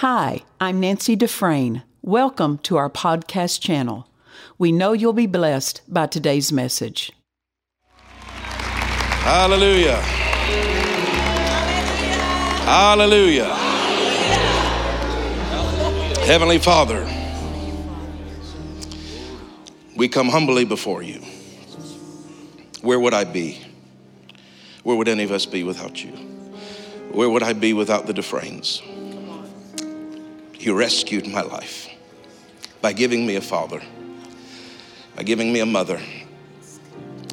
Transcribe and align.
Hi, 0.00 0.44
I'm 0.58 0.80
Nancy 0.80 1.14
Dufresne. 1.14 1.82
Welcome 2.00 2.56
to 2.60 2.78
our 2.78 2.88
podcast 2.88 3.60
channel. 3.60 4.08
We 4.56 4.72
know 4.72 4.94
you'll 4.94 5.12
be 5.12 5.26
blessed 5.26 5.82
by 5.86 6.06
today's 6.06 6.50
message. 6.50 7.12
Hallelujah. 7.98 9.96
Hallelujah. 12.64 13.54
Heavenly 16.24 16.58
Father, 16.58 17.06
we 19.98 20.08
come 20.08 20.30
humbly 20.30 20.64
before 20.64 21.02
you. 21.02 21.20
Where 22.80 22.98
would 22.98 23.12
I 23.12 23.24
be? 23.24 23.60
Where 24.82 24.96
would 24.96 25.08
any 25.08 25.24
of 25.24 25.30
us 25.30 25.44
be 25.44 25.62
without 25.62 26.02
you? 26.02 26.12
Where 27.12 27.28
would 27.28 27.42
I 27.42 27.52
be 27.52 27.74
without 27.74 28.06
the 28.06 28.14
Dufresnes? 28.14 28.80
You 30.60 30.74
rescued 30.74 31.26
my 31.26 31.40
life 31.40 31.88
by 32.82 32.92
giving 32.92 33.26
me 33.26 33.36
a 33.36 33.40
father, 33.40 33.80
by 35.16 35.22
giving 35.22 35.50
me 35.50 35.60
a 35.60 35.66
mother. 35.66 35.98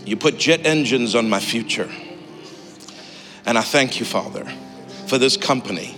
You 0.06 0.16
put 0.16 0.38
jet 0.38 0.66
engines 0.66 1.14
on 1.14 1.30
my 1.30 1.42
future. 1.42 1.92
And 3.46 3.58
I 3.58 3.62
thank 3.62 4.00
you, 4.00 4.06
Father, 4.06 4.46
for 5.08 5.18
this 5.18 5.36
company. 5.36 5.94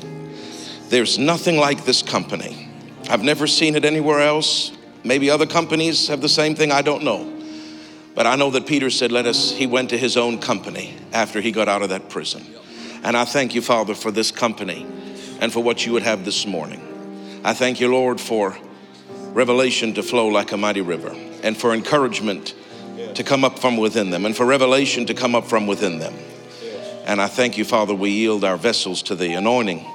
There's 0.89 1.19
nothing 1.19 1.57
like 1.57 1.85
this 1.85 2.01
company. 2.01 2.67
I've 3.11 3.21
never 3.21 3.45
seen 3.45 3.75
it 3.75 3.85
anywhere 3.85 4.21
else. 4.21 4.71
Maybe 5.03 5.29
other 5.29 5.45
companies 5.45 6.07
have 6.07 6.21
the 6.21 6.29
same 6.29 6.55
thing, 6.55 6.71
I 6.71 6.81
don't 6.81 7.03
know. 7.03 7.31
But 8.15 8.25
I 8.25 8.37
know 8.37 8.49
that 8.49 8.65
Peter 8.65 8.89
said, 8.89 9.11
Let 9.11 9.27
us, 9.27 9.51
he 9.51 9.67
went 9.67 9.91
to 9.91 9.99
his 9.99 10.17
own 10.17 10.39
company 10.39 10.97
after 11.13 11.41
he 11.41 11.51
got 11.51 11.69
out 11.69 11.83
of 11.83 11.89
that 11.89 12.09
prison. 12.09 12.43
And 13.03 13.15
I 13.15 13.25
thank 13.25 13.53
you, 13.53 13.61
Father, 13.61 13.93
for 13.93 14.09
this 14.09 14.31
company 14.31 14.83
and 15.39 15.53
for 15.53 15.61
what 15.61 15.85
you 15.85 15.93
would 15.93 16.03
have 16.03 16.25
this 16.25 16.47
morning. 16.47 16.88
I 17.43 17.53
thank 17.53 17.79
you, 17.79 17.89
Lord, 17.89 18.19
for 18.19 18.57
revelation 19.33 19.93
to 19.93 20.03
flow 20.03 20.27
like 20.27 20.51
a 20.51 20.57
mighty 20.57 20.81
river 20.81 21.15
and 21.43 21.55
for 21.55 21.73
encouragement 21.73 22.53
to 23.15 23.23
come 23.23 23.45
up 23.45 23.59
from 23.59 23.77
within 23.77 24.09
them 24.09 24.25
and 24.25 24.35
for 24.35 24.45
revelation 24.45 25.05
to 25.05 25.13
come 25.13 25.35
up 25.35 25.45
from 25.45 25.65
within 25.65 25.99
them. 25.99 26.13
And 27.05 27.21
I 27.21 27.27
thank 27.27 27.57
you, 27.57 27.65
Father, 27.65 27.95
we 27.95 28.11
yield 28.11 28.43
our 28.43 28.57
vessels 28.57 29.01
to 29.03 29.15
the 29.15 29.33
anointing 29.33 29.85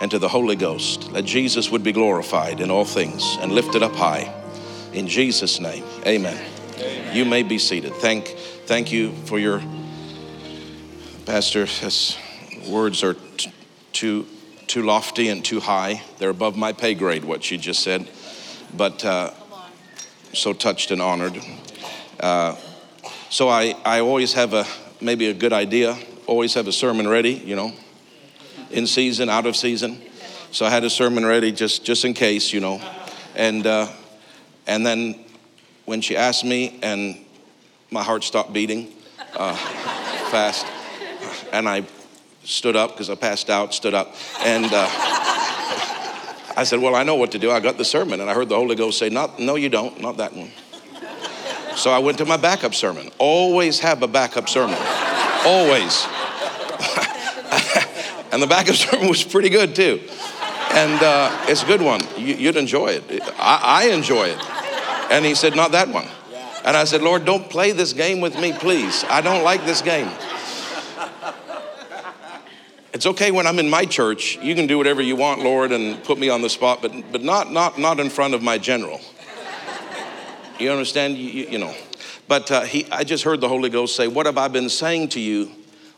and 0.00 0.10
to 0.10 0.18
the 0.18 0.28
Holy 0.28 0.56
Ghost, 0.56 1.12
that 1.12 1.24
Jesus 1.24 1.70
would 1.70 1.82
be 1.82 1.92
glorified 1.92 2.60
in 2.60 2.70
all 2.70 2.84
things 2.84 3.36
and 3.40 3.52
lifted 3.52 3.82
up 3.82 3.94
high. 3.94 4.32
In 4.92 5.08
Jesus' 5.08 5.60
name, 5.60 5.84
amen. 6.06 6.40
amen. 6.78 7.16
You 7.16 7.24
may 7.24 7.42
be 7.42 7.58
seated. 7.58 7.92
Thank, 7.94 8.28
thank 8.66 8.92
you 8.92 9.12
for 9.26 9.38
your, 9.38 9.62
Pastor, 11.26 11.66
his 11.66 12.16
words 12.68 13.02
are 13.02 13.14
t- 13.14 13.52
too, 13.92 14.26
too 14.66 14.82
lofty 14.82 15.28
and 15.28 15.44
too 15.44 15.60
high. 15.60 16.02
They're 16.18 16.30
above 16.30 16.56
my 16.56 16.72
pay 16.72 16.94
grade, 16.94 17.24
what 17.24 17.44
she 17.44 17.56
just 17.56 17.82
said. 17.82 18.08
But 18.76 19.04
uh, 19.04 19.30
so 20.32 20.52
touched 20.52 20.90
and 20.90 21.00
honored. 21.00 21.40
Uh, 22.18 22.56
so 23.30 23.48
I, 23.48 23.74
I 23.84 24.00
always 24.00 24.32
have 24.34 24.54
a, 24.54 24.64
maybe 25.00 25.28
a 25.28 25.34
good 25.34 25.52
idea, 25.52 25.96
always 26.26 26.54
have 26.54 26.66
a 26.68 26.72
sermon 26.72 27.08
ready, 27.08 27.32
you 27.32 27.56
know, 27.56 27.72
in 28.70 28.86
season, 28.86 29.28
out 29.28 29.46
of 29.46 29.56
season. 29.56 30.00
So 30.50 30.64
I 30.64 30.70
had 30.70 30.84
a 30.84 30.90
sermon 30.90 31.26
ready 31.26 31.52
just, 31.52 31.84
just 31.84 32.04
in 32.04 32.14
case, 32.14 32.52
you 32.52 32.60
know. 32.60 32.80
And, 33.34 33.66
uh, 33.66 33.88
and 34.66 34.86
then 34.86 35.24
when 35.84 36.00
she 36.00 36.16
asked 36.16 36.44
me, 36.44 36.78
and 36.82 37.18
my 37.90 38.02
heart 38.02 38.24
stopped 38.24 38.52
beating 38.52 38.92
uh, 39.36 39.54
fast, 40.30 40.66
and 41.52 41.68
I 41.68 41.84
stood 42.44 42.76
up 42.76 42.90
because 42.90 43.10
I 43.10 43.14
passed 43.14 43.50
out, 43.50 43.74
stood 43.74 43.94
up, 43.94 44.14
and 44.40 44.66
uh, 44.66 44.86
I 46.56 46.64
said, 46.64 46.80
Well, 46.80 46.94
I 46.94 47.02
know 47.02 47.16
what 47.16 47.32
to 47.32 47.38
do. 47.38 47.50
I 47.50 47.60
got 47.60 47.78
the 47.78 47.84
sermon, 47.84 48.20
and 48.20 48.30
I 48.30 48.34
heard 48.34 48.48
the 48.48 48.56
Holy 48.56 48.76
Ghost 48.76 48.98
say, 48.98 49.08
not, 49.08 49.38
No, 49.38 49.56
you 49.56 49.68
don't, 49.68 50.00
not 50.00 50.18
that 50.18 50.34
one. 50.34 50.50
So 51.76 51.90
I 51.90 51.98
went 51.98 52.18
to 52.18 52.24
my 52.24 52.36
backup 52.36 52.74
sermon. 52.74 53.10
Always 53.18 53.80
have 53.80 54.02
a 54.02 54.08
backup 54.08 54.48
sermon. 54.48 54.78
Always. 55.44 56.06
and 58.32 58.40
the 58.40 58.46
backup 58.48 58.76
sermon 58.76 59.08
was 59.08 59.24
pretty 59.24 59.48
good 59.48 59.74
too. 59.74 60.00
And 60.72 61.02
uh, 61.02 61.46
it's 61.48 61.62
a 61.62 61.66
good 61.66 61.82
one. 61.82 62.00
You, 62.16 62.48
would 62.48 62.56
enjoy 62.56 62.88
it. 62.88 63.04
I, 63.38 63.60
I 63.62 63.84
enjoy 63.92 64.28
it. 64.28 64.38
And 65.10 65.24
he 65.24 65.34
said, 65.34 65.56
Not 65.56 65.72
that 65.72 65.88
one. 65.88 66.06
And 66.64 66.76
I 66.76 66.84
said, 66.84 67.02
Lord, 67.02 67.24
don't 67.24 67.50
play 67.50 67.72
this 67.72 67.92
game 67.92 68.20
with 68.20 68.38
me, 68.38 68.52
please. 68.52 69.04
I 69.10 69.20
don't 69.20 69.44
like 69.44 69.66
this 69.66 69.82
game. 69.82 70.08
It's 72.94 73.06
okay 73.06 73.32
when 73.32 73.44
I'm 73.44 73.58
in 73.58 73.68
my 73.68 73.86
church. 73.86 74.38
You 74.40 74.54
can 74.54 74.68
do 74.68 74.78
whatever 74.78 75.02
you 75.02 75.16
want, 75.16 75.40
Lord, 75.40 75.72
and 75.72 76.02
put 76.04 76.16
me 76.16 76.28
on 76.28 76.42
the 76.42 76.48
spot, 76.48 76.80
but, 76.80 76.92
but 77.10 77.24
not, 77.24 77.50
not, 77.50 77.76
not 77.76 77.98
in 77.98 78.08
front 78.08 78.34
of 78.34 78.42
my 78.42 78.56
general. 78.56 79.00
You 80.60 80.70
understand? 80.70 81.18
You, 81.18 81.48
you 81.48 81.58
know. 81.58 81.74
But 82.28 82.48
uh, 82.52 82.60
he, 82.62 82.86
I 82.92 83.02
just 83.02 83.24
heard 83.24 83.40
the 83.40 83.48
Holy 83.48 83.68
Ghost 83.68 83.96
say, 83.96 84.06
What 84.06 84.26
have 84.26 84.38
I 84.38 84.46
been 84.46 84.68
saying 84.68 85.08
to 85.10 85.20
you 85.20 85.50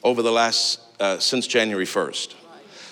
over 0.02 0.22
the 0.22 0.32
last, 0.32 0.80
uh, 0.98 1.18
since 1.18 1.46
January 1.46 1.84
1st? 1.84 2.34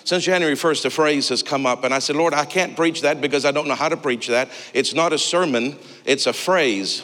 Since 0.03 0.23
January 0.23 0.55
1st, 0.55 0.85
a 0.85 0.89
phrase 0.91 1.29
has 1.29 1.41
come 1.41 1.65
up, 1.65 1.83
and 1.83 1.91
I 1.91 1.97
said, 1.97 2.15
Lord, 2.15 2.35
I 2.35 2.45
can't 2.45 2.75
preach 2.75 3.01
that 3.01 3.21
because 3.21 3.43
I 3.43 3.51
don't 3.51 3.67
know 3.67 3.73
how 3.73 3.89
to 3.89 3.97
preach 3.97 4.27
that. 4.27 4.49
It's 4.75 4.93
not 4.93 5.13
a 5.13 5.17
sermon, 5.17 5.79
it's 6.05 6.27
a 6.27 6.33
phrase. 6.33 7.01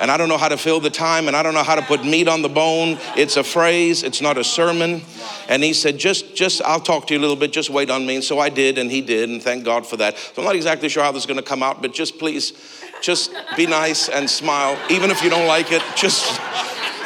And 0.00 0.10
I 0.10 0.16
don't 0.16 0.28
know 0.28 0.36
how 0.36 0.48
to 0.48 0.58
fill 0.58 0.80
the 0.80 0.90
time, 0.90 1.26
and 1.26 1.36
I 1.36 1.42
don't 1.42 1.54
know 1.54 1.62
how 1.62 1.74
to 1.74 1.82
put 1.82 2.04
meat 2.04 2.28
on 2.28 2.42
the 2.42 2.48
bone. 2.48 2.98
It's 3.16 3.36
a 3.36 3.44
phrase, 3.44 4.02
it's 4.02 4.20
not 4.20 4.36
a 4.36 4.44
sermon. 4.44 5.02
And 5.48 5.64
he 5.64 5.72
said, 5.72 5.98
just, 5.98 6.34
just, 6.34 6.60
I'll 6.62 6.80
talk 6.80 7.06
to 7.06 7.14
you 7.14 7.20
a 7.20 7.22
little 7.22 7.36
bit, 7.36 7.52
just 7.52 7.70
wait 7.70 7.88
on 7.88 8.06
me. 8.06 8.16
And 8.16 8.24
so 8.24 8.38
I 8.38 8.50
did, 8.50 8.78
and 8.78 8.90
he 8.90 9.00
did, 9.00 9.30
and 9.30 9.42
thank 9.42 9.64
God 9.64 9.86
for 9.86 9.96
that. 9.96 10.18
So 10.18 10.32
I'm 10.38 10.44
not 10.44 10.54
exactly 10.54 10.88
sure 10.88 11.02
how 11.02 11.12
this 11.12 11.24
is 11.24 11.34
to 11.34 11.42
come 11.42 11.62
out, 11.62 11.80
but 11.80 11.94
just 11.94 12.18
please, 12.18 12.52
just 13.00 13.32
be 13.56 13.66
nice 13.66 14.08
and 14.08 14.28
smile. 14.28 14.78
Even 14.90 15.10
if 15.10 15.22
you 15.22 15.30
don't 15.30 15.46
like 15.46 15.72
it, 15.72 15.82
just 15.96 16.38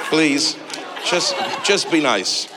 please, 0.09 0.57
just, 1.05 1.35
just 1.65 1.93
be 1.93 2.01
nice. 2.01 2.49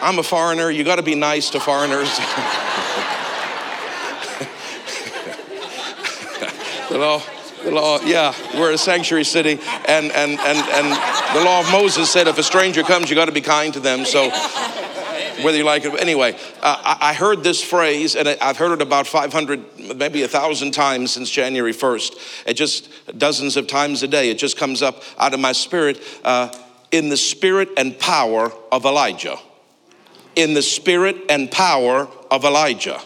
I'm 0.00 0.18
a 0.18 0.22
foreigner. 0.22 0.70
You 0.70 0.84
got 0.84 0.96
to 0.96 1.02
be 1.02 1.14
nice 1.14 1.50
to 1.50 1.60
foreigners. 1.60 2.08
the 6.88 6.98
law, 6.98 7.22
the 7.64 7.70
law, 7.70 8.00
yeah, 8.00 8.34
we're 8.54 8.72
a 8.72 8.78
sanctuary 8.78 9.24
city, 9.24 9.58
and 9.86 10.10
and 10.12 10.38
and 10.38 10.58
and 10.58 11.36
the 11.36 11.44
law 11.44 11.60
of 11.60 11.70
Moses 11.70 12.10
said 12.10 12.28
if 12.28 12.38
a 12.38 12.42
stranger 12.42 12.82
comes, 12.82 13.10
you 13.10 13.16
got 13.16 13.26
to 13.26 13.32
be 13.32 13.40
kind 13.40 13.72
to 13.74 13.80
them. 13.80 14.04
So 14.04 14.30
whether 15.42 15.56
you 15.56 15.64
like 15.64 15.84
it. 15.84 15.98
Anyway, 15.98 16.36
uh, 16.60 16.98
I 17.00 17.14
heard 17.14 17.42
this 17.42 17.62
phrase, 17.62 18.14
and 18.14 18.28
I've 18.28 18.58
heard 18.58 18.72
it 18.72 18.82
about 18.82 19.06
500, 19.06 19.96
maybe 19.96 20.22
a 20.22 20.28
thousand 20.28 20.72
times 20.72 21.12
since 21.12 21.30
January 21.30 21.72
1st. 21.72 22.44
It 22.46 22.54
just 22.54 22.90
dozens 23.16 23.56
of 23.56 23.66
times 23.66 24.02
a 24.02 24.08
day. 24.08 24.28
It 24.30 24.36
just 24.36 24.58
comes 24.58 24.82
up 24.82 25.02
out 25.18 25.32
of 25.32 25.40
my 25.40 25.52
spirit 25.52 26.02
uh, 26.24 26.54
in 26.90 27.08
the 27.08 27.16
spirit 27.16 27.70
and 27.78 27.98
power 27.98 28.52
of 28.70 28.84
Elijah 28.84 29.38
in 30.36 30.54
the 30.54 30.62
spirit 30.62 31.16
and 31.28 31.50
power 31.50 32.08
of 32.30 32.44
Elijah. 32.44 33.00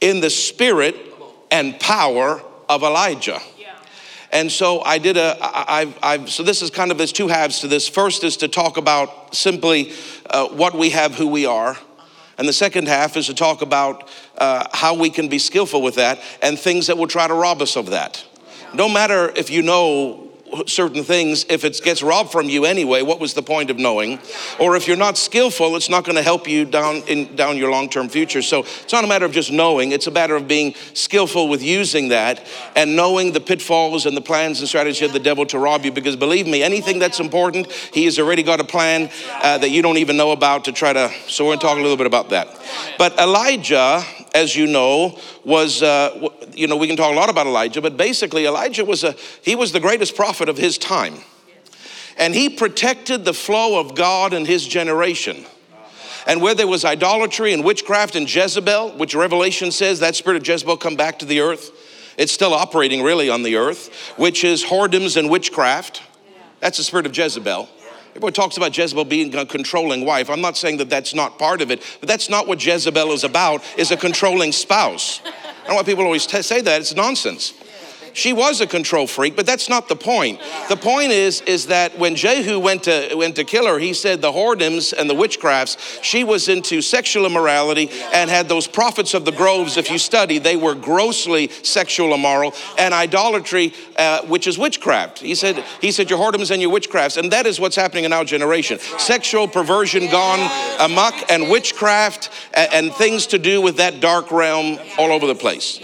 In 0.00 0.20
the 0.20 0.30
spirit 0.30 0.96
and 1.50 1.78
power 1.80 2.42
of 2.68 2.82
Elijah. 2.82 3.40
And 4.32 4.50
so 4.50 4.80
I 4.80 4.98
did 4.98 5.16
a, 5.16 5.36
I've, 5.40 5.98
I've, 6.02 6.30
so 6.30 6.42
this 6.42 6.60
is 6.60 6.70
kind 6.70 6.90
of, 6.90 6.98
there's 6.98 7.12
two 7.12 7.28
halves 7.28 7.60
to 7.60 7.68
this. 7.68 7.88
First 7.88 8.24
is 8.24 8.36
to 8.38 8.48
talk 8.48 8.76
about 8.76 9.34
simply 9.34 9.92
uh, 10.28 10.48
what 10.48 10.74
we 10.74 10.90
have, 10.90 11.14
who 11.14 11.28
we 11.28 11.46
are. 11.46 11.78
And 12.36 12.46
the 12.46 12.52
second 12.52 12.88
half 12.88 13.16
is 13.16 13.26
to 13.26 13.34
talk 13.34 13.62
about 13.62 14.10
uh, 14.36 14.66
how 14.72 14.94
we 14.94 15.10
can 15.10 15.28
be 15.28 15.38
skillful 15.38 15.80
with 15.80 15.94
that 15.94 16.20
and 16.42 16.58
things 16.58 16.88
that 16.88 16.98
will 16.98 17.06
try 17.06 17.26
to 17.26 17.34
rob 17.34 17.62
us 17.62 17.76
of 17.76 17.90
that. 17.90 18.24
No 18.74 18.88
matter 18.88 19.32
if 19.36 19.48
you 19.48 19.62
know 19.62 20.25
certain 20.66 21.02
things 21.02 21.44
if 21.48 21.64
it 21.64 21.80
gets 21.82 22.02
robbed 22.02 22.32
from 22.32 22.48
you 22.48 22.64
anyway 22.64 23.02
what 23.02 23.20
was 23.20 23.34
the 23.34 23.42
point 23.42 23.70
of 23.70 23.78
knowing? 23.78 24.18
Or 24.58 24.76
if 24.76 24.86
you're 24.86 24.96
not 24.96 25.16
skillful 25.16 25.76
it's 25.76 25.88
not 25.88 26.04
going 26.04 26.16
to 26.16 26.22
help 26.22 26.48
you 26.48 26.64
down 26.64 27.02
in 27.08 27.34
down 27.36 27.56
your 27.56 27.70
long-term 27.70 28.08
future. 28.08 28.42
So 28.42 28.60
it's 28.60 28.92
not 28.92 29.04
a 29.04 29.06
matter 29.06 29.24
of 29.24 29.32
just 29.32 29.50
knowing 29.50 29.92
it's 29.92 30.06
a 30.06 30.10
matter 30.10 30.36
of 30.36 30.48
being 30.48 30.74
skillful 30.94 31.48
with 31.48 31.62
using 31.62 32.08
that 32.08 32.46
and 32.74 32.96
knowing 32.96 33.32
the 33.32 33.40
pitfalls 33.40 34.06
and 34.06 34.16
the 34.16 34.20
plans 34.20 34.60
and 34.60 34.68
strategy 34.68 35.04
of 35.04 35.12
the 35.12 35.20
devil 35.20 35.46
to 35.46 35.58
rob 35.58 35.84
you. 35.84 35.92
Because 35.92 36.16
believe 36.16 36.46
me 36.46 36.62
anything 36.62 36.98
that's 36.98 37.20
important 37.20 37.70
he 37.70 38.04
has 38.04 38.18
already 38.18 38.42
got 38.42 38.60
a 38.60 38.64
plan 38.64 39.10
uh, 39.42 39.58
that 39.58 39.70
you 39.70 39.82
don't 39.82 39.98
even 39.98 40.16
know 40.16 40.32
about 40.32 40.64
to 40.64 40.72
try 40.72 40.92
to 40.92 41.10
so 41.28 41.44
we're 41.44 41.50
going 41.50 41.58
to 41.60 41.66
talk 41.66 41.78
a 41.78 41.82
little 41.82 41.96
bit 41.96 42.06
about 42.06 42.30
that. 42.30 42.48
But 42.98 43.18
elijah 43.18 44.04
as 44.36 44.54
you 44.54 44.66
know, 44.66 45.18
was, 45.44 45.82
uh, 45.82 46.28
you 46.52 46.66
know, 46.66 46.76
we 46.76 46.86
can 46.86 46.96
talk 46.96 47.10
a 47.10 47.16
lot 47.16 47.30
about 47.30 47.46
Elijah, 47.46 47.80
but 47.80 47.96
basically, 47.96 48.44
Elijah 48.44 48.84
was 48.84 49.02
a, 49.02 49.12
he 49.40 49.56
was 49.56 49.72
the 49.72 49.80
greatest 49.80 50.14
prophet 50.14 50.50
of 50.50 50.58
his 50.58 50.76
time. 50.76 51.14
And 52.18 52.34
he 52.34 52.50
protected 52.50 53.24
the 53.24 53.32
flow 53.32 53.80
of 53.80 53.94
God 53.94 54.34
in 54.34 54.44
his 54.44 54.66
generation. 54.66 55.46
And 56.26 56.42
where 56.42 56.54
there 56.54 56.66
was 56.66 56.84
idolatry 56.84 57.54
and 57.54 57.64
witchcraft 57.64 58.14
and 58.14 58.32
Jezebel, 58.32 58.98
which 58.98 59.14
Revelation 59.14 59.70
says 59.70 60.00
that 60.00 60.16
spirit 60.16 60.36
of 60.36 60.46
Jezebel 60.46 60.76
come 60.76 60.96
back 60.96 61.18
to 61.20 61.24
the 61.24 61.40
earth, 61.40 61.70
it's 62.18 62.32
still 62.32 62.52
operating 62.52 63.02
really 63.02 63.30
on 63.30 63.42
the 63.42 63.56
earth, 63.56 64.12
which 64.18 64.44
is 64.44 64.64
whoredoms 64.64 65.16
and 65.16 65.30
witchcraft. 65.30 66.02
That's 66.60 66.76
the 66.76 66.84
spirit 66.84 67.06
of 67.06 67.16
Jezebel 67.16 67.68
Everyone 68.16 68.32
talks 68.32 68.56
about 68.56 68.74
Jezebel 68.74 69.04
being 69.04 69.34
a 69.34 69.44
controlling 69.44 70.06
wife. 70.06 70.30
I'm 70.30 70.40
not 70.40 70.56
saying 70.56 70.78
that 70.78 70.88
that's 70.88 71.14
not 71.14 71.38
part 71.38 71.60
of 71.60 71.70
it, 71.70 71.82
but 72.00 72.08
that's 72.08 72.30
not 72.30 72.48
what 72.48 72.64
Jezebel 72.64 73.12
is 73.12 73.24
about, 73.24 73.62
is 73.76 73.90
a 73.90 73.96
controlling 73.96 74.52
spouse. 74.52 75.20
I 75.22 75.32
don't 75.58 75.68
know 75.68 75.74
why 75.74 75.82
people 75.82 76.04
always 76.04 76.26
t- 76.26 76.40
say 76.40 76.62
that. 76.62 76.80
It's 76.80 76.94
nonsense. 76.94 77.52
She 78.16 78.32
was 78.32 78.62
a 78.62 78.66
control 78.66 79.06
freak, 79.06 79.36
but 79.36 79.44
that's 79.44 79.68
not 79.68 79.88
the 79.88 79.94
point. 79.94 80.40
The 80.70 80.76
point 80.76 81.12
is, 81.12 81.42
is 81.42 81.66
that 81.66 81.98
when 81.98 82.16
Jehu 82.16 82.58
went 82.58 82.84
to, 82.84 83.14
went 83.14 83.36
to 83.36 83.44
kill 83.44 83.66
her, 83.66 83.78
he 83.78 83.92
said 83.92 84.22
the 84.22 84.32
whoredoms 84.32 84.94
and 84.94 85.10
the 85.10 85.14
witchcrafts, 85.14 86.02
she 86.02 86.24
was 86.24 86.48
into 86.48 86.80
sexual 86.80 87.26
immorality 87.26 87.90
and 88.14 88.30
had 88.30 88.48
those 88.48 88.66
prophets 88.66 89.12
of 89.12 89.26
the 89.26 89.32
groves, 89.32 89.76
if 89.76 89.90
you 89.90 89.98
study, 89.98 90.38
they 90.38 90.56
were 90.56 90.74
grossly 90.74 91.50
sexual 91.62 92.14
immoral 92.14 92.54
and 92.78 92.94
idolatry, 92.94 93.74
uh, 93.98 94.22
which 94.22 94.46
is 94.46 94.56
witchcraft. 94.56 95.18
He 95.18 95.34
said, 95.34 95.62
he 95.82 95.92
said, 95.92 96.08
your 96.08 96.18
whoredoms 96.18 96.50
and 96.50 96.62
your 96.62 96.72
witchcrafts. 96.72 97.18
And 97.18 97.30
that 97.32 97.44
is 97.44 97.60
what's 97.60 97.76
happening 97.76 98.04
in 98.04 98.14
our 98.14 98.24
generation. 98.24 98.78
Sexual 98.78 99.48
perversion 99.48 100.10
gone 100.10 100.40
amok 100.80 101.30
and 101.30 101.50
witchcraft 101.50 102.30
and, 102.54 102.72
and 102.72 102.94
things 102.94 103.26
to 103.26 103.38
do 103.38 103.60
with 103.60 103.76
that 103.76 104.00
dark 104.00 104.32
realm 104.32 104.78
all 104.96 105.12
over 105.12 105.26
the 105.26 105.34
place. 105.34 105.80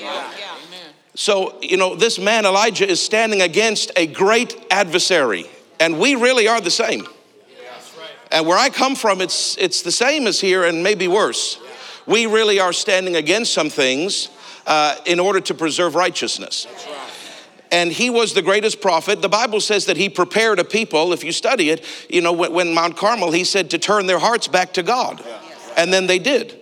So, 1.14 1.58
you 1.60 1.76
know, 1.76 1.94
this 1.94 2.18
man 2.18 2.46
Elijah 2.46 2.88
is 2.88 3.02
standing 3.02 3.42
against 3.42 3.92
a 3.96 4.06
great 4.06 4.56
adversary, 4.70 5.46
and 5.78 5.98
we 5.98 6.14
really 6.14 6.48
are 6.48 6.60
the 6.60 6.70
same. 6.70 7.06
And 8.30 8.46
where 8.46 8.56
I 8.56 8.70
come 8.70 8.94
from, 8.94 9.20
it's, 9.20 9.58
it's 9.58 9.82
the 9.82 9.92
same 9.92 10.26
as 10.26 10.40
here 10.40 10.64
and 10.64 10.82
maybe 10.82 11.06
worse. 11.06 11.60
We 12.06 12.24
really 12.24 12.60
are 12.60 12.72
standing 12.72 13.14
against 13.14 13.52
some 13.52 13.68
things 13.68 14.30
uh, 14.66 14.96
in 15.04 15.20
order 15.20 15.40
to 15.40 15.54
preserve 15.54 15.94
righteousness. 15.94 16.66
And 17.70 17.92
he 17.92 18.08
was 18.08 18.32
the 18.32 18.40
greatest 18.40 18.80
prophet. 18.80 19.20
The 19.20 19.28
Bible 19.28 19.60
says 19.60 19.84
that 19.86 19.98
he 19.98 20.08
prepared 20.08 20.58
a 20.58 20.64
people. 20.64 21.12
If 21.12 21.24
you 21.24 21.32
study 21.32 21.68
it, 21.70 21.84
you 22.08 22.22
know, 22.22 22.32
when, 22.32 22.52
when 22.52 22.74
Mount 22.74 22.96
Carmel, 22.96 23.32
he 23.32 23.44
said 23.44 23.70
to 23.70 23.78
turn 23.78 24.06
their 24.06 24.18
hearts 24.18 24.48
back 24.48 24.72
to 24.74 24.82
God. 24.82 25.22
And 25.76 25.92
then 25.92 26.06
they 26.06 26.18
did 26.18 26.61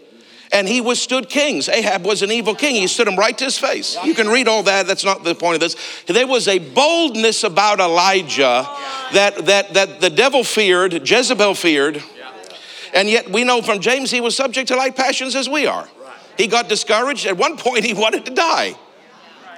and 0.52 0.66
he 0.66 0.80
withstood 0.80 1.28
kings. 1.28 1.68
Ahab 1.68 2.04
was 2.04 2.22
an 2.22 2.32
evil 2.32 2.54
king. 2.54 2.74
He 2.74 2.86
stood 2.86 3.06
him 3.06 3.16
right 3.16 3.36
to 3.38 3.44
his 3.44 3.58
face. 3.58 3.96
You 4.04 4.14
can 4.14 4.28
read 4.28 4.48
all 4.48 4.62
that. 4.64 4.86
That's 4.86 5.04
not 5.04 5.22
the 5.22 5.34
point 5.34 5.54
of 5.54 5.60
this. 5.60 5.76
There 6.06 6.26
was 6.26 6.48
a 6.48 6.58
boldness 6.58 7.44
about 7.44 7.80
Elijah 7.80 8.68
that, 9.12 9.36
that, 9.46 9.74
that 9.74 10.00
the 10.00 10.10
devil 10.10 10.42
feared, 10.42 11.08
Jezebel 11.08 11.54
feared. 11.54 12.02
And 12.92 13.08
yet 13.08 13.30
we 13.30 13.44
know 13.44 13.62
from 13.62 13.80
James 13.80 14.10
he 14.10 14.20
was 14.20 14.36
subject 14.36 14.68
to 14.68 14.76
like 14.76 14.96
passions 14.96 15.36
as 15.36 15.48
we 15.48 15.66
are. 15.66 15.88
He 16.36 16.46
got 16.46 16.68
discouraged. 16.68 17.26
At 17.26 17.36
one 17.36 17.56
point, 17.56 17.84
he 17.84 17.94
wanted 17.94 18.24
to 18.26 18.34
die. 18.34 18.74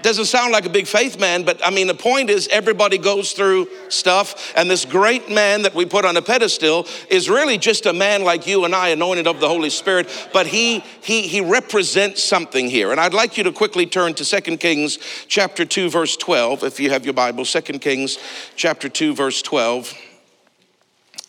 Doesn't 0.03 0.25
sound 0.25 0.53
like 0.53 0.67
a 0.67 0.71
big 0.71 0.87
faith 0.87 1.19
man, 1.19 1.45
but 1.45 1.65
I 1.65 1.71
mean, 1.71 1.87
the 1.87 1.95
point 1.95 2.29
is 2.29 2.49
everybody 2.49 2.99
goes 2.99 3.33
through 3.33 3.69
stuff, 3.89 4.53
and 4.57 4.69
this 4.69 4.85
great 4.85 5.31
man 5.31 5.63
that 5.63 5.75
we 5.75 5.85
put 5.85 6.05
on 6.05 6.17
a 6.17 6.23
pedestal 6.23 6.87
is 7.09 7.31
really 7.31 7.57
just 7.57 7.87
a 7.87 7.93
man 7.93 8.25
like 8.25 8.47
you 8.47 8.65
and 8.65 8.75
I, 8.75 8.89
anointed 8.89 9.27
of 9.27 9.41
the 9.41 9.49
Holy 9.49 9.71
Spirit, 9.71 10.09
but 10.33 10.47
he 10.47 10.81
he 11.03 11.23
he 11.23 11.41
represents 11.41 12.23
something 12.23 12.69
here. 12.69 12.91
And 12.91 13.01
I'd 13.01 13.15
like 13.15 13.39
you 13.39 13.45
to 13.45 13.53
quickly 13.53 13.87
turn 13.87 14.15
to 14.15 14.25
2 14.25 14.57
Kings 14.57 14.99
chapter 15.29 15.65
2, 15.65 15.89
verse 15.89 16.17
12, 16.17 16.65
if 16.65 16.81
you 16.81 16.91
have 16.91 17.05
your 17.05 17.15
Bible, 17.15 17.45
2 17.45 17.61
Kings 17.79 18.19
chapter 18.57 18.89
2, 18.89 19.15
verse 19.15 19.41
12. 19.43 19.95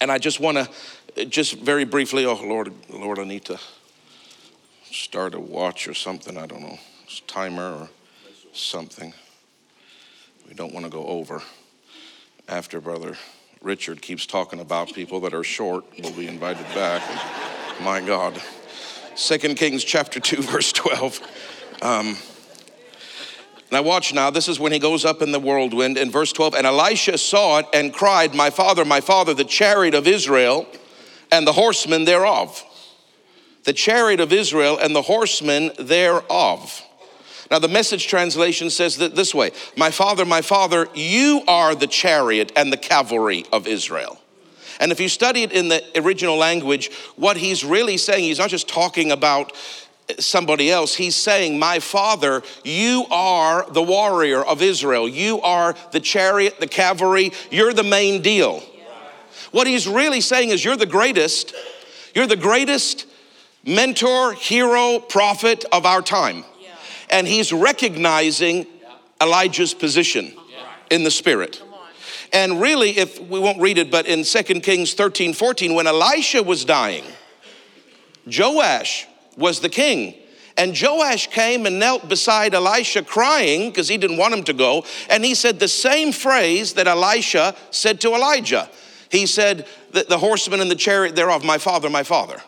And 0.02 0.12
I 0.12 0.18
just 0.18 0.40
want 0.40 0.58
to 0.58 1.26
just 1.26 1.60
very 1.60 1.86
briefly, 1.86 2.26
oh 2.26 2.42
Lord, 2.44 2.74
Lord, 2.90 3.20
I 3.20 3.24
need 3.24 3.46
to 3.46 3.60
start 4.84 5.36
a 5.36 5.40
watch 5.40 5.88
or 5.88 5.94
something. 5.94 6.38
I 6.38 6.46
don't 6.46 6.62
know, 6.62 6.80
timer 7.28 7.74
or 7.74 7.90
something. 8.54 9.14
We 10.48 10.54
don't 10.54 10.74
want 10.74 10.86
to 10.86 10.92
go 10.92 11.06
over. 11.06 11.42
After 12.48 12.80
Brother 12.82 13.16
Richard 13.62 14.02
keeps 14.02 14.26
talking 14.26 14.60
about 14.60 14.94
people 14.94 15.22
that 15.22 15.34
are 15.34 15.44
short, 15.44 15.86
we'll 16.00 16.12
be 16.12 16.28
invited 16.28 16.66
back. 16.76 17.02
And, 17.10 17.86
my 17.86 18.02
God. 18.02 18.42
Second 19.16 19.56
Kings 19.56 19.84
chapter 19.84 20.20
2, 20.20 20.42
verse 20.42 20.72
12. 20.72 21.20
Um, 21.82 22.18
now, 23.72 23.82
watch 23.82 24.14
now. 24.14 24.30
This 24.30 24.48
is 24.48 24.60
when 24.60 24.72
he 24.72 24.78
goes 24.78 25.04
up 25.04 25.24
in 25.24 25.32
the 25.32 25.40
whirlwind 25.40 25.98
in 25.98 26.12
verse 26.12 26.32
12. 26.32 26.54
And 26.54 26.68
Elisha 26.68 27.18
saw 27.18 27.58
it 27.60 27.66
and 27.74 27.92
cried, 27.92 28.36
My 28.36 28.52
father, 28.52 28.86
my 28.86 29.02
father, 29.02 29.34
the 29.34 29.44
chariot 29.44 29.96
of 29.96 30.06
Israel 30.06 30.68
and 31.32 31.48
the 31.48 31.54
horsemen 31.54 32.06
thereof. 32.06 32.64
The 33.64 33.74
chariot 33.74 34.20
of 34.20 34.32
Israel 34.32 34.78
and 34.78 34.96
the 34.96 35.02
horsemen 35.02 35.72
thereof. 35.80 36.84
Now, 37.52 37.60
the 37.60 37.68
message 37.68 38.08
translation 38.08 38.70
says 38.70 38.98
that 38.98 39.16
this 39.16 39.34
way 39.34 39.52
My 39.78 39.92
father, 39.92 40.26
my 40.26 40.42
father, 40.42 40.88
you 40.94 41.44
are 41.48 41.76
the 41.76 41.88
chariot 41.88 42.52
and 42.56 42.72
the 42.72 42.78
cavalry 42.78 43.46
of 43.52 43.68
Israel. 43.68 44.20
And 44.80 44.92
if 44.92 45.00
you 45.00 45.08
study 45.08 45.44
it 45.44 45.52
in 45.52 45.70
the 45.70 45.84
original 45.96 46.36
language, 46.36 46.92
what 47.16 47.38
he's 47.38 47.64
really 47.64 47.98
saying, 47.98 48.24
he's 48.24 48.40
not 48.40 48.50
just 48.50 48.68
talking 48.68 49.12
about 49.12 49.54
somebody 50.20 50.72
else. 50.72 50.96
He's 50.96 51.16
saying, 51.16 51.60
My 51.60 51.80
father, 51.80 52.44
you 52.64 53.06
are 53.12 53.70
the 53.70 53.82
warrior 53.82 54.44
of 54.44 54.62
Israel. 54.62 55.08
You 55.08 55.42
are 55.42 55.76
the 55.92 56.00
chariot, 56.00 56.60
the 56.60 56.68
cavalry. 56.68 57.32
You're 57.52 57.74
the 57.74 57.84
main 57.84 58.22
deal. 58.22 58.64
What 59.52 59.68
he's 59.68 59.88
really 59.88 60.22
saying 60.22 60.50
is, 60.50 60.64
You're 60.64 60.78
the 60.78 60.86
greatest. 60.86 61.54
You're 62.16 62.28
the 62.28 62.36
greatest 62.36 63.08
mentor, 63.66 64.34
hero, 64.34 65.00
prophet 65.00 65.66
of 65.72 65.86
our 65.86 66.02
time 66.02 66.44
and 67.10 67.28
he's 67.28 67.54
recognizing 67.54 68.68
Elijah's 69.22 69.74
position 69.74 70.34
in 70.90 71.04
the 71.04 71.12
spirit. 71.12 71.62
And 72.32 72.60
really, 72.60 72.98
if 72.98 73.20
we 73.20 73.40
won't 73.40 73.62
read 73.62 73.78
it, 73.78 73.92
but 73.92 74.08
in 74.08 74.24
2 74.24 74.44
Kings 74.62 74.94
13 74.94 75.34
14, 75.34 75.76
when 75.76 75.88
Elisha 75.88 76.42
was 76.42 76.66
dying, 76.66 77.04
Joash 78.26 79.06
was 79.38 79.60
the 79.60 79.70
king. 79.70 80.16
And 80.56 80.80
Joash 80.80 81.28
came 81.28 81.66
and 81.66 81.80
knelt 81.80 82.08
beside 82.08 82.54
Elisha 82.54 83.04
crying 83.04 83.70
because 83.70 83.88
he 83.88 83.98
didn't 83.98 84.18
want 84.18 84.34
him 84.34 84.44
to 84.44 84.54
go. 84.54 84.86
And 85.10 85.26
he 85.26 85.34
said 85.34 85.60
the 85.60 85.68
same 85.68 86.12
phrase 86.12 86.74
that 86.74 86.88
Elisha 86.88 87.56
said 87.72 88.00
to 88.02 88.14
Elijah. 88.14 88.70
He 89.10 89.26
said, 89.26 89.68
The, 89.92 90.06
the 90.08 90.18
horseman 90.18 90.60
and 90.60 90.70
the 90.70 90.76
chariot 90.76 91.16
thereof, 91.16 91.44
my 91.44 91.58
father, 91.58 91.90
my 91.90 92.04
father. 92.04 92.42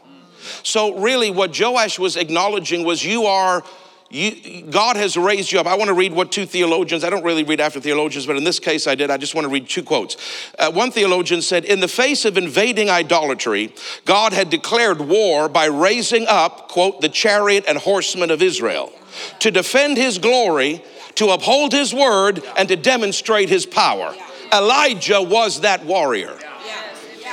So, 0.62 1.00
really, 1.00 1.31
what 1.31 1.60
Joash 1.60 1.98
was 1.98 2.16
acknowledging 2.16 2.84
was, 2.84 3.04
You 3.04 3.25
are 3.25 3.63
you, 4.10 4.62
God 4.69 4.96
has 4.98 5.18
raised 5.18 5.52
you 5.52 5.60
up. 5.60 5.68
I 5.68 5.75
want 5.75 5.88
to 5.88 5.94
read 5.94 6.13
what 6.13 6.31
two 6.31 6.46
theologians, 6.46 7.04
I 7.04 7.10
don't 7.10 7.24
really 7.24 7.44
read 7.44 7.60
after 7.60 7.80
theologians, 7.80 8.25
but 8.25 8.38
in 8.38 8.44
this 8.44 8.60
case 8.60 8.88
I 8.88 8.96
did. 8.96 9.10
I 9.10 9.18
just 9.18 9.34
want 9.34 9.46
to 9.46 9.50
read 9.50 9.68
two 9.68 9.84
quotes. 9.84 10.16
Uh, 10.60 10.72
one 10.72 10.92
theologian 10.92 11.42
said, 11.42 11.66
In 11.66 11.80
the 11.80 11.88
face 11.88 12.24
of 12.24 12.38
invading 12.38 12.90
idolatry, 12.90 13.74
God 14.06 14.31
had 14.31 14.50
declared 14.50 15.02
war 15.02 15.50
by 15.50 15.66
raising 15.66 16.28
up, 16.28 16.69
quote, 16.69 17.02
the 17.02 17.10
chariot 17.10 17.66
and 17.68 17.78
horsemen 17.78 18.31
of 18.31 18.42
Israel 18.42 18.92
to 19.40 19.52
defend 19.52 19.98
his 19.98 20.18
glory, 20.18 20.84
to 21.15 21.30
uphold 21.30 21.72
his 21.72 21.94
word, 21.94 22.44
and 22.58 22.68
to 22.70 22.75
demonstrate 22.75 23.50
his 23.50 23.65
power. 23.65 24.13
Elijah 24.53 25.22
was 25.22 25.62
that 25.62 25.86
warrior. 25.86 26.38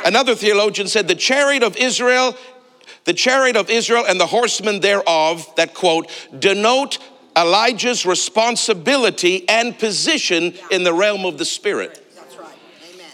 Another 0.04 0.35
theologian 0.35 0.88
said, 0.88 1.06
The 1.06 1.14
chariot 1.14 1.62
of 1.62 1.76
Israel 1.76 2.37
the 3.04 3.12
chariot 3.12 3.56
of 3.56 3.71
Israel 3.71 4.04
and 4.06 4.21
the 4.21 4.26
horsemen 4.26 4.80
thereof, 4.80 5.49
that 5.56 5.75
quote, 5.75 6.11
denote 6.38 6.99
Elijah's 7.37 8.04
responsibility 8.06 9.49
and 9.49 9.78
position 9.78 10.54
in 10.71 10.85
the 10.85 10.92
realm 10.92 11.25
of 11.25 11.38
the 11.38 11.44
spirit. 11.44 11.99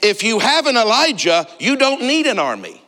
If 0.02 0.22
you 0.22 0.38
have 0.38 0.66
an 0.66 0.76
Elijah, 0.76 1.46
you 1.58 1.76
don't 1.76 2.02
need 2.02 2.26
an 2.26 2.38
army. 2.38 2.82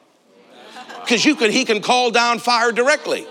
Because 1.00 1.24
you 1.24 1.34
can 1.34 1.50
he 1.50 1.64
can 1.64 1.80
call 1.82 2.10
down 2.10 2.38
fire 2.38 2.70
directly. 2.72 3.26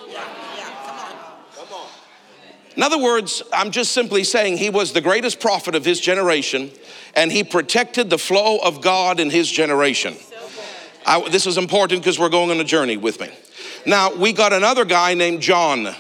In 2.75 2.83
other 2.83 2.97
words, 2.97 3.43
I'm 3.51 3.71
just 3.71 3.91
simply 3.91 4.23
saying 4.23 4.57
he 4.57 4.69
was 4.69 4.93
the 4.93 5.01
greatest 5.01 5.39
prophet 5.39 5.75
of 5.75 5.83
his 5.83 5.99
generation 5.99 6.71
and 7.13 7.31
he 7.31 7.43
protected 7.43 8.09
the 8.09 8.17
flow 8.17 8.57
of 8.57 8.81
God 8.81 9.19
in 9.19 9.29
his 9.29 9.51
generation. 9.51 10.15
I, 11.05 11.27
this 11.29 11.45
is 11.45 11.57
important 11.57 12.01
because 12.01 12.19
we're 12.19 12.29
going 12.29 12.51
on 12.51 12.59
a 12.59 12.63
journey 12.63 12.97
with 12.97 13.19
me. 13.19 13.29
Now, 13.86 14.13
we 14.13 14.33
got 14.33 14.51
another 14.51 14.83
guy 14.83 15.13
named 15.13 15.41
John, 15.41 15.95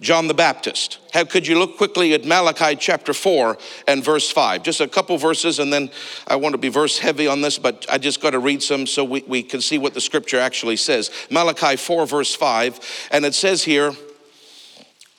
John 0.00 0.28
the 0.28 0.34
Baptist. 0.34 0.98
How 1.12 1.24
could 1.24 1.46
you 1.46 1.58
look 1.58 1.78
quickly 1.78 2.12
at 2.12 2.26
Malachi 2.26 2.76
chapter 2.76 3.14
4 3.14 3.56
and 3.88 4.04
verse 4.04 4.30
5? 4.30 4.62
Just 4.62 4.80
a 4.82 4.88
couple 4.88 5.16
verses, 5.16 5.58
and 5.58 5.72
then 5.72 5.90
I 6.26 6.36
want 6.36 6.52
to 6.52 6.58
be 6.58 6.68
verse 6.68 6.98
heavy 6.98 7.26
on 7.26 7.40
this, 7.40 7.58
but 7.58 7.86
I 7.90 7.96
just 7.96 8.20
got 8.20 8.30
to 8.30 8.38
read 8.38 8.62
some 8.62 8.86
so 8.86 9.04
we, 9.04 9.24
we 9.26 9.42
can 9.42 9.62
see 9.62 9.78
what 9.78 9.94
the 9.94 10.00
scripture 10.00 10.38
actually 10.38 10.76
says. 10.76 11.10
Malachi 11.30 11.76
4, 11.76 12.06
verse 12.06 12.34
5, 12.34 13.08
and 13.10 13.24
it 13.24 13.34
says 13.34 13.62
here, 13.62 13.94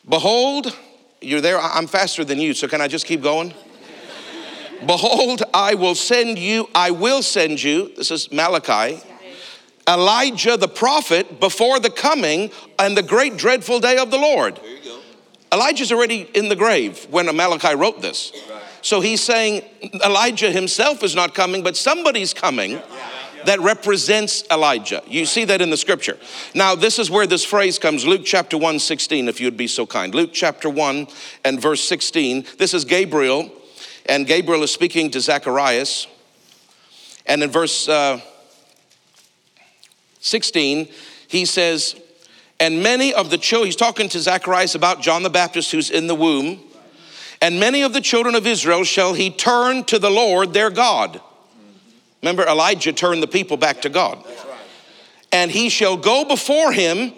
Behold, 0.08 0.78
you're 1.22 1.42
there, 1.42 1.60
I'm 1.60 1.88
faster 1.88 2.24
than 2.24 2.40
you, 2.40 2.54
so 2.54 2.68
can 2.68 2.82
I 2.82 2.88
just 2.88 3.08
keep 3.08 3.22
going? 3.24 3.54
Behold, 4.86 5.42
I 5.56 5.74
will 5.74 5.96
send 5.96 6.38
you, 6.38 6.70
I 6.76 6.92
will 6.92 7.24
send 7.24 7.64
you, 7.64 7.92
this 7.96 8.12
is 8.12 8.32
Malachi 8.32 9.02
Elijah 9.88 10.58
the 10.58 10.67
prophet 10.67 11.39
before 11.39 11.79
the 11.79 11.89
coming 11.89 12.51
and 12.77 12.98
the 12.98 13.03
great 13.03 13.38
dreadful 13.38 13.79
day 13.79 13.98
of 13.98 14.12
the 14.12 14.17
Lord. 14.17 14.60
Elijah's 15.51 15.91
already 15.91 16.29
in 16.34 16.50
the 16.50 16.56
grave 16.56 17.08
when 17.10 17.25
Malachi 17.36 17.75
wrote 17.75 18.01
this. 18.01 18.34
So 18.82 19.00
he's 19.00 19.22
saying 19.22 19.63
Elijah 20.06 20.51
himself 20.51 21.03
is 21.03 21.15
not 21.15 21.34
coming, 21.34 21.63
but 21.63 21.77
somebody's 21.77 22.34
coming 22.34 22.79
that 23.46 23.60
represents 23.62 24.44
Elijah. 24.51 25.01
You 25.08 25.25
see 25.25 25.46
that 25.46 25.62
in 25.62 25.70
the 25.70 25.77
scripture. 25.77 26.17
Now, 26.53 26.75
this 26.75 27.00
is 27.00 27.10
where 27.10 27.25
this 27.25 27.46
phrase 27.46 27.79
comes 27.79 28.06
Luke 28.06 28.24
chapter 28.25 28.58
1, 28.58 28.79
16, 28.79 29.27
if 29.27 29.39
you'd 29.39 29.56
be 29.56 29.67
so 29.67 29.86
kind. 29.86 30.13
Luke 30.13 30.32
chapter 30.34 30.70
1 30.70 31.08
and 31.46 31.62
verse 31.62 31.84
16. 31.88 32.46
This 32.58 32.74
is 32.74 32.84
Gabriel, 32.84 33.50
and 34.06 34.27
Gabriel 34.27 34.63
is 34.63 34.74
speaking 34.74 35.12
to 35.12 35.22
Zacharias. 35.22 36.08
And 37.25 37.41
in 37.41 37.50
verse 37.50 37.88
uh, 37.88 38.20
16, 40.27 40.88
he 41.27 41.46
says, 41.46 41.96
And 42.60 42.84
many 42.84 43.13
of 43.13 43.29
the 43.29 43.38
children, 43.38 43.67
he's 43.67 43.75
talking 43.75 44.10
to 44.10 44.19
Zacharias 44.19 44.75
about 44.75 45.01
John 45.01 45.24
the 45.24 45.29
Baptist 45.29 45.72
who's 45.72 45.89
in 45.89 46.07
the 46.07 46.15
womb. 46.15 46.60
And 47.41 47.60
many 47.60 47.84
of 47.84 47.93
the 47.93 48.01
children 48.01 48.36
of 48.36 48.48
Israel 48.48 48.84
shall 48.84 49.13
he 49.13 49.29
turn 49.29 49.84
to 49.86 50.00
the 50.00 50.10
Lord 50.10 50.53
their 50.53 50.69
God. 50.69 51.22
Remember, 52.22 52.43
Elijah 52.43 52.93
turned 52.93 53.22
the 53.22 53.27
people 53.27 53.57
back 53.57 53.81
to 53.84 53.89
God. 53.89 54.24
And 55.31 55.51
he 55.51 55.69
shall 55.69 55.98
go 55.98 56.25
before 56.25 56.72
him. 56.72 57.13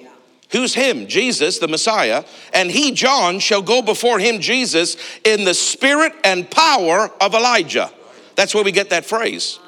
Who's 0.52 0.74
him? 0.74 1.08
Jesus, 1.08 1.60
the 1.60 1.68
Messiah. 1.68 2.26
And 2.54 2.70
he, 2.70 2.92
John, 2.92 3.40
shall 3.40 3.62
go 3.62 3.82
before 3.82 4.20
him, 4.20 4.42
Jesus, 4.42 4.98
in 5.24 5.46
the 5.46 5.54
spirit 5.54 6.14
and 6.24 6.50
power 6.50 7.12
of 7.22 7.34
Elijah. 7.34 7.92
That's 8.36 8.54
where 8.54 8.64
we 8.64 8.72
get 8.72 8.90
that 8.90 9.06
phrase 9.06 9.60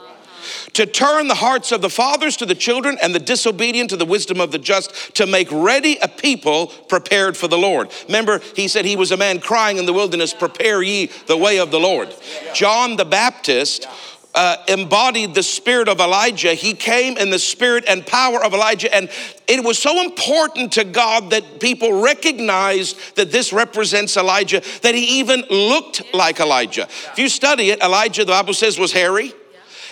to 0.74 0.86
turn 0.86 1.28
the 1.28 1.36
hearts 1.36 1.72
of 1.72 1.82
the 1.82 1.90
fathers 1.90 2.38
to 2.38 2.46
the 2.46 2.56
children 2.56 2.98
and 3.02 3.14
the 3.14 3.20
disobedient 3.20 3.90
to 3.90 3.98
the 3.98 4.06
wisdom 4.06 4.40
of 4.40 4.52
the 4.52 4.60
just, 4.60 5.16
to 5.16 5.26
make 5.26 5.48
ready 5.52 5.98
a 6.02 6.08
people 6.08 6.68
prepared 6.68 7.38
for 7.38 7.48
the 7.48 7.58
Lord. 7.58 7.90
Remember, 8.08 8.42
he 8.56 8.68
said 8.68 8.86
he 8.86 8.96
was 8.96 9.12
a 9.12 9.18
man 9.18 9.40
crying 9.40 9.78
in 9.78 9.86
the 9.86 9.94
wilderness, 9.94 10.34
Prepare 10.34 10.82
ye 10.82 11.08
the 11.28 11.38
way 11.38 11.60
of 11.60 11.72
the 11.72 11.80
Lord. 11.80 12.14
John 12.54 12.96
the 12.96 13.06
Baptist. 13.06 13.88
Uh, 14.34 14.56
embodied 14.70 15.36
the 15.36 15.44
spirit 15.44 15.90
of 15.90 16.00
Elijah. 16.00 16.54
He 16.54 16.74
came 16.74 17.18
in 17.18 17.32
the 17.32 17.38
spirit 17.38 17.84
and 17.90 18.08
power 18.08 18.42
of 18.42 18.54
Elijah. 18.54 18.96
And 18.96 19.10
it 19.46 19.62
was 19.62 19.78
so 19.78 20.02
important 20.02 20.72
to 20.72 20.86
God 20.86 21.32
that 21.32 21.60
people 21.60 22.02
recognized 22.02 23.18
that 23.18 23.34
this 23.34 23.52
represents 23.52 24.16
Elijah, 24.16 24.62
that 24.84 24.96
he 24.96 25.20
even 25.20 25.44
looked 25.50 26.14
like 26.14 26.40
Elijah. 26.40 26.84
If 26.84 27.16
you 27.18 27.28
study 27.28 27.72
it, 27.72 27.82
Elijah, 27.82 28.24
the 28.24 28.32
Bible 28.32 28.54
says, 28.54 28.80
was 28.80 28.94
hairy 28.94 29.34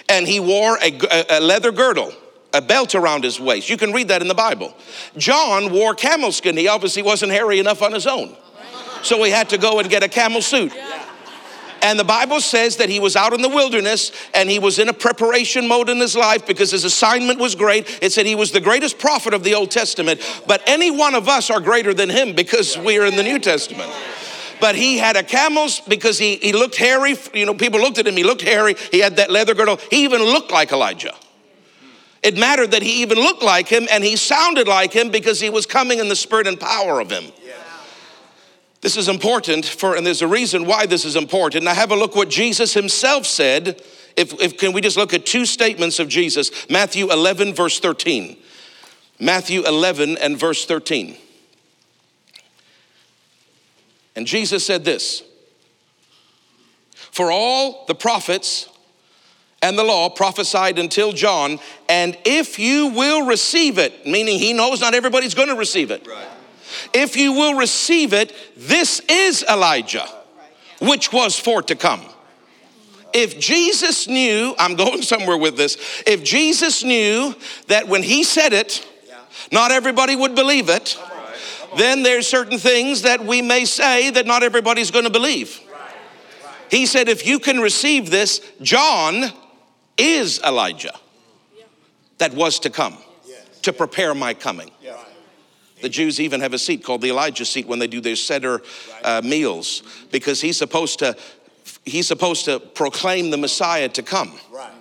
and 0.09 0.27
he 0.27 0.39
wore 0.39 0.77
a, 0.81 1.27
a 1.29 1.39
leather 1.39 1.71
girdle 1.71 2.13
a 2.53 2.61
belt 2.61 2.95
around 2.95 3.23
his 3.23 3.39
waist. 3.39 3.69
You 3.69 3.77
can 3.77 3.93
read 3.93 4.07
that 4.07 4.21
in 4.21 4.27
the 4.27 4.33
Bible. 4.33 4.75
John 5.17 5.71
wore 5.71 5.93
camel 5.93 6.31
skin. 6.31 6.57
He 6.57 6.67
obviously 6.67 7.03
wasn't 7.03 7.31
hairy 7.31 7.59
enough 7.59 7.81
on 7.81 7.93
his 7.93 8.07
own. 8.07 8.35
So 9.03 9.23
he 9.23 9.31
had 9.31 9.49
to 9.49 9.57
go 9.57 9.79
and 9.79 9.89
get 9.89 10.03
a 10.03 10.09
camel 10.09 10.41
suit. 10.41 10.73
And 11.81 11.97
the 11.97 12.03
Bible 12.03 12.41
says 12.41 12.77
that 12.77 12.89
he 12.89 12.99
was 12.99 13.15
out 13.15 13.31
in 13.31 13.41
the 13.41 13.49
wilderness 13.49 14.11
and 14.33 14.49
he 14.49 14.59
was 14.59 14.79
in 14.79 14.89
a 14.89 14.93
preparation 14.93 15.67
mode 15.67 15.89
in 15.89 15.97
his 15.97 16.15
life 16.15 16.45
because 16.45 16.71
his 16.71 16.83
assignment 16.83 17.39
was 17.39 17.55
great. 17.55 17.99
It 18.01 18.11
said 18.11 18.25
he 18.25 18.35
was 18.35 18.51
the 18.51 18.59
greatest 18.59 18.99
prophet 18.99 19.33
of 19.33 19.43
the 19.43 19.55
Old 19.55 19.71
Testament, 19.71 20.19
but 20.45 20.61
any 20.67 20.91
one 20.91 21.15
of 21.15 21.29
us 21.29 21.49
are 21.49 21.61
greater 21.61 21.93
than 21.93 22.09
him 22.09 22.33
because 22.33 22.77
we 22.77 22.97
are 22.97 23.05
in 23.05 23.15
the 23.15 23.23
New 23.23 23.39
Testament 23.39 23.89
but 24.59 24.75
he 24.75 24.97
had 24.97 25.15
a 25.15 25.23
camel's 25.23 25.79
because 25.81 26.17
he, 26.17 26.35
he 26.37 26.53
looked 26.53 26.75
hairy. 26.75 27.15
You 27.33 27.45
know, 27.45 27.53
people 27.53 27.79
looked 27.79 27.97
at 27.97 28.07
him, 28.07 28.15
he 28.15 28.23
looked 28.23 28.41
hairy. 28.41 28.75
He 28.91 28.99
had 28.99 29.17
that 29.17 29.31
leather 29.31 29.53
girdle. 29.53 29.79
He 29.89 30.03
even 30.03 30.21
looked 30.21 30.51
like 30.51 30.71
Elijah. 30.71 31.15
It 32.21 32.37
mattered 32.37 32.71
that 32.71 32.81
he 32.81 33.01
even 33.01 33.17
looked 33.17 33.41
like 33.41 33.67
him 33.67 33.87
and 33.89 34.03
he 34.03 34.15
sounded 34.15 34.67
like 34.67 34.91
him 34.91 35.09
because 35.09 35.39
he 35.39 35.49
was 35.49 35.65
coming 35.65 35.99
in 35.99 36.09
the 36.09 36.15
spirit 36.15 36.47
and 36.47 36.59
power 36.59 36.99
of 36.99 37.09
him. 37.09 37.31
This 38.81 38.95
is 38.95 39.09
important 39.09 39.65
for, 39.65 39.95
and 39.95 40.05
there's 40.05 40.21
a 40.21 40.27
reason 40.27 40.65
why 40.65 40.85
this 40.85 41.03
is 41.03 41.15
important. 41.15 41.65
Now 41.65 41.73
have 41.73 41.91
a 41.91 41.95
look 41.95 42.15
what 42.15 42.29
Jesus 42.29 42.73
himself 42.73 43.25
said. 43.25 43.81
If, 44.15 44.33
if 44.41 44.57
can 44.57 44.71
we 44.71 44.81
just 44.81 44.97
look 44.97 45.13
at 45.13 45.25
two 45.25 45.45
statements 45.45 45.99
of 45.99 46.07
Jesus? 46.07 46.69
Matthew 46.69 47.11
11, 47.11 47.53
verse 47.53 47.79
13. 47.79 48.37
Matthew 49.19 49.65
11 49.65 50.17
and 50.17 50.37
verse 50.37 50.65
13. 50.65 51.17
And 54.19 54.27
Jesus 54.27 54.65
said 54.65 54.83
this 54.83 55.23
For 57.09 57.31
all 57.31 57.85
the 57.87 57.95
prophets 57.95 58.67
and 59.61 59.79
the 59.79 59.83
law 59.85 60.09
prophesied 60.09 60.77
until 60.77 61.13
John, 61.13 61.57
and 61.87 62.17
if 62.25 62.59
you 62.59 62.87
will 62.87 63.25
receive 63.25 63.77
it, 63.77 64.05
meaning 64.05 64.37
he 64.37 64.51
knows 64.51 64.81
not 64.81 64.93
everybody's 64.93 65.35
going 65.35 65.47
to 65.47 65.55
receive 65.55 65.89
it. 65.89 66.05
Right. 66.05 66.27
If 66.93 67.15
you 67.15 67.31
will 67.31 67.53
receive 67.53 68.11
it, 68.11 68.35
this 68.57 68.99
is 69.07 69.45
Elijah, 69.49 70.05
which 70.81 71.13
was 71.13 71.39
for 71.39 71.61
to 71.61 71.75
come. 71.75 72.01
If 73.13 73.39
Jesus 73.39 74.05
knew, 74.05 74.53
I'm 74.59 74.75
going 74.75 75.01
somewhere 75.01 75.37
with 75.37 75.55
this, 75.55 75.77
if 76.05 76.25
Jesus 76.25 76.83
knew 76.83 77.33
that 77.67 77.87
when 77.87 78.03
he 78.03 78.25
said 78.25 78.51
it, 78.51 78.85
not 79.49 79.71
everybody 79.71 80.17
would 80.17 80.35
believe 80.35 80.67
it, 80.67 80.99
then 81.77 82.03
there's 82.03 82.27
certain 82.27 82.57
things 82.57 83.03
that 83.03 83.23
we 83.23 83.41
may 83.41 83.65
say 83.65 84.09
that 84.11 84.25
not 84.25 84.43
everybody's 84.43 84.91
going 84.91 85.05
to 85.05 85.11
believe. 85.11 85.59
He 86.69 86.85
said, 86.85 87.09
if 87.09 87.25
you 87.25 87.39
can 87.39 87.59
receive 87.59 88.09
this, 88.09 88.41
John 88.61 89.25
is 89.97 90.39
Elijah 90.45 90.97
that 92.19 92.33
was 92.33 92.59
to 92.59 92.69
come 92.69 92.97
to 93.63 93.73
prepare 93.73 94.13
my 94.13 94.33
coming. 94.33 94.69
The 95.81 95.89
Jews 95.89 96.19
even 96.19 96.41
have 96.41 96.53
a 96.53 96.59
seat 96.59 96.83
called 96.83 97.01
the 97.01 97.09
Elijah 97.09 97.45
seat 97.45 97.65
when 97.65 97.79
they 97.79 97.87
do 97.87 98.01
their 98.01 98.17
Seder 98.17 98.61
uh, 99.03 99.21
meals 99.23 99.83
because 100.11 100.41
he's 100.41 100.57
supposed 100.57 100.99
to 100.99 101.15
he's 101.85 102.07
supposed 102.07 102.45
to 102.45 102.59
proclaim 102.59 103.29
the 103.29 103.37
Messiah 103.37 103.87
to 103.89 104.03
come. 104.03 104.37
Right. 104.51 104.73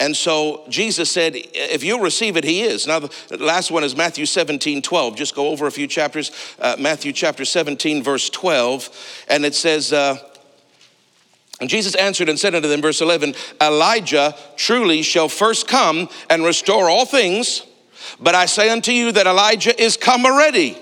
And 0.00 0.16
so 0.16 0.64
Jesus 0.70 1.10
said, 1.10 1.34
if 1.36 1.84
you'll 1.84 2.00
receive 2.00 2.38
it, 2.38 2.42
he 2.42 2.62
is. 2.62 2.86
Now, 2.86 3.00
the 3.00 3.36
last 3.38 3.70
one 3.70 3.84
is 3.84 3.94
Matthew 3.94 4.24
17, 4.24 4.80
12. 4.80 5.14
Just 5.14 5.34
go 5.34 5.48
over 5.48 5.66
a 5.66 5.70
few 5.70 5.86
chapters. 5.86 6.32
Uh, 6.58 6.74
Matthew 6.78 7.12
chapter 7.12 7.44
17, 7.44 8.02
verse 8.02 8.30
12. 8.30 9.24
And 9.28 9.44
it 9.44 9.54
says, 9.54 9.92
uh, 9.92 10.16
and 11.60 11.68
Jesus 11.68 11.94
answered 11.96 12.30
and 12.30 12.38
said 12.38 12.54
unto 12.54 12.66
them, 12.66 12.80
verse 12.80 13.02
11, 13.02 13.34
Elijah 13.60 14.34
truly 14.56 15.02
shall 15.02 15.28
first 15.28 15.68
come 15.68 16.08
and 16.30 16.44
restore 16.44 16.88
all 16.88 17.04
things. 17.04 17.66
But 18.18 18.34
I 18.34 18.46
say 18.46 18.70
unto 18.70 18.92
you 18.92 19.12
that 19.12 19.26
Elijah 19.26 19.78
is 19.78 19.98
come 19.98 20.24
already, 20.24 20.78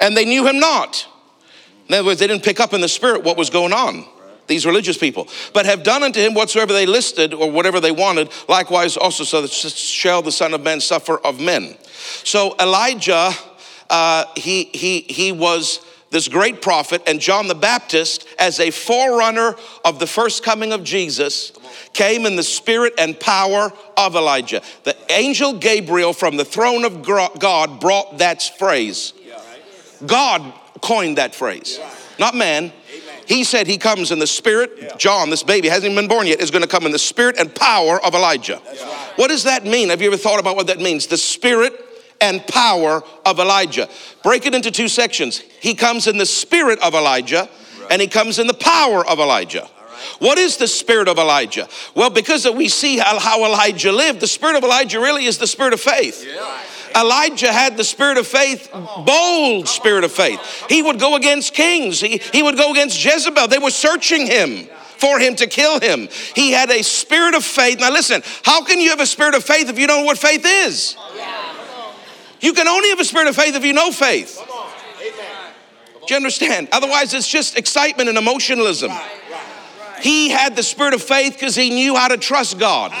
and 0.00 0.16
they 0.16 0.24
knew 0.24 0.46
him 0.46 0.58
not. 0.58 1.06
In 1.88 1.94
other 1.94 2.06
words, 2.06 2.20
they 2.20 2.26
didn't 2.26 2.44
pick 2.44 2.58
up 2.58 2.72
in 2.72 2.80
the 2.80 2.88
spirit 2.88 3.22
what 3.22 3.36
was 3.36 3.50
going 3.50 3.74
on 3.74 4.06
these 4.50 4.66
religious 4.66 4.98
people, 4.98 5.28
but 5.54 5.64
have 5.64 5.82
done 5.82 6.02
unto 6.02 6.20
him 6.20 6.34
whatsoever 6.34 6.72
they 6.74 6.84
listed 6.84 7.32
or 7.32 7.50
whatever 7.50 7.80
they 7.80 7.92
wanted, 7.92 8.28
likewise 8.48 8.98
also 8.98 9.24
so 9.24 9.40
that 9.40 9.50
shall 9.50 10.20
the 10.20 10.32
Son 10.32 10.52
of 10.52 10.62
Man 10.62 10.80
suffer 10.80 11.18
of 11.18 11.40
men. 11.40 11.76
So 12.24 12.56
Elijah, 12.60 13.30
uh, 13.88 14.24
he, 14.36 14.64
he, 14.64 15.00
he 15.02 15.32
was 15.32 15.80
this 16.10 16.26
great 16.26 16.60
prophet, 16.60 17.02
and 17.06 17.20
John 17.20 17.46
the 17.46 17.54
Baptist, 17.54 18.26
as 18.38 18.58
a 18.58 18.72
forerunner 18.72 19.54
of 19.84 20.00
the 20.00 20.08
first 20.08 20.42
coming 20.42 20.72
of 20.72 20.82
Jesus, 20.82 21.52
came 21.92 22.26
in 22.26 22.34
the 22.34 22.42
spirit 22.42 22.94
and 22.98 23.18
power 23.18 23.72
of 23.96 24.16
Elijah. 24.16 24.62
The 24.82 24.96
angel 25.10 25.54
Gabriel 25.54 26.12
from 26.12 26.36
the 26.36 26.44
throne 26.44 26.84
of 26.84 27.02
God 27.02 27.80
brought 27.80 28.18
that 28.18 28.42
phrase. 28.58 29.12
God 30.04 30.52
coined 30.80 31.18
that 31.18 31.34
phrase, 31.34 31.78
not 32.18 32.34
man. 32.34 32.72
He 33.30 33.44
said 33.44 33.68
he 33.68 33.78
comes 33.78 34.10
in 34.10 34.18
the 34.18 34.26
spirit. 34.26 34.72
Yeah. 34.76 34.96
John, 34.96 35.30
this 35.30 35.44
baby 35.44 35.68
hasn't 35.68 35.92
even 35.92 36.02
been 36.02 36.08
born 36.08 36.26
yet, 36.26 36.40
is 36.40 36.50
going 36.50 36.62
to 36.62 36.68
come 36.68 36.84
in 36.84 36.90
the 36.90 36.98
spirit 36.98 37.38
and 37.38 37.54
power 37.54 38.04
of 38.04 38.12
Elijah. 38.12 38.60
Right. 38.66 39.12
What 39.14 39.28
does 39.28 39.44
that 39.44 39.64
mean? 39.64 39.90
Have 39.90 40.02
you 40.02 40.08
ever 40.08 40.16
thought 40.16 40.40
about 40.40 40.56
what 40.56 40.66
that 40.66 40.80
means? 40.80 41.06
The 41.06 41.16
spirit 41.16 41.72
and 42.20 42.44
power 42.48 43.04
of 43.24 43.38
Elijah. 43.38 43.88
Break 44.24 44.46
it 44.46 44.54
into 44.56 44.72
two 44.72 44.88
sections. 44.88 45.38
He 45.60 45.74
comes 45.74 46.08
in 46.08 46.18
the 46.18 46.26
spirit 46.26 46.80
of 46.80 46.92
Elijah 46.94 47.48
right. 47.80 47.92
and 47.92 48.02
he 48.02 48.08
comes 48.08 48.40
in 48.40 48.48
the 48.48 48.54
power 48.54 49.06
of 49.06 49.20
Elijah. 49.20 49.70
What 50.18 50.36
is 50.36 50.56
the 50.56 50.66
spirit 50.66 51.06
of 51.06 51.16
Elijah? 51.16 51.68
Well, 51.94 52.10
because 52.10 52.50
we 52.50 52.68
see 52.68 52.98
how, 52.98 53.44
Elijah 53.46 53.92
lived, 53.92 54.18
the 54.18 54.26
spirit 54.26 54.56
of 54.56 54.64
Elijah 54.64 54.98
really 54.98 55.26
is 55.26 55.38
the 55.38 55.46
spirit 55.46 55.72
of 55.72 55.80
faith. 55.80 56.26
Yeah. 56.26 56.60
Elijah 56.96 57.52
had 57.52 57.76
the 57.76 57.84
spirit 57.84 58.18
of 58.18 58.26
faith, 58.26 58.70
bold 59.06 59.68
spirit 59.68 60.04
of 60.04 60.12
faith. 60.12 60.40
He 60.68 60.82
would 60.82 60.98
go 60.98 61.16
against 61.16 61.54
kings, 61.54 62.00
he, 62.00 62.18
he 62.32 62.42
would 62.42 62.56
go 62.56 62.72
against 62.72 63.02
Jezebel. 63.02 63.48
They 63.48 63.58
were 63.58 63.70
searching 63.70 64.26
him 64.26 64.68
for 64.98 65.18
him 65.18 65.34
to 65.36 65.46
kill 65.46 65.80
him. 65.80 66.08
He 66.34 66.52
had 66.52 66.70
a 66.70 66.82
spirit 66.82 67.34
of 67.34 67.44
faith. 67.44 67.80
Now, 67.80 67.90
listen, 67.90 68.22
how 68.44 68.62
can 68.64 68.80
you 68.80 68.90
have 68.90 69.00
a 69.00 69.06
spirit 69.06 69.34
of 69.34 69.42
faith 69.42 69.68
if 69.68 69.78
you 69.78 69.86
don't 69.86 70.00
know 70.00 70.06
what 70.06 70.18
faith 70.18 70.44
is? 70.44 70.96
You 72.40 72.52
can 72.52 72.68
only 72.68 72.88
have 72.90 73.00
a 73.00 73.04
spirit 73.04 73.28
of 73.28 73.36
faith 73.36 73.54
if 73.54 73.64
you 73.64 73.72
know 73.72 73.92
faith. 73.92 74.40
Do 76.06 76.14
you 76.14 76.16
understand? 76.16 76.68
Otherwise, 76.72 77.14
it's 77.14 77.28
just 77.28 77.56
excitement 77.56 78.08
and 78.08 78.18
emotionalism. 78.18 78.90
He 80.00 80.30
had 80.30 80.56
the 80.56 80.62
spirit 80.62 80.94
of 80.94 81.02
faith 81.02 81.34
because 81.34 81.54
he 81.54 81.70
knew 81.70 81.94
how 81.94 82.08
to 82.08 82.16
trust 82.16 82.58
God. 82.58 82.92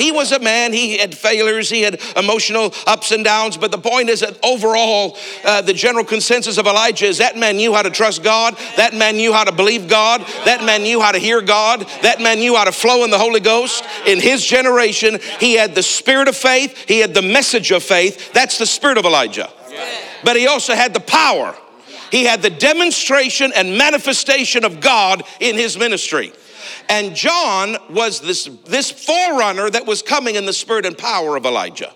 He 0.00 0.12
was 0.12 0.32
a 0.32 0.38
man, 0.38 0.72
he 0.72 0.96
had 0.96 1.14
failures, 1.14 1.68
he 1.68 1.82
had 1.82 2.00
emotional 2.16 2.72
ups 2.86 3.12
and 3.12 3.22
downs, 3.22 3.56
but 3.56 3.70
the 3.70 3.78
point 3.78 4.08
is 4.08 4.20
that 4.20 4.38
overall, 4.42 5.18
uh, 5.44 5.60
the 5.60 5.74
general 5.74 6.04
consensus 6.04 6.56
of 6.56 6.66
Elijah 6.66 7.06
is 7.06 7.18
that 7.18 7.36
man 7.36 7.56
knew 7.56 7.74
how 7.74 7.82
to 7.82 7.90
trust 7.90 8.22
God, 8.22 8.56
that 8.76 8.94
man 8.94 9.16
knew 9.16 9.32
how 9.32 9.44
to 9.44 9.52
believe 9.52 9.88
God, 9.88 10.22
that 10.44 10.64
man 10.64 10.82
knew 10.82 11.00
how 11.00 11.12
to 11.12 11.18
hear 11.18 11.42
God, 11.42 11.80
that 12.02 12.20
man 12.20 12.38
knew 12.38 12.56
how 12.56 12.64
to 12.64 12.72
flow 12.72 13.04
in 13.04 13.10
the 13.10 13.18
Holy 13.18 13.40
Ghost. 13.40 13.84
In 14.06 14.20
his 14.20 14.44
generation, 14.44 15.18
he 15.38 15.54
had 15.54 15.74
the 15.74 15.82
spirit 15.82 16.28
of 16.28 16.36
faith, 16.36 16.76
he 16.88 17.00
had 17.00 17.12
the 17.12 17.22
message 17.22 17.70
of 17.70 17.82
faith. 17.82 18.32
That's 18.32 18.58
the 18.58 18.66
spirit 18.66 18.96
of 18.96 19.04
Elijah. 19.04 19.50
But 20.24 20.36
he 20.36 20.46
also 20.46 20.74
had 20.74 20.94
the 20.94 21.00
power. 21.00 21.54
He 22.10 22.24
had 22.24 22.42
the 22.42 22.50
demonstration 22.50 23.52
and 23.54 23.76
manifestation 23.78 24.64
of 24.64 24.80
God 24.80 25.22
in 25.40 25.56
his 25.56 25.78
ministry. 25.78 26.32
And 26.90 27.14
John 27.14 27.76
was 27.90 28.20
this, 28.20 28.46
this 28.66 28.90
forerunner 28.90 29.70
that 29.70 29.86
was 29.86 30.02
coming 30.02 30.34
in 30.34 30.44
the 30.44 30.52
spirit 30.52 30.84
and 30.84 30.98
power 30.98 31.36
of 31.36 31.46
Elijah. 31.46 31.92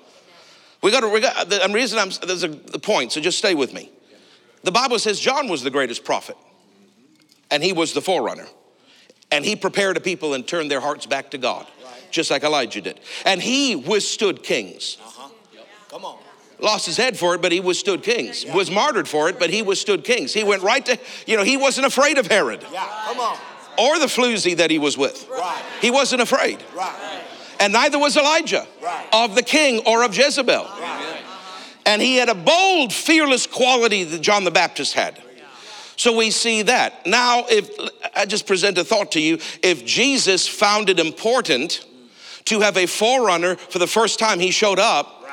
We 0.83 0.93
got 0.93 1.01
to, 1.01 1.09
we 1.09 1.21
got, 1.21 1.51
the 1.51 1.69
reason 1.73 1.99
I'm, 1.99 2.11
there's 2.25 2.45
a 2.45 2.49
the 2.49 2.79
point, 2.79 3.11
so 3.11 3.21
just 3.21 3.37
stay 3.37 3.55
with 3.55 3.75
me. 3.75 3.91
The 4.63 4.71
Bible 4.71 5.01
says 5.01 5.19
John 5.19 5.49
was 5.49 5.65
the 5.65 5.71
greatest 5.71 6.05
prophet, 6.05 6.37
and 7.51 7.63
he 7.63 7.73
was 7.73 7.93
the 7.93 8.01
forerunner. 8.01 8.47
And 9.33 9.45
he 9.45 9.57
prepared 9.57 9.97
a 9.97 10.01
people 10.01 10.33
and 10.33 10.47
turned 10.47 10.71
their 10.71 10.81
hearts 10.81 11.07
back 11.07 11.33
to 11.33 11.39
God, 11.39 11.67
just 12.13 12.31
like 12.31 12.45
Elijah 12.45 12.81
did. 12.81 13.01
And 13.27 13.43
he 13.43 13.75
withstood 13.75 14.45
kings. 14.45 14.97
Come 15.91 16.05
on 16.05 16.19
lost 16.61 16.87
his 16.87 16.97
head 16.97 17.19
for 17.19 17.35
it, 17.35 17.43
but 17.43 17.53
he 17.53 17.61
withstood 17.61 18.03
kings. 18.03 18.47
Was 18.55 18.71
martyred 18.71 19.07
for 19.07 19.29
it, 19.29 19.39
but 19.39 19.51
he 19.51 19.61
withstood 19.61 20.03
kings. 20.03 20.33
He 20.33 20.45
went 20.45 20.63
right 20.63 20.87
to, 20.87 20.99
you 21.27 21.37
know, 21.37 21.43
he 21.43 21.59
wasn't 21.59 21.87
afraid 21.87 22.17
of 22.17 22.27
Herod. 22.27 22.65
Yeah, 22.73 22.89
come 23.05 23.21
on. 23.21 23.37
Or 23.79 23.99
the 23.99 24.07
floozy 24.07 24.57
that 24.57 24.71
he 24.71 24.79
was 24.79 24.97
with. 24.97 25.29
Right. 25.29 25.63
He 25.81 25.91
wasn't 25.91 26.23
afraid. 26.23 26.63
Right. 26.75 27.23
And 27.61 27.73
neither 27.73 27.99
was 27.99 28.17
Elijah 28.17 28.67
right. 28.83 29.09
of 29.13 29.35
the 29.35 29.43
king 29.43 29.83
or 29.87 30.05
of 30.05 30.17
Jezebel. 30.17 30.69
And 31.87 32.01
he 32.01 32.17
had 32.17 32.29
a 32.29 32.35
bold, 32.35 32.93
fearless 32.93 33.47
quality 33.47 34.05
that 34.05 34.21
John 34.21 34.45
the 34.45 34.51
Baptist 34.51 34.95
had. 34.95 35.21
So 35.97 36.17
we 36.17 36.31
see 36.31 36.63
that. 36.63 37.07
Now, 37.07 37.45
if 37.49 37.71
I 38.17 38.27
just 38.27 38.47
present 38.47 38.79
a 38.79 38.85
thought 38.85 39.13
to 39.13 39.21
you, 39.21 39.39
if 39.63 39.85
Jesus 39.85 40.49
found 40.49 40.91
it 40.91 40.99
important 40.99 41.85
to 42.47 42.61
have 42.61 42.77
a 42.77 42.87
forerunner 42.87 43.57
for 43.57 43.79
the 43.79 43.87
first 43.87 44.19
time 44.19 44.41
he 44.41 44.51
showed 44.51 44.79
up, 44.79 45.24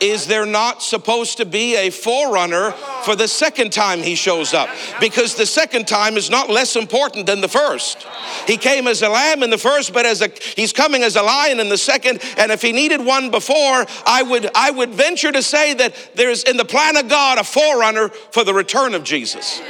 is 0.00 0.26
there 0.26 0.46
not 0.46 0.82
supposed 0.82 1.36
to 1.38 1.44
be 1.44 1.76
a 1.76 1.90
forerunner 1.90 2.72
for 3.04 3.14
the 3.14 3.28
second 3.28 3.72
time 3.72 4.02
he 4.02 4.14
shows 4.14 4.54
up? 4.54 4.68
Because 4.98 5.34
the 5.34 5.46
second 5.46 5.86
time 5.86 6.16
is 6.16 6.30
not 6.30 6.48
less 6.48 6.76
important 6.76 7.26
than 7.26 7.40
the 7.40 7.48
first. 7.48 8.06
He 8.46 8.56
came 8.56 8.86
as 8.86 9.02
a 9.02 9.08
lamb 9.08 9.42
in 9.42 9.50
the 9.50 9.58
first, 9.58 9.92
but 9.92 10.06
as 10.06 10.22
a 10.22 10.30
he's 10.56 10.72
coming 10.72 11.02
as 11.02 11.16
a 11.16 11.22
lion 11.22 11.60
in 11.60 11.68
the 11.68 11.78
second. 11.78 12.20
And 12.36 12.50
if 12.50 12.62
he 12.62 12.72
needed 12.72 13.04
one 13.04 13.30
before, 13.30 13.86
I 14.06 14.22
would 14.22 14.50
I 14.54 14.70
would 14.70 14.90
venture 14.90 15.32
to 15.32 15.42
say 15.42 15.74
that 15.74 15.94
there's 16.14 16.44
in 16.44 16.56
the 16.56 16.64
plan 16.64 16.96
of 16.96 17.08
God 17.08 17.38
a 17.38 17.44
forerunner 17.44 18.08
for 18.08 18.44
the 18.44 18.54
return 18.54 18.94
of 18.94 19.04
Jesus. 19.04 19.60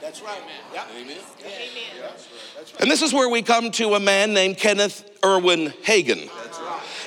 That's 0.00 0.22
right. 0.22 0.40
Yeah. 0.72 0.84
Amen. 0.96 1.16
And 2.80 2.90
this 2.90 3.02
is 3.02 3.12
where 3.12 3.28
we 3.28 3.42
come 3.42 3.72
to 3.72 3.94
a 3.94 4.00
man 4.00 4.32
named 4.32 4.56
Kenneth 4.56 5.10
Erwin 5.24 5.72
Hagin. 5.82 6.30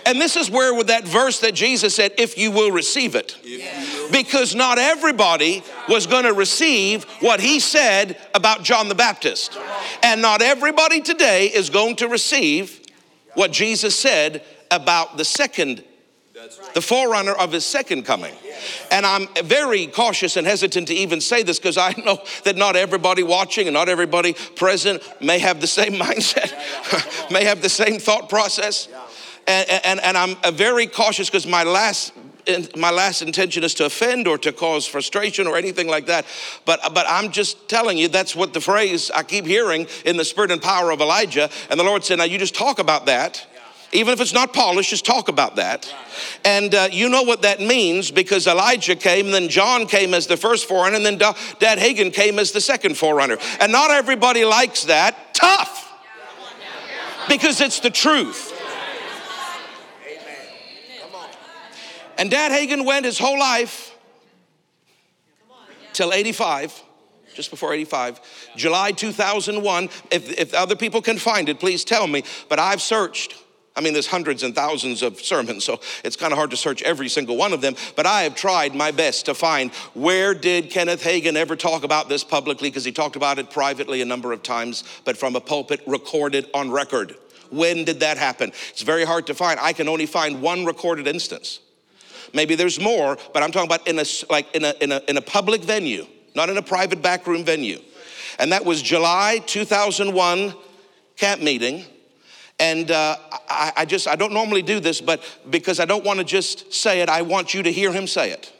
And 0.06 0.20
this 0.20 0.36
is 0.36 0.50
where 0.50 0.74
with 0.74 0.88
that 0.88 1.06
verse 1.06 1.40
that 1.40 1.54
Jesus 1.54 1.96
said, 1.96 2.14
if 2.18 2.38
you 2.38 2.52
will 2.52 2.72
receive 2.72 3.16
it. 3.16 3.38
Because 4.12 4.56
not 4.56 4.78
everybody 4.78 5.64
was 5.88 6.08
going 6.08 6.24
to 6.24 6.34
receive 6.34 7.04
what 7.20 7.40
he 7.40 7.60
said 7.60 8.18
about 8.34 8.64
John 8.64 8.90
the 8.90 8.96
Baptist. 8.96 9.58
And 10.04 10.22
not 10.22 10.42
everybody 10.42 11.02
today 11.02 11.48
is 11.48 11.70
going 11.70 11.98
to 11.98 12.08
receive 12.08 12.80
what 13.36 13.52
Jesus 13.52 13.96
said 13.98 14.44
about 14.70 15.18
the 15.18 15.26
second 15.26 15.84
the 16.74 16.82
forerunner 16.82 17.34
of 17.34 17.52
his 17.52 17.66
second 17.66 18.04
coming. 18.04 18.34
And 18.90 19.06
I'm 19.06 19.28
very 19.44 19.88
cautious 19.88 20.38
and 20.38 20.48
hesitant 20.48 20.88
to 20.88 20.94
even 20.94 21.22
say 21.22 21.44
this 21.44 21.60
because 21.60 21.78
I 21.78 21.94
know 22.04 22.20
that 22.46 22.56
not 22.56 22.76
everybody 22.76 23.24
watching 23.24 23.68
and 23.68 23.74
not 23.74 23.90
everybody 23.90 24.34
present 24.56 25.04
may 25.22 25.40
have 25.40 25.62
the 25.62 25.68
same 25.68 25.94
mindset, 26.02 26.52
may 27.32 27.44
have 27.44 27.62
the 27.62 27.70
same 27.70 28.00
thought 28.00 28.30
process 28.30 28.88
and, 29.48 29.70
and, 29.86 30.00
and 30.02 30.18
I'm 30.18 30.36
uh, 30.44 30.52
very 30.52 30.88
cautious 30.88 31.30
because 31.30 31.48
my 31.48 31.64
last 31.64 32.14
my 32.76 32.90
last 32.90 33.22
intention 33.22 33.64
is 33.64 33.74
to 33.76 33.86
offend 33.86 34.28
or 34.28 34.38
to 34.40 34.52
cause 34.52 34.88
frustration 34.88 35.48
or 35.48 35.58
anything 35.58 35.88
like 35.88 36.08
that. 36.08 36.26
But, 36.66 36.80
but 36.94 37.06
I'm 37.08 37.32
just 37.32 37.70
telling 37.70 37.98
you, 37.98 38.08
that's 38.08 38.36
what 38.36 38.54
the 38.54 38.62
phrase 38.62 39.12
I 39.12 39.24
keep 39.24 39.46
hearing 39.46 39.88
in 40.06 40.18
the 40.18 40.26
spirit 40.26 40.52
and 40.52 40.62
power 40.62 40.92
of 40.92 41.02
Elijah. 41.02 41.50
And 41.70 41.80
the 41.80 41.84
Lord 41.84 42.04
said, 42.04 42.18
Now 42.18 42.24
you 42.24 42.38
just 42.38 42.56
talk 42.56 42.80
about 42.80 43.06
that. 43.06 43.46
Even 43.94 44.14
if 44.14 44.22
it's 44.22 44.34
not 44.34 44.54
polished, 44.54 44.90
just 44.90 45.06
talk 45.06 45.28
about 45.28 45.58
that. 45.58 45.94
And 46.46 46.74
uh, 46.74 46.88
you 46.92 47.10
know 47.10 47.24
what 47.24 47.42
that 47.42 47.60
means 47.60 48.10
because 48.10 48.48
Elijah 48.48 48.96
came, 48.96 49.32
then 49.32 49.50
John 49.50 49.86
came 49.86 50.14
as 50.14 50.28
the 50.28 50.38
first 50.38 50.66
forerunner, 50.66 50.96
and 50.96 51.06
then 51.06 51.18
Dad 51.18 51.78
Hagin 51.78 52.14
came 52.14 52.40
as 52.40 52.54
the 52.54 52.62
second 52.62 52.96
forerunner. 52.96 53.38
And 53.60 53.72
not 53.72 53.92
everybody 53.92 54.46
likes 54.46 54.86
that. 54.86 55.34
Tough. 55.34 55.90
Because 57.28 57.60
it's 57.60 57.82
the 57.82 57.90
truth. 57.90 58.51
And 62.22 62.30
Dad 62.30 62.52
Hagin 62.52 62.86
went 62.86 63.04
his 63.04 63.18
whole 63.18 63.40
life 63.40 63.98
till 65.92 66.14
85, 66.14 66.80
just 67.34 67.50
before 67.50 67.74
85, 67.74 68.22
July 68.56 68.92
2001. 68.92 69.86
If, 70.12 70.40
if 70.40 70.54
other 70.54 70.76
people 70.76 71.02
can 71.02 71.18
find 71.18 71.50
it, 71.50 71.60
please 71.60 71.84
tell 71.84 72.06
me. 72.06 72.24
But 72.48 72.60
I've 72.60 72.80
searched. 72.80 73.34
I 73.76 73.82
mean, 73.82 73.94
there's 73.94 74.06
hundreds 74.06 74.44
and 74.44 74.54
thousands 74.54 75.02
of 75.02 75.20
sermons, 75.20 75.64
so 75.64 75.80
it's 76.04 76.16
kind 76.16 76.32
of 76.32 76.38
hard 76.38 76.52
to 76.52 76.58
search 76.58 76.84
every 76.84 77.10
single 77.10 77.38
one 77.38 77.54
of 77.54 77.62
them. 77.62 77.74
But 77.96 78.06
I 78.06 78.22
have 78.22 78.36
tried 78.36 78.76
my 78.76 78.92
best 78.92 79.26
to 79.26 79.34
find 79.34 79.72
where 79.96 80.36
did 80.36 80.70
Kenneth 80.70 81.02
Hagin 81.02 81.36
ever 81.36 81.56
talk 81.56 81.84
about 81.84 82.08
this 82.08 82.24
publicly, 82.24 82.70
because 82.70 82.86
he 82.86 82.92
talked 82.92 83.16
about 83.16 83.40
it 83.40 83.50
privately 83.50 84.00
a 84.04 84.06
number 84.06 84.32
of 84.32 84.44
times, 84.44 84.84
but 85.06 85.18
from 85.18 85.36
a 85.36 85.42
pulpit 85.42 85.82
recorded 85.88 86.48
on 86.54 86.70
record. 86.70 87.16
When 87.50 87.84
did 87.84 88.02
that 88.02 88.20
happen? 88.20 88.50
It's 88.70 88.84
very 88.84 89.06
hard 89.06 89.26
to 89.26 89.34
find. 89.34 89.60
I 89.60 89.74
can 89.74 89.88
only 89.90 90.06
find 90.06 90.40
one 90.40 90.66
recorded 90.66 91.08
instance. 91.08 91.62
Maybe 92.34 92.56
there's 92.56 92.80
more, 92.80 93.18
but 93.34 93.44
I'm 93.44 93.52
talking 93.52 93.68
about 93.68 93.88
in 93.88 94.00
a, 94.00 94.06
like 94.30 94.54
in 94.56 94.64
a, 94.66 94.74
in 94.82 94.92
a, 94.92 95.02
in 95.08 95.18
a 95.18 95.22
public 95.22 95.64
venue, 95.64 96.06
not 96.36 96.50
in 96.50 96.58
a 96.58 96.62
private 96.62 97.02
backroom 97.02 97.44
venue. 97.44 97.80
And 98.40 98.52
that 98.52 98.66
was 98.66 98.82
July 98.82 99.42
2001 99.46 100.54
camp 101.18 101.42
meeting. 101.42 101.86
And 102.60 102.92
uh, 102.92 103.16
I, 103.50 103.74
I 103.78 103.86
just, 103.86 104.08
I 104.08 104.16
don't 104.16 104.34
normally 104.34 104.62
do 104.62 104.80
this, 104.80 105.02
but 105.02 105.24
because 105.50 105.80
I 105.80 105.86
don't 105.86 106.06
want 106.06 106.20
to 106.20 106.26
just 106.26 106.74
say 106.74 107.02
it, 107.02 107.10
I 107.10 107.24
want 107.24 107.54
you 107.54 107.64
to 107.64 107.72
hear 107.72 107.92
him 107.92 108.08
say 108.08 108.32
it. 108.32 108.54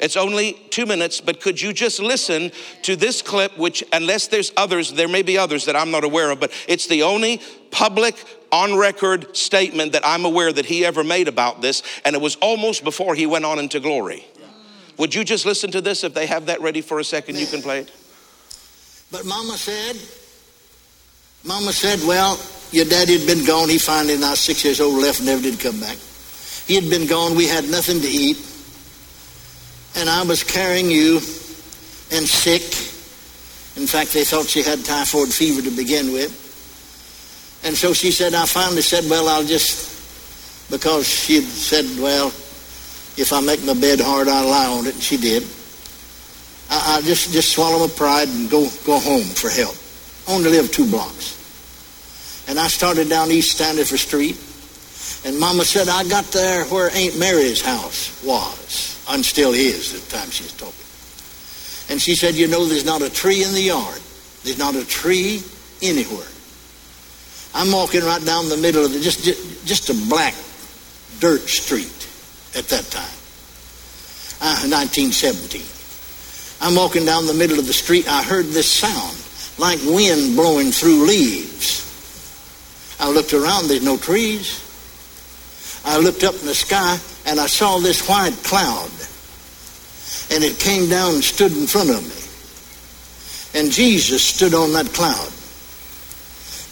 It's 0.00 0.16
only 0.16 0.54
two 0.70 0.86
minutes, 0.86 1.20
but 1.20 1.40
could 1.40 1.60
you 1.60 1.72
just 1.72 2.00
listen 2.00 2.52
to 2.82 2.96
this 2.96 3.20
clip, 3.20 3.56
which, 3.58 3.84
unless 3.92 4.28
there's 4.28 4.50
others, 4.56 4.92
there 4.92 5.08
may 5.08 5.22
be 5.22 5.36
others 5.36 5.66
that 5.66 5.76
I'm 5.76 5.90
not 5.90 6.04
aware 6.04 6.30
of, 6.30 6.40
but 6.40 6.52
it's 6.66 6.86
the 6.86 7.02
only 7.02 7.40
public 7.70 8.16
on 8.50 8.76
record 8.76 9.36
statement 9.36 9.92
that 9.92 10.04
I'm 10.04 10.24
aware 10.24 10.52
that 10.52 10.66
he 10.66 10.84
ever 10.84 11.04
made 11.04 11.28
about 11.28 11.60
this, 11.60 11.82
and 12.04 12.16
it 12.16 12.22
was 12.22 12.36
almost 12.36 12.82
before 12.82 13.14
he 13.14 13.26
went 13.26 13.44
on 13.44 13.58
into 13.58 13.78
glory. 13.78 14.24
Would 14.96 15.14
you 15.14 15.22
just 15.22 15.46
listen 15.46 15.70
to 15.72 15.80
this? 15.80 16.02
If 16.02 16.14
they 16.14 16.26
have 16.26 16.46
that 16.46 16.60
ready 16.60 16.80
for 16.80 16.98
a 16.98 17.04
second, 17.04 17.38
you 17.38 17.46
can 17.46 17.62
play 17.62 17.80
it. 17.80 17.92
But 19.12 19.24
Mama 19.24 19.56
said, 19.56 19.96
Mama 21.44 21.72
said, 21.72 22.06
well, 22.06 22.38
your 22.70 22.84
daddy 22.84 23.18
had 23.18 23.26
been 23.26 23.46
gone. 23.46 23.68
He 23.68 23.78
finally, 23.78 24.16
now 24.18 24.34
six 24.34 24.64
years 24.64 24.80
old, 24.80 25.00
left 25.02 25.22
never 25.22 25.42
did 25.42 25.58
come 25.58 25.80
back. 25.80 25.96
He 26.66 26.74
had 26.74 26.88
been 26.88 27.06
gone. 27.06 27.34
We 27.34 27.46
had 27.46 27.68
nothing 27.68 28.00
to 28.00 28.08
eat 28.08 28.36
and 29.96 30.08
I 30.08 30.22
was 30.22 30.42
carrying 30.44 30.90
you 30.90 31.16
and 32.12 32.26
sick. 32.28 32.62
In 33.80 33.86
fact, 33.86 34.12
they 34.12 34.24
thought 34.24 34.46
she 34.46 34.62
had 34.62 34.84
typhoid 34.84 35.32
fever 35.32 35.62
to 35.62 35.70
begin 35.70 36.12
with. 36.12 36.36
And 37.64 37.76
so 37.76 37.92
she 37.92 38.10
said, 38.10 38.34
I 38.34 38.46
finally 38.46 38.82
said, 38.82 39.04
well, 39.08 39.28
I'll 39.28 39.44
just, 39.44 40.70
because 40.70 41.06
she 41.06 41.40
said, 41.40 41.84
well, 42.00 42.28
if 43.16 43.32
I 43.32 43.40
make 43.40 43.62
my 43.64 43.74
bed 43.74 44.00
hard, 44.00 44.28
I'll 44.28 44.48
lie 44.48 44.66
on 44.66 44.86
it. 44.86 44.94
And 44.94 45.02
she 45.02 45.16
did. 45.16 45.42
I, 46.70 46.98
I 46.98 47.02
just, 47.02 47.32
just 47.32 47.52
swallow 47.52 47.86
my 47.86 47.92
pride 47.92 48.28
and 48.28 48.50
go, 48.50 48.68
go 48.86 48.98
home 48.98 49.24
for 49.24 49.50
help. 49.50 49.76
Only 50.28 50.50
live 50.50 50.70
two 50.70 50.88
blocks. 50.88 51.36
And 52.48 52.58
I 52.58 52.68
started 52.68 53.08
down 53.08 53.30
East 53.30 53.56
Standifer 53.56 53.98
Street. 53.98 54.38
And 55.24 55.38
Mama 55.38 55.64
said, 55.64 55.88
I 55.88 56.08
got 56.08 56.24
there 56.26 56.64
where 56.66 56.90
Aunt 56.90 57.18
Mary's 57.18 57.60
house 57.60 58.24
was 58.24 58.89
and 59.14 59.24
still 59.24 59.52
is 59.52 59.94
at 59.94 60.00
the 60.00 60.16
time 60.16 60.30
she's 60.30 60.52
talking. 60.52 60.86
And 61.90 62.00
she 62.00 62.14
said, 62.14 62.34
you 62.34 62.46
know, 62.46 62.64
there's 62.64 62.84
not 62.84 63.02
a 63.02 63.10
tree 63.10 63.42
in 63.42 63.52
the 63.52 63.62
yard. 63.62 64.00
There's 64.44 64.58
not 64.58 64.76
a 64.76 64.86
tree 64.86 65.42
anywhere. 65.82 66.28
I'm 67.52 67.72
walking 67.72 68.02
right 68.02 68.24
down 68.24 68.48
the 68.48 68.56
middle 68.56 68.84
of 68.84 68.92
the, 68.92 69.00
just, 69.00 69.24
just, 69.24 69.66
just 69.66 69.90
a 69.90 70.08
black 70.08 70.34
dirt 71.18 71.48
street 71.48 72.08
at 72.56 72.64
that 72.68 72.84
time, 72.90 73.18
uh, 74.40 74.70
1917. 74.70 75.62
I'm 76.62 76.76
walking 76.76 77.04
down 77.04 77.26
the 77.26 77.34
middle 77.34 77.58
of 77.58 77.66
the 77.66 77.72
street. 77.72 78.08
I 78.08 78.22
heard 78.22 78.46
this 78.46 78.70
sound 78.70 79.16
like 79.58 79.80
wind 79.84 80.36
blowing 80.36 80.70
through 80.70 81.06
leaves. 81.06 81.86
I 83.00 83.10
looked 83.10 83.32
around. 83.32 83.68
There's 83.68 83.82
no 83.82 83.96
trees. 83.96 84.62
I 85.84 85.98
looked 85.98 86.22
up 86.22 86.34
in 86.34 86.46
the 86.46 86.54
sky 86.54 86.98
and 87.26 87.40
I 87.40 87.46
saw 87.46 87.78
this 87.78 88.06
white 88.08 88.36
cloud. 88.44 88.90
And 90.32 90.44
it 90.44 90.58
came 90.58 90.88
down 90.88 91.14
and 91.14 91.24
stood 91.24 91.56
in 91.56 91.66
front 91.66 91.90
of 91.90 92.02
me. 92.02 93.60
And 93.60 93.72
Jesus 93.72 94.22
stood 94.24 94.54
on 94.54 94.72
that 94.72 94.86
cloud. 94.92 95.32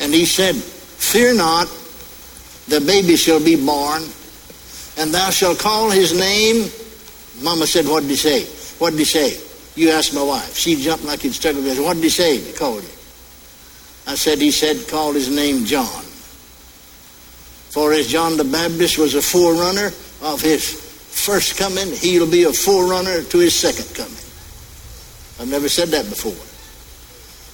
And 0.01 0.15
he 0.15 0.25
said, 0.25 0.55
Fear 0.55 1.35
not, 1.35 1.67
the 2.69 2.81
baby 2.81 3.17
shall 3.17 3.43
be 3.43 3.57
born, 3.57 4.03
and 4.99 5.13
thou 5.13 5.31
shalt 5.31 5.59
call 5.59 5.91
his 5.91 6.19
name. 6.19 6.71
Mama 7.43 7.67
said, 7.67 7.87
What 7.87 8.03
did 8.03 8.11
he 8.11 8.17
say? 8.17 8.45
What 8.79 8.91
did 8.91 9.01
he 9.01 9.05
say? 9.05 9.41
You 9.75 9.91
asked 9.91 10.15
my 10.15 10.23
wife. 10.23 10.57
She 10.57 10.77
jumped 10.77 11.05
like 11.05 11.21
he'd 11.21 11.35
struck 11.35 11.55
her. 11.55 11.83
What 11.83 11.95
did 11.95 12.05
he 12.05 12.11
say? 12.11 12.39
He 12.39 12.53
called 12.53 12.83
him. 12.83 12.91
I 14.07 14.15
said, 14.15 14.39
He 14.39 14.51
said, 14.51 14.89
called 14.89 15.15
his 15.15 15.29
name 15.29 15.65
John. 15.65 16.05
For 17.71 17.93
as 17.93 18.09
John 18.09 18.37
the 18.37 18.45
Baptist 18.45 18.99
was 18.99 19.15
a 19.15 19.23
forerunner 19.23 19.93
of 20.23 20.41
his 20.41 20.73
first 20.73 21.57
coming, 21.57 21.93
he'll 21.93 22.31
be 22.31 22.45
a 22.45 22.53
forerunner 22.53 23.23
to 23.23 23.39
his 23.39 23.55
second 23.55 23.95
coming. 23.95 24.25
I've 25.41 25.49
never 25.51 25.69
said 25.69 25.89
that 25.89 26.09
before. 26.09 26.37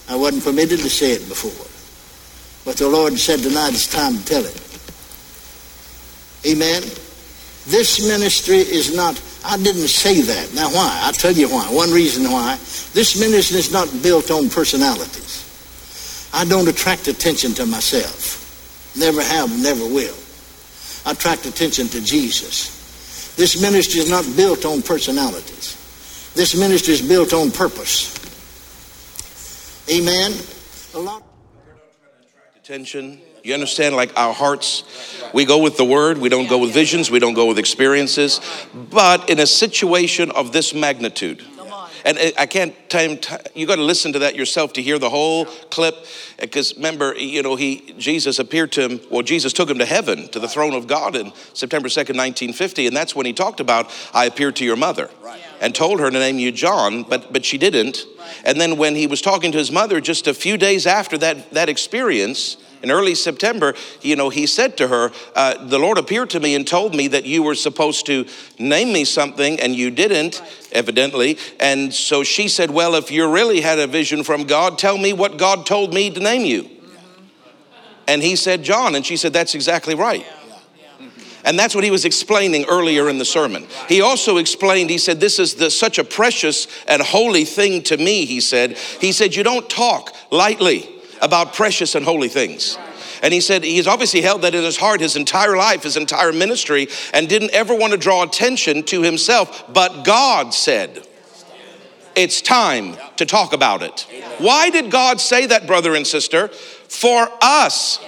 I 0.08 0.16
wasn't 0.16 0.44
permitted 0.44 0.80
to 0.80 0.90
say 0.90 1.12
it 1.12 1.28
before. 1.28 1.66
But 2.64 2.76
the 2.78 2.88
Lord 2.88 3.18
said 3.18 3.40
tonight 3.40 3.70
it's 3.70 3.86
time 3.86 4.18
to 4.18 4.24
tell 4.24 4.44
it. 4.44 4.60
Amen. 6.46 6.82
This 7.66 8.06
ministry 8.06 8.58
is 8.58 8.94
not, 8.94 9.20
I 9.44 9.56
didn't 9.56 9.88
say 9.88 10.20
that. 10.20 10.54
Now 10.54 10.68
why? 10.68 11.00
I'll 11.02 11.12
tell 11.12 11.32
you 11.32 11.48
why. 11.48 11.64
One 11.70 11.90
reason 11.90 12.30
why. 12.30 12.56
This 12.92 13.18
ministry 13.18 13.58
is 13.58 13.72
not 13.72 13.88
built 14.02 14.30
on 14.30 14.50
personalities. 14.50 15.40
I 16.32 16.44
don't 16.44 16.68
attract 16.68 17.08
attention 17.08 17.52
to 17.54 17.66
myself. 17.66 18.40
Never 18.96 19.22
have, 19.22 19.50
never 19.62 19.86
will. 19.86 20.14
Attract 21.06 21.46
attention 21.46 21.88
to 21.88 22.00
Jesus. 22.00 23.34
This 23.36 23.60
ministry 23.60 24.00
is 24.00 24.10
not 24.10 24.24
built 24.36 24.64
on 24.64 24.82
personalities. 24.82 25.80
This 26.34 26.56
ministry 26.56 26.94
is 26.94 27.02
built 27.02 27.32
on 27.32 27.50
purpose. 27.50 28.14
Amen. 29.90 30.32
A 30.94 30.98
lot 30.98 31.22
attention. 32.64 33.20
You 33.42 33.52
understand? 33.52 33.94
Like 33.94 34.18
our 34.18 34.32
hearts, 34.32 34.84
we 35.34 35.44
go 35.44 35.58
with 35.58 35.76
the 35.76 35.84
word, 35.84 36.16
we 36.16 36.30
don't 36.30 36.48
go 36.48 36.56
with 36.56 36.72
visions, 36.72 37.10
we 37.10 37.18
don't 37.18 37.34
go 37.34 37.44
with 37.44 37.58
experiences. 37.58 38.40
But 38.72 39.28
in 39.28 39.38
a 39.38 39.46
situation 39.46 40.30
of 40.30 40.52
this 40.52 40.72
magnitude, 40.72 41.44
and 42.04 42.18
I 42.38 42.46
can't 42.46 42.74
time, 42.90 43.18
you 43.54 43.66
got 43.66 43.76
to 43.76 43.82
listen 43.82 44.12
to 44.12 44.18
that 44.20 44.34
yourself 44.34 44.72
to 44.74 44.82
hear 44.82 44.98
the 44.98 45.10
whole 45.10 45.46
clip. 45.70 46.06
Because 46.38 46.74
remember, 46.76 47.14
you 47.16 47.42
know, 47.42 47.56
he 47.56 47.94
Jesus 47.98 48.38
appeared 48.38 48.72
to 48.72 48.88
him. 48.88 49.00
Well, 49.10 49.22
Jesus 49.22 49.52
took 49.52 49.70
him 49.70 49.78
to 49.78 49.84
heaven, 49.84 50.28
to 50.28 50.38
the 50.38 50.48
throne 50.48 50.74
of 50.74 50.86
God, 50.86 51.16
in 51.16 51.32
September 51.54 51.88
second, 51.88 52.16
nineteen 52.16 52.52
fifty, 52.52 52.86
and 52.86 52.96
that's 52.96 53.16
when 53.16 53.26
he 53.26 53.32
talked 53.32 53.60
about, 53.60 53.90
"I 54.12 54.26
appeared 54.26 54.56
to 54.56 54.64
your 54.64 54.76
mother," 54.76 55.10
and 55.60 55.74
told 55.74 56.00
her 56.00 56.10
to 56.10 56.18
name 56.18 56.38
you 56.38 56.52
John, 56.52 57.02
but 57.02 57.32
but 57.32 57.44
she 57.44 57.58
didn't. 57.58 58.04
And 58.44 58.60
then 58.60 58.76
when 58.76 58.94
he 58.94 59.06
was 59.06 59.20
talking 59.22 59.52
to 59.52 59.58
his 59.58 59.70
mother, 59.70 60.00
just 60.00 60.26
a 60.26 60.34
few 60.34 60.56
days 60.56 60.86
after 60.86 61.16
that 61.18 61.52
that 61.52 61.68
experience, 61.68 62.56
in 62.84 62.90
early 62.90 63.14
September, 63.14 63.74
you 64.02 64.14
know, 64.14 64.28
he 64.28 64.46
said 64.46 64.76
to 64.76 64.88
her, 64.88 65.10
uh, 65.34 65.64
The 65.66 65.78
Lord 65.78 65.96
appeared 65.96 66.28
to 66.30 66.40
me 66.40 66.54
and 66.54 66.66
told 66.66 66.94
me 66.94 67.08
that 67.08 67.24
you 67.24 67.42
were 67.42 67.54
supposed 67.54 68.04
to 68.06 68.26
name 68.58 68.92
me 68.92 69.06
something 69.06 69.58
and 69.58 69.74
you 69.74 69.90
didn't, 69.90 70.42
evidently. 70.70 71.38
And 71.58 71.94
so 71.94 72.22
she 72.22 72.46
said, 72.46 72.70
Well, 72.70 72.94
if 72.94 73.10
you 73.10 73.32
really 73.32 73.62
had 73.62 73.78
a 73.78 73.86
vision 73.86 74.22
from 74.22 74.44
God, 74.44 74.78
tell 74.78 74.98
me 74.98 75.14
what 75.14 75.38
God 75.38 75.64
told 75.64 75.94
me 75.94 76.10
to 76.10 76.20
name 76.20 76.44
you. 76.44 76.68
And 78.06 78.22
he 78.22 78.36
said, 78.36 78.62
John. 78.62 78.94
And 78.94 79.04
she 79.04 79.16
said, 79.16 79.32
That's 79.32 79.54
exactly 79.54 79.94
right. 79.94 80.26
And 81.46 81.58
that's 81.58 81.74
what 81.74 81.84
he 81.84 81.90
was 81.90 82.04
explaining 82.04 82.66
earlier 82.66 83.08
in 83.08 83.16
the 83.16 83.24
sermon. 83.24 83.66
He 83.88 84.02
also 84.02 84.36
explained, 84.36 84.90
he 84.90 84.98
said, 84.98 85.20
This 85.20 85.38
is 85.38 85.54
the, 85.54 85.70
such 85.70 85.96
a 85.96 86.04
precious 86.04 86.66
and 86.86 87.00
holy 87.00 87.46
thing 87.46 87.82
to 87.84 87.96
me, 87.96 88.26
he 88.26 88.42
said. 88.42 88.76
He 88.76 89.12
said, 89.12 89.34
You 89.34 89.42
don't 89.42 89.70
talk 89.70 90.14
lightly 90.30 90.93
about 91.24 91.54
precious 91.54 91.94
and 91.94 92.04
holy 92.04 92.28
things. 92.28 92.78
And 93.22 93.32
he 93.32 93.40
said 93.40 93.64
he's 93.64 93.86
obviously 93.86 94.20
held 94.20 94.42
that 94.42 94.54
in 94.54 94.62
his 94.62 94.76
heart 94.76 95.00
his 95.00 95.16
entire 95.16 95.56
life, 95.56 95.82
his 95.82 95.96
entire 95.96 96.32
ministry, 96.32 96.88
and 97.14 97.28
didn't 97.28 97.52
ever 97.52 97.74
want 97.74 97.92
to 97.92 97.98
draw 97.98 98.22
attention 98.22 98.82
to 98.84 99.02
himself. 99.02 99.64
But 99.72 100.04
God 100.04 100.52
said, 100.52 101.06
It's 102.14 102.42
time 102.42 102.96
to 103.16 103.24
talk 103.24 103.54
about 103.54 103.82
it. 103.82 104.06
Why 104.38 104.68
did 104.68 104.90
God 104.90 105.20
say 105.20 105.46
that, 105.46 105.66
brother 105.66 105.94
and 105.94 106.06
sister? 106.06 106.48
For 106.48 107.28
us. 107.40 107.98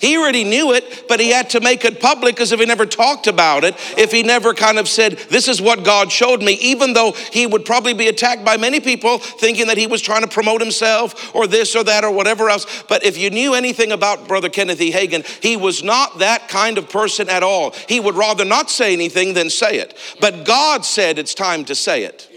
He 0.00 0.16
already 0.16 0.44
knew 0.44 0.72
it, 0.72 1.08
but 1.08 1.20
he 1.20 1.30
had 1.30 1.50
to 1.50 1.60
make 1.60 1.84
it 1.84 2.00
public 2.00 2.36
because 2.36 2.52
if 2.52 2.60
he 2.60 2.66
never 2.66 2.86
talked 2.86 3.26
about 3.26 3.64
it, 3.64 3.74
if 3.96 4.12
he 4.12 4.22
never 4.22 4.54
kind 4.54 4.78
of 4.78 4.88
said, 4.88 5.18
This 5.30 5.48
is 5.48 5.60
what 5.60 5.84
God 5.84 6.12
showed 6.12 6.42
me, 6.42 6.52
even 6.54 6.92
though 6.92 7.12
he 7.12 7.46
would 7.46 7.64
probably 7.64 7.94
be 7.94 8.08
attacked 8.08 8.44
by 8.44 8.56
many 8.56 8.80
people 8.80 9.18
thinking 9.18 9.66
that 9.66 9.76
he 9.76 9.86
was 9.86 10.00
trying 10.00 10.22
to 10.22 10.28
promote 10.28 10.60
himself 10.60 11.34
or 11.34 11.46
this 11.46 11.74
or 11.74 11.84
that 11.84 12.04
or 12.04 12.12
whatever 12.12 12.48
else. 12.48 12.84
But 12.88 13.04
if 13.04 13.18
you 13.18 13.30
knew 13.30 13.54
anything 13.54 13.92
about 13.92 14.28
Brother 14.28 14.48
Kenneth 14.48 14.80
E. 14.80 14.92
Hagin, 14.92 15.26
he 15.42 15.56
was 15.56 15.82
not 15.82 16.18
that 16.20 16.48
kind 16.48 16.78
of 16.78 16.88
person 16.88 17.28
at 17.28 17.42
all. 17.42 17.72
He 17.88 17.98
would 17.98 18.14
rather 18.14 18.44
not 18.44 18.70
say 18.70 18.92
anything 18.92 19.34
than 19.34 19.50
say 19.50 19.78
it. 19.78 19.96
But 20.20 20.44
God 20.44 20.84
said 20.84 21.18
it's 21.18 21.34
time 21.34 21.64
to 21.66 21.74
say 21.74 22.04
it. 22.04 22.28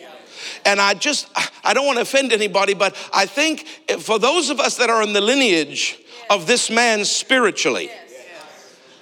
And 0.65 0.80
I 0.80 0.93
just, 0.93 1.28
I 1.63 1.74
don't 1.74 1.86
want 1.86 1.97
to 1.97 2.04
offend 2.04 2.32
anybody, 2.32 2.74
but 2.74 2.95
I 3.13 3.26
think 3.26 3.67
for 4.00 4.19
those 4.19 4.50
of 4.50 4.60
us 4.60 4.78
that 4.78 4.89
are 4.89 5.02
in 5.02 5.13
the 5.13 5.21
lineage, 5.21 5.97
of 6.32 6.48
this 6.48 6.72
man 6.72 7.04
spiritually. 7.04 7.91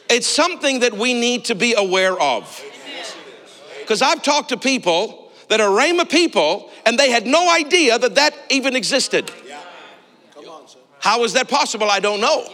It's 0.10 0.26
something 0.28 0.80
that 0.80 0.94
we 0.94 1.14
need 1.14 1.46
to 1.46 1.56
be 1.56 1.76
aware 1.76 2.20
of. 2.20 2.62
Because 3.80 4.02
I've 4.02 4.24
talked 4.24 4.50
to 4.50 4.58
people 4.58 5.32
that 5.48 5.62
are 5.62 5.70
Rhema 5.70 6.10
people 6.10 6.72
and 6.88 6.98
they 6.98 7.12
had 7.12 7.28
no 7.28 7.54
idea 7.54 8.00
that 8.00 8.16
that 8.16 8.34
even 8.50 8.76
existed. 8.76 9.32
How 11.00 11.24
is 11.24 11.34
that 11.34 11.48
possible? 11.48 11.90
I 11.90 12.00
don't 12.00 12.20
know. 12.20 12.48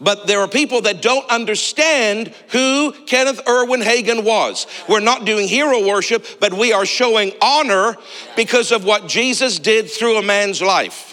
But 0.00 0.26
there 0.26 0.40
are 0.40 0.48
people 0.48 0.82
that 0.82 1.00
don't 1.00 1.28
understand 1.30 2.34
who 2.48 2.92
Kenneth 3.06 3.40
Erwin 3.48 3.80
Hagin 3.80 4.24
was. 4.24 4.66
We're 4.88 5.00
not 5.00 5.24
doing 5.24 5.48
hero 5.48 5.86
worship, 5.86 6.24
but 6.40 6.52
we 6.52 6.72
are 6.72 6.86
showing 6.86 7.32
honor 7.40 7.96
because 8.36 8.70
of 8.72 8.84
what 8.84 9.08
Jesus 9.08 9.58
did 9.58 9.88
through 9.90 10.18
a 10.18 10.22
man's 10.22 10.60
life. 10.60 11.07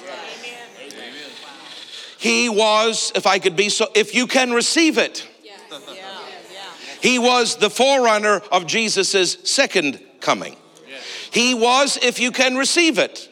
He 2.26 2.50
was, 2.50 3.12
if 3.14 3.28
I 3.28 3.38
could 3.38 3.56
be 3.56 3.70
so, 3.70 3.88
if 3.94 4.16
you 4.16 4.26
can 4.26 4.52
receive 4.52 4.98
it. 4.98 5.28
He 7.00 7.20
was 7.20 7.58
the 7.58 7.70
forerunner 7.70 8.42
of 8.52 8.66
Jesus' 8.66 9.38
second 9.44 10.02
coming. 10.22 10.56
He 11.30 11.54
was, 11.54 12.00
if 12.02 12.20
you 12.20 12.32
can 12.32 12.56
receive 12.56 12.98
it. 12.98 13.30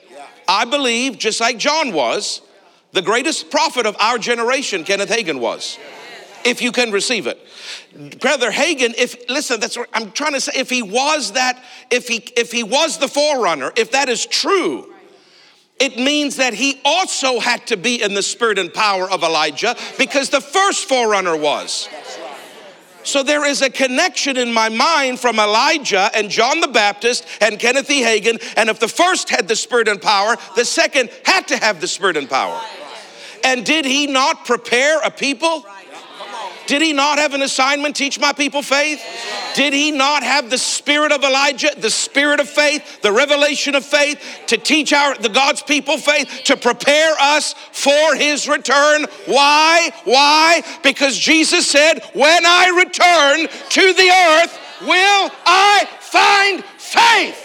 I 0.47 0.65
believe, 0.65 1.17
just 1.17 1.41
like 1.41 1.57
John 1.57 1.91
was, 1.91 2.43
the 2.91 3.01
greatest 3.01 3.49
prophet 3.49 3.87
of 3.87 3.97
our 3.99 4.19
generation, 4.19 4.83
Kenneth 4.83 5.09
Hagin 5.09 5.39
was. 5.39 5.79
If 6.45 6.61
you 6.61 6.71
can 6.71 6.91
receive 6.91 7.25
it. 7.25 7.39
Brother 8.19 8.51
Hagin, 8.51 8.93
if 8.95 9.27
listen, 9.27 9.59
that's 9.59 9.75
what 9.75 9.89
I'm 9.95 10.11
trying 10.11 10.33
to 10.33 10.41
say. 10.41 10.51
If 10.55 10.69
he 10.69 10.83
was 10.83 11.31
that, 11.31 11.59
if 11.89 12.07
he 12.07 12.17
if 12.37 12.51
he 12.51 12.61
was 12.61 12.99
the 12.99 13.07
forerunner, 13.07 13.71
if 13.75 13.89
that 13.93 14.07
is 14.07 14.27
true, 14.27 14.92
it 15.83 15.97
means 15.97 16.37
that 16.37 16.53
he 16.53 16.79
also 16.85 17.41
had 17.41 17.67
to 17.67 17.75
be 17.75 18.01
in 18.01 18.13
the 18.13 18.23
spirit 18.23 18.57
and 18.57 18.73
power 18.73 19.11
of 19.11 19.21
Elijah 19.21 19.75
because 19.97 20.29
the 20.29 20.39
first 20.39 20.87
forerunner 20.87 21.35
was. 21.35 21.89
So 23.03 23.21
there 23.21 23.45
is 23.45 23.61
a 23.61 23.69
connection 23.69 24.37
in 24.37 24.53
my 24.53 24.69
mind 24.69 25.19
from 25.19 25.39
Elijah 25.39 26.09
and 26.15 26.29
John 26.29 26.61
the 26.61 26.69
Baptist 26.69 27.27
and 27.41 27.59
Kenneth 27.59 27.91
E. 27.91 28.01
Hagin. 28.01 28.41
And 28.55 28.69
if 28.69 28.79
the 28.79 28.87
first 28.87 29.29
had 29.29 29.49
the 29.49 29.57
spirit 29.57 29.89
and 29.89 30.01
power, 30.01 30.37
the 30.55 30.63
second 30.63 31.09
had 31.25 31.49
to 31.49 31.57
have 31.57 31.81
the 31.81 31.87
spirit 31.89 32.15
and 32.15 32.29
power. 32.29 32.61
And 33.43 33.65
did 33.65 33.83
he 33.83 34.07
not 34.07 34.45
prepare 34.45 35.01
a 35.01 35.11
people? 35.11 35.65
Did 36.65 36.81
he 36.81 36.93
not 36.93 37.19
have 37.19 37.33
an 37.33 37.41
assignment, 37.41 37.95
teach 37.95 38.19
my 38.19 38.31
people 38.31 38.61
faith? 38.61 39.01
Did 39.53 39.73
he 39.73 39.91
not 39.91 40.23
have 40.23 40.49
the 40.49 40.57
spirit 40.57 41.11
of 41.11 41.23
Elijah, 41.23 41.71
the 41.77 41.89
spirit 41.89 42.39
of 42.39 42.47
faith, 42.47 43.01
the 43.01 43.11
revelation 43.11 43.75
of 43.75 43.83
faith 43.83 44.21
to 44.47 44.57
teach 44.57 44.93
our 44.93 45.15
the 45.17 45.29
God's 45.29 45.61
people 45.61 45.97
faith, 45.97 46.41
to 46.45 46.55
prepare 46.55 47.15
us 47.19 47.53
for 47.71 48.15
his 48.15 48.47
return? 48.47 49.05
Why? 49.25 49.91
Why? 50.05 50.63
Because 50.83 51.17
Jesus 51.17 51.69
said, 51.69 51.99
When 52.13 52.45
I 52.45 52.69
return 52.77 53.47
to 53.69 53.93
the 53.93 54.09
earth, 54.09 54.59
will 54.81 55.31
I 55.45 55.87
find 55.99 56.63
faith? 56.63 57.39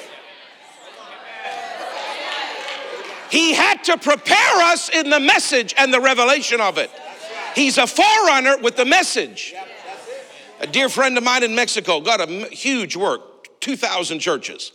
He 3.31 3.53
had 3.53 3.85
to 3.85 3.99
prepare 3.99 4.63
us 4.63 4.89
in 4.89 5.11
the 5.11 5.21
message 5.21 5.75
and 5.77 5.93
the 5.93 6.01
revelation 6.01 6.61
of 6.61 6.79
it. 6.79 6.91
He's 7.59 7.77
a 7.77 7.89
forerunner 7.89 8.59
with 8.59 8.77
the 8.77 8.85
message. 8.85 9.53
A 10.61 10.67
dear 10.67 10.89
friend 10.89 11.19
of 11.19 11.25
mine 11.25 11.43
in 11.43 11.57
Mexico 11.57 12.01
got 12.01 12.21
a 12.21 12.27
huge 12.51 12.95
work, 12.95 13.61
2,000 13.61 14.21
churches, 14.21 14.71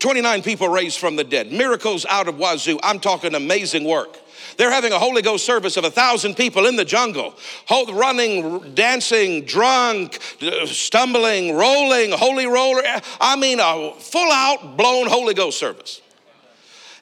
29 0.00 0.42
people 0.42 0.68
raised 0.68 0.98
from 0.98 1.14
the 1.14 1.22
dead, 1.22 1.52
miracles 1.52 2.04
out 2.10 2.26
of 2.26 2.36
wazoo. 2.36 2.80
I'm 2.82 2.98
talking 2.98 3.36
amazing 3.36 3.84
work. 3.84 4.18
They're 4.56 4.72
having 4.72 4.92
a 4.92 4.98
Holy 4.98 5.22
Ghost 5.22 5.46
service 5.46 5.76
of 5.76 5.84
a 5.84 5.90
thousand 5.90 6.36
people 6.36 6.66
in 6.66 6.74
the 6.74 6.84
jungle, 6.84 7.34
running, 7.70 8.74
dancing, 8.74 9.44
drunk, 9.44 10.18
stumbling, 10.66 11.54
rolling, 11.54 12.10
holy 12.10 12.46
roller. 12.46 12.82
I 13.20 13.36
mean, 13.36 13.60
a 13.60 13.92
full 13.98 14.32
out 14.32 14.76
blown 14.76 15.06
Holy 15.06 15.34
Ghost 15.34 15.60
service. 15.60 16.02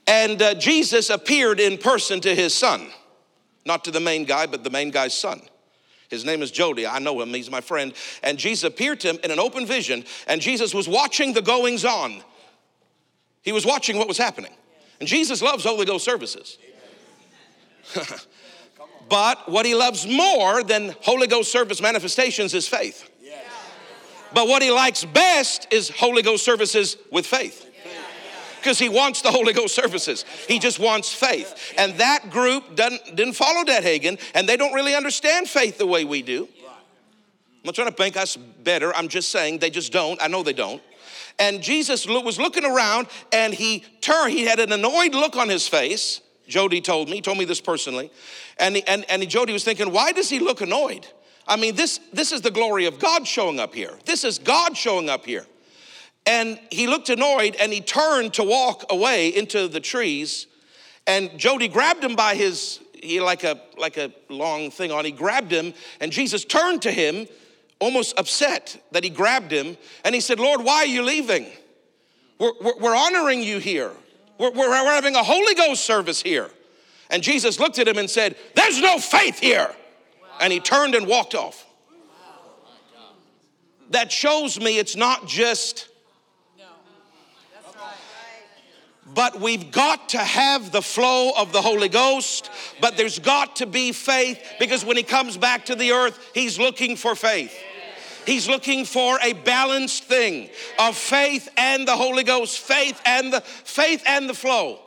And 0.06 0.42
uh, 0.42 0.52
Jesus 0.54 1.08
appeared 1.08 1.60
in 1.60 1.78
person 1.78 2.20
to 2.20 2.34
his 2.34 2.54
son, 2.54 2.88
not 3.64 3.84
to 3.84 3.90
the 3.90 4.00
main 4.00 4.24
guy, 4.24 4.46
but 4.46 4.64
the 4.64 4.70
main 4.70 4.90
guy's 4.90 5.14
son. 5.14 5.40
His 6.08 6.24
name 6.24 6.42
is 6.42 6.50
Jody. 6.50 6.86
I 6.86 6.98
know 6.98 7.20
him, 7.20 7.32
he's 7.32 7.50
my 7.50 7.60
friend. 7.60 7.94
And 8.22 8.38
Jesus 8.38 8.64
appeared 8.64 9.00
to 9.00 9.08
him 9.08 9.18
in 9.24 9.30
an 9.30 9.38
open 9.38 9.66
vision, 9.66 10.04
and 10.26 10.40
Jesus 10.40 10.74
was 10.74 10.86
watching 10.86 11.32
the 11.32 11.42
goings 11.42 11.84
on. 11.84 12.22
He 13.42 13.52
was 13.52 13.64
watching 13.64 13.96
what 13.96 14.08
was 14.08 14.18
happening. 14.18 14.52
And 15.00 15.08
Jesus 15.08 15.42
loves 15.42 15.64
Holy 15.64 15.86
Ghost 15.86 16.04
services. 16.04 16.58
but 19.08 19.50
what 19.50 19.66
he 19.66 19.74
loves 19.74 20.06
more 20.06 20.62
than 20.62 20.94
Holy 21.00 21.26
Ghost 21.26 21.50
service 21.50 21.80
manifestations 21.80 22.54
is 22.54 22.68
faith. 22.68 23.08
But 24.34 24.48
what 24.48 24.62
he 24.62 24.70
likes 24.70 25.04
best 25.04 25.66
is 25.70 25.90
Holy 25.90 26.22
Ghost 26.22 26.44
services 26.44 26.96
with 27.10 27.26
faith. 27.26 27.71
Because 28.62 28.78
he 28.78 28.88
wants 28.88 29.22
the 29.22 29.30
Holy 29.32 29.52
Ghost 29.52 29.74
services. 29.74 30.24
He 30.46 30.60
just 30.60 30.78
wants 30.78 31.12
faith. 31.12 31.74
And 31.76 31.98
that 31.98 32.30
group 32.30 32.76
didn't, 32.76 33.16
didn't 33.16 33.32
follow 33.32 33.64
Dad 33.64 33.82
Hagin, 33.82 34.20
and 34.36 34.48
they 34.48 34.56
don't 34.56 34.72
really 34.72 34.94
understand 34.94 35.48
faith 35.48 35.78
the 35.78 35.86
way 35.86 36.04
we 36.04 36.22
do. 36.22 36.48
I'm 36.64 37.66
not 37.66 37.74
trying 37.74 37.92
to 37.92 37.96
make 37.98 38.16
us 38.16 38.36
better. 38.36 38.94
I'm 38.94 39.08
just 39.08 39.30
saying 39.30 39.58
they 39.58 39.70
just 39.70 39.92
don't. 39.92 40.22
I 40.22 40.28
know 40.28 40.44
they 40.44 40.52
don't. 40.52 40.80
And 41.38 41.62
Jesus 41.62 42.06
was 42.06 42.38
looking 42.38 42.64
around 42.64 43.08
and 43.32 43.54
he 43.54 43.84
turned, 44.00 44.32
he 44.32 44.44
had 44.44 44.60
an 44.60 44.72
annoyed 44.72 45.14
look 45.14 45.36
on 45.36 45.48
his 45.48 45.66
face. 45.66 46.20
Jody 46.46 46.80
told 46.80 47.08
me, 47.08 47.20
told 47.20 47.38
me 47.38 47.44
this 47.44 47.60
personally. 47.60 48.10
And, 48.58 48.76
he, 48.76 48.86
and, 48.86 49.04
and 49.08 49.28
Jody 49.28 49.52
was 49.52 49.64
thinking, 49.64 49.92
why 49.92 50.12
does 50.12 50.28
he 50.28 50.38
look 50.38 50.60
annoyed? 50.60 51.06
I 51.46 51.56
mean, 51.56 51.74
this, 51.74 51.98
this 52.12 52.32
is 52.32 52.42
the 52.42 52.50
glory 52.50 52.86
of 52.86 52.98
God 52.98 53.26
showing 53.26 53.58
up 53.58 53.74
here. 53.74 53.98
This 54.04 54.24
is 54.24 54.38
God 54.38 54.76
showing 54.76 55.08
up 55.08 55.24
here. 55.24 55.46
And 56.26 56.58
he 56.70 56.86
looked 56.86 57.08
annoyed 57.08 57.56
and 57.56 57.72
he 57.72 57.80
turned 57.80 58.34
to 58.34 58.44
walk 58.44 58.84
away 58.90 59.28
into 59.28 59.68
the 59.68 59.80
trees. 59.80 60.46
And 61.06 61.36
Jody 61.36 61.68
grabbed 61.68 62.04
him 62.04 62.14
by 62.14 62.34
his, 62.34 62.80
he 62.92 63.20
like 63.20 63.44
a, 63.44 63.60
like 63.76 63.96
a 63.96 64.12
long 64.28 64.70
thing 64.70 64.92
on, 64.92 65.04
he 65.04 65.10
grabbed 65.10 65.50
him 65.50 65.74
and 66.00 66.12
Jesus 66.12 66.44
turned 66.44 66.82
to 66.82 66.92
him 66.92 67.26
almost 67.80 68.16
upset 68.18 68.80
that 68.92 69.02
he 69.02 69.10
grabbed 69.10 69.50
him 69.50 69.76
and 70.04 70.14
he 70.14 70.20
said, 70.20 70.38
Lord, 70.38 70.62
why 70.62 70.76
are 70.76 70.86
you 70.86 71.02
leaving? 71.02 71.46
We're, 72.38 72.52
we're, 72.60 72.78
we're 72.78 72.96
honoring 72.96 73.42
you 73.42 73.58
here. 73.58 73.90
We're, 74.38 74.52
we're, 74.52 74.70
we're 74.70 74.94
having 74.94 75.16
a 75.16 75.22
Holy 75.22 75.54
Ghost 75.54 75.84
service 75.84 76.22
here. 76.22 76.50
And 77.10 77.22
Jesus 77.22 77.60
looked 77.60 77.78
at 77.78 77.86
him 77.86 77.98
and 77.98 78.08
said, 78.08 78.36
There's 78.54 78.80
no 78.80 78.98
faith 78.98 79.38
here. 79.38 79.70
And 80.40 80.52
he 80.52 80.60
turned 80.60 80.94
and 80.94 81.06
walked 81.06 81.34
off. 81.34 81.66
That 83.90 84.10
shows 84.10 84.58
me 84.58 84.78
it's 84.78 84.96
not 84.96 85.28
just 85.28 85.88
but 89.14 89.40
we've 89.40 89.70
got 89.70 90.10
to 90.10 90.18
have 90.18 90.72
the 90.72 90.82
flow 90.82 91.32
of 91.36 91.52
the 91.52 91.60
Holy 91.60 91.88
Ghost, 91.88 92.50
but 92.80 92.96
there's 92.96 93.18
got 93.18 93.56
to 93.56 93.66
be 93.66 93.92
faith 93.92 94.40
because 94.58 94.84
when 94.84 94.96
He 94.96 95.02
comes 95.02 95.36
back 95.36 95.66
to 95.66 95.74
the 95.74 95.92
earth, 95.92 96.18
He's 96.34 96.58
looking 96.58 96.96
for 96.96 97.14
faith. 97.14 97.54
He's 98.26 98.48
looking 98.48 98.84
for 98.84 99.18
a 99.20 99.32
balanced 99.32 100.04
thing 100.04 100.48
of 100.78 100.96
faith 100.96 101.48
and 101.56 101.86
the 101.86 101.96
Holy 101.96 102.22
Ghost, 102.22 102.58
faith 102.60 103.00
and 103.04 103.32
the 103.32 103.40
faith 103.40 104.02
and 104.06 104.28
the 104.28 104.34
flow. 104.34 104.78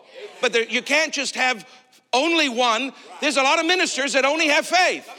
But 0.42 0.54
there, 0.54 0.64
you 0.64 0.82
can't 0.82 1.14
just 1.14 1.36
have 1.36 1.68
only 2.14 2.48
one. 2.48 2.94
There's 3.20 3.38
a 3.38 3.44
lot 3.44 3.60
of 3.60 3.66
ministers 3.66 4.14
that 4.14 4.24
only 4.24 4.48
have 4.48 4.66
faith, 4.66 5.10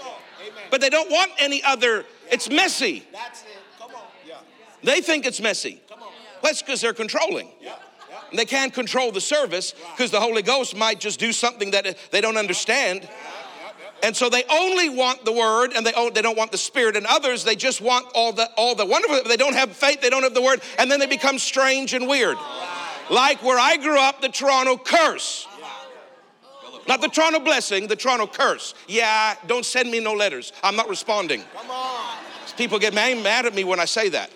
but 0.71 0.81
they 0.81 0.89
don't 0.89 1.11
want 1.11 1.31
any 1.39 1.63
other. 1.63 2.07
It's 2.31 2.49
messy. 2.49 3.07
They 4.83 5.01
think 5.01 5.27
it's 5.27 5.41
messy. 5.41 5.83
That's 6.43 6.63
because 6.63 6.81
they're 6.81 6.95
controlling. 6.95 7.51
They 8.39 8.45
can't 8.45 8.73
control 8.73 9.13
the 9.13 9.21
service 9.21 9.75
because 9.97 10.11
the 10.11 10.21
Holy 10.21 10.43
Ghost 10.43 10.77
might 10.77 11.01
just 11.01 11.19
do 11.19 11.33
something 11.33 11.71
that 11.73 11.97
they 12.11 12.21
don't 12.21 12.37
understand. 12.37 13.09
And 14.03 14.15
so 14.15 14.29
they 14.29 14.45
only 14.51 14.89
want 14.89 15.25
the 15.25 15.33
word 15.33 15.73
and 15.75 15.87
they, 15.87 15.93
they 16.11 16.23
don't 16.23 16.37
want 16.37 16.53
the 16.53 16.59
spirit. 16.59 16.97
And 16.97 17.07
others, 17.07 17.45
they 17.45 17.57
just 17.57 17.81
want 17.81 18.07
all 18.15 18.33
the, 18.33 18.49
all 18.57 18.75
the 18.75 18.85
wonderful, 18.85 19.23
they 19.25 19.37
don't 19.37 19.55
have 19.55 19.73
faith, 19.73 20.01
they 20.01 20.11
don't 20.11 20.23
have 20.23 20.35
the 20.35 20.43
word, 20.43 20.61
and 20.79 20.91
then 20.91 21.01
they 21.01 21.07
become 21.07 21.39
strange 21.39 21.95
and 21.95 22.07
weird. 22.07 22.37
Like 23.11 23.43
where 23.43 23.59
I 23.59 23.77
grew 23.77 23.99
up, 23.99 24.21
the 24.21 24.29
Toronto 24.29 24.77
curse. 24.77 25.47
Not 26.89 27.01
the 27.01 27.09
Toronto 27.09 27.41
blessing, 27.41 27.89
the 27.89 27.97
Toronto 27.97 28.27
curse. 28.27 28.75
Yeah, 28.87 29.35
don't 29.47 29.65
send 29.65 29.91
me 29.91 29.99
no 29.99 30.13
letters. 30.13 30.53
I'm 30.63 30.77
not 30.77 30.89
responding. 30.89 31.43
People 32.57 32.79
get 32.79 32.95
mad 32.95 33.47
at 33.47 33.55
me 33.55 33.65
when 33.65 33.81
I 33.81 33.85
say 33.85 34.09
that. 34.11 34.31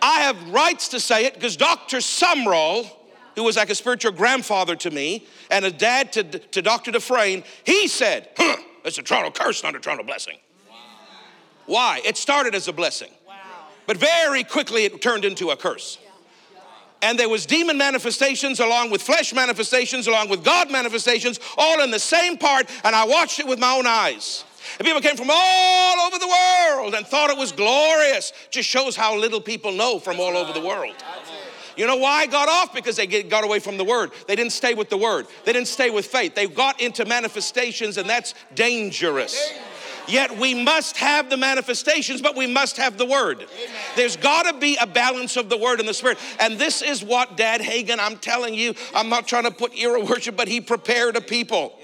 I 0.00 0.20
have 0.22 0.50
rights 0.50 0.88
to 0.88 1.00
say 1.00 1.26
it 1.26 1.34
because 1.34 1.56
Dr. 1.56 1.98
Sumrall, 1.98 2.90
who 3.34 3.42
was 3.42 3.56
like 3.56 3.70
a 3.70 3.74
spiritual 3.74 4.12
grandfather 4.12 4.76
to 4.76 4.90
me 4.90 5.26
and 5.50 5.64
a 5.64 5.70
dad 5.70 6.12
to, 6.14 6.24
to 6.24 6.62
Dr. 6.62 6.90
Dufresne, 6.90 7.44
he 7.64 7.88
said, 7.88 8.28
huh, 8.36 8.56
it's 8.84 8.98
a 8.98 9.02
Toronto 9.02 9.30
curse, 9.30 9.62
not 9.62 9.74
a 9.74 9.80
Toronto 9.80 10.04
blessing. 10.04 10.38
Wow. 10.68 10.76
Why? 11.66 12.00
It 12.04 12.16
started 12.16 12.54
as 12.54 12.68
a 12.68 12.72
blessing. 12.72 13.10
Wow. 13.26 13.34
But 13.86 13.96
very 13.96 14.44
quickly 14.44 14.84
it 14.84 15.00
turned 15.00 15.24
into 15.24 15.50
a 15.50 15.56
curse. 15.56 15.98
And 17.02 17.18
there 17.18 17.28
was 17.28 17.46
demon 17.46 17.76
manifestations 17.76 18.60
along 18.60 18.90
with 18.90 19.02
flesh 19.02 19.34
manifestations, 19.34 20.06
along 20.06 20.28
with 20.28 20.44
God 20.44 20.70
manifestations, 20.70 21.40
all 21.58 21.82
in 21.82 21.90
the 21.90 21.98
same 21.98 22.38
part, 22.38 22.70
and 22.84 22.94
I 22.94 23.04
watched 23.04 23.40
it 23.40 23.46
with 23.46 23.58
my 23.58 23.72
own 23.72 23.86
eyes. 23.86 24.44
And 24.78 24.86
people 24.86 25.00
came 25.00 25.16
from 25.16 25.28
all 25.30 26.00
over 26.06 26.18
the 26.18 26.28
world 26.28 26.94
and 26.94 27.04
thought 27.04 27.30
it 27.30 27.36
was 27.36 27.50
glorious. 27.50 28.32
Just 28.50 28.68
shows 28.68 28.94
how 28.94 29.16
little 29.16 29.40
people 29.40 29.72
know 29.72 29.98
from 29.98 30.20
all 30.20 30.36
over 30.36 30.52
the 30.52 30.64
world. 30.64 30.94
You 31.76 31.86
know 31.86 31.96
why 31.96 32.20
I 32.20 32.26
got 32.26 32.48
off? 32.48 32.74
Because 32.74 32.96
they 32.96 33.06
got 33.06 33.44
away 33.44 33.58
from 33.58 33.76
the 33.76 33.84
word. 33.84 34.12
They 34.26 34.36
didn't 34.36 34.52
stay 34.52 34.74
with 34.74 34.90
the 34.90 34.96
word. 34.96 35.26
They 35.44 35.52
didn't 35.52 35.68
stay 35.68 35.90
with 35.90 36.06
faith. 36.06 36.34
They 36.34 36.46
got 36.46 36.80
into 36.80 37.04
manifestations, 37.04 37.96
and 37.98 38.08
that's 38.08 38.34
dangerous. 38.54 39.52
Yet 40.08 40.36
we 40.36 40.54
must 40.54 40.96
have 40.96 41.30
the 41.30 41.36
manifestations, 41.36 42.20
but 42.20 42.36
we 42.36 42.46
must 42.46 42.76
have 42.76 42.98
the 42.98 43.06
word. 43.06 43.38
Amen. 43.38 43.76
There's 43.94 44.16
got 44.16 44.50
to 44.50 44.58
be 44.58 44.76
a 44.80 44.86
balance 44.86 45.36
of 45.36 45.48
the 45.48 45.56
word 45.56 45.78
and 45.78 45.88
the 45.88 45.94
spirit. 45.94 46.18
And 46.40 46.58
this 46.58 46.82
is 46.82 47.04
what 47.04 47.36
Dad 47.36 47.60
Hagin, 47.60 47.98
I'm 48.00 48.16
telling 48.16 48.54
you, 48.54 48.74
I'm 48.94 49.08
not 49.08 49.28
trying 49.28 49.44
to 49.44 49.50
put 49.50 49.78
era 49.78 50.04
worship, 50.04 50.36
but 50.36 50.48
he 50.48 50.60
prepared 50.60 51.16
a 51.16 51.20
people. 51.20 51.78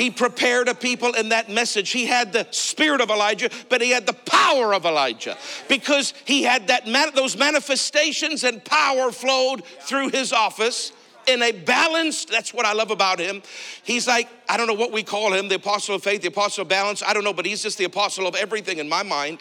He 0.00 0.10
prepared 0.10 0.68
a 0.68 0.74
people 0.74 1.12
in 1.12 1.28
that 1.28 1.50
message. 1.50 1.90
He 1.90 2.06
had 2.06 2.32
the 2.32 2.46
spirit 2.52 3.02
of 3.02 3.10
Elijah, 3.10 3.50
but 3.68 3.82
he 3.82 3.90
had 3.90 4.06
the 4.06 4.14
power 4.14 4.72
of 4.72 4.86
Elijah 4.86 5.36
because 5.68 6.14
he 6.24 6.42
had 6.42 6.68
that 6.68 6.86
those 7.14 7.36
manifestations 7.36 8.42
and 8.42 8.64
power 8.64 9.12
flowed 9.12 9.62
through 9.62 10.08
his 10.08 10.32
office 10.32 10.92
in 11.26 11.42
a 11.42 11.52
balanced 11.52 12.30
that's 12.30 12.54
what 12.54 12.64
i 12.64 12.72
love 12.72 12.90
about 12.90 13.18
him 13.18 13.42
he's 13.82 14.08
like 14.08 14.26
i 14.48 14.56
don't 14.56 14.66
know 14.66 14.74
what 14.74 14.90
we 14.90 15.02
call 15.02 15.34
him 15.34 15.48
the 15.48 15.56
apostle 15.56 15.94
of 15.94 16.02
faith 16.02 16.22
the 16.22 16.28
apostle 16.28 16.62
of 16.62 16.68
balance 16.68 17.02
i 17.02 17.12
don't 17.12 17.24
know 17.24 17.34
but 17.34 17.44
he's 17.44 17.62
just 17.62 17.76
the 17.76 17.84
apostle 17.84 18.26
of 18.26 18.34
everything 18.34 18.78
in 18.78 18.88
my 18.88 19.02
mind 19.02 19.38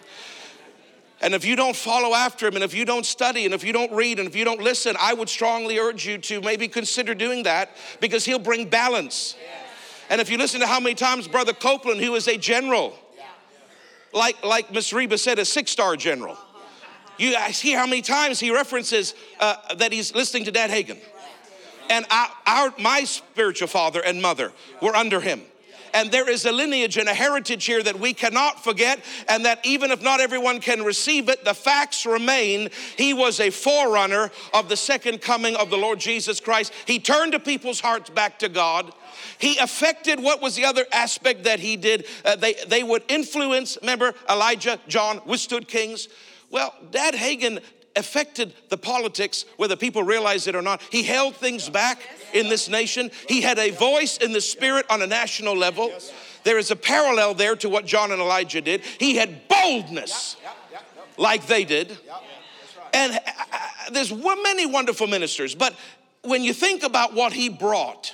and 1.22 1.34
if 1.34 1.46
you 1.46 1.56
don't 1.56 1.76
follow 1.76 2.14
after 2.14 2.48
him, 2.48 2.56
and 2.56 2.64
if 2.64 2.74
you 2.74 2.86
don't 2.86 3.06
study, 3.06 3.44
and 3.44 3.54
if 3.54 3.62
you 3.62 3.74
don't 3.74 3.92
read, 3.92 4.20
and 4.20 4.28
if 4.30 4.38
you 4.38 4.46
don't 4.46 4.62
listen, 4.62 4.96
I 4.98 5.14
would 5.14 5.28
strongly 5.28 5.78
urge 5.78 6.08
you 6.08 6.18
to 6.18 6.40
maybe 6.40 6.70
consider 6.70 7.14
doing 7.14 7.44
that 7.44 7.76
because 8.00 8.24
he'll 8.24 8.40
bring 8.40 8.70
balance. 8.70 9.36
And 10.10 10.20
if 10.20 10.30
you 10.30 10.38
listen 10.38 10.60
to 10.62 10.68
how 10.68 10.80
many 10.80 10.96
times 10.96 11.28
Brother 11.28 11.54
Copeland, 11.54 12.02
who 12.02 12.16
is 12.16 12.28
a 12.28 12.38
general, 12.38 12.98
like, 14.14 14.44
like 14.44 14.74
Miss 14.74 14.92
Reba 14.92 15.18
said, 15.18 15.40
a 15.40 15.46
six 15.46 15.72
star 15.72 15.96
general, 15.96 16.38
you 17.18 17.36
see 17.52 17.74
how 17.74 17.86
many 17.86 18.02
times 18.02 18.40
he 18.40 18.52
references 18.52 19.14
uh, 19.40 19.76
that 19.76 19.92
he's 19.92 20.16
listening 20.16 20.46
to 20.46 20.52
Dad 20.52 20.72
Hagin. 20.72 20.98
And 21.90 22.06
our, 22.10 22.28
our, 22.48 22.74
my 22.80 23.04
spiritual 23.04 23.68
father 23.68 24.02
and 24.04 24.22
mother 24.22 24.52
were 24.82 24.96
under 24.96 25.20
him. 25.20 25.42
And 25.94 26.12
there 26.12 26.30
is 26.30 26.46
a 26.46 26.52
lineage 26.52 26.98
and 26.98 27.10
a 27.10 27.14
heritage 27.14 27.66
here 27.66 27.82
that 27.82 28.00
we 28.00 28.14
cannot 28.14 28.64
forget, 28.64 29.00
and 29.28 29.46
that 29.46 29.66
even 29.66 29.90
if 29.90 30.04
not 30.04 30.20
everyone 30.20 30.60
can 30.62 30.84
receive 30.84 31.30
it, 31.30 31.44
the 31.44 31.56
facts 31.56 32.06
remain. 32.06 32.70
He 32.96 33.14
was 33.14 33.40
a 33.40 33.50
forerunner 33.50 34.30
of 34.54 34.70
the 34.70 34.78
second 34.78 35.22
coming 35.22 35.56
of 35.56 35.72
the 35.72 35.78
Lord 35.78 36.00
Jesus 36.00 36.40
Christ. 36.40 36.74
He 36.86 37.00
turned 37.00 37.34
the 37.34 37.40
people's 37.40 37.80
hearts 37.80 38.10
back 38.12 38.40
to 38.40 38.50
God. 38.50 38.94
He 39.40 39.58
affected 39.58 40.20
what 40.20 40.42
was 40.42 40.56
the 40.56 40.66
other 40.66 40.86
aspect 40.92 41.46
that 41.46 41.60
he 41.60 41.78
did? 41.78 42.06
Uh, 42.24 42.36
they, 42.36 42.56
they 42.68 42.84
would 42.84 43.04
influence, 43.08 43.78
remember, 43.82 44.14
Elijah, 44.30 44.80
John 44.88 45.22
withstood 45.26 45.68
kings. 45.68 46.10
Well, 46.52 46.76
Dad 46.92 47.14
Hagin 47.14 47.62
affected 47.96 48.54
the 48.70 48.78
politics, 48.78 49.46
whether 49.58 49.76
people 49.76 50.04
realize 50.04 50.48
it 50.48 50.56
or 50.56 50.62
not. 50.62 50.82
He 50.92 51.04
held 51.04 51.36
things 51.36 51.70
back 51.70 52.02
in 52.34 52.50
this 52.50 52.70
nation. 52.70 53.12
He 53.28 53.42
had 53.42 53.58
a 53.58 53.72
voice 53.72 54.18
in 54.18 54.34
the 54.34 54.42
spirit 54.42 54.86
on 54.90 55.02
a 55.02 55.08
national 55.08 55.56
level. 55.56 55.92
There 56.44 56.58
is 56.58 56.72
a 56.72 56.76
parallel 56.76 57.34
there 57.34 57.56
to 57.58 57.70
what 57.70 57.86
John 57.86 58.12
and 58.12 58.22
Elijah 58.22 58.62
did. 58.62 58.82
He 58.82 59.16
had 59.16 59.48
boldness 59.48 60.38
like 61.18 61.48
they 61.48 61.66
did. 61.66 61.98
And 62.94 63.14
uh, 63.14 63.20
uh, 63.26 63.90
there's 63.92 64.12
many 64.12 64.66
wonderful 64.66 65.08
ministers, 65.08 65.54
but 65.56 65.76
when 66.24 66.44
you 66.44 66.54
think 66.54 66.84
about 66.84 67.14
what 67.14 67.34
he 67.34 67.50
brought, 67.50 68.14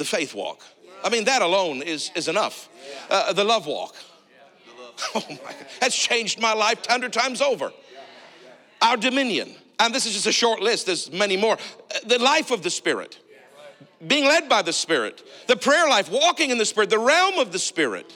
the 0.00 0.04
faith 0.06 0.34
walk. 0.34 0.62
I 1.04 1.10
mean, 1.10 1.24
that 1.24 1.42
alone 1.42 1.82
is, 1.82 2.10
is 2.14 2.26
enough. 2.26 2.70
Uh, 3.10 3.34
the 3.34 3.44
love 3.44 3.66
walk. 3.66 3.94
Oh 5.14 5.24
my 5.30 5.36
God. 5.36 5.66
That's 5.80 5.96
changed 5.96 6.38
my 6.38 6.52
life 6.52 6.80
100 6.80 7.10
times 7.10 7.40
over. 7.40 7.72
Our 8.82 8.98
dominion. 8.98 9.54
And 9.78 9.94
this 9.94 10.04
is 10.04 10.12
just 10.12 10.26
a 10.26 10.32
short 10.32 10.60
list, 10.60 10.84
there's 10.84 11.10
many 11.10 11.38
more. 11.38 11.56
The 12.04 12.18
life 12.18 12.50
of 12.50 12.62
the 12.62 12.68
Spirit, 12.68 13.18
being 14.06 14.26
led 14.26 14.46
by 14.46 14.60
the 14.60 14.74
Spirit, 14.74 15.22
the 15.46 15.56
prayer 15.56 15.88
life, 15.88 16.10
walking 16.10 16.50
in 16.50 16.58
the 16.58 16.66
Spirit, 16.66 16.90
the 16.90 16.98
realm 16.98 17.38
of 17.38 17.50
the 17.50 17.58
Spirit, 17.58 18.12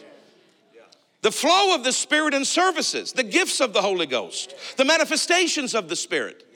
the 1.22 1.32
flow 1.32 1.74
of 1.74 1.84
the 1.84 1.92
Spirit 1.92 2.34
in 2.34 2.44
services, 2.44 3.14
the 3.14 3.22
gifts 3.22 3.62
of 3.62 3.72
the 3.72 3.80
Holy 3.80 4.04
Ghost, 4.04 4.54
the 4.76 4.84
manifestations 4.84 5.74
of 5.74 5.88
the 5.88 5.96
Spirit, 5.96 6.46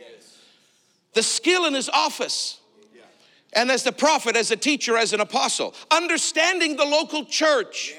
the 1.15 1.23
skill 1.23 1.65
in 1.65 1.73
His 1.73 1.89
office. 1.89 2.61
And 3.55 3.71
as 3.71 3.83
the 3.83 3.93
prophet, 3.93 4.37
as 4.37 4.51
a 4.51 4.57
teacher, 4.57 4.97
as 4.97 5.13
an 5.13 5.21
apostle, 5.21 5.75
understanding 5.91 6.77
the 6.77 6.85
local 6.85 7.25
church. 7.25 7.95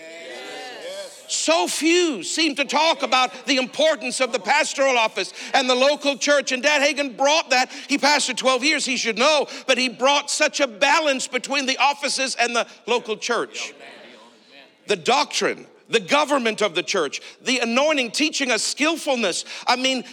So 1.28 1.68
few 1.68 2.24
seem 2.24 2.56
to 2.56 2.66
talk 2.66 3.04
about 3.04 3.46
the 3.46 3.58
importance 3.58 4.20
of 4.20 4.32
the 4.32 4.40
pastoral 4.40 4.98
office 4.98 5.32
and 5.54 5.70
the 5.70 5.76
local 5.76 6.18
church. 6.18 6.52
And 6.52 6.64
Dad 6.64 6.82
Hagin 6.82 7.16
brought 7.16 7.52
that. 7.52 7.72
He 7.88 8.00
pastored 8.00 8.38
12 8.38 8.64
years, 8.64 8.86
he 8.86 8.98
should 8.98 9.18
know, 9.18 9.48
but 9.68 9.78
he 9.78 9.90
brought 9.90 10.32
such 10.32 10.60
a 10.60 10.68
balance 10.68 11.28
between 11.28 11.68
the 11.68 11.78
offices 11.78 12.36
and 12.36 12.56
the 12.56 12.68
local 12.88 13.16
church. 13.16 13.76
The 14.88 14.96
doctrine, 14.96 15.68
the 15.88 16.00
government 16.00 16.64
of 16.64 16.74
the 16.74 16.82
church, 16.82 17.22
the 17.44 17.60
anointing, 17.60 18.10
teaching 18.12 18.50
us 18.50 18.64
skillfulness. 18.64 19.46
I 19.68 19.76
mean, 19.76 20.04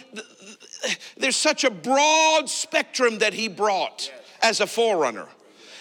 there's 1.17 1.35
such 1.35 1.63
a 1.63 1.71
broad 1.71 2.47
spectrum 2.47 3.19
that 3.19 3.33
he 3.33 3.47
brought 3.47 4.11
as 4.41 4.59
a 4.59 4.67
forerunner. 4.67 5.27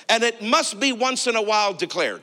And 0.09 0.23
it 0.23 0.42
must 0.42 0.79
be 0.79 0.92
once 0.92 1.27
in 1.27 1.37
a 1.37 1.42
while 1.42 1.73
declared. 1.73 2.23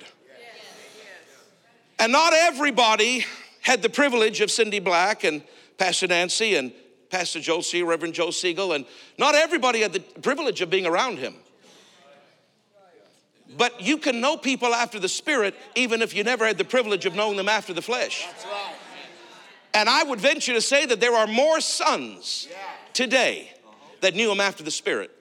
And 2.00 2.12
not 2.12 2.34
everybody 2.34 3.26
had 3.62 3.82
the 3.82 3.90
privilege 3.90 4.42
of 4.42 4.52
Cindy 4.52 4.80
Black 4.80 5.24
and 5.24 5.42
Pastor 5.78 6.08
Nancy 6.08 6.56
and 6.56 6.72
Pastor 7.10 7.40
Joe 7.40 7.62
C., 7.62 7.84
Reverend 7.84 8.14
Joe 8.16 8.32
Siegel, 8.32 8.74
and 8.74 8.86
not 9.18 9.36
everybody 9.36 9.82
had 9.82 9.94
the 9.94 10.00
privilege 10.00 10.62
of 10.62 10.70
being 10.70 10.86
around 10.86 11.20
him. 11.20 11.36
But 13.56 13.82
you 13.82 13.98
can 13.98 14.20
know 14.20 14.36
people 14.36 14.74
after 14.74 15.00
the 15.00 15.08
Spirit 15.08 15.56
even 15.76 16.02
if 16.02 16.16
you 16.16 16.24
never 16.24 16.46
had 16.46 16.58
the 16.58 16.66
privilege 16.66 17.06
of 17.06 17.14
knowing 17.14 17.38
them 17.38 17.48
after 17.48 17.72
the 17.72 17.82
flesh. 17.82 18.28
And 19.74 19.88
I 19.88 20.04
would 20.04 20.20
venture 20.20 20.54
to 20.54 20.62
say 20.62 20.86
that 20.86 21.00
there 21.00 21.14
are 21.14 21.28
more 21.28 21.62
sons 21.62 22.48
today 22.94 23.52
that 24.02 24.16
knew 24.16 24.32
him 24.32 24.40
after 24.40 24.64
the 24.64 24.72
Spirit, 24.72 25.12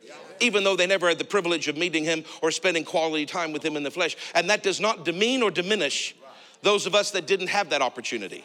even 0.42 0.64
though 0.64 0.76
they 0.76 0.86
never 0.86 1.08
had 1.08 1.18
the 1.18 1.24
privilege 1.24 1.68
of 1.68 1.76
meeting 1.76 2.04
him 2.04 2.24
or 2.42 2.50
spending 2.50 2.84
quality 2.84 3.24
time 3.24 3.52
with 3.52 3.64
him 3.64 3.76
in 3.76 3.82
the 3.82 3.90
flesh. 3.90 4.16
And 4.34 4.50
that 4.50 4.62
does 4.62 4.80
not 4.80 5.04
demean 5.04 5.42
or 5.42 5.50
diminish 5.50 6.14
those 6.62 6.86
of 6.86 6.94
us 6.94 7.12
that 7.12 7.26
didn't 7.26 7.48
have 7.48 7.70
that 7.70 7.82
opportunity. 7.82 8.44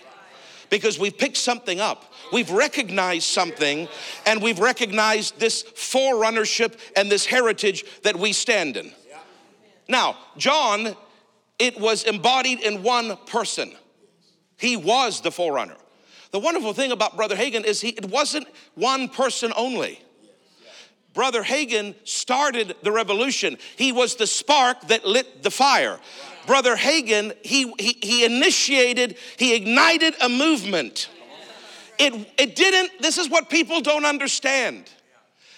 Because 0.69 0.99
we've 0.99 1.17
picked 1.17 1.37
something 1.37 1.79
up. 1.79 2.13
We've 2.33 2.51
recognized 2.51 3.27
something 3.27 3.87
and 4.25 4.41
we've 4.41 4.59
recognized 4.59 5.39
this 5.39 5.63
forerunnership 5.63 6.77
and 6.95 7.09
this 7.09 7.25
heritage 7.25 7.85
that 8.03 8.17
we 8.17 8.33
stand 8.33 8.75
in. 8.75 8.91
Now, 9.87 10.17
John, 10.37 10.95
it 11.57 11.79
was 11.79 12.03
embodied 12.03 12.59
in 12.59 12.83
one 12.83 13.17
person. 13.27 13.71
He 14.57 14.75
was 14.75 15.21
the 15.21 15.31
forerunner. 15.31 15.77
The 16.31 16.39
wonderful 16.39 16.73
thing 16.73 16.91
about 16.91 17.15
Brother 17.15 17.35
Hagin 17.35 17.63
is 17.63 17.79
he, 17.79 17.89
it 17.89 18.09
wasn't 18.09 18.47
one 18.75 19.07
person 19.07 19.53
only. 19.55 20.01
Brother 21.17 21.41
Hagin 21.41 21.95
started 22.03 22.75
the 22.83 22.91
revolution. 22.91 23.57
He 23.75 23.91
was 23.91 24.17
the 24.17 24.27
spark 24.27 24.81
that 24.89 25.03
lit 25.03 25.41
the 25.41 25.49
fire. 25.49 25.99
Brother 26.45 26.75
Hagin, 26.75 27.35
he, 27.43 27.73
he, 27.79 27.97
he 28.03 28.23
initiated, 28.23 29.17
he 29.35 29.55
ignited 29.55 30.13
a 30.21 30.29
movement. 30.29 31.09
It, 31.97 32.13
it 32.37 32.55
didn't, 32.55 33.01
this 33.01 33.17
is 33.17 33.31
what 33.31 33.49
people 33.49 33.81
don't 33.81 34.05
understand. 34.05 34.91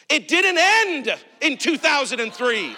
It 0.07 0.29
didn't 0.29 0.57
end 0.57 1.13
in 1.41 1.57
2003. 1.57 2.77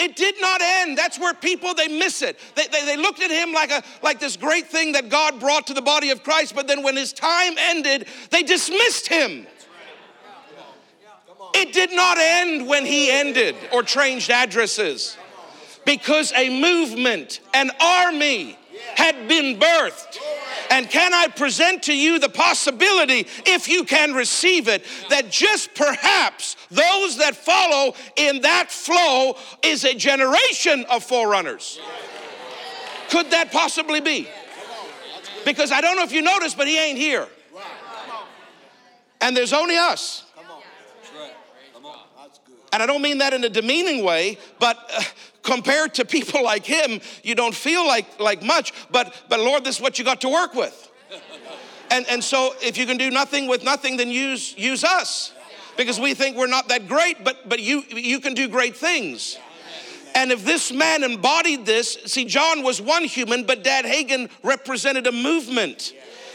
It 0.00 0.16
did 0.16 0.34
not 0.38 0.60
end. 0.60 0.98
That's 0.98 1.18
where 1.18 1.32
people 1.32 1.72
they 1.72 1.88
miss 1.88 2.20
it. 2.20 2.38
They, 2.56 2.66
they, 2.66 2.84
they, 2.84 2.96
looked 2.98 3.22
at 3.22 3.30
him 3.30 3.54
like 3.54 3.70
a 3.70 3.82
like 4.02 4.20
this 4.20 4.36
great 4.36 4.66
thing 4.66 4.92
that 4.92 5.08
God 5.08 5.40
brought 5.40 5.68
to 5.68 5.72
the 5.72 5.80
body 5.80 6.10
of 6.10 6.22
Christ, 6.22 6.54
but 6.54 6.66
then 6.66 6.82
when 6.82 6.96
his 6.96 7.14
time 7.14 7.54
ended, 7.56 8.06
they 8.30 8.42
dismissed 8.42 9.08
him. 9.08 9.46
It 11.54 11.72
did 11.72 11.92
not 11.92 12.18
end 12.18 12.66
when 12.66 12.84
he 12.84 13.10
ended 13.10 13.54
or 13.72 13.82
changed 13.82 14.30
addresses 14.30 15.16
because 15.84 16.32
a 16.32 16.48
movement, 16.60 17.40
an 17.52 17.70
army 17.80 18.58
had 18.96 19.28
been 19.28 19.58
birthed. 19.58 20.18
And 20.70 20.88
can 20.88 21.12
I 21.12 21.28
present 21.28 21.84
to 21.84 21.96
you 21.96 22.18
the 22.18 22.28
possibility, 22.28 23.26
if 23.46 23.68
you 23.68 23.84
can 23.84 24.14
receive 24.14 24.66
it, 24.66 24.84
that 25.10 25.30
just 25.30 25.74
perhaps 25.74 26.56
those 26.70 27.18
that 27.18 27.36
follow 27.36 27.94
in 28.16 28.40
that 28.42 28.70
flow 28.70 29.36
is 29.62 29.84
a 29.84 29.94
generation 29.94 30.84
of 30.90 31.04
forerunners? 31.04 31.78
Could 33.10 33.30
that 33.30 33.52
possibly 33.52 34.00
be? 34.00 34.28
Because 35.44 35.70
I 35.70 35.80
don't 35.80 35.96
know 35.96 36.02
if 36.02 36.12
you 36.12 36.22
noticed, 36.22 36.56
but 36.56 36.66
he 36.66 36.78
ain't 36.78 36.98
here. 36.98 37.28
And 39.20 39.36
there's 39.36 39.52
only 39.52 39.76
us. 39.76 40.23
And 42.74 42.82
I 42.82 42.86
don't 42.86 43.02
mean 43.02 43.18
that 43.18 43.32
in 43.32 43.44
a 43.44 43.48
demeaning 43.48 44.04
way, 44.04 44.36
but 44.58 44.76
uh, 44.92 45.00
compared 45.44 45.94
to 45.94 46.04
people 46.04 46.42
like 46.42 46.66
him, 46.66 47.00
you 47.22 47.36
don't 47.36 47.54
feel 47.54 47.86
like, 47.86 48.18
like 48.18 48.42
much, 48.42 48.72
but, 48.90 49.14
but 49.28 49.38
Lord, 49.38 49.62
this 49.62 49.76
is 49.76 49.80
what 49.80 49.96
you 49.96 50.04
got 50.04 50.20
to 50.22 50.28
work 50.28 50.54
with. 50.54 50.90
And, 51.92 52.04
and 52.08 52.24
so 52.24 52.52
if 52.60 52.76
you 52.76 52.84
can 52.84 52.96
do 52.96 53.12
nothing 53.12 53.46
with 53.46 53.62
nothing, 53.62 53.96
then 53.96 54.10
use, 54.10 54.58
use 54.58 54.82
us. 54.82 55.32
Because 55.76 56.00
we 56.00 56.14
think 56.14 56.36
we're 56.36 56.48
not 56.48 56.66
that 56.66 56.88
great, 56.88 57.22
but, 57.22 57.48
but 57.48 57.60
you, 57.60 57.84
you 57.90 58.18
can 58.18 58.34
do 58.34 58.48
great 58.48 58.76
things. 58.76 59.38
And 60.16 60.32
if 60.32 60.44
this 60.44 60.72
man 60.72 61.04
embodied 61.04 61.66
this, 61.66 61.96
see, 62.06 62.24
John 62.24 62.64
was 62.64 62.82
one 62.82 63.04
human, 63.04 63.44
but 63.44 63.62
Dad 63.62 63.84
Hagin 63.84 64.28
represented 64.42 65.06
a 65.06 65.12
movement. 65.12 65.92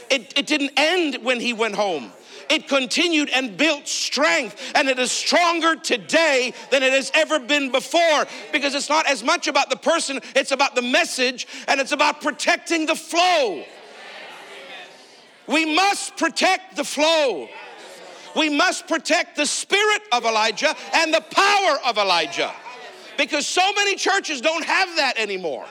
It, 0.10 0.38
it 0.38 0.48
didn't 0.48 0.72
end 0.78 1.18
when 1.22 1.42
he 1.42 1.52
went 1.52 1.76
home 1.76 2.14
it 2.50 2.68
continued 2.68 3.30
and 3.30 3.56
built 3.56 3.88
strength. 3.88 4.72
And 4.76 4.90
it 4.90 5.00
is 5.00 5.12
stronger 5.12 5.76
today 5.76 6.54
than 6.72 6.84
it 6.84 6.94
has 6.94 7.12
ever 7.14 7.40
been 7.40 7.72
before 7.72 8.26
because 8.52 8.76
it's 8.76 8.90
not 8.90 9.08
as 9.08 9.24
much 9.24 9.48
about 9.48 9.70
the 9.70 9.76
person, 9.76 10.20
it's 10.36 10.52
about 10.52 10.76
the 10.76 10.82
message 10.82 11.48
and 11.68 11.80
it's 11.80 11.92
about 11.92 12.22
protecting 12.22 12.86
the 12.86 12.96
flow. 12.96 13.64
We 15.48 15.74
must 15.74 16.16
protect 16.18 16.76
the 16.76 16.84
flow. 16.84 17.50
We 18.36 18.50
must 18.50 18.88
protect 18.88 19.36
the 19.36 19.46
spirit 19.46 20.02
of 20.12 20.24
Elijah 20.26 20.76
and 20.94 21.14
the 21.14 21.22
power 21.22 21.80
of 21.86 21.98
Elijah 21.98 22.54
because 23.18 23.48
so 23.48 23.74
many 23.74 23.96
churches 23.96 24.42
don't 24.42 24.64
have 24.64 24.96
that 24.98 25.18
anymore. 25.18 25.66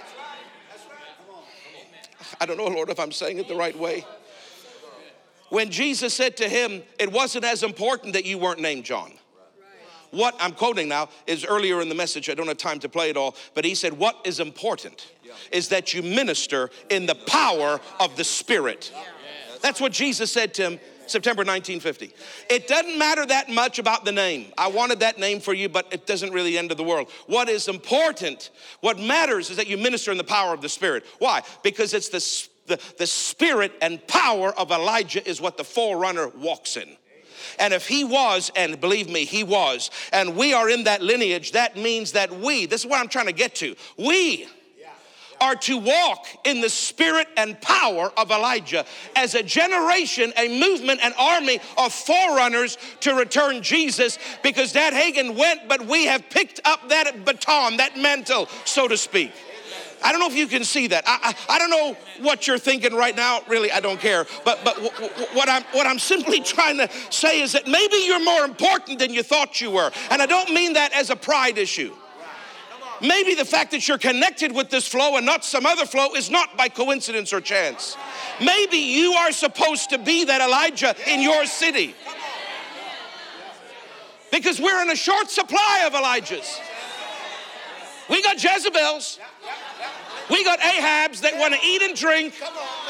I 2.40 2.46
don't 2.46 2.56
know, 2.56 2.66
Lord, 2.66 2.90
if 2.90 3.00
I'm 3.00 3.12
saying 3.12 3.38
it 3.38 3.48
the 3.48 3.56
right 3.56 3.76
way 3.76 4.04
when 5.50 5.70
Jesus 5.70 6.14
said 6.14 6.36
to 6.38 6.48
him, 6.48 6.82
It 6.98 7.12
wasn't 7.12 7.44
as 7.44 7.62
important 7.62 8.12
that 8.14 8.24
you 8.24 8.38
weren't 8.38 8.60
named 8.60 8.84
John. 8.84 9.12
What 10.10 10.34
I'm 10.40 10.52
quoting 10.52 10.88
now 10.88 11.10
is 11.26 11.44
earlier 11.44 11.82
in 11.82 11.88
the 11.88 11.94
message, 11.94 12.30
I 12.30 12.34
don't 12.34 12.48
have 12.48 12.56
time 12.56 12.78
to 12.80 12.88
play 12.88 13.10
it 13.10 13.16
all, 13.16 13.36
but 13.54 13.64
he 13.64 13.74
said, 13.74 13.92
What 13.92 14.16
is 14.24 14.40
important 14.40 15.12
is 15.52 15.68
that 15.68 15.92
you 15.92 16.02
minister 16.02 16.70
in 16.90 17.06
the 17.06 17.14
power 17.14 17.80
of 18.00 18.16
the 18.16 18.24
Spirit. 18.24 18.92
That's 19.60 19.80
what 19.80 19.92
Jesus 19.92 20.32
said 20.32 20.54
to 20.54 20.62
him 20.62 20.80
September 21.06 21.40
1950. 21.40 22.12
It 22.50 22.68
doesn't 22.68 22.98
matter 22.98 23.24
that 23.26 23.48
much 23.48 23.78
about 23.78 24.04
the 24.04 24.12
name. 24.12 24.52
I 24.56 24.68
wanted 24.68 25.00
that 25.00 25.18
name 25.18 25.40
for 25.40 25.54
you, 25.54 25.68
but 25.68 25.86
it 25.92 26.06
doesn't 26.06 26.32
really 26.32 26.58
end 26.58 26.70
of 26.70 26.76
the 26.76 26.84
world. 26.84 27.10
What 27.26 27.48
is 27.48 27.68
important, 27.68 28.50
what 28.80 28.98
matters 28.98 29.50
is 29.50 29.56
that 29.56 29.68
you 29.68 29.76
minister 29.76 30.12
in 30.12 30.18
the 30.18 30.24
power 30.24 30.52
of 30.52 30.60
the 30.60 30.68
Spirit. 30.68 31.04
Why? 31.18 31.42
Because 31.62 31.94
it's 31.94 32.08
the 32.08 32.20
the, 32.68 32.80
the 32.98 33.06
spirit 33.06 33.72
and 33.82 34.04
power 34.06 34.52
of 34.52 34.70
Elijah 34.70 35.26
is 35.28 35.40
what 35.40 35.56
the 35.56 35.64
forerunner 35.64 36.28
walks 36.28 36.76
in. 36.76 36.88
And 37.58 37.74
if 37.74 37.88
he 37.88 38.04
was, 38.04 38.52
and 38.54 38.80
believe 38.80 39.08
me, 39.08 39.24
he 39.24 39.42
was, 39.42 39.90
and 40.12 40.36
we 40.36 40.52
are 40.52 40.68
in 40.68 40.84
that 40.84 41.02
lineage, 41.02 41.52
that 41.52 41.76
means 41.76 42.12
that 42.12 42.30
we, 42.30 42.66
this 42.66 42.82
is 42.82 42.86
what 42.86 43.00
I'm 43.00 43.08
trying 43.08 43.26
to 43.26 43.32
get 43.32 43.54
to, 43.56 43.74
we 43.96 44.46
are 45.40 45.54
to 45.54 45.78
walk 45.78 46.26
in 46.44 46.60
the 46.60 46.68
spirit 46.68 47.28
and 47.36 47.60
power 47.60 48.12
of 48.16 48.30
Elijah 48.30 48.84
as 49.16 49.34
a 49.34 49.42
generation, 49.42 50.32
a 50.36 50.60
movement, 50.60 51.00
an 51.02 51.12
army 51.18 51.60
of 51.76 51.92
forerunners 51.92 52.76
to 53.00 53.14
return 53.14 53.62
Jesus 53.62 54.18
because 54.42 54.72
Dad 54.72 54.92
Hagin 54.92 55.36
went, 55.36 55.68
but 55.68 55.86
we 55.86 56.06
have 56.06 56.28
picked 56.30 56.60
up 56.64 56.88
that 56.88 57.24
baton, 57.24 57.76
that 57.76 57.96
mantle, 57.96 58.48
so 58.64 58.88
to 58.88 58.96
speak. 58.96 59.32
I 60.02 60.12
don't 60.12 60.20
know 60.20 60.28
if 60.28 60.36
you 60.36 60.46
can 60.46 60.64
see 60.64 60.88
that. 60.88 61.04
I, 61.06 61.34
I, 61.48 61.54
I, 61.56 61.58
don't 61.58 61.70
know 61.70 61.96
what 62.20 62.46
you're 62.46 62.58
thinking 62.58 62.94
right 62.94 63.14
now. 63.14 63.40
Really, 63.48 63.70
I 63.72 63.80
don't 63.80 64.00
care. 64.00 64.26
But, 64.44 64.60
but 64.64 64.74
w- 64.74 64.92
w- 64.92 65.26
what, 65.34 65.48
I'm, 65.48 65.62
what 65.72 65.86
I'm 65.86 65.98
simply 66.14 66.40
trying 66.40 66.78
to 66.78 66.88
say 67.10 67.40
is 67.40 67.52
that 67.52 67.66
maybe 67.66 67.96
you're 68.04 68.24
more 68.24 68.44
important 68.44 68.98
than 68.98 69.12
you 69.12 69.22
thought 69.22 69.60
you 69.60 69.70
were. 69.70 69.90
And 70.10 70.22
I 70.22 70.26
don't 70.26 70.52
mean 70.52 70.74
that 70.74 70.92
as 70.92 71.10
a 71.10 71.16
pride 71.16 71.58
issue. 71.58 71.94
Maybe 73.00 73.34
the 73.34 73.44
fact 73.44 73.70
that 73.70 73.86
you're 73.86 73.98
connected 73.98 74.52
with 74.52 74.70
this 74.70 74.86
flow 74.88 75.16
and 75.16 75.24
not 75.24 75.44
some 75.44 75.66
other 75.66 75.86
flow 75.86 76.14
is 76.14 76.30
not 76.30 76.56
by 76.56 76.68
coincidence 76.68 77.32
or 77.32 77.40
chance. 77.40 77.96
Maybe 78.40 78.78
you 78.78 79.12
are 79.12 79.30
supposed 79.30 79.90
to 79.90 79.98
be 79.98 80.24
that 80.24 80.40
Elijah 80.40 80.94
in 81.06 81.20
your 81.20 81.46
city. 81.46 81.94
Because 84.30 84.60
we're 84.60 84.82
in 84.82 84.90
a 84.90 84.96
short 84.96 85.30
supply 85.30 85.84
of 85.86 85.92
Elijahs. 85.92 86.60
We 88.08 88.22
got 88.22 88.42
Jezebels. 88.42 89.18
We 90.30 90.44
got 90.44 90.60
Ahabs 90.60 91.20
that 91.22 91.38
want 91.38 91.54
to 91.54 91.60
eat 91.64 91.82
and 91.82 91.96
drink 91.96 92.34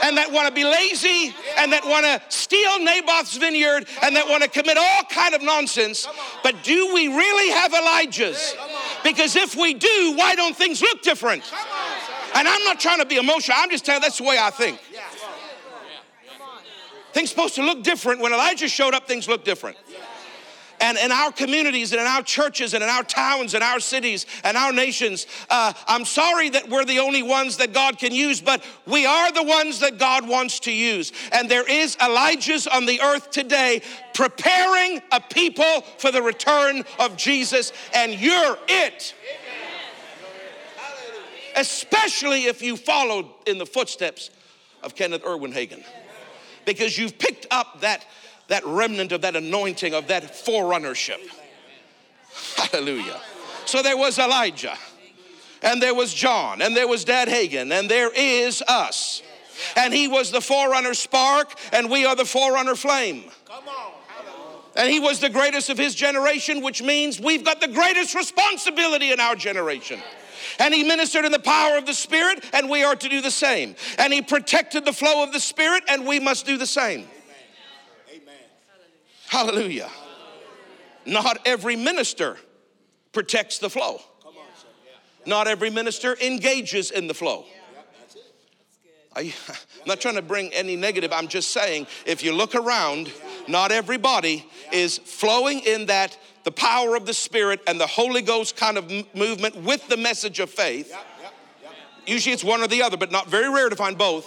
and 0.03 0.17
that 0.17 0.33
want 0.33 0.49
to 0.49 0.55
be 0.55 0.65
lazy 0.65 1.35
and 1.57 1.73
that 1.73 1.85
want 1.85 2.05
to 2.05 2.21
steal 2.37 2.81
Naboth's 2.81 3.37
vineyard 3.37 3.87
and 4.03 4.17
that 4.17 4.29
want 4.29 4.43
to 4.43 4.49
commit 4.49 4.77
all 4.77 5.03
kind 5.05 5.35
of 5.35 5.43
nonsense. 5.43 6.09
But 6.43 6.65
do 6.65 6.93
we 6.93 7.09
really 7.09 7.51
have 7.53 7.73
Elijahs? 7.73 8.55
Because 9.05 9.37
if 9.37 9.55
we 9.55 9.75
do, 9.75 10.15
why 10.17 10.35
don't 10.35 10.57
things 10.57 10.81
look 10.83 11.03
different? 11.03 11.45
And 12.35 12.49
I'm 12.49 12.65
not 12.65 12.81
trying 12.81 12.99
to 12.99 13.07
be 13.07 13.17
emotional. 13.17 13.57
I'm 13.61 13.71
just 13.71 13.85
telling 13.85 14.03
you 14.03 14.09
that's 14.09 14.19
the 14.19 14.25
way 14.25 14.39
I 14.41 14.51
think. 14.51 14.81
Things 17.13 17.31
supposed 17.31 17.55
to 17.55 17.63
look 17.63 17.83
different. 17.83 18.21
When 18.21 18.33
Elijah 18.33 18.69
showed 18.69 18.95
up, 18.95 19.07
things 19.07 19.29
looked 19.29 19.45
different 19.45 19.77
and 20.81 20.99
in 20.99 21.13
our 21.13 21.33
communities 21.33 21.93
and 21.93 22.01
in 22.01 22.07
our 22.07 22.23
churches 22.23 22.75
and 22.75 22.83
in 22.83 22.89
our 22.89 23.03
towns 23.03 23.55
and 23.55 23.63
our 23.63 23.81
cities 23.81 24.27
and 24.45 24.57
our 24.57 24.73
nations. 24.73 25.27
Uh, 25.51 25.73
I'm 25.87 26.05
sorry 26.05 26.51
that 26.51 26.69
we're 26.69 26.85
the 26.85 26.99
only 26.99 27.23
ones 27.23 27.57
that 27.59 27.73
God 27.73 27.99
can 27.99 28.15
use, 28.15 28.41
but 28.41 28.65
we 28.87 29.07
are 29.07 29.33
the 29.33 29.43
ones 29.43 29.81
that 29.81 29.99
God 29.99 30.29
wants 30.29 30.61
to 30.61 30.73
use. 30.73 31.13
And 31.33 31.49
there 31.49 31.69
is 31.69 31.97
Elijah's 32.03 32.67
on 32.67 32.87
the 32.87 33.01
earth 33.01 33.31
today 33.31 33.83
preparing 34.15 35.01
a 35.13 35.21
people 35.21 35.83
for 35.99 36.11
the 36.11 36.23
return 36.23 36.85
of 36.99 37.17
Jesus, 37.17 37.73
and 37.95 38.15
you're 38.15 38.59
it. 38.69 39.15
Especially 41.57 42.45
if 42.45 42.63
you 42.63 42.77
followed 42.77 43.27
in 43.47 43.59
the 43.59 43.67
footsteps 43.67 44.31
of 44.83 44.95
Kenneth 44.95 45.25
Erwin 45.25 45.53
Hagin. 45.53 45.85
Because 46.65 46.99
you've 46.99 47.19
picked 47.19 47.47
up 47.51 47.81
that 47.81 48.05
that 48.49 48.65
remnant 48.67 49.13
of 49.13 49.23
that 49.23 49.37
anointing, 49.37 49.95
of 49.95 50.09
that 50.09 50.35
forerunnership. 50.35 51.21
Hallelujah. 52.57 53.21
So 53.65 53.83
there 53.83 53.97
was 53.97 54.19
Elijah, 54.19 54.77
and 55.63 55.83
there 55.83 55.95
was 55.95 56.13
John, 56.13 56.63
and 56.63 56.77
there 56.77 56.89
was 56.89 57.05
Dad 57.05 57.29
Hagin, 57.29 57.73
and 57.73 57.89
there 57.89 58.11
is 58.15 58.63
us. 58.67 59.23
And 59.77 59.93
he 59.93 60.09
was 60.09 60.31
the 60.31 60.41
forerunner 60.41 60.95
spark, 60.95 61.53
and 61.73 61.91
we 61.91 62.05
are 62.07 62.17
the 62.17 62.25
forerunner 62.25 62.75
flame. 62.75 63.25
And 64.77 64.89
he 64.91 65.01
was 65.01 65.19
the 65.19 65.29
greatest 65.29 65.71
of 65.71 65.77
his 65.77 65.95
generation, 65.95 66.63
which 66.63 66.81
means 66.83 67.21
we've 67.21 67.45
got 67.45 67.61
the 67.61 67.69
greatest 67.69 68.15
responsibility 68.15 69.11
in 69.11 69.19
our 69.19 69.35
generation. 69.35 70.01
And 70.61 70.73
he 70.73 70.85
ministered 70.85 71.25
in 71.25 71.33
the 71.33 71.41
power 71.41 71.77
of 71.77 71.85
the 71.85 71.95
Spirit, 71.95 72.45
and 72.53 72.71
we 72.71 72.85
are 72.85 72.95
to 72.95 73.09
do 73.09 73.21
the 73.21 73.31
same. 73.31 73.75
And 73.99 74.13
he 74.13 74.23
protected 74.23 74.85
the 74.85 74.93
flow 74.93 75.25
of 75.25 75.33
the 75.33 75.41
Spirit, 75.41 75.83
and 75.89 76.07
we 76.07 76.21
must 76.21 76.47
do 76.47 76.57
the 76.57 76.67
same. 76.67 77.07
Hallelujah. 79.29 79.91
Not 81.05 81.39
every 81.47 81.77
minister 81.77 82.37
protects 83.13 83.59
the 83.59 83.71
flow. 83.71 84.01
Not 85.27 85.47
every 85.47 85.71
minister 85.71 86.17
engages 86.23 86.91
in 86.91 87.07
the 87.07 87.15
flow. 87.15 87.45
I, 89.17 89.21
am 89.21 89.33
not 89.87 90.01
trying 90.01 90.15
to 90.15 90.23
bring 90.23 90.53
any 90.55 90.77
negative. 90.77 91.13
I'm 91.13 91.29
just 91.29 91.51
saying, 91.51 91.87
if 92.07 92.23
you 92.23 92.33
look 92.33 92.55
around, 92.55 93.13
not 93.47 93.73
everybody 93.73 94.47
is 94.73 94.99
flowing 94.99 95.61
in 95.61 95.87
that 95.87 96.17
the 96.45 96.53
power 96.53 96.97
of 96.97 97.05
the 97.05 97.15
Spirit 97.15 97.61
and 97.67 97.81
the 97.81 97.87
Holy 97.87 98.23
Ghost 98.23 98.57
kind 98.57 98.79
of 98.79 98.91
movement 99.15 99.57
with 99.57 99.87
the 99.89 99.97
message 99.97 100.41
of 100.41 100.51
faith. 100.51 100.95
Usually 102.07 102.33
it's 102.33 102.45
one 102.45 102.63
or 102.63 102.69
the 102.69 102.83
other, 102.83 102.97
but 102.97 103.11
not 103.11 103.29
very 103.29 103.53
rare 103.53 103.69
to 103.69 103.77
find 103.77 103.99
both. 103.99 104.27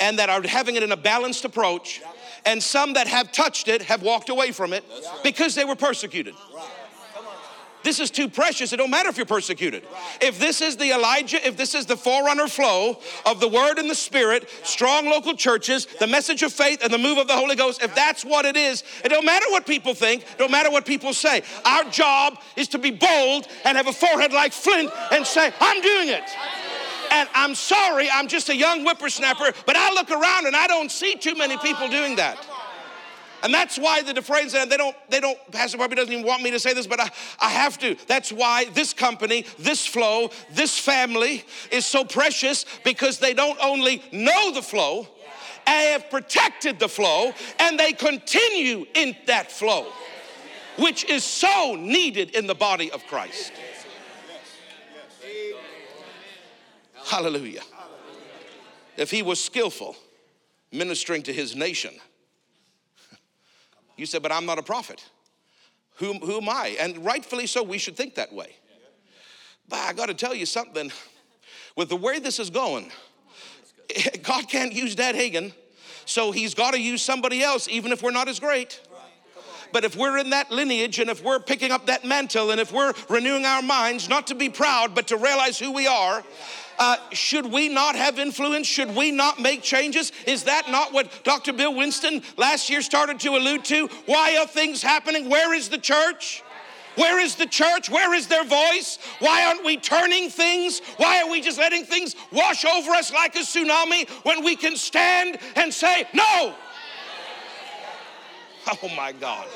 And 0.00 0.18
that 0.18 0.30
are 0.30 0.40
having 0.42 0.76
it 0.76 0.82
in 0.82 0.92
a 0.92 0.96
balanced 0.96 1.44
approach 1.44 2.00
and 2.44 2.62
some 2.62 2.94
that 2.94 3.06
have 3.06 3.32
touched 3.32 3.68
it 3.68 3.82
have 3.82 4.02
walked 4.02 4.28
away 4.28 4.52
from 4.52 4.72
it 4.72 4.84
because 5.22 5.54
they 5.54 5.64
were 5.64 5.76
persecuted. 5.76 6.34
This 7.82 7.98
is 7.98 8.10
too 8.10 8.28
precious. 8.28 8.72
It 8.72 8.76
don't 8.76 8.90
matter 8.90 9.08
if 9.08 9.16
you're 9.16 9.24
persecuted. 9.24 9.84
If 10.20 10.38
this 10.38 10.60
is 10.60 10.76
the 10.76 10.92
Elijah, 10.92 11.46
if 11.46 11.56
this 11.56 11.74
is 11.74 11.86
the 11.86 11.96
forerunner 11.96 12.46
flow 12.46 12.98
of 13.24 13.40
the 13.40 13.48
word 13.48 13.78
and 13.78 13.88
the 13.88 13.94
spirit, 13.94 14.50
strong 14.64 15.06
local 15.06 15.34
churches, 15.34 15.86
the 15.98 16.06
message 16.06 16.42
of 16.42 16.52
faith 16.52 16.80
and 16.82 16.92
the 16.92 16.98
move 16.98 17.16
of 17.16 17.26
the 17.26 17.34
Holy 17.34 17.56
Ghost, 17.56 17.82
if 17.82 17.94
that's 17.94 18.24
what 18.24 18.44
it 18.44 18.56
is, 18.56 18.84
it 19.02 19.08
don't 19.08 19.24
matter 19.24 19.46
what 19.48 19.66
people 19.66 19.94
think, 19.94 20.22
it 20.22 20.38
don't 20.38 20.50
matter 20.50 20.70
what 20.70 20.84
people 20.84 21.14
say. 21.14 21.42
Our 21.64 21.84
job 21.84 22.38
is 22.56 22.68
to 22.68 22.78
be 22.78 22.90
bold 22.90 23.48
and 23.64 23.76
have 23.76 23.86
a 23.86 23.92
forehead 23.92 24.32
like 24.32 24.52
flint 24.52 24.90
and 25.10 25.26
say, 25.26 25.50
I'm 25.60 25.80
doing 25.80 26.08
it. 26.10 26.24
And 27.10 27.28
I'm 27.34 27.54
sorry, 27.54 28.08
I'm 28.10 28.28
just 28.28 28.48
a 28.48 28.56
young 28.56 28.84
whippersnapper, 28.84 29.52
but 29.66 29.76
I 29.76 29.92
look 29.92 30.10
around 30.10 30.46
and 30.46 30.54
I 30.54 30.66
don't 30.66 30.90
see 30.90 31.16
too 31.16 31.34
many 31.34 31.56
people 31.58 31.88
doing 31.88 32.16
that. 32.16 32.38
And 33.42 33.54
that's 33.54 33.78
why 33.78 34.02
the 34.02 34.12
Dufresnes, 34.12 34.52
they 34.68 34.76
don't, 34.76 34.94
they 35.08 35.20
don't, 35.20 35.38
Pastor 35.50 35.78
Barbie 35.78 35.96
doesn't 35.96 36.12
even 36.12 36.26
want 36.26 36.42
me 36.42 36.50
to 36.50 36.60
say 36.60 36.74
this, 36.74 36.86
but 36.86 37.00
I, 37.00 37.10
I 37.40 37.48
have 37.48 37.78
to. 37.78 37.96
That's 38.06 38.30
why 38.30 38.66
this 38.74 38.92
company, 38.92 39.46
this 39.58 39.86
flow, 39.86 40.30
this 40.52 40.78
family 40.78 41.44
is 41.70 41.86
so 41.86 42.04
precious 42.04 42.66
because 42.84 43.18
they 43.18 43.32
don't 43.32 43.58
only 43.62 44.02
know 44.12 44.52
the 44.52 44.62
flow, 44.62 45.06
they 45.66 45.92
have 45.92 46.10
protected 46.10 46.78
the 46.78 46.88
flow, 46.88 47.32
and 47.60 47.78
they 47.78 47.92
continue 47.92 48.86
in 48.94 49.16
that 49.26 49.50
flow, 49.50 49.86
which 50.78 51.04
is 51.04 51.24
so 51.24 51.76
needed 51.78 52.30
in 52.30 52.46
the 52.46 52.54
body 52.54 52.90
of 52.90 53.06
Christ. 53.06 53.52
Hallelujah. 57.10 57.62
If 58.96 59.10
he 59.10 59.22
was 59.22 59.42
skillful 59.42 59.96
ministering 60.70 61.24
to 61.24 61.32
his 61.32 61.56
nation, 61.56 61.92
you 63.96 64.06
said, 64.06 64.22
but 64.22 64.30
I'm 64.30 64.46
not 64.46 64.60
a 64.60 64.62
prophet. 64.62 65.04
Who, 65.96 66.12
who 66.14 66.36
am 66.36 66.48
I? 66.48 66.76
And 66.78 67.04
rightfully 67.04 67.48
so, 67.48 67.64
we 67.64 67.78
should 67.78 67.96
think 67.96 68.14
that 68.14 68.32
way. 68.32 68.54
But 69.68 69.80
I 69.80 69.92
got 69.92 70.06
to 70.06 70.14
tell 70.14 70.36
you 70.36 70.46
something. 70.46 70.92
With 71.76 71.88
the 71.88 71.96
way 71.96 72.20
this 72.20 72.38
is 72.38 72.48
going, 72.48 72.92
God 74.22 74.48
can't 74.48 74.72
use 74.72 74.94
Dad 74.94 75.16
Hagin, 75.16 75.52
so 76.04 76.30
he's 76.30 76.54
got 76.54 76.74
to 76.74 76.80
use 76.80 77.02
somebody 77.02 77.42
else, 77.42 77.68
even 77.68 77.90
if 77.90 78.04
we're 78.04 78.12
not 78.12 78.28
as 78.28 78.38
great. 78.38 78.80
But 79.72 79.84
if 79.84 79.96
we're 79.96 80.18
in 80.18 80.30
that 80.30 80.50
lineage 80.50 80.98
and 80.98 81.10
if 81.10 81.24
we're 81.24 81.40
picking 81.40 81.72
up 81.72 81.86
that 81.86 82.04
mantle 82.04 82.50
and 82.50 82.60
if 82.60 82.72
we're 82.72 82.92
renewing 83.08 83.44
our 83.44 83.62
minds, 83.62 84.08
not 84.08 84.28
to 84.28 84.34
be 84.34 84.48
proud, 84.48 84.94
but 84.94 85.08
to 85.08 85.16
realize 85.16 85.58
who 85.58 85.72
we 85.72 85.86
are, 85.86 86.22
uh, 86.80 86.96
should 87.12 87.44
we 87.44 87.68
not 87.68 87.94
have 87.94 88.18
influence? 88.18 88.66
Should 88.66 88.96
we 88.96 89.10
not 89.10 89.38
make 89.38 89.62
changes? 89.62 90.12
Is 90.26 90.44
that 90.44 90.70
not 90.70 90.94
what 90.94 91.22
Dr. 91.24 91.52
Bill 91.52 91.74
Winston 91.74 92.22
last 92.38 92.70
year 92.70 92.80
started 92.80 93.20
to 93.20 93.36
allude 93.36 93.66
to? 93.66 93.86
Why 94.06 94.38
are 94.38 94.46
things 94.46 94.82
happening? 94.82 95.28
Where 95.28 95.52
is 95.52 95.68
the 95.68 95.76
church? 95.76 96.42
Where 96.96 97.20
is 97.20 97.36
the 97.36 97.46
church? 97.46 97.90
Where 97.90 98.14
is 98.14 98.28
their 98.28 98.44
voice? 98.44 98.98
Why 99.18 99.44
aren't 99.44 99.62
we 99.64 99.76
turning 99.76 100.30
things? 100.30 100.80
Why 100.96 101.22
are 101.22 101.30
we 101.30 101.42
just 101.42 101.58
letting 101.58 101.84
things 101.84 102.16
wash 102.32 102.64
over 102.64 102.92
us 102.92 103.12
like 103.12 103.36
a 103.36 103.40
tsunami 103.40 104.08
when 104.24 104.42
we 104.42 104.56
can 104.56 104.74
stand 104.74 105.38
and 105.56 105.72
say, 105.72 106.06
No? 106.14 106.54
Oh 108.82 108.88
my 108.94 109.12
God. 109.12 109.46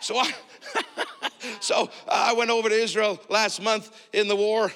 So 0.00 0.16
I. 0.16 0.32
so 1.60 1.90
I 2.08 2.32
went 2.32 2.50
over 2.50 2.68
to 2.68 2.74
Israel 2.74 3.20
last 3.28 3.62
month 3.62 3.90
in 4.12 4.28
the 4.28 4.36
war 4.36 4.72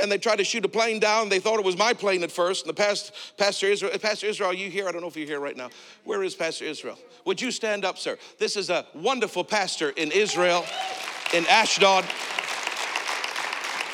and 0.00 0.10
they 0.10 0.18
tried 0.18 0.36
to 0.36 0.44
shoot 0.44 0.64
a 0.64 0.68
plane 0.68 0.98
down. 0.98 1.28
They 1.28 1.38
thought 1.38 1.58
it 1.58 1.64
was 1.64 1.76
my 1.76 1.92
plane 1.92 2.22
at 2.22 2.32
first. 2.32 2.64
And 2.64 2.70
the 2.70 2.74
past, 2.74 3.12
Pastor 3.36 3.66
Israel, 3.66 3.96
Pastor 3.98 4.26
Israel, 4.26 4.52
you 4.52 4.70
here? 4.70 4.88
I 4.88 4.92
don't 4.92 5.00
know 5.00 5.08
if 5.08 5.16
you're 5.16 5.26
here 5.26 5.40
right 5.40 5.56
now. 5.56 5.70
Where 6.04 6.22
is 6.22 6.34
Pastor 6.34 6.64
Israel? 6.64 6.98
Would 7.24 7.40
you 7.40 7.50
stand 7.50 7.84
up, 7.84 7.98
sir? 7.98 8.18
This 8.38 8.56
is 8.56 8.70
a 8.70 8.86
wonderful 8.94 9.44
pastor 9.44 9.90
in 9.90 10.10
Israel, 10.10 10.64
in 11.32 11.46
Ashdod. 11.46 12.04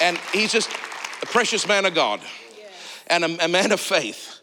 And 0.00 0.18
he's 0.32 0.52
just 0.52 0.70
a 1.22 1.26
precious 1.26 1.68
man 1.68 1.84
of 1.84 1.94
God 1.94 2.20
and 3.08 3.24
a, 3.24 3.44
a 3.44 3.48
man 3.48 3.72
of 3.72 3.80
faith, 3.80 4.40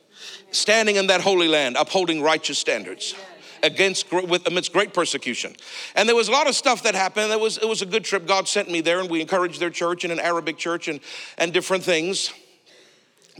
standing 0.51 0.97
in 0.97 1.07
that 1.07 1.21
holy 1.21 1.47
land, 1.47 1.75
upholding 1.77 2.21
righteous 2.21 2.59
standards 2.59 3.15
against 3.63 4.11
with 4.11 4.47
amidst 4.47 4.73
great 4.73 4.93
persecution. 4.93 5.55
And 5.95 6.07
there 6.07 6.15
was 6.15 6.27
a 6.27 6.31
lot 6.31 6.47
of 6.47 6.55
stuff 6.55 6.83
that 6.83 6.95
happened. 6.95 7.31
It 7.31 7.39
was 7.39 7.57
it 7.57 7.67
was 7.67 7.81
a 7.81 7.85
good 7.85 8.03
trip. 8.03 8.25
God 8.25 8.47
sent 8.47 8.69
me 8.69 8.81
there, 8.81 8.99
and 8.99 9.09
we 9.09 9.21
encouraged 9.21 9.59
their 9.59 9.69
church 9.69 10.03
and 10.03 10.13
an 10.13 10.19
Arabic 10.19 10.57
church 10.57 10.87
and 10.87 10.99
and 11.37 11.53
different 11.53 11.83
things. 11.83 12.33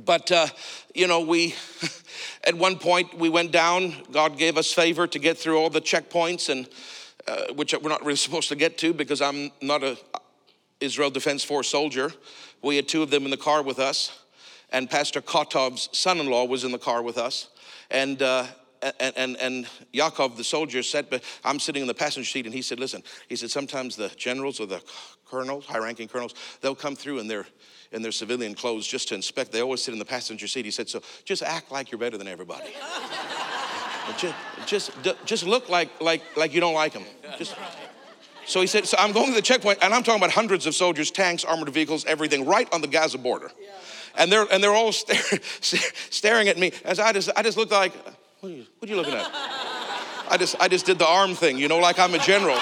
But 0.03 0.31
uh, 0.31 0.47
you 0.93 1.07
know, 1.07 1.21
we 1.21 1.55
at 2.43 2.55
one 2.55 2.77
point 2.77 3.17
we 3.17 3.29
went 3.29 3.51
down. 3.51 3.95
God 4.11 4.37
gave 4.37 4.57
us 4.57 4.73
favor 4.73 5.07
to 5.07 5.19
get 5.19 5.37
through 5.37 5.57
all 5.57 5.69
the 5.69 5.81
checkpoints, 5.81 6.49
and 6.49 6.67
uh, 7.27 7.53
which 7.53 7.73
we're 7.73 7.89
not 7.89 8.01
really 8.01 8.15
supposed 8.27 8.49
to 8.49 8.55
get 8.55 8.77
to 8.79 8.93
because 8.93 9.21
I'm 9.21 9.51
not 9.61 9.83
a 9.83 9.97
Israel 10.79 11.09
Defense 11.09 11.43
Force 11.43 11.67
soldier. 11.67 12.11
We 12.61 12.75
had 12.75 12.87
two 12.87 13.03
of 13.03 13.09
them 13.09 13.25
in 13.25 13.31
the 13.31 13.37
car 13.37 13.61
with 13.61 13.79
us, 13.79 14.19
and 14.71 14.89
Pastor 14.89 15.21
Kotov's 15.21 15.89
son-in-law 15.91 16.45
was 16.45 16.63
in 16.63 16.71
the 16.71 16.79
car 16.79 17.01
with 17.01 17.17
us, 17.17 17.49
and. 17.89 18.21
Uh, 18.21 18.45
and, 18.81 19.17
and, 19.17 19.37
and 19.37 19.67
Yaakov, 19.93 20.37
the 20.37 20.43
soldier, 20.43 20.83
said, 20.83 21.09
but 21.09 21.23
I'm 21.43 21.59
sitting 21.59 21.81
in 21.81 21.87
the 21.87 21.93
passenger 21.93 22.27
seat, 22.27 22.45
and 22.45 22.53
he 22.53 22.61
said, 22.61 22.79
listen, 22.79 23.03
he 23.27 23.35
said, 23.35 23.51
sometimes 23.51 23.95
the 23.95 24.09
generals 24.15 24.59
or 24.59 24.67
the 24.67 24.81
colonels, 25.25 25.65
high-ranking 25.65 26.07
colonels, 26.07 26.33
they'll 26.61 26.75
come 26.75 26.95
through 26.95 27.19
in 27.19 27.27
their, 27.27 27.45
in 27.91 28.01
their 28.01 28.11
civilian 28.11 28.53
clothes 28.53 28.87
just 28.87 29.09
to 29.09 29.15
inspect. 29.15 29.51
They 29.51 29.61
always 29.61 29.81
sit 29.81 29.93
in 29.93 29.99
the 29.99 30.05
passenger 30.05 30.47
seat. 30.47 30.65
He 30.65 30.71
said, 30.71 30.89
so 30.89 31.01
just 31.25 31.43
act 31.43 31.71
like 31.71 31.91
you're 31.91 31.99
better 31.99 32.17
than 32.17 32.27
everybody. 32.27 32.69
just, 34.17 34.91
just, 35.01 35.25
just 35.25 35.45
look 35.45 35.69
like, 35.69 35.89
like, 36.01 36.21
like 36.37 36.53
you 36.53 36.61
don't 36.61 36.75
like 36.75 36.93
them. 36.93 37.03
Just, 37.37 37.55
so 38.45 38.61
he 38.61 38.67
said, 38.67 38.85
so 38.85 38.97
I'm 38.99 39.11
going 39.11 39.27
to 39.27 39.33
the 39.33 39.41
checkpoint, 39.41 39.79
and 39.81 39.93
I'm 39.93 40.03
talking 40.03 40.21
about 40.21 40.31
hundreds 40.31 40.65
of 40.65 40.75
soldiers, 40.75 41.11
tanks, 41.11 41.43
armored 41.43 41.69
vehicles, 41.69 42.05
everything, 42.05 42.45
right 42.45 42.71
on 42.73 42.81
the 42.81 42.87
Gaza 42.87 43.17
border. 43.17 43.51
And 44.15 44.31
they're, 44.31 44.47
and 44.51 44.63
they're 44.63 44.73
all 44.73 44.91
stare, 44.91 45.39
staring 46.09 46.47
at 46.47 46.57
me 46.57 46.71
as 46.83 46.99
I 46.99 47.13
just, 47.13 47.29
I 47.35 47.43
just 47.43 47.57
looked 47.57 47.71
like, 47.71 47.93
what 48.39 48.51
are, 48.51 48.55
you, 48.55 48.65
what 48.79 48.89
are 48.89 48.93
you 48.93 48.97
looking 48.97 49.13
at? 49.13 49.29
I 50.29 50.37
just, 50.37 50.55
I 50.59 50.67
just 50.67 50.85
did 50.85 50.99
the 50.99 51.07
arm 51.07 51.35
thing, 51.35 51.57
you 51.57 51.67
know, 51.67 51.79
like 51.79 51.99
I'm 51.99 52.13
a 52.13 52.19
general. 52.19 52.57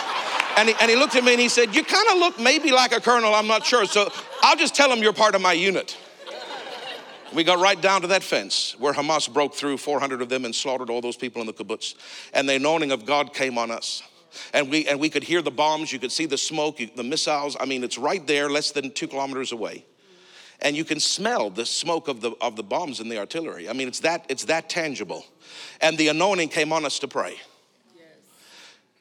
And 0.57 0.69
he, 0.69 0.75
and 0.79 0.89
he 0.89 0.95
looked 0.95 1.15
at 1.15 1.23
me 1.23 1.33
and 1.33 1.41
he 1.41 1.49
said, 1.49 1.75
You 1.75 1.83
kind 1.83 2.07
of 2.11 2.17
look 2.17 2.39
maybe 2.39 2.71
like 2.71 2.93
a 2.93 3.01
colonel, 3.01 3.33
I'm 3.33 3.47
not 3.47 3.65
sure. 3.65 3.85
So 3.85 4.09
I'll 4.41 4.55
just 4.55 4.75
tell 4.75 4.91
him 4.91 5.03
you're 5.03 5.13
part 5.13 5.35
of 5.35 5.41
my 5.41 5.53
unit. 5.53 5.97
We 7.33 7.43
got 7.43 7.59
right 7.59 7.79
down 7.79 8.01
to 8.01 8.07
that 8.07 8.23
fence 8.23 8.75
where 8.79 8.93
Hamas 8.93 9.31
broke 9.31 9.55
through 9.55 9.77
400 9.77 10.21
of 10.21 10.29
them 10.29 10.45
and 10.45 10.55
slaughtered 10.55 10.89
all 10.89 11.01
those 11.01 11.17
people 11.17 11.41
in 11.41 11.47
the 11.47 11.53
kibbutz. 11.53 11.95
And 12.33 12.47
the 12.47 12.55
anointing 12.55 12.91
of 12.91 13.05
God 13.05 13.33
came 13.33 13.57
on 13.57 13.71
us. 13.71 14.03
And 14.53 14.69
we, 14.69 14.87
and 14.87 14.99
we 14.99 15.09
could 15.09 15.23
hear 15.23 15.41
the 15.41 15.51
bombs, 15.51 15.91
you 15.91 15.99
could 15.99 16.11
see 16.11 16.25
the 16.25 16.37
smoke, 16.37 16.79
the 16.95 17.03
missiles. 17.03 17.57
I 17.59 17.65
mean, 17.65 17.83
it's 17.83 17.97
right 17.97 18.25
there, 18.25 18.49
less 18.49 18.71
than 18.71 18.91
two 18.91 19.07
kilometers 19.07 19.51
away. 19.51 19.85
And 20.61 20.75
you 20.75 20.85
can 20.85 20.99
smell 20.99 21.49
the 21.49 21.65
smoke 21.65 22.07
of 22.07 22.21
the, 22.21 22.31
of 22.41 22.55
the 22.55 22.63
bombs 22.63 22.99
and 22.99 23.11
the 23.11 23.17
artillery. 23.17 23.69
I 23.69 23.73
mean, 23.73 23.87
it's 23.87 23.99
that, 24.01 24.25
it's 24.29 24.45
that 24.45 24.69
tangible. 24.69 25.25
And 25.81 25.97
the 25.97 26.07
anointing 26.07 26.49
came 26.49 26.71
on 26.71 26.85
us 26.85 26.99
to 26.99 27.07
pray 27.07 27.37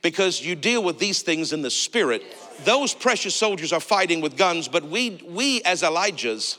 because 0.04 0.44
you 0.44 0.54
deal 0.54 0.82
with 0.82 0.98
these 0.98 1.22
things 1.22 1.54
in 1.54 1.62
the 1.62 1.70
spirit. 1.70 2.22
Those 2.64 2.92
precious 2.92 3.34
soldiers 3.34 3.72
are 3.72 3.80
fighting 3.80 4.20
with 4.20 4.36
guns, 4.36 4.68
but 4.68 4.84
we, 4.84 5.22
we 5.26 5.62
as 5.62 5.82
Elijahs, 5.82 6.58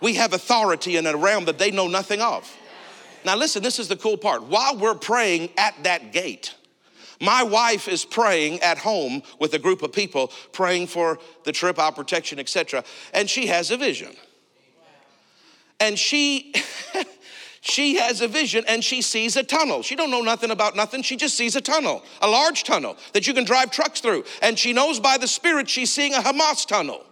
we 0.00 0.14
have 0.14 0.32
authority 0.32 0.96
in 0.96 1.04
a 1.04 1.16
realm 1.16 1.46
that 1.46 1.58
they 1.58 1.72
know 1.72 1.88
nothing 1.88 2.20
of. 2.20 2.48
Now, 3.24 3.36
listen, 3.36 3.64
this 3.64 3.80
is 3.80 3.88
the 3.88 3.96
cool 3.96 4.16
part. 4.16 4.44
While 4.44 4.76
we're 4.76 4.94
praying 4.94 5.50
at 5.58 5.74
that 5.82 6.12
gate, 6.12 6.54
my 7.20 7.42
wife 7.42 7.88
is 7.88 8.04
praying 8.04 8.60
at 8.60 8.78
home 8.78 9.22
with 9.40 9.54
a 9.54 9.58
group 9.58 9.82
of 9.82 9.92
people, 9.92 10.30
praying 10.52 10.86
for 10.86 11.18
the 11.42 11.52
trip, 11.52 11.80
our 11.80 11.90
protection, 11.90 12.38
etc. 12.38 12.84
And 13.12 13.28
she 13.28 13.46
has 13.48 13.72
a 13.72 13.76
vision. 13.76 14.14
And 15.80 15.98
she 15.98 16.54
she 17.60 17.96
has 17.96 18.20
a 18.20 18.28
vision 18.28 18.64
and 18.68 18.84
she 18.84 19.02
sees 19.02 19.36
a 19.36 19.42
tunnel. 19.42 19.82
She 19.82 19.96
don't 19.96 20.10
know 20.10 20.20
nothing 20.20 20.50
about 20.50 20.76
nothing. 20.76 21.02
She 21.02 21.16
just 21.16 21.36
sees 21.36 21.56
a 21.56 21.60
tunnel, 21.60 22.02
a 22.20 22.28
large 22.28 22.64
tunnel 22.64 22.96
that 23.12 23.26
you 23.26 23.34
can 23.34 23.44
drive 23.44 23.70
trucks 23.70 24.00
through. 24.00 24.24
And 24.42 24.58
she 24.58 24.72
knows 24.72 25.00
by 25.00 25.18
the 25.18 25.28
Spirit 25.28 25.68
she's 25.68 25.92
seeing 25.92 26.14
a 26.14 26.18
Hamas 26.18 26.66
tunnel. 26.66 27.04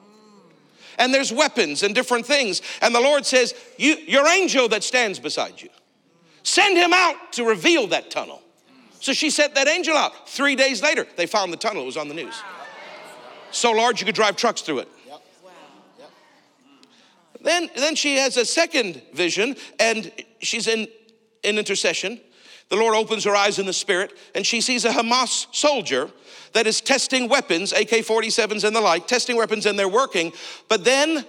And 0.98 1.12
there's 1.12 1.32
weapons 1.32 1.82
and 1.82 1.94
different 1.94 2.26
things. 2.26 2.60
And 2.80 2.94
the 2.94 3.00
Lord 3.00 3.24
says, 3.24 3.54
you, 3.78 3.96
Your 4.06 4.26
angel 4.28 4.68
that 4.68 4.84
stands 4.84 5.18
beside 5.18 5.60
you, 5.60 5.70
send 6.42 6.76
him 6.76 6.92
out 6.92 7.32
to 7.32 7.44
reveal 7.44 7.86
that 7.88 8.10
tunnel. 8.10 8.42
So 9.00 9.12
she 9.12 9.30
sent 9.30 9.56
that 9.56 9.66
angel 9.66 9.96
out. 9.96 10.28
Three 10.28 10.54
days 10.54 10.80
later, 10.80 11.06
they 11.16 11.26
found 11.26 11.52
the 11.52 11.56
tunnel. 11.56 11.82
It 11.82 11.86
was 11.86 11.96
on 11.96 12.08
the 12.08 12.14
news. 12.14 12.40
So 13.50 13.72
large 13.72 14.00
you 14.00 14.06
could 14.06 14.14
drive 14.14 14.36
trucks 14.36 14.60
through 14.62 14.80
it. 14.80 14.88
Then, 17.42 17.68
then 17.76 17.94
she 17.94 18.16
has 18.16 18.36
a 18.36 18.44
second 18.44 19.02
vision, 19.12 19.56
and 19.78 20.10
she's 20.40 20.68
in, 20.68 20.88
in 21.42 21.58
intercession. 21.58 22.20
The 22.68 22.76
Lord 22.76 22.94
opens 22.94 23.24
her 23.24 23.36
eyes 23.36 23.58
in 23.58 23.66
the 23.66 23.72
spirit, 23.72 24.16
and 24.34 24.46
she 24.46 24.60
sees 24.60 24.84
a 24.84 24.90
Hamas 24.90 25.54
soldier 25.54 26.10
that 26.52 26.66
is 26.66 26.80
testing 26.80 27.28
weapons, 27.28 27.72
AK 27.72 27.88
47s 27.88 28.64
and 28.64 28.74
the 28.74 28.80
like, 28.80 29.06
testing 29.06 29.36
weapons, 29.36 29.66
and 29.66 29.78
they're 29.78 29.88
working. 29.88 30.32
But 30.68 30.84
then 30.84 31.24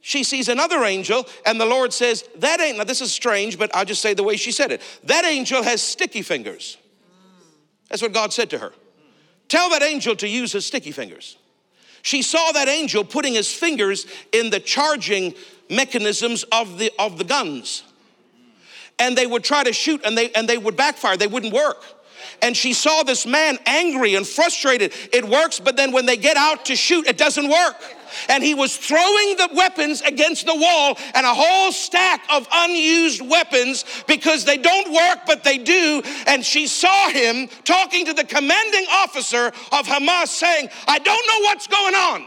she 0.00 0.24
sees 0.24 0.48
another 0.48 0.84
angel, 0.84 1.26
and 1.44 1.60
the 1.60 1.66
Lord 1.66 1.92
says, 1.92 2.24
That 2.36 2.60
ain't, 2.60 2.78
now 2.78 2.84
this 2.84 3.00
is 3.00 3.12
strange, 3.12 3.58
but 3.58 3.74
I'll 3.74 3.84
just 3.84 4.00
say 4.00 4.14
the 4.14 4.22
way 4.22 4.36
she 4.36 4.52
said 4.52 4.72
it. 4.72 4.80
That 5.04 5.24
angel 5.24 5.62
has 5.62 5.82
sticky 5.82 6.22
fingers. 6.22 6.78
That's 7.88 8.02
what 8.02 8.12
God 8.12 8.32
said 8.32 8.50
to 8.50 8.58
her. 8.58 8.72
Tell 9.48 9.70
that 9.70 9.82
angel 9.82 10.14
to 10.16 10.28
use 10.28 10.52
his 10.52 10.66
sticky 10.66 10.92
fingers. 10.92 11.36
She 12.08 12.22
saw 12.22 12.52
that 12.52 12.68
angel 12.68 13.04
putting 13.04 13.34
his 13.34 13.52
fingers 13.52 14.06
in 14.32 14.48
the 14.48 14.60
charging 14.60 15.34
mechanisms 15.68 16.42
of 16.44 16.78
the, 16.78 16.90
of 16.98 17.18
the 17.18 17.24
guns. 17.24 17.82
And 18.98 19.14
they 19.14 19.26
would 19.26 19.44
try 19.44 19.62
to 19.62 19.74
shoot 19.74 20.00
and 20.06 20.16
they, 20.16 20.32
and 20.32 20.48
they 20.48 20.56
would 20.56 20.74
backfire, 20.74 21.18
they 21.18 21.26
wouldn't 21.26 21.52
work. 21.52 21.84
And 22.42 22.56
she 22.56 22.72
saw 22.72 23.02
this 23.02 23.26
man 23.26 23.58
angry 23.66 24.14
and 24.14 24.26
frustrated. 24.26 24.92
It 25.12 25.24
works, 25.24 25.60
but 25.60 25.76
then 25.76 25.92
when 25.92 26.06
they 26.06 26.16
get 26.16 26.36
out 26.36 26.66
to 26.66 26.76
shoot, 26.76 27.06
it 27.06 27.18
doesn't 27.18 27.48
work 27.48 27.76
and 28.28 28.42
he 28.42 28.54
was 28.54 28.76
throwing 28.76 29.36
the 29.36 29.50
weapons 29.54 30.00
against 30.02 30.46
the 30.46 30.54
wall 30.54 30.96
and 31.14 31.26
a 31.26 31.34
whole 31.34 31.72
stack 31.72 32.24
of 32.30 32.46
unused 32.50 33.28
weapons 33.28 33.84
because 34.06 34.44
they 34.44 34.56
don't 34.56 34.92
work, 34.92 35.20
but 35.26 35.44
they 35.44 35.58
do. 35.58 36.02
And 36.26 36.44
she 36.44 36.66
saw 36.66 37.08
him 37.10 37.48
talking 37.64 38.06
to 38.06 38.14
the 38.14 38.24
commanding 38.24 38.86
officer 38.90 39.46
of 39.48 39.86
Hamas 39.86 40.28
saying, 40.28 40.68
I 40.86 40.98
don't 40.98 41.26
know 41.26 41.40
what's 41.48 41.66
going 41.66 41.94
on. 41.94 42.26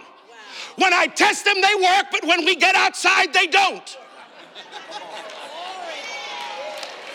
When 0.78 0.94
I 0.94 1.08
test 1.08 1.46
them, 1.46 1.62
they 1.62 1.76
work, 1.76 2.06
but 2.12 2.26
when 2.26 2.46
we 2.46 2.56
get 2.56 2.76
outside, 2.76 3.34
they 3.34 3.48
don't. 3.48 3.98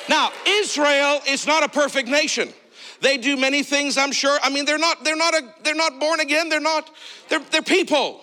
Now, 0.08 0.30
Israel 0.46 1.20
is 1.26 1.46
not 1.46 1.64
a 1.64 1.68
perfect 1.68 2.08
nation. 2.08 2.52
They 3.00 3.16
do 3.16 3.36
many 3.36 3.62
things, 3.62 3.98
I'm 3.98 4.12
sure. 4.12 4.38
I 4.42 4.50
mean, 4.50 4.64
they're 4.64 4.78
not, 4.78 5.04
they're 5.04 5.16
not, 5.16 5.34
a, 5.34 5.42
they're 5.62 5.74
not 5.74 6.00
born 6.00 6.20
again. 6.20 6.48
They're 6.48 6.60
not, 6.60 6.90
they're, 7.28 7.40
they're 7.50 7.62
people. 7.62 8.20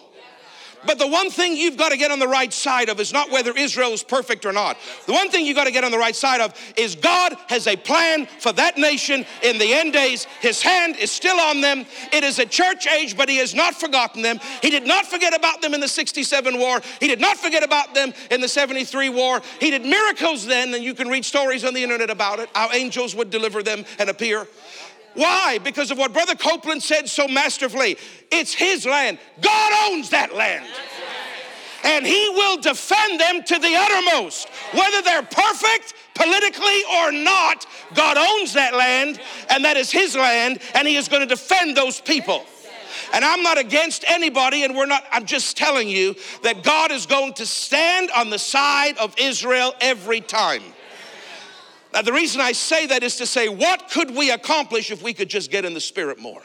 But 0.85 0.99
the 0.99 1.07
one 1.07 1.29
thing 1.29 1.55
you've 1.55 1.77
got 1.77 1.89
to 1.89 1.97
get 1.97 2.11
on 2.11 2.19
the 2.19 2.27
right 2.27 2.51
side 2.51 2.89
of 2.89 2.99
is 2.99 3.13
not 3.13 3.31
whether 3.31 3.55
Israel 3.55 3.91
is 3.91 4.03
perfect 4.03 4.45
or 4.45 4.51
not. 4.51 4.77
The 5.05 5.13
one 5.13 5.29
thing 5.29 5.45
you've 5.45 5.55
got 5.55 5.65
to 5.65 5.71
get 5.71 5.83
on 5.83 5.91
the 5.91 5.97
right 5.97 6.15
side 6.15 6.41
of 6.41 6.53
is 6.77 6.95
God 6.95 7.35
has 7.47 7.67
a 7.67 7.75
plan 7.75 8.25
for 8.39 8.51
that 8.53 8.77
nation 8.77 9.25
in 9.41 9.57
the 9.57 9.73
end 9.73 9.93
days. 9.93 10.25
His 10.41 10.61
hand 10.61 10.97
is 10.97 11.11
still 11.11 11.39
on 11.39 11.61
them. 11.61 11.85
It 12.11 12.23
is 12.23 12.39
a 12.39 12.45
church 12.45 12.87
age, 12.87 13.17
but 13.17 13.29
He 13.29 13.37
has 13.37 13.53
not 13.53 13.75
forgotten 13.75 14.21
them. 14.21 14.39
He 14.61 14.69
did 14.69 14.85
not 14.85 15.05
forget 15.05 15.35
about 15.35 15.61
them 15.61 15.73
in 15.73 15.79
the 15.79 15.87
67 15.87 16.59
war. 16.59 16.81
He 16.99 17.07
did 17.07 17.19
not 17.19 17.37
forget 17.37 17.63
about 17.63 17.93
them 17.93 18.13
in 18.31 18.41
the 18.41 18.47
73 18.47 19.09
war. 19.09 19.41
He 19.59 19.71
did 19.71 19.83
miracles 19.83 20.45
then, 20.45 20.73
and 20.73 20.83
you 20.83 20.93
can 20.93 21.07
read 21.07 21.25
stories 21.25 21.63
on 21.63 21.73
the 21.73 21.83
internet 21.83 22.09
about 22.09 22.39
it. 22.39 22.49
How 22.53 22.71
angels 22.71 23.15
would 23.15 23.29
deliver 23.29 23.63
them 23.63 23.85
and 23.99 24.09
appear. 24.09 24.47
Why? 25.15 25.59
Because 25.63 25.91
of 25.91 25.97
what 25.97 26.13
Brother 26.13 26.35
Copeland 26.35 26.81
said 26.81 27.09
so 27.09 27.27
masterfully. 27.27 27.97
It's 28.31 28.53
his 28.53 28.85
land. 28.85 29.19
God 29.41 29.91
owns 29.91 30.09
that 30.09 30.35
land. 30.35 30.65
And 31.83 32.05
he 32.05 32.29
will 32.29 32.61
defend 32.61 33.19
them 33.19 33.43
to 33.43 33.59
the 33.59 33.75
uttermost. 33.75 34.47
Whether 34.73 35.01
they're 35.01 35.23
perfect 35.23 35.93
politically 36.15 36.81
or 36.97 37.11
not, 37.11 37.65
God 37.93 38.17
owns 38.17 38.53
that 38.53 38.73
land, 38.73 39.19
and 39.49 39.65
that 39.65 39.75
is 39.75 39.91
his 39.91 40.15
land, 40.15 40.59
and 40.75 40.87
he 40.87 40.95
is 40.95 41.07
going 41.09 41.21
to 41.21 41.27
defend 41.27 41.75
those 41.75 41.99
people. 41.99 42.45
And 43.13 43.23
I'm 43.23 43.43
not 43.43 43.57
against 43.57 44.05
anybody, 44.07 44.63
and 44.63 44.75
we're 44.75 44.85
not, 44.85 45.03
I'm 45.11 45.25
just 45.25 45.57
telling 45.57 45.89
you 45.89 46.15
that 46.41 46.63
God 46.63 46.91
is 46.91 47.05
going 47.05 47.33
to 47.33 47.45
stand 47.45 48.09
on 48.15 48.29
the 48.29 48.39
side 48.39 48.97
of 48.97 49.13
Israel 49.19 49.73
every 49.81 50.21
time. 50.21 50.63
Now, 51.93 52.01
the 52.01 52.13
reason 52.13 52.41
I 52.41 52.53
say 52.53 52.87
that 52.87 53.03
is 53.03 53.17
to 53.17 53.27
say, 53.27 53.49
what 53.49 53.89
could 53.91 54.15
we 54.15 54.31
accomplish 54.31 54.89
if 54.91 55.03
we 55.03 55.13
could 55.13 55.29
just 55.29 55.51
get 55.51 55.63
in 55.63 55.73
the 55.73 55.79
Spirit 55.79 56.17
more? 56.17 56.41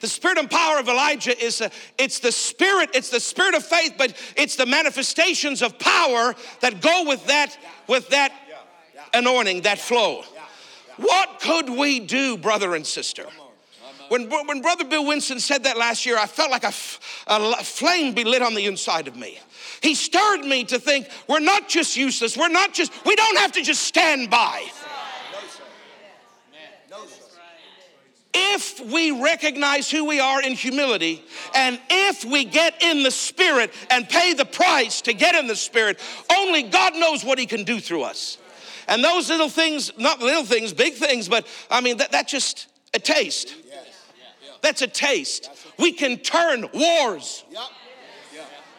The 0.00 0.08
spirit 0.08 0.38
and 0.38 0.50
power 0.50 0.78
of 0.78 0.88
Elijah 0.88 1.38
is 1.38 1.60
a, 1.60 1.70
it's 1.98 2.20
the 2.20 2.32
spirit, 2.32 2.88
it's 2.94 3.10
the 3.10 3.20
spirit 3.20 3.54
of 3.54 3.62
faith, 3.62 3.96
but 3.98 4.16
it's 4.34 4.56
the 4.56 4.64
manifestations 4.64 5.60
of 5.60 5.78
power 5.78 6.34
that 6.60 6.80
go 6.80 7.04
with 7.06 7.26
that, 7.26 7.58
with 7.86 8.08
that 8.08 8.32
anointing, 9.12 9.60
that 9.62 9.78
flow. 9.78 10.24
What 10.96 11.40
could 11.40 11.68
we 11.68 12.00
do, 12.00 12.38
brother 12.38 12.74
and 12.74 12.86
sister? 12.86 13.26
When, 14.08 14.30
when 14.30 14.62
Brother 14.62 14.84
Bill 14.84 15.06
Winston 15.06 15.38
said 15.38 15.64
that 15.64 15.76
last 15.76 16.06
year, 16.06 16.18
I 16.18 16.26
felt 16.26 16.50
like 16.50 16.64
a, 16.64 16.72
a 17.26 17.62
flame 17.62 18.14
be 18.14 18.24
lit 18.24 18.40
on 18.40 18.54
the 18.54 18.66
inside 18.66 19.06
of 19.06 19.16
me. 19.16 19.38
He 19.82 19.94
stirred 19.94 20.44
me 20.44 20.64
to 20.64 20.78
think 20.78 21.08
we're 21.26 21.40
not 21.40 21.68
just 21.68 21.96
useless. 21.96 22.36
We're 22.36 22.48
not 22.48 22.74
just, 22.74 22.92
we 23.04 23.16
don't 23.16 23.38
have 23.38 23.52
to 23.52 23.62
just 23.62 23.82
stand 23.82 24.30
by. 24.30 24.70
If 28.32 28.80
we 28.92 29.10
recognize 29.10 29.90
who 29.90 30.04
we 30.04 30.20
are 30.20 30.40
in 30.40 30.52
humility, 30.52 31.24
and 31.54 31.80
if 31.90 32.24
we 32.24 32.44
get 32.44 32.80
in 32.82 33.02
the 33.02 33.10
Spirit 33.10 33.72
and 33.90 34.08
pay 34.08 34.34
the 34.34 34.44
price 34.44 35.00
to 35.02 35.12
get 35.12 35.34
in 35.34 35.46
the 35.46 35.56
Spirit, 35.56 35.98
only 36.36 36.62
God 36.62 36.94
knows 36.94 37.24
what 37.24 37.38
He 37.38 37.46
can 37.46 37.64
do 37.64 37.80
through 37.80 38.02
us. 38.02 38.38
And 38.86 39.02
those 39.02 39.28
little 39.28 39.48
things, 39.48 39.92
not 39.98 40.20
little 40.20 40.44
things, 40.44 40.72
big 40.72 40.94
things, 40.94 41.28
but 41.28 41.46
I 41.70 41.80
mean, 41.80 41.96
that, 41.98 42.12
that's 42.12 42.30
just 42.30 42.68
a 42.94 42.98
taste. 42.98 43.54
That's 44.62 44.82
a 44.82 44.86
taste. 44.86 45.48
We 45.78 45.92
can 45.92 46.18
turn 46.18 46.68
wars. 46.72 47.44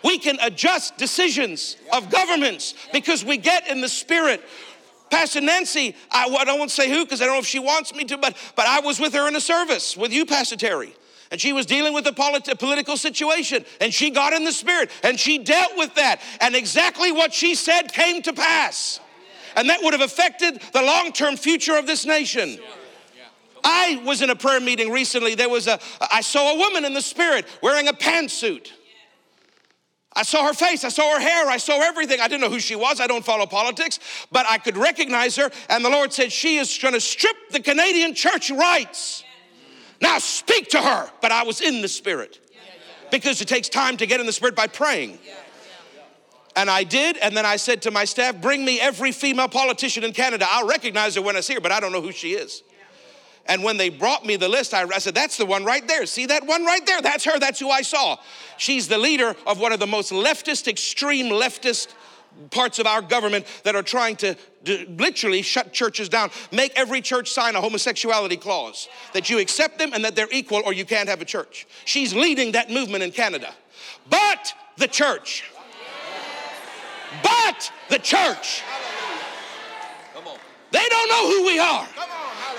We 0.04 0.18
can 0.18 0.38
adjust 0.42 0.98
decisions 0.98 1.78
of 1.94 2.10
governments 2.10 2.74
because 2.92 3.24
we 3.24 3.38
get 3.38 3.68
in 3.68 3.82
the 3.82 3.90
spirit. 3.90 4.44
Pastor 5.10 5.42
Nancy, 5.42 5.96
I, 6.10 6.26
I 6.26 6.46
don't 6.46 6.58
want 6.58 6.70
to 6.70 6.76
say 6.76 6.90
who 6.90 7.04
because 7.04 7.22
I 7.22 7.26
don't 7.26 7.36
know 7.36 7.40
if 7.40 7.46
she 7.46 7.60
wants 7.60 7.94
me 7.94 8.06
to, 8.06 8.18
but, 8.18 8.36
but 8.56 8.66
I 8.66 8.80
was 8.80 9.00
with 9.00 9.14
her 9.14 9.28
in 9.28 9.36
a 9.36 9.42
service 9.42 9.96
with 9.98 10.14
you, 10.14 10.26
Pastor 10.26 10.56
Terry. 10.56 10.96
And 11.32 11.40
she 11.40 11.54
was 11.54 11.66
dealing 11.66 11.94
with 11.94 12.08
a 12.08 12.12
politi- 12.12 12.58
political 12.58 12.98
situation, 12.98 13.64
and 13.80 13.94
she 13.94 14.10
got 14.10 14.34
in 14.34 14.44
the 14.44 14.52
spirit 14.52 14.92
and 15.02 15.18
she 15.20 15.38
dealt 15.38 15.78
with 15.78 15.96
that. 15.96 16.22
And 16.42 16.56
exactly 16.56 17.12
what 17.12 17.34
she 17.34 17.56
said 17.56 17.94
came 17.94 18.22
to 18.24 18.34
pass. 18.34 19.00
And 19.56 19.70
that 19.70 19.82
would 19.84 19.94
have 19.94 20.02
affected 20.02 20.62
the 20.74 20.82
long 20.82 21.12
term 21.12 21.38
future 21.38 21.78
of 21.78 21.88
this 21.88 22.06
nation. 22.06 22.58
I 23.64 24.02
was 24.06 24.22
in 24.22 24.30
a 24.30 24.36
prayer 24.36 24.60
meeting 24.60 24.92
recently. 24.92 25.36
There 25.36 25.50
was 25.50 25.68
a, 25.68 25.80
I 26.12 26.22
saw 26.22 26.54
a 26.54 26.58
woman 26.58 26.84
in 26.84 26.94
the 26.94 27.02
spirit 27.02 27.46
wearing 27.62 27.88
a 27.88 27.94
pantsuit. 27.94 28.72
I 30.14 30.24
saw 30.24 30.46
her 30.46 30.54
face, 30.54 30.84
I 30.84 30.90
saw 30.90 31.14
her 31.14 31.22
hair, 31.22 31.48
I 31.48 31.58
saw 31.58 31.82
everything. 31.82 32.20
I 32.20 32.28
didn't 32.28 32.42
know 32.42 32.50
who 32.50 32.60
she 32.60 32.76
was. 32.76 33.00
I 33.00 33.08
don't 33.08 33.24
follow 33.24 33.46
politics, 33.46 34.00
but 34.30 34.46
I 34.46 34.58
could 34.58 34.76
recognize 34.76 35.38
her. 35.38 35.50
And 35.70 35.86
the 35.86 35.90
Lord 35.90 36.12
said, 36.12 36.32
She 36.32 36.58
is 36.58 36.78
going 36.78 36.94
to 36.94 37.00
strip 37.00 37.36
the 37.52 37.62
Canadian 37.62 38.14
church 38.14 38.52
rights. 38.52 39.24
Now 40.02 40.18
speak 40.18 40.70
to 40.70 40.82
her. 40.82 41.10
But 41.22 41.32
I 41.32 41.44
was 41.44 41.62
in 41.62 41.82
the 41.82 41.88
spirit 41.88 42.40
because 43.10 43.42
it 43.42 43.48
takes 43.48 43.70
time 43.70 43.98
to 43.98 44.06
get 44.06 44.20
in 44.20 44.26
the 44.26 44.34
spirit 44.34 44.56
by 44.56 44.68
praying. 44.68 45.20
And 46.56 46.70
I 46.70 46.84
did, 46.84 47.16
and 47.18 47.36
then 47.36 47.46
I 47.46 47.56
said 47.56 47.82
to 47.84 47.92
my 47.92 48.04
staff, 48.04 48.42
Bring 48.42 48.66
me 48.66 48.82
every 48.82 49.14
female 49.14 49.48
politician 49.48 50.04
in 50.04 50.12
Canada. 50.12 50.46
I'll 50.50 50.68
recognize 50.68 51.16
her 51.16 51.22
when 51.22 51.38
I 51.38 51.40
see 51.40 51.54
her, 51.54 51.62
but 51.62 51.72
I 51.72 51.80
don't 51.80 51.94
know 51.94 52.02
who 52.02 52.12
she 52.12 52.34
is. 52.34 52.64
And 53.48 53.64
when 53.64 53.78
they 53.78 53.90
brought 53.90 54.26
me 54.26 54.36
the 54.36 54.50
list, 54.50 54.74
I, 54.74 54.86
said, 55.00 55.16
That's 55.16 55.38
the 55.38 55.46
one 55.46 55.66
right 55.66 55.86
there. 55.88 56.06
See 56.06 56.26
that 56.28 56.46
one 56.46 56.66
right 56.66 56.86
there? 56.86 57.02
That's 57.02 57.24
her. 57.26 57.40
That's 57.40 57.60
who 57.60 57.70
I 57.70 57.82
saw. 57.82 58.18
She's 58.58 58.88
the 58.88 58.98
leader 58.98 59.36
of 59.48 59.60
one 59.60 59.72
of 59.72 59.80
the 59.80 59.88
most 59.88 60.12
leftist, 60.12 60.68
extreme 60.68 61.28
leftist 61.28 61.94
parts 62.50 62.80
of 62.80 62.88
our 62.88 63.02
government 63.02 63.46
that 63.64 63.76
are 63.76 63.84
trying 63.84 64.16
to, 64.18 64.36
to 64.66 64.86
literally 64.98 65.42
shut 65.42 65.74
churches 65.74 66.10
down, 66.10 66.32
make 66.52 66.72
every 66.76 67.02
church 67.02 67.32
sign 67.32 67.56
a 67.56 67.62
homosexuality 67.62 68.38
clause 68.38 68.88
that 69.14 69.30
you 69.30 69.40
accept 69.40 69.78
them 69.80 69.92
and 69.94 70.04
that 70.06 70.16
they're 70.16 70.32
equal 70.32 70.62
or 70.66 70.74
you 70.74 70.86
can't 70.86 71.10
have 71.10 71.22
a 71.22 71.26
church. 71.26 71.68
She's 71.86 72.14
leading 72.14 72.54
that 72.54 72.70
movement 72.70 73.04
in 73.04 73.12
Canada. 73.12 73.54
But 74.10 74.54
the 74.78 74.88
church, 74.88 75.44
but 77.24 77.72
the 77.90 78.00
church, 78.00 78.64
they 80.72 80.86
don't 80.90 81.10
know 81.10 81.28
who 81.28 81.46
we 81.46 81.60
are. 81.60 81.88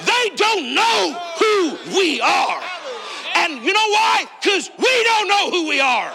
They 0.05 0.37
don't 0.37 0.75
know 0.75 1.19
who 1.39 1.99
we 1.99 2.21
are. 2.21 2.63
And 3.35 3.65
you 3.65 3.73
know 3.73 3.89
why? 3.89 4.25
Because 4.41 4.71
we 4.79 5.05
don't 5.05 5.29
know 5.29 5.51
who 5.51 5.69
we 5.69 5.81
are. 5.81 6.13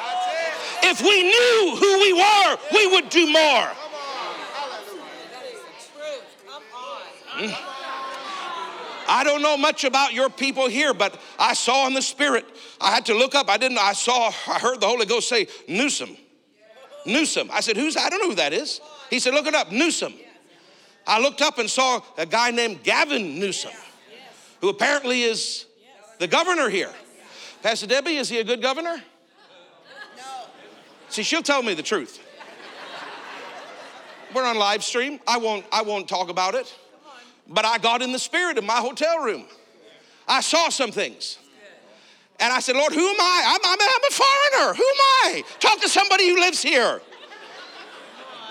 If 0.84 1.02
we 1.02 1.24
knew 1.24 1.76
who 1.76 2.00
we 2.00 2.14
were, 2.14 2.58
we 2.74 2.88
would 2.96 3.10
do 3.10 3.32
more. 3.32 3.72
Mm. 7.38 7.56
I 9.10 9.24
don't 9.24 9.42
know 9.42 9.58
much 9.58 9.84
about 9.84 10.14
your 10.14 10.30
people 10.30 10.68
here, 10.68 10.94
but 10.94 11.20
I 11.40 11.54
saw 11.54 11.88
in 11.88 11.94
the 11.94 12.02
spirit. 12.02 12.46
I 12.82 12.92
had 12.92 13.06
to 13.06 13.14
look 13.14 13.36
up. 13.36 13.50
I 13.50 13.58
didn't. 13.58 13.78
I 13.78 13.94
saw. 13.94 14.28
I 14.48 14.60
heard 14.60 14.82
the 14.82 14.88
Holy 14.88 15.06
Ghost 15.06 15.30
say 15.30 15.48
Newsom. 15.68 16.18
Newsom. 17.06 17.50
I 17.52 17.62
said, 17.62 17.78
"Who's? 17.78 17.96
I 17.96 18.10
don't 18.10 18.20
know 18.20 18.30
who 18.30 18.36
that 18.36 18.54
is." 18.54 18.82
He 19.10 19.20
said, 19.20 19.34
"Look 19.34 19.48
it 19.48 19.56
up, 19.56 19.72
Newsom." 19.72 20.14
I 21.08 21.20
looked 21.20 21.42
up 21.42 21.58
and 21.58 21.70
saw 21.70 22.02
a 22.18 22.26
guy 22.26 22.52
named 22.52 22.84
Gavin 22.84 23.40
Newsom, 23.40 23.72
who 24.60 24.70
apparently 24.70 25.24
is 25.24 25.66
the 26.20 26.28
governor 26.28 26.70
here. 26.70 26.94
Pastor 27.64 27.88
Debbie, 27.88 28.18
is 28.18 28.30
he 28.30 28.40
a 28.40 28.44
good 28.44 28.62
governor? 28.62 29.02
No. 30.18 30.24
See, 31.10 31.24
she'll 31.24 31.42
tell 31.42 31.64
me 31.64 31.74
the 31.74 31.84
truth. 31.84 32.20
We're 34.34 34.44
on 34.44 34.58
live 34.58 34.84
stream. 34.84 35.20
I 35.26 35.38
won't, 35.38 35.66
I 35.72 35.82
won't 35.82 36.08
talk 36.08 36.30
about 36.30 36.54
it. 36.54 36.74
But 37.48 37.64
I 37.64 37.78
got 37.78 38.02
in 38.02 38.12
the 38.12 38.20
spirit 38.20 38.58
in 38.58 38.66
my 38.66 38.76
hotel 38.76 39.20
room. 39.20 39.46
I 40.28 40.42
saw 40.42 40.70
some 40.70 40.92
things. 40.92 41.38
And 42.40 42.54
I 42.54 42.60
said, 42.60 42.76
Lord, 42.76 42.94
who 42.94 43.08
am 43.08 43.16
I? 43.20 43.44
I'm, 43.48 43.60
I'm, 43.64 43.78
I'm 43.82 44.04
a 44.08 44.14
foreigner. 44.14 44.74
Who 44.76 44.84
am 44.84 45.02
I? 45.02 45.44
Talk 45.60 45.82
to 45.82 45.90
somebody 45.90 46.30
who 46.30 46.40
lives 46.40 46.62
here. 46.62 47.02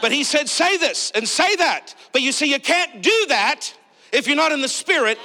But 0.00 0.12
he 0.12 0.24
said, 0.24 0.48
say 0.48 0.76
this 0.76 1.12
and 1.14 1.28
say 1.28 1.56
that. 1.56 1.94
But 2.16 2.22
you 2.22 2.32
see, 2.32 2.50
you 2.50 2.58
can't 2.58 3.02
do 3.02 3.26
that 3.28 3.74
if 4.10 4.26
you're 4.26 4.36
not 4.36 4.50
in 4.50 4.62
the 4.62 4.68
spirit. 4.68 5.18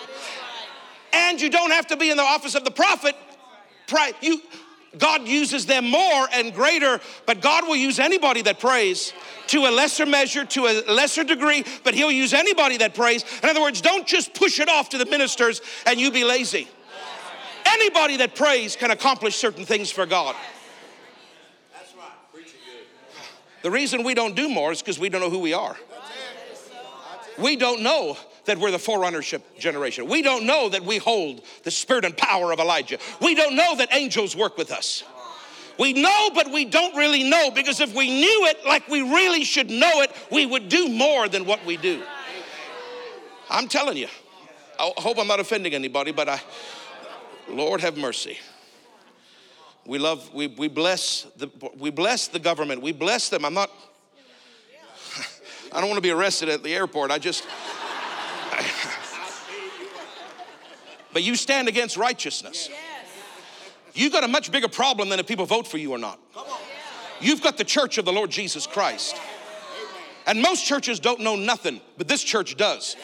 And 1.14 1.40
you 1.40 1.50
don't 1.50 1.72
have 1.72 1.88
to 1.88 1.96
be 1.96 2.12
in 2.12 2.18
the 2.18 2.24
office 2.24 2.54
of 2.54 2.66
the 2.66 2.72
prophet. 2.72 3.16
You, 4.20 4.42
God 4.98 5.26
uses 5.26 5.66
them 5.66 5.90
more 5.90 6.28
and 6.34 6.54
greater, 6.54 7.00
but 7.26 7.40
God 7.40 7.66
will 7.66 7.78
use 7.78 7.98
anybody 7.98 8.42
that 8.42 8.60
prays 8.60 9.14
to 9.48 9.68
a 9.68 9.72
lesser 9.72 10.06
measure, 10.06 10.44
to 10.44 10.66
a 10.66 10.84
lesser 10.92 11.24
degree, 11.24 11.64
but 11.86 11.94
He'll 11.94 12.12
use 12.12 12.34
anybody 12.34 12.76
that 12.80 12.94
prays. 12.94 13.24
In 13.42 13.48
other 13.48 13.62
words, 13.62 13.80
don't 13.80 14.06
just 14.06 14.34
push 14.34 14.60
it 14.60 14.68
off 14.68 14.90
to 14.90 14.98
the 14.98 15.06
ministers 15.06 15.62
and 15.86 15.98
you 15.98 16.12
be 16.12 16.26
lazy. 16.26 16.68
Anybody 17.66 18.18
that 18.18 18.36
prays 18.36 18.76
can 18.76 18.92
accomplish 18.92 19.38
certain 19.38 19.64
things 19.64 19.92
for 19.92 20.06
God. 20.06 20.36
That's 21.72 21.96
right. 21.96 22.44
The 23.62 23.72
reason 23.72 24.04
we 24.04 24.14
don't 24.14 24.36
do 24.36 24.50
more 24.50 24.74
is 24.74 24.82
because 24.82 25.00
we 25.00 25.08
don't 25.08 25.22
know 25.22 25.30
who 25.30 25.40
we 25.40 25.54
are. 25.54 25.78
We 27.42 27.56
don't 27.56 27.82
know 27.82 28.18
that 28.46 28.58
we're 28.58 28.72
the 28.72 28.78
forerunnership 28.78 29.42
generation. 29.60 30.08
We 30.08 30.22
don't 30.22 30.46
know 30.46 30.70
that 30.70 30.84
we 30.84 30.98
hold 30.98 31.42
the 31.64 31.72
spirit 31.72 32.06
and 32.06 32.16
power 32.16 32.52
of 32.52 32.60
Elijah. 32.60 32.98
We 33.22 33.36
don't 33.36 33.56
know 33.56 33.76
that 33.78 33.90
angels 33.94 34.36
work 34.36 34.58
with 34.58 34.72
us. 34.72 35.04
We 35.80 35.94
know, 35.94 36.30
but 36.36 36.52
we 36.52 36.66
don't 36.66 36.96
really 36.96 37.24
know 37.24 37.50
because 37.50 37.80
if 37.80 37.96
we 37.96 38.10
knew 38.10 38.46
it 38.48 38.66
like 38.66 38.88
we 38.88 39.02
really 39.02 39.44
should 39.44 39.70
know 39.70 40.02
it, 40.02 40.12
we 40.32 40.46
would 40.46 40.70
do 40.70 40.90
more 40.90 41.28
than 41.28 41.46
what 41.46 41.66
we 41.66 41.78
do. 41.78 42.04
I'm 43.50 43.68
telling 43.68 43.98
you. 43.98 44.08
I 44.80 44.92
hope 44.98 45.18
I'm 45.20 45.28
not 45.28 45.40
offending 45.40 45.74
anybody, 45.74 46.12
but 46.12 46.28
I, 46.28 46.42
Lord 47.48 47.82
have 47.82 47.98
mercy. 47.98 48.40
We 49.86 49.98
love, 50.00 50.34
we, 50.34 50.48
we 50.48 50.68
bless 50.68 51.24
the 51.38 51.50
we 51.78 51.90
bless 51.90 52.28
the 52.28 52.40
government. 52.40 52.82
We 52.82 52.92
bless 52.92 53.30
them. 53.30 53.44
I'm 53.44 53.54
not 53.54 53.72
I 55.72 55.80
don't 55.80 55.90
want 55.90 55.98
to 55.98 56.02
be 56.02 56.12
arrested 56.12 56.50
at 56.50 56.64
the 56.64 56.74
airport. 56.76 57.12
I 57.12 57.18
just 57.18 57.46
but 61.14 61.24
you 61.24 61.36
stand 61.36 61.68
against 61.68 61.98
righteousness. 61.98 62.70
You've 63.94 64.14
got 64.14 64.24
a 64.24 64.28
much 64.28 64.52
bigger 64.52 64.70
problem 64.70 65.10
than 65.10 65.20
if 65.20 65.28
people 65.28 65.46
vote 65.46 65.68
for 65.68 65.78
you 65.78 65.92
or 65.92 65.98
not. 65.98 66.20
You've 67.20 67.42
got 67.42 67.58
the 67.58 67.64
church 67.64 67.98
of 67.98 68.06
the 68.06 68.14
Lord 68.14 68.32
Jesus 68.32 68.66
Christ. 68.66 69.16
And 70.26 70.42
most 70.42 70.66
churches 70.66 71.00
don't 71.00 71.20
know 71.20 71.36
nothing, 71.36 71.82
but 71.98 72.08
this 72.08 72.24
church 72.24 72.56
does. 72.56 72.96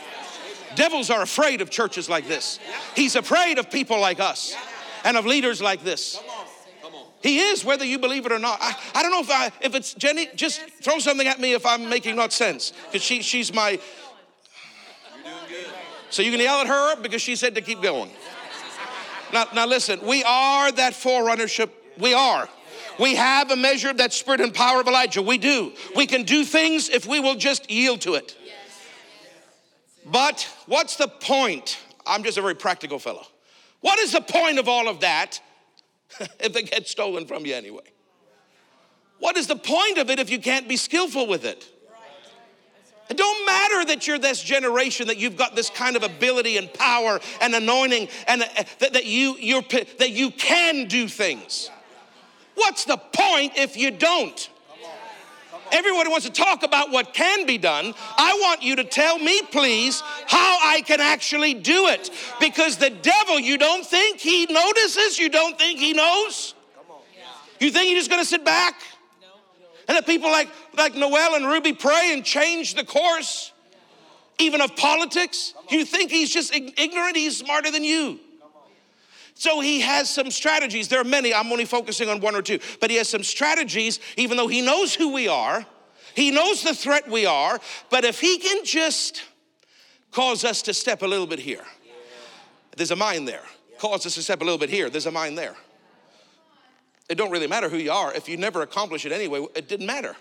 Devils 0.75 1.09
are 1.09 1.21
afraid 1.21 1.61
of 1.61 1.69
churches 1.69 2.09
like 2.09 2.27
this. 2.27 2.59
He's 2.95 3.15
afraid 3.15 3.57
of 3.57 3.69
people 3.69 3.99
like 3.99 4.19
us 4.19 4.55
and 5.03 5.17
of 5.17 5.25
leaders 5.25 5.61
like 5.61 5.83
this. 5.83 6.21
He 7.21 7.39
is, 7.39 7.65
whether 7.65 7.83
you 7.83 7.99
believe 7.99 8.25
it 8.25 8.31
or 8.31 8.39
not. 8.39 8.59
I, 8.61 8.75
I 8.95 9.01
don't 9.01 9.11
know 9.11 9.21
if 9.21 9.31
I 9.31 9.51
if 9.61 9.75
it's 9.75 9.93
Jenny, 9.93 10.27
just 10.35 10.61
throw 10.81 10.99
something 10.99 11.27
at 11.27 11.39
me 11.39 11.53
if 11.53 11.65
I'm 11.65 11.89
making 11.89 12.15
not 12.15 12.31
sense. 12.31 12.73
Because 12.85 13.01
she 13.01 13.21
she's 13.21 13.53
my 13.53 13.79
so 16.09 16.21
you 16.21 16.31
can 16.31 16.39
yell 16.39 16.61
at 16.61 16.67
her 16.67 16.95
because 17.01 17.21
she 17.21 17.35
said 17.35 17.55
to 17.55 17.61
keep 17.61 17.81
going. 17.81 18.09
Now, 19.33 19.45
now 19.53 19.65
listen, 19.65 19.99
we 20.05 20.23
are 20.23 20.71
that 20.71 20.93
forerunnership. 20.93 21.69
We 21.97 22.13
are. 22.13 22.47
We 22.99 23.15
have 23.15 23.51
a 23.51 23.55
measure 23.55 23.89
of 23.89 23.97
that 23.97 24.13
spirit 24.13 24.41
and 24.41 24.53
power 24.53 24.81
of 24.81 24.87
Elijah. 24.87 25.21
We 25.21 25.37
do. 25.37 25.73
We 25.95 26.07
can 26.07 26.23
do 26.23 26.45
things 26.45 26.89
if 26.89 27.05
we 27.05 27.19
will 27.19 27.35
just 27.35 27.69
yield 27.69 28.01
to 28.01 28.15
it. 28.15 28.35
But 30.05 30.47
what's 30.65 30.95
the 30.95 31.07
point? 31.07 31.77
I'm 32.05 32.23
just 32.23 32.37
a 32.37 32.41
very 32.41 32.55
practical 32.55 32.99
fellow. 32.99 33.27
What 33.81 33.99
is 33.99 34.13
the 34.13 34.21
point 34.21 34.57
of 34.57 34.67
all 34.67 34.87
of 34.87 35.01
that 35.01 35.41
if 36.39 36.53
they 36.53 36.63
get 36.63 36.87
stolen 36.87 37.25
from 37.25 37.45
you 37.45 37.55
anyway? 37.55 37.93
What 39.19 39.37
is 39.37 39.47
the 39.47 39.55
point 39.55 39.97
of 39.97 40.09
it 40.09 40.19
if 40.19 40.29
you 40.29 40.39
can't 40.39 40.67
be 40.67 40.77
skillful 40.77 41.27
with 41.27 41.45
it? 41.45 41.67
It 43.09 43.15
don't 43.15 43.45
matter 43.45 43.85
that 43.85 44.05
you're 44.05 44.19
this 44.19 44.43
generation, 44.43 45.07
that 45.07 45.17
you've 45.17 45.37
got 45.37 45.55
this 45.55 45.69
kind 45.69 45.95
of 45.95 46.03
ability 46.03 46.57
and 46.57 46.71
power 46.73 47.19
and 47.39 47.55
anointing, 47.55 48.09
and 48.27 48.41
uh, 48.41 48.47
that, 48.79 48.93
that 48.93 49.05
you 49.05 49.37
you're, 49.39 49.61
that 49.61 50.11
you 50.11 50.29
can 50.31 50.87
do 50.87 51.07
things. 51.07 51.71
What's 52.55 52.85
the 52.85 52.97
point 52.97 53.53
if 53.55 53.77
you 53.77 53.91
don't? 53.91 54.49
Everybody 55.71 56.09
wants 56.09 56.25
to 56.25 56.31
talk 56.31 56.63
about 56.63 56.91
what 56.91 57.13
can 57.13 57.45
be 57.45 57.57
done. 57.57 57.93
I 58.17 58.37
want 58.41 58.63
you 58.63 58.75
to 58.77 58.83
tell 58.83 59.19
me, 59.19 59.41
please, 59.51 60.01
how 60.27 60.57
I 60.63 60.81
can 60.85 61.01
actually 61.01 61.53
do 61.53 61.87
it. 61.87 62.09
Because 62.39 62.77
the 62.77 62.89
devil, 62.89 63.39
you 63.39 63.57
don't 63.57 63.85
think 63.85 64.19
he 64.19 64.45
notices? 64.45 65.19
You 65.19 65.29
don't 65.29 65.57
think 65.57 65.79
he 65.79 65.93
knows? 65.93 66.53
You 67.59 67.71
think 67.71 67.87
he's 67.87 67.97
just 67.97 68.09
gonna 68.09 68.25
sit 68.25 68.45
back? 68.45 68.75
And 69.87 69.95
that 69.95 70.05
people 70.05 70.29
like, 70.29 70.49
like 70.75 70.95
Noel 70.95 71.35
and 71.35 71.45
Ruby 71.45 71.73
pray 71.73 72.11
and 72.13 72.23
change 72.23 72.75
the 72.75 72.83
course, 72.83 73.51
even 74.37 74.61
of 74.61 74.75
politics. 74.75 75.53
You 75.69 75.85
think 75.85 76.11
he's 76.11 76.31
just 76.31 76.53
ignorant? 76.53 77.15
He's 77.15 77.37
smarter 77.37 77.71
than 77.71 77.83
you. 77.83 78.19
So 79.39 79.59
he 79.59 79.81
has 79.81 80.09
some 80.09 80.31
strategies. 80.31 80.87
There 80.87 80.99
are 80.99 81.03
many, 81.03 81.31
I'm 81.31 81.51
only 81.51 81.65
focusing 81.65 82.09
on 82.09 82.21
one 82.21 82.35
or 82.35 82.41
two, 82.41 82.59
but 82.81 82.89
he 82.89 82.95
has 82.95 83.07
some 83.07 83.21
strategies, 83.21 83.99
even 84.17 84.35
though 84.35 84.47
he 84.47 84.61
knows 84.61 84.95
who 84.95 85.13
we 85.13 85.27
are, 85.27 85.63
he 86.15 86.31
knows 86.31 86.63
the 86.63 86.73
threat 86.73 87.07
we 87.07 87.27
are, 87.27 87.59
but 87.91 88.03
if 88.03 88.19
he 88.19 88.39
can 88.39 88.65
just 88.65 89.21
cause 90.11 90.43
us 90.43 90.63
to 90.63 90.73
step 90.73 91.03
a 91.03 91.05
little 91.05 91.27
bit 91.27 91.37
here. 91.37 91.63
There's 92.75 92.89
a 92.89 92.95
mine 92.95 93.25
there. 93.25 93.43
Cause 93.77 94.07
us 94.07 94.15
to 94.15 94.23
step 94.23 94.41
a 94.41 94.43
little 94.43 94.57
bit 94.57 94.71
here. 94.71 94.89
There's 94.89 95.05
a 95.05 95.11
mine 95.11 95.35
there. 95.35 95.55
It 97.07 97.15
don't 97.15 97.29
really 97.29 97.47
matter 97.47 97.69
who 97.69 97.77
you 97.77 97.91
are. 97.91 98.11
If 98.15 98.27
you 98.27 98.37
never 98.37 98.63
accomplish 98.63 99.05
it 99.05 99.11
anyway, 99.11 99.45
it 99.55 99.69
didn't 99.69 99.85
matter. 99.85 100.15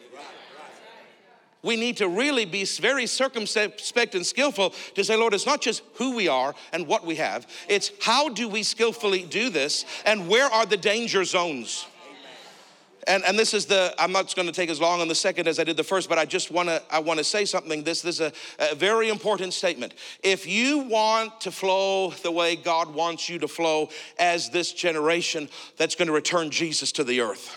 We 1.67 1.75
need 1.75 1.97
to 1.97 2.09
really 2.09 2.45
be 2.45 2.65
very 2.65 3.09
circumspect 3.09 4.15
and 4.15 4.25
skillful 4.25 4.73
to 4.95 5.03
say, 5.03 5.17
Lord, 5.17 5.35
it's 5.35 5.47
not 5.47 5.61
just 5.61 5.83
who 5.95 6.15
we 6.15 6.29
are 6.29 6.55
and 6.73 6.87
what 6.87 7.05
we 7.05 7.17
have, 7.17 7.49
it's 7.69 7.91
how 8.01 8.29
do 8.29 8.49
we 8.49 8.63
skillfully 8.63 9.25
do 9.25 9.51
this 9.51 9.85
and 10.05 10.29
where 10.29 10.47
are 10.47 10.65
the 10.65 10.77
danger 10.77 11.25
zones? 11.25 11.87
And, 13.09 13.25
and 13.25 13.39
this 13.39 13.55
is 13.55 13.67
the 13.67 13.95
i'm 14.01 14.11
not 14.11 14.35
going 14.35 14.49
to 14.49 14.53
take 14.53 14.69
as 14.69 14.81
long 14.81 15.01
on 15.01 15.07
the 15.07 15.15
second 15.15 15.47
as 15.47 15.61
i 15.61 15.65
did 15.65 15.77
the 15.77 15.85
first 15.85 16.09
but 16.09 16.19
i 16.19 16.25
just 16.25 16.51
want 16.51 16.69
to 16.69 16.83
i 16.91 16.99
want 16.99 17.19
to 17.19 17.25
say 17.25 17.45
something 17.45 17.85
this, 17.85 18.03
this 18.03 18.19
is 18.19 18.21
a, 18.21 18.33
a 18.73 18.75
very 18.75 19.11
important 19.11 19.55
statement 19.55 19.95
if 20.25 20.45
you 20.45 20.79
want 20.79 21.41
to 21.41 21.53
flow 21.53 22.11
the 22.25 22.33
way 22.33 22.57
god 22.57 22.93
wants 22.93 23.29
you 23.29 23.39
to 23.39 23.47
flow 23.47 23.91
as 24.19 24.51
this 24.51 24.73
generation 24.73 25.49
that's 25.77 25.95
going 25.95 26.09
to 26.09 26.13
return 26.13 26.51
jesus 26.51 26.91
to 26.91 27.05
the 27.05 27.21
earth 27.21 27.57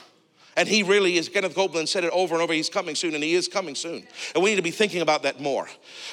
and 0.60 0.68
he 0.68 0.84
really 0.84 1.16
is, 1.16 1.30
Kenneth 1.30 1.56
Copeland 1.56 1.88
said 1.88 2.04
it 2.04 2.12
over 2.12 2.36
and 2.36 2.44
over, 2.44 2.52
he's 2.52 2.68
coming 2.68 2.94
soon, 2.94 3.16
and 3.16 3.24
he 3.24 3.34
is 3.34 3.48
coming 3.48 3.76
soon. 3.76 4.06
And 4.36 4.44
we 4.44 4.50
need 4.50 4.58
to 4.58 4.62
be 4.62 4.72
thinking 4.72 5.02
about 5.02 5.24
that 5.24 5.40
more. 5.40 5.70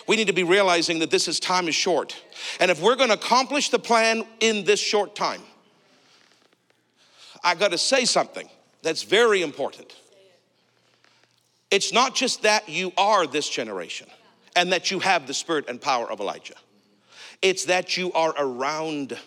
We 0.06 0.14
need 0.14 0.28
to 0.28 0.32
be 0.32 0.44
realizing 0.44 1.00
that 1.00 1.10
this 1.10 1.26
is 1.26 1.40
time 1.40 1.66
is 1.66 1.74
short. 1.74 2.16
And 2.60 2.70
if 2.70 2.80
we're 2.80 2.94
to 2.94 3.12
accomplish 3.12 3.70
the 3.70 3.80
plan 3.80 4.24
in 4.38 4.62
this 4.62 4.78
short 4.78 5.16
time, 5.16 5.42
I 7.42 7.56
got 7.56 7.72
to 7.72 7.78
say 7.78 8.04
something 8.04 8.48
that's 8.82 9.02
very 9.02 9.42
important. 9.42 9.96
It's 11.72 11.92
not 11.92 12.14
just 12.14 12.42
that 12.42 12.68
you 12.68 12.92
are 12.96 13.26
this 13.26 13.48
generation 13.48 14.06
and 14.54 14.70
that 14.70 14.92
you 14.92 15.00
have 15.00 15.26
the 15.26 15.34
spirit 15.34 15.64
and 15.68 15.80
power 15.80 16.08
of 16.08 16.20
Elijah, 16.20 16.54
it's 17.42 17.64
that 17.64 17.96
you 17.96 18.12
are 18.12 18.32
around 18.38 19.18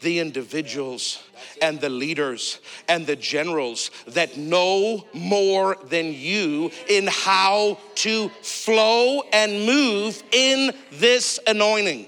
the 0.00 0.18
individuals 0.18 1.22
and 1.62 1.80
the 1.80 1.88
leaders 1.88 2.60
and 2.88 3.06
the 3.06 3.16
generals 3.16 3.90
that 4.08 4.36
know 4.36 5.04
more 5.12 5.76
than 5.88 6.12
you 6.12 6.70
in 6.88 7.06
how 7.06 7.78
to 7.96 8.28
flow 8.42 9.22
and 9.32 9.66
move 9.66 10.22
in 10.32 10.72
this 10.92 11.38
anointing. 11.46 12.06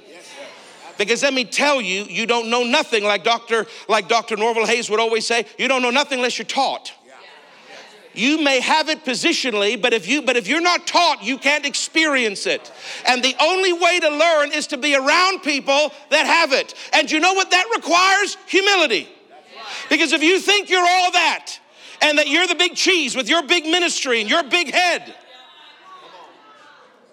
Because 0.99 1.23
let 1.23 1.33
me 1.33 1.45
tell 1.45 1.81
you, 1.81 2.05
you 2.05 2.27
don't 2.27 2.51
know 2.51 2.65
nothing 2.65 3.05
like 3.05 3.23
Dr. 3.23 3.67
like 3.89 4.09
Dr. 4.09 4.37
Norvel 4.37 4.67
Hayes 4.67 4.91
would 4.91 5.01
always 5.01 5.25
say, 5.25 5.47
you 5.57 5.69
don't 5.69 5.81
know 5.81 5.91
nothing 5.91 6.19
unless 6.19 6.39
you're 6.39 6.45
taught. 6.45 6.93
You 8.19 8.43
may 8.43 8.59
have 8.59 8.89
it 8.89 9.05
positionally, 9.05 9.81
but 9.81 9.95
if 9.95 10.09
you 10.09 10.23
but 10.23 10.37
if 10.37 10.49
you're 10.49 10.61
not 10.61 10.89
taught, 10.89 11.23
you 11.23 11.39
can't 11.39 11.65
experience 11.65 12.47
it. 12.47 12.73
And 13.07 13.23
the 13.23 13.37
only 13.41 13.73
way 13.73 14.01
to 14.01 14.09
learn 14.09 14.51
is 14.51 14.67
to 14.69 14.77
be 14.77 14.97
around 14.97 15.45
people 15.45 15.93
that 16.11 16.27
have 16.27 16.53
it. 16.53 16.75
And 16.93 17.09
you 17.09 17.21
know 17.21 17.35
what 17.35 17.53
that 17.53 17.67
requires? 17.77 18.37
Humility. 18.49 19.09
Because 19.89 20.13
if 20.13 20.21
you 20.21 20.41
think 20.41 20.69
you're 20.69 20.81
all 20.81 21.13
that 21.13 21.61
and 22.03 22.19
that 22.19 22.27
you're 22.27 22.49
the 22.49 22.57
big 22.57 22.75
cheese 22.75 23.15
with 23.15 23.29
your 23.29 23.47
big 23.47 23.65
ministry 23.65 24.21
and 24.21 24.29
your 24.29 24.43
big 24.43 24.73
head, 24.73 25.15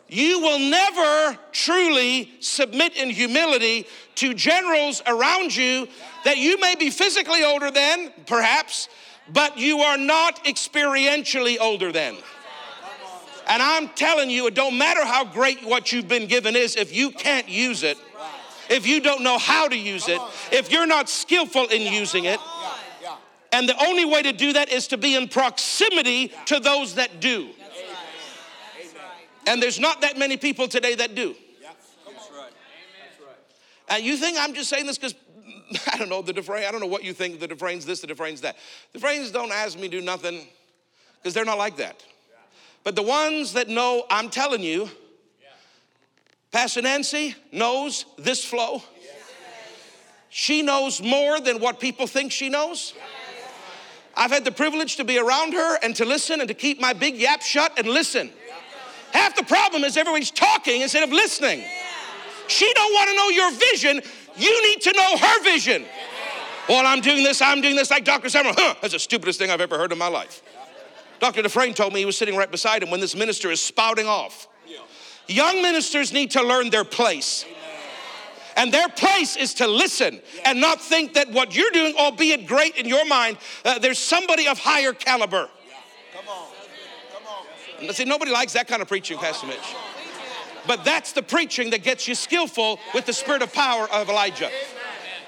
you 0.07 0.39
will 0.39 0.57
never 0.57 1.37
truly 1.51 2.31
submit 2.39 2.95
in 2.95 3.11
humility 3.11 3.85
to 4.15 4.33
generals 4.33 5.03
around 5.05 5.55
you 5.55 5.87
that 6.23 6.37
you 6.37 6.59
may 6.59 6.73
be 6.73 6.89
physically 6.89 7.43
older 7.43 7.69
than, 7.69 8.11
perhaps, 8.25 8.89
but 9.31 9.57
you 9.57 9.79
are 9.79 9.97
not 9.97 10.43
experientially 10.45 11.57
older 11.59 11.91
than. 11.91 12.15
And 13.47 13.61
I'm 13.61 13.89
telling 13.89 14.29
you, 14.29 14.47
it 14.47 14.55
don't 14.55 14.77
matter 14.77 15.05
how 15.05 15.23
great 15.25 15.63
what 15.63 15.91
you've 15.91 16.07
been 16.07 16.27
given 16.27 16.55
is, 16.55 16.75
if 16.75 16.95
you 16.95 17.11
can't 17.11 17.47
use 17.47 17.83
it, 17.83 17.97
if 18.69 18.87
you 18.87 19.01
don't 19.01 19.21
know 19.21 19.37
how 19.37 19.67
to 19.67 19.77
use 19.77 20.07
it, 20.07 20.19
if 20.51 20.71
you're 20.71 20.87
not 20.87 21.09
skillful 21.09 21.67
in 21.67 21.81
using 21.93 22.25
it, 22.25 22.39
and 23.51 23.69
the 23.69 23.85
only 23.85 24.03
way 24.03 24.21
to 24.23 24.33
do 24.33 24.53
that 24.53 24.69
is 24.69 24.87
to 24.87 24.97
be 24.97 25.15
in 25.15 25.27
proximity 25.27 26.31
to 26.47 26.59
those 26.59 26.95
that 26.95 27.19
do. 27.19 27.49
And 29.47 29.61
there's 29.61 29.79
not 29.79 30.01
that 30.01 30.17
many 30.17 30.37
people 30.37 30.67
today 30.67 30.95
that 30.95 31.15
do. 31.15 31.35
And 33.87 34.03
you 34.03 34.17
think 34.17 34.37
I'm 34.39 34.53
just 34.55 34.69
saying 34.69 34.87
this 34.87 34.97
because 34.97 35.15
I 35.93 35.97
don't 35.97 36.09
know 36.09 36.21
the 36.21 36.33
Dufresne. 36.33 36.65
I 36.65 36.71
don't 36.71 36.81
know 36.81 36.87
what 36.87 37.03
you 37.03 37.13
think 37.13 37.39
the 37.39 37.47
Dufresne's 37.47 37.85
this, 37.85 38.01
the 38.01 38.07
Dufresne's 38.07 38.41
that. 38.41 38.57
The 38.93 38.99
Dufresnes 38.99 39.31
don't 39.31 39.51
ask 39.51 39.77
me 39.77 39.89
to 39.89 39.99
do 39.99 40.01
nothing 40.01 40.45
because 41.17 41.33
they're 41.33 41.45
not 41.45 41.57
like 41.57 41.77
that. 41.77 42.03
But 42.83 42.95
the 42.95 43.01
ones 43.01 43.53
that 43.53 43.67
know, 43.67 44.05
I'm 44.09 44.29
telling 44.29 44.61
you, 44.61 44.89
Pastor 46.51 46.81
Nancy 46.81 47.35
knows 47.51 48.05
this 48.17 48.45
flow. 48.45 48.81
She 50.29 50.61
knows 50.61 51.01
more 51.01 51.39
than 51.39 51.59
what 51.59 51.79
people 51.79 52.07
think 52.07 52.31
she 52.31 52.49
knows. 52.49 52.93
I've 54.17 54.31
had 54.31 54.45
the 54.45 54.51
privilege 54.51 54.97
to 54.97 55.03
be 55.03 55.17
around 55.17 55.53
her 55.53 55.77
and 55.81 55.95
to 55.95 56.05
listen 56.05 56.39
and 56.39 56.47
to 56.47 56.53
keep 56.53 56.79
my 56.79 56.93
big 56.93 57.15
yap 57.15 57.41
shut 57.41 57.77
and 57.77 57.87
listen. 57.87 58.29
Half 59.11 59.35
the 59.35 59.43
problem 59.43 59.83
is 59.83 59.97
everybody's 59.97 60.31
talking 60.31 60.81
instead 60.81 61.03
of 61.03 61.11
listening. 61.11 61.63
She 62.47 62.71
don't 62.73 62.93
want 62.93 63.09
to 63.09 63.15
know 63.15 63.29
your 63.29 63.51
vision. 63.71 64.01
You 64.37 64.69
need 64.69 64.81
to 64.81 64.93
know 64.93 65.17
her 65.17 65.43
vision. 65.43 65.85
Well, 66.67 66.85
I'm 66.85 67.01
doing 67.01 67.23
this, 67.23 67.41
I'm 67.41 67.61
doing 67.61 67.75
this, 67.75 67.91
like 67.91 68.03
Dr. 68.03 68.29
Samuel. 68.29 68.55
Huh, 68.57 68.75
that's 68.81 68.93
the 68.93 68.99
stupidest 68.99 69.39
thing 69.39 69.51
I've 69.51 69.61
ever 69.61 69.77
heard 69.77 69.91
in 69.91 69.97
my 69.97 70.07
life. 70.07 70.41
Dr. 71.19 71.41
Dufresne 71.41 71.73
told 71.73 71.93
me 71.93 71.99
he 71.99 72.05
was 72.05 72.17
sitting 72.17 72.35
right 72.35 72.49
beside 72.49 72.83
him 72.83 72.89
when 72.89 72.99
this 72.99 73.15
minister 73.15 73.51
is 73.51 73.61
spouting 73.61 74.07
off. 74.07 74.47
Young 75.27 75.61
ministers 75.61 76.13
need 76.13 76.31
to 76.31 76.43
learn 76.43 76.69
their 76.69 76.83
place. 76.83 77.45
And 78.57 78.71
their 78.71 78.87
place 78.89 79.35
is 79.35 79.53
to 79.55 79.67
listen 79.67 80.21
and 80.45 80.61
not 80.61 80.79
think 80.79 81.13
that 81.15 81.29
what 81.31 81.55
you're 81.55 81.71
doing, 81.71 81.95
albeit 81.97 82.47
great 82.47 82.77
in 82.77 82.87
your 82.87 83.05
mind, 83.05 83.37
uh, 83.65 83.79
there's 83.79 83.99
somebody 83.99 84.47
of 84.47 84.57
higher 84.57 84.93
caliber. 84.93 85.49
Come 86.13 86.29
on. 86.29 86.47
Come 87.79 87.87
on. 87.89 87.93
See, 87.93 88.05
nobody 88.05 88.31
likes 88.31 88.53
that 88.53 88.67
kind 88.67 88.81
of 88.81 88.87
preaching, 88.87 89.17
Pastor 89.17 89.47
Mitch. 89.47 89.75
But 90.67 90.83
that's 90.83 91.11
the 91.11 91.23
preaching 91.23 91.69
that 91.71 91.83
gets 91.83 92.07
you 92.07 92.15
skillful 92.15 92.79
with 92.93 93.05
the 93.05 93.13
spirit 93.13 93.41
of 93.41 93.53
power 93.53 93.89
of 93.91 94.09
Elijah. 94.09 94.49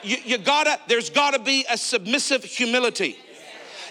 You, 0.04 0.18
you 0.24 0.38
gotta, 0.38 0.80
there's 0.88 1.10
gotta 1.10 1.40
be 1.40 1.66
a 1.70 1.78
submissive 1.78 2.44
humility. 2.44 3.18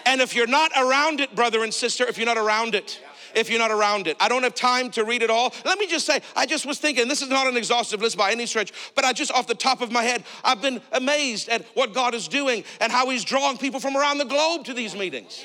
And 0.05 0.21
if 0.21 0.35
you're 0.35 0.47
not 0.47 0.71
around 0.77 1.19
it, 1.19 1.35
brother 1.35 1.63
and 1.63 1.73
sister, 1.73 2.05
if 2.05 2.17
you're 2.17 2.25
not 2.25 2.37
around 2.37 2.75
it, 2.75 3.01
if 3.35 3.49
you're 3.49 3.59
not 3.59 3.71
around 3.71 4.07
it. 4.07 4.17
I 4.19 4.29
don't 4.29 4.43
have 4.43 4.55
time 4.55 4.89
to 4.91 5.03
read 5.03 5.21
it 5.21 5.29
all. 5.29 5.53
Let 5.65 5.77
me 5.77 5.87
just 5.87 6.05
say, 6.05 6.21
I 6.35 6.45
just 6.45 6.65
was 6.65 6.79
thinking, 6.79 7.07
this 7.07 7.21
is 7.21 7.29
not 7.29 7.47
an 7.47 7.55
exhaustive 7.57 8.01
list 8.01 8.17
by 8.17 8.31
any 8.31 8.45
stretch, 8.45 8.73
but 8.95 9.05
I 9.05 9.13
just 9.13 9.31
off 9.31 9.47
the 9.47 9.55
top 9.55 9.81
of 9.81 9.91
my 9.91 10.03
head, 10.03 10.23
I've 10.43 10.61
been 10.61 10.81
amazed 10.91 11.49
at 11.49 11.65
what 11.73 11.93
God 11.93 12.15
is 12.15 12.27
doing 12.27 12.63
and 12.81 12.91
how 12.91 13.09
He's 13.09 13.23
drawing 13.23 13.57
people 13.57 13.79
from 13.79 13.95
around 13.95 14.17
the 14.17 14.25
globe 14.25 14.65
to 14.65 14.73
these 14.73 14.95
meetings. 14.95 15.43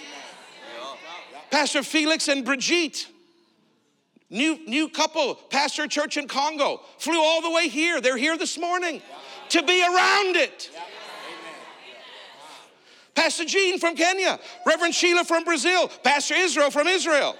Pastor 1.51 1.83
Felix 1.83 2.29
and 2.29 2.45
Brigitte, 2.45 3.09
new, 4.33 4.59
new 4.67 4.89
couple, 4.89 5.37
pastor 5.51 5.87
church 5.87 6.17
in 6.17 6.27
Congo, 6.27 6.81
flew 6.99 7.21
all 7.21 7.43
the 7.43 7.51
way 7.51 7.69
here. 7.69 8.01
They're 8.01 8.17
here 8.17 8.37
this 8.37 8.59
morning 8.59 9.01
to 9.51 9.63
be 9.63 9.83
around 9.83 10.37
it. 10.37 10.71
Pastor 13.15 13.45
Gene 13.45 13.79
from 13.79 13.95
Kenya, 13.95 14.41
Reverend 14.67 14.95
Sheila 14.95 15.25
from 15.25 15.45
Brazil, 15.45 15.89
Pastor 16.03 16.35
Israel 16.35 16.71
from 16.71 16.87
Israel. 16.89 17.37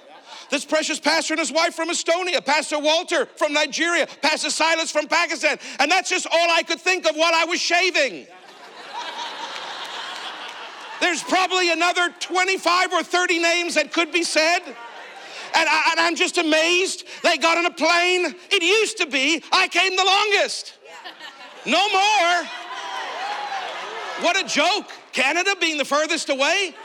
This 0.51 0.65
precious 0.65 0.99
pastor 0.99 1.33
and 1.33 1.39
his 1.39 1.51
wife 1.51 1.73
from 1.73 1.89
Estonia, 1.89 2.45
Pastor 2.45 2.77
Walter 2.77 3.25
from 3.37 3.53
Nigeria, 3.53 4.07
Pastor 4.21 4.51
Silas 4.51 4.91
from 4.91 5.07
Pakistan. 5.07 5.57
And 5.79 5.89
that's 5.89 6.11
just 6.11 6.27
all 6.27 6.51
I 6.51 6.61
could 6.61 6.79
think 6.79 7.09
of 7.09 7.15
while 7.15 7.31
I 7.33 7.45
was 7.45 7.59
shaving. 7.59 8.27
There's 11.01 11.23
probably 11.23 11.71
another 11.71 12.13
25 12.19 12.93
or 12.93 13.03
30 13.03 13.39
names 13.39 13.75
that 13.75 13.91
could 13.91 14.11
be 14.11 14.23
said. 14.23 14.61
And, 15.55 15.69
I, 15.69 16.07
am 16.07 16.15
just 16.15 16.37
amazed 16.37 17.05
they 17.21 17.37
got 17.37 17.57
on 17.57 17.65
a 17.65 17.71
plane. 17.71 18.35
It 18.51 18.63
used 18.63 18.97
to 18.97 19.05
be 19.05 19.43
I 19.51 19.67
came 19.67 19.95
the 19.95 20.03
longest. 20.03 20.73
No 21.65 21.89
more. 21.89 22.49
What 24.21 24.37
a 24.37 24.47
joke. 24.47 24.91
Canada 25.11 25.55
being 25.59 25.77
the 25.77 25.85
furthest 25.85 26.29
away. 26.29 26.75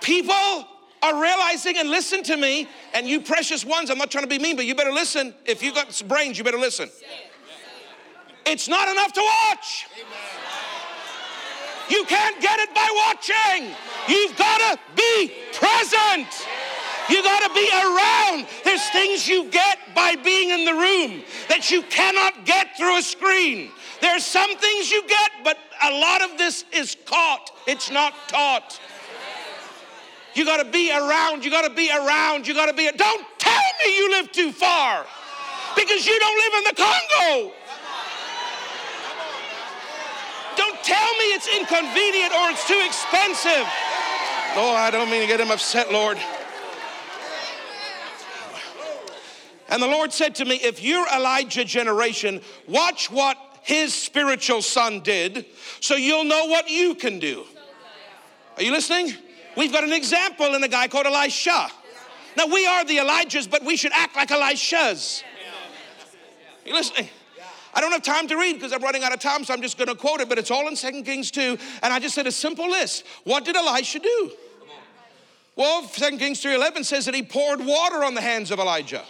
People 0.00 0.66
are 1.02 1.20
realizing 1.20 1.78
and 1.78 1.90
listen 1.90 2.22
to 2.24 2.36
me. 2.36 2.68
And 2.94 3.06
you 3.06 3.20
precious 3.20 3.64
ones, 3.64 3.90
I'm 3.90 3.98
not 3.98 4.10
trying 4.10 4.24
to 4.24 4.28
be 4.28 4.38
mean, 4.38 4.56
but 4.56 4.66
you 4.66 4.74
better 4.74 4.92
listen. 4.92 5.34
If 5.46 5.62
you 5.62 5.72
got 5.72 6.02
brains, 6.08 6.36
you 6.36 6.44
better 6.44 6.58
listen. 6.58 6.90
It's 8.46 8.68
not 8.68 8.88
enough 8.88 9.12
to 9.12 9.20
watch. 9.20 9.86
You 11.88 12.04
can't 12.04 12.40
get 12.40 12.58
it 12.60 12.74
by 12.74 12.88
watching. 13.06 13.74
You've 14.08 14.36
got 14.36 14.58
to 14.58 14.78
be 14.96 15.32
present. 15.52 16.28
You 17.10 17.22
got 17.22 17.42
to 17.48 17.54
be 17.54 17.68
around. 17.68 18.46
There's 18.64 18.88
things 18.90 19.26
you 19.26 19.50
get 19.50 19.78
by 19.94 20.14
being 20.16 20.50
in 20.50 20.64
the 20.64 20.72
room 20.72 21.22
that 21.48 21.70
you 21.70 21.82
cannot 21.82 22.46
get 22.46 22.76
through 22.76 22.98
a 22.98 23.02
screen. 23.02 23.70
There's 24.00 24.24
some 24.24 24.56
things 24.56 24.90
you 24.90 25.02
get, 25.06 25.30
but 25.42 25.58
a 25.82 25.90
lot 25.90 26.22
of 26.22 26.38
this 26.38 26.64
is 26.72 26.96
caught. 27.04 27.50
It's 27.66 27.90
not 27.90 28.14
taught. 28.28 28.80
You 30.34 30.44
got 30.44 30.62
to 30.64 30.70
be 30.70 30.90
around. 30.90 31.44
You 31.44 31.50
got 31.50 31.66
to 31.66 31.74
be 31.74 31.90
around. 31.90 32.46
You 32.46 32.54
got 32.54 32.66
to 32.66 32.72
be. 32.72 32.88
Don't 32.96 33.26
tell 33.38 33.62
me 33.84 33.96
you 33.96 34.10
live 34.12 34.30
too 34.30 34.52
far. 34.52 35.04
because 35.74 36.06
you 36.06 36.18
don't 36.18 36.38
live 36.38 36.52
in 36.58 36.64
the 36.64 36.82
Congo. 36.82 37.52
Don't 40.56 40.82
tell 40.84 41.12
me 41.14 41.24
it's 41.34 41.48
inconvenient 41.48 42.32
or 42.34 42.50
it's 42.50 42.66
too 42.66 42.80
expensive. 42.84 43.66
Oh, 44.56 44.74
I 44.76 44.90
don't 44.90 45.10
mean 45.10 45.20
to 45.22 45.26
get 45.26 45.40
him 45.40 45.50
upset, 45.50 45.92
Lord. 45.92 46.18
And 49.70 49.80
the 49.80 49.86
Lord 49.86 50.12
said 50.12 50.34
to 50.36 50.44
me, 50.44 50.56
If 50.56 50.82
you're 50.82 51.06
Elijah 51.06 51.64
generation, 51.64 52.40
watch 52.66 53.10
what 53.10 53.38
his 53.62 53.94
spiritual 53.94 54.62
son 54.62 55.00
did 55.00 55.46
so 55.80 55.94
you'll 55.94 56.24
know 56.24 56.46
what 56.46 56.68
you 56.68 56.94
can 56.94 57.18
do. 57.18 57.44
Are 58.56 58.62
you 58.62 58.72
listening? 58.72 59.14
We've 59.56 59.72
got 59.72 59.84
an 59.84 59.92
example 59.92 60.54
in 60.54 60.62
a 60.62 60.68
guy 60.68 60.88
called 60.88 61.06
Elisha. 61.06 61.68
Now, 62.36 62.46
we 62.46 62.66
are 62.66 62.84
the 62.84 62.98
Elijahs, 62.98 63.50
but 63.50 63.64
we 63.64 63.76
should 63.76 63.92
act 63.92 64.16
like 64.16 64.28
Elishas. 64.28 65.22
You 66.64 66.74
listening? 66.74 67.08
I 67.72 67.80
don't 67.80 67.92
have 67.92 68.02
time 68.02 68.26
to 68.28 68.36
read 68.36 68.54
because 68.54 68.72
I'm 68.72 68.82
running 68.82 69.04
out 69.04 69.12
of 69.12 69.20
time, 69.20 69.44
so 69.44 69.54
I'm 69.54 69.62
just 69.62 69.78
going 69.78 69.88
to 69.88 69.94
quote 69.94 70.20
it, 70.20 70.28
but 70.28 70.38
it's 70.38 70.50
all 70.50 70.66
in 70.68 70.74
2 70.74 71.02
Kings 71.02 71.30
2. 71.30 71.56
And 71.82 71.92
I 71.92 71.98
just 71.98 72.14
said 72.14 72.26
a 72.26 72.32
simple 72.32 72.68
list. 72.68 73.04
What 73.24 73.44
did 73.44 73.56
Elisha 73.56 74.00
do? 74.00 74.32
Well, 75.54 75.82
2 75.82 76.18
Kings 76.18 76.42
3.11 76.42 76.84
says 76.84 77.04
that 77.06 77.14
he 77.14 77.22
poured 77.22 77.64
water 77.64 78.02
on 78.02 78.14
the 78.14 78.20
hands 78.20 78.50
of 78.50 78.58
Elijah 78.58 79.02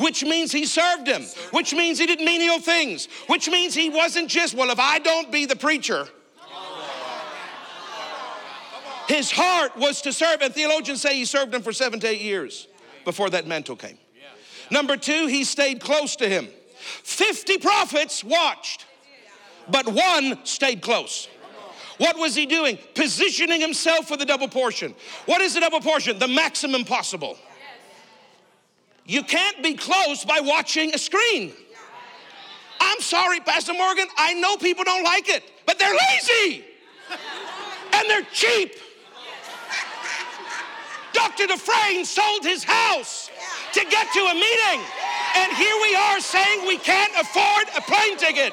which 0.00 0.24
means 0.24 0.50
he 0.50 0.64
served 0.64 1.06
him, 1.06 1.22
which 1.52 1.74
means 1.74 1.98
he 1.98 2.06
did 2.06 2.20
menial 2.20 2.58
things, 2.58 3.06
which 3.26 3.48
means 3.48 3.74
he 3.74 3.90
wasn't 3.90 4.28
just, 4.28 4.54
well, 4.54 4.70
if 4.70 4.80
I 4.80 4.98
don't 4.98 5.30
be 5.30 5.44
the 5.46 5.56
preacher, 5.56 6.08
his 9.06 9.30
heart 9.30 9.76
was 9.76 10.00
to 10.02 10.12
serve, 10.12 10.40
and 10.40 10.54
theologians 10.54 11.02
say 11.02 11.16
he 11.16 11.24
served 11.24 11.54
him 11.54 11.62
for 11.62 11.72
seven 11.72 12.00
to 12.00 12.08
eight 12.08 12.20
years 12.20 12.68
before 13.04 13.28
that 13.30 13.46
mantle 13.46 13.76
came. 13.76 13.98
Number 14.70 14.96
two, 14.96 15.26
he 15.26 15.44
stayed 15.44 15.80
close 15.80 16.16
to 16.16 16.28
him. 16.28 16.48
50 16.78 17.58
prophets 17.58 18.24
watched, 18.24 18.86
but 19.68 19.86
one 19.86 20.38
stayed 20.44 20.80
close. 20.80 21.28
What 21.98 22.18
was 22.18 22.34
he 22.34 22.46
doing? 22.46 22.78
Positioning 22.94 23.60
himself 23.60 24.08
for 24.08 24.16
the 24.16 24.24
double 24.24 24.48
portion. 24.48 24.94
What 25.26 25.42
is 25.42 25.52
the 25.52 25.60
double 25.60 25.80
portion? 25.80 26.18
The 26.18 26.28
maximum 26.28 26.84
possible. 26.84 27.36
You 29.10 29.24
can't 29.24 29.60
be 29.60 29.74
close 29.74 30.24
by 30.24 30.38
watching 30.38 30.94
a 30.94 30.98
screen. 30.98 31.52
I'm 32.80 33.00
sorry, 33.00 33.40
Pastor 33.40 33.74
Morgan, 33.74 34.06
I 34.16 34.34
know 34.34 34.56
people 34.56 34.84
don't 34.84 35.02
like 35.02 35.28
it, 35.28 35.42
but 35.66 35.80
they're 35.80 35.96
lazy 36.12 36.64
and 37.92 38.08
they're 38.08 38.22
cheap. 38.32 38.76
Dr. 41.12 41.48
Dufresne 41.48 42.04
sold 42.04 42.44
his 42.44 42.62
house 42.62 43.32
to 43.72 43.80
get 43.80 44.06
to 44.12 44.20
a 44.20 44.34
meeting, 44.34 44.80
and 45.34 45.56
here 45.56 45.74
we 45.82 45.96
are 45.96 46.20
saying 46.20 46.64
we 46.68 46.78
can't 46.78 47.12
afford 47.18 47.66
a 47.76 47.80
plane 47.80 48.16
ticket. 48.16 48.52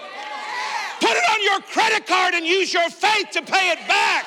Put 1.00 1.12
it 1.12 1.24
on 1.34 1.44
your 1.44 1.60
credit 1.72 2.08
card 2.08 2.34
and 2.34 2.44
use 2.48 2.74
your 2.74 2.90
faith 2.90 3.30
to 3.34 3.44
pay 3.44 3.70
it 3.70 3.88
back 3.88 4.26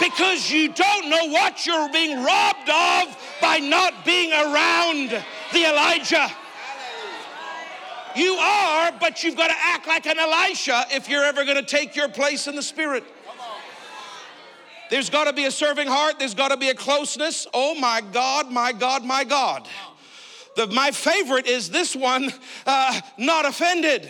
because 0.00 0.50
you 0.50 0.72
don't 0.72 1.08
know 1.08 1.28
what 1.28 1.66
you're 1.66 1.90
being 1.90 2.22
robbed 2.22 2.68
of 2.68 3.16
by 3.40 3.58
not 3.58 4.04
being 4.04 4.32
around 4.32 5.10
the 5.52 5.64
Elijah. 5.64 6.28
You 8.16 8.34
are, 8.34 8.92
but 9.00 9.24
you've 9.24 9.36
got 9.36 9.48
to 9.48 9.56
act 9.58 9.88
like 9.88 10.06
an 10.06 10.18
Elisha 10.18 10.86
if 10.90 11.08
you're 11.08 11.24
ever 11.24 11.44
going 11.44 11.56
to 11.56 11.64
take 11.64 11.96
your 11.96 12.08
place 12.08 12.46
in 12.46 12.54
the 12.54 12.62
Spirit. 12.62 13.04
There's 14.90 15.10
got 15.10 15.24
to 15.24 15.32
be 15.32 15.46
a 15.46 15.50
serving 15.50 15.88
heart. 15.88 16.18
There's 16.18 16.34
got 16.34 16.48
to 16.48 16.56
be 16.56 16.68
a 16.68 16.74
closeness. 16.74 17.46
Oh 17.52 17.74
my 17.74 18.00
God, 18.12 18.52
my 18.52 18.72
God, 18.72 19.04
my 19.04 19.24
God. 19.24 19.66
The, 20.56 20.68
my 20.68 20.92
favorite 20.92 21.46
is 21.46 21.70
this 21.70 21.96
one 21.96 22.32
uh, 22.66 23.00
not 23.18 23.44
offended. 23.44 24.08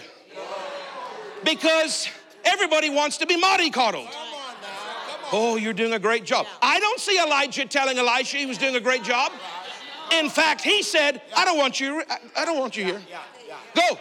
Because 1.43 2.09
everybody 2.45 2.91
wants 2.91 3.19
to 3.19 3.27
be 3.27 3.41
mollycoddled. 3.41 4.11
Oh, 5.37 5.57
you're 5.57 5.73
doing 5.73 5.95
a 5.95 5.99
great 5.99 6.25
job. 6.25 6.47
I 6.63 6.79
don't 6.79 7.01
see 7.01 7.19
Elijah 7.21 7.67
telling 7.67 7.99
Elisha 7.99 8.37
he 8.37 8.47
was 8.47 8.57
doing 8.57 8.77
a 8.77 8.81
great 8.81 9.03
job. 9.03 9.33
In 10.13 10.31
fact, 10.31 10.61
he 10.61 10.81
said, 10.85 11.21
I 11.37 11.45
don't 11.45 11.59
want 11.59 11.81
you, 11.81 12.05
I 12.37 12.45
don't 12.45 12.61
want 12.61 12.77
you 12.77 12.85
here. 12.85 13.03
Go. 13.75 13.99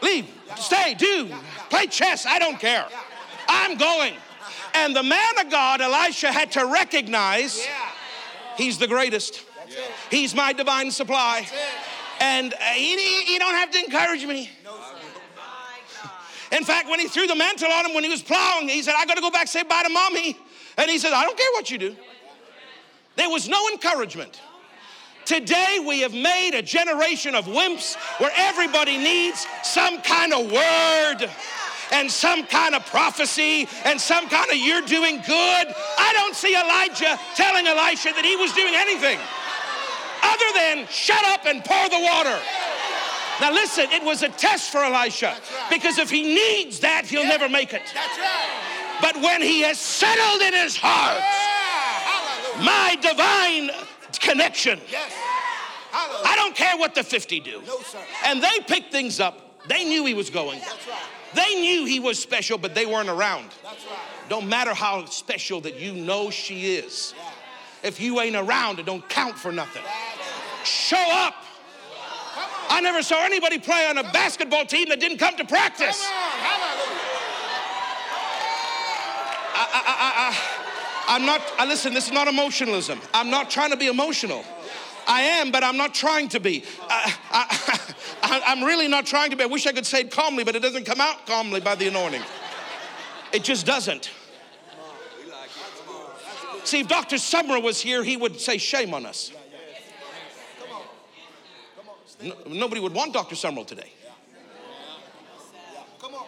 Leave. 0.00 0.26
Stay. 0.56 0.94
Do. 0.94 1.30
Play 1.68 1.86
chess. 1.88 2.24
I 2.24 2.38
don't 2.38 2.58
care. 2.58 2.86
I'm 3.46 3.76
going. 3.76 4.14
And 4.72 4.96
the 4.96 5.02
man 5.02 5.38
of 5.38 5.50
God, 5.50 5.82
Elisha, 5.82 6.32
had 6.32 6.52
to 6.52 6.64
recognize 6.64 7.68
he's 8.56 8.78
the 8.78 8.86
greatest. 8.86 9.44
He's 10.10 10.34
my 10.34 10.54
divine 10.54 10.90
supply. 10.90 11.46
And 12.20 12.54
uh, 12.54 12.56
he, 12.56 12.96
he 12.96 13.38
don't 13.38 13.54
have 13.54 13.70
to 13.72 13.78
encourage 13.78 14.24
me. 14.24 14.50
In 16.52 16.64
fact, 16.64 16.88
when 16.88 16.98
he 16.98 17.08
threw 17.08 17.26
the 17.26 17.34
mantle 17.34 17.70
on 17.70 17.86
him 17.86 17.94
when 17.94 18.04
he 18.04 18.10
was 18.10 18.22
plowing, 18.22 18.68
he 18.68 18.82
said, 18.82 18.94
I 18.96 19.04
got 19.04 19.14
to 19.16 19.20
go 19.20 19.30
back 19.30 19.48
say 19.48 19.62
bye 19.62 19.82
to 19.82 19.88
mommy. 19.88 20.36
And 20.76 20.90
he 20.90 20.98
said, 20.98 21.12
I 21.12 21.24
don't 21.24 21.36
care 21.36 21.50
what 21.52 21.70
you 21.70 21.78
do. 21.78 21.96
There 23.16 23.28
was 23.28 23.48
no 23.48 23.68
encouragement. 23.68 24.40
Today, 25.24 25.84
we 25.86 26.00
have 26.00 26.14
made 26.14 26.52
a 26.54 26.62
generation 26.62 27.34
of 27.34 27.44
wimps 27.46 27.96
where 28.18 28.30
everybody 28.34 28.96
needs 28.96 29.46
some 29.62 30.00
kind 30.00 30.32
of 30.32 30.50
word 30.50 31.30
and 31.92 32.10
some 32.10 32.46
kind 32.46 32.74
of 32.74 32.86
prophecy 32.86 33.68
and 33.84 34.00
some 34.00 34.28
kind 34.28 34.50
of 34.50 34.56
you're 34.56 34.82
doing 34.82 35.16
good. 35.16 35.66
I 35.98 36.12
don't 36.14 36.34
see 36.34 36.54
Elijah 36.54 37.18
telling 37.34 37.66
Elisha 37.66 38.12
that 38.14 38.24
he 38.24 38.36
was 38.36 38.52
doing 38.52 38.74
anything 38.74 39.18
other 40.22 40.50
than 40.54 40.86
shut 40.88 41.24
up 41.26 41.46
and 41.46 41.64
pour 41.64 41.88
the 41.88 42.00
water. 42.00 42.38
Now, 43.40 43.52
listen, 43.52 43.86
it 43.90 44.02
was 44.02 44.22
a 44.22 44.28
test 44.28 44.70
for 44.70 44.78
Elisha 44.78 45.36
because 45.70 45.98
if 45.98 46.10
he 46.10 46.22
needs 46.22 46.80
that, 46.80 47.06
he'll 47.06 47.24
never 47.24 47.48
make 47.48 47.72
it. 47.72 47.82
But 49.00 49.16
when 49.16 49.40
he 49.40 49.60
has 49.62 49.78
settled 49.78 50.42
in 50.42 50.54
his 50.54 50.76
heart, 50.76 51.22
my 52.64 52.96
divine 53.00 53.70
connection, 54.18 54.80
yes. 54.90 55.12
I 55.92 56.34
don't 56.36 56.54
care 56.54 56.76
what 56.76 56.94
the 56.94 57.02
50 57.02 57.40
do. 57.40 57.62
And 58.24 58.42
they 58.42 58.60
picked 58.66 58.92
things 58.92 59.20
up. 59.20 59.66
They 59.68 59.84
knew 59.84 60.04
he 60.04 60.14
was 60.14 60.30
going. 60.30 60.60
They 61.34 61.54
knew 61.54 61.84
he 61.84 62.00
was 62.00 62.18
special, 62.18 62.58
but 62.58 62.74
they 62.74 62.86
weren't 62.86 63.08
around. 63.08 63.50
Don't 64.28 64.48
matter 64.48 64.74
how 64.74 65.04
special 65.06 65.60
that 65.62 65.78
you 65.78 65.92
know 65.92 66.30
she 66.30 66.76
is. 66.76 67.14
If 67.82 68.00
you 68.00 68.20
ain't 68.20 68.36
around, 68.36 68.78
it 68.78 68.86
don't 68.86 69.06
count 69.08 69.38
for 69.38 69.52
nothing. 69.52 69.82
Show 70.64 71.04
up. 71.10 71.34
I 72.78 72.80
never 72.80 73.02
saw 73.02 73.24
anybody 73.24 73.58
play 73.58 73.88
on 73.88 73.98
a 73.98 74.04
basketball 74.04 74.64
team 74.64 74.88
that 74.90 75.00
didn't 75.00 75.18
come 75.18 75.34
to 75.34 75.44
practice. 75.44 76.00
Come 76.00 76.60
I, 79.52 79.66
I, 79.74 80.28
I, 80.28 81.16
I'm 81.16 81.26
not, 81.26 81.42
I, 81.58 81.66
listen, 81.66 81.92
this 81.92 82.06
is 82.06 82.12
not 82.12 82.28
emotionalism. 82.28 83.00
I'm 83.12 83.30
not 83.30 83.50
trying 83.50 83.72
to 83.72 83.76
be 83.76 83.88
emotional. 83.88 84.44
I 85.08 85.22
am, 85.22 85.50
but 85.50 85.64
I'm 85.64 85.76
not 85.76 85.92
trying 85.92 86.28
to 86.28 86.38
be. 86.38 86.62
I, 86.88 88.44
am 88.46 88.62
really 88.64 88.86
not 88.86 89.06
trying 89.06 89.30
to 89.30 89.36
be. 89.36 89.42
I 89.42 89.46
wish 89.46 89.66
I 89.66 89.72
could 89.72 89.84
say 89.84 90.02
it 90.02 90.12
calmly, 90.12 90.44
but 90.44 90.54
it 90.54 90.62
doesn't 90.62 90.84
come 90.84 91.00
out 91.00 91.26
calmly 91.26 91.58
by 91.58 91.74
the 91.74 91.88
anointing. 91.88 92.22
It 93.32 93.42
just 93.42 93.66
doesn't. 93.66 94.08
See, 96.62 96.78
if 96.78 96.86
Dr. 96.86 97.16
Sumrall 97.16 97.60
was 97.60 97.80
here, 97.80 98.04
he 98.04 98.16
would 98.16 98.40
say, 98.40 98.56
Shame 98.56 98.94
on 98.94 99.04
us. 99.04 99.32
No, 102.22 102.34
nobody 102.46 102.80
would 102.80 102.94
want 102.94 103.12
Dr. 103.12 103.34
Sumrall 103.34 103.66
today. 103.66 103.92
Come 106.00 106.14
on. 106.14 106.26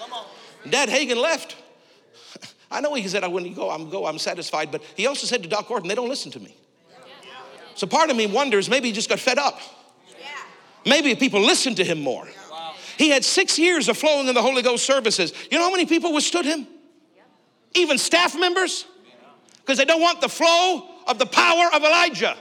Come 0.00 0.12
on. 0.12 0.24
Dad 0.68 0.88
Hagin 0.88 1.16
left. 1.16 1.56
I 2.70 2.80
know 2.80 2.94
he 2.94 3.06
said, 3.08 3.26
when 3.26 3.44
you 3.44 3.54
go, 3.54 3.70
I'm 3.70 3.90
go, 3.90 4.06
I'm 4.06 4.18
satisfied, 4.18 4.70
but 4.70 4.82
he 4.96 5.06
also 5.06 5.26
said 5.26 5.42
to 5.42 5.48
Doc 5.48 5.66
Horton, 5.66 5.88
they 5.88 5.94
don't 5.94 6.08
listen 6.08 6.30
to 6.32 6.40
me. 6.40 6.56
So 7.74 7.86
part 7.86 8.10
of 8.10 8.16
me 8.16 8.26
wonders, 8.26 8.70
maybe 8.70 8.88
he 8.88 8.92
just 8.92 9.08
got 9.08 9.18
fed 9.18 9.38
up. 9.38 9.60
Maybe 10.86 11.14
people 11.14 11.40
listened 11.40 11.76
to 11.78 11.84
him 11.84 12.00
more. 12.00 12.28
He 12.96 13.08
had 13.08 13.24
six 13.24 13.58
years 13.58 13.88
of 13.88 13.96
flowing 13.96 14.28
in 14.28 14.34
the 14.34 14.42
Holy 14.42 14.62
Ghost 14.62 14.84
services. 14.84 15.32
You 15.50 15.58
know 15.58 15.64
how 15.64 15.70
many 15.70 15.86
people 15.86 16.12
withstood 16.12 16.44
him? 16.44 16.66
Even 17.74 17.98
staff 17.98 18.38
members? 18.38 18.86
Because 19.56 19.78
they 19.78 19.84
don't 19.84 20.00
want 20.00 20.20
the 20.20 20.28
flow 20.28 20.88
of 21.06 21.18
the 21.18 21.26
power 21.26 21.70
of 21.74 21.82
Elijah. 21.82 22.36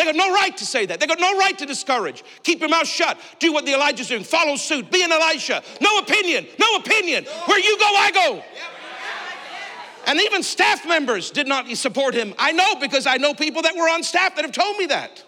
They 0.00 0.06
got 0.06 0.16
no 0.16 0.32
right 0.32 0.56
to 0.56 0.64
say 0.64 0.86
that. 0.86 0.98
They 0.98 1.06
got 1.06 1.20
no 1.20 1.36
right 1.36 1.58
to 1.58 1.66
discourage. 1.66 2.24
Keep 2.42 2.60
your 2.60 2.70
mouth 2.70 2.86
shut. 2.86 3.18
Do 3.38 3.52
what 3.52 3.66
the 3.66 3.74
Elijah's 3.74 4.08
doing. 4.08 4.24
Follow 4.24 4.56
suit. 4.56 4.90
Be 4.90 5.04
an 5.04 5.12
Elisha. 5.12 5.62
No 5.78 5.98
opinion. 5.98 6.46
No 6.58 6.76
opinion. 6.76 7.26
Where 7.44 7.58
you 7.58 7.78
go, 7.78 7.84
I 7.84 8.10
go. 8.10 8.42
And 10.06 10.18
even 10.18 10.42
staff 10.42 10.88
members 10.88 11.30
did 11.30 11.46
not 11.46 11.68
support 11.76 12.14
him. 12.14 12.32
I 12.38 12.52
know 12.52 12.76
because 12.76 13.06
I 13.06 13.18
know 13.18 13.34
people 13.34 13.60
that 13.60 13.76
were 13.76 13.90
on 13.90 14.02
staff 14.02 14.36
that 14.36 14.42
have 14.46 14.52
told 14.52 14.78
me 14.78 14.86
that. 14.86 15.22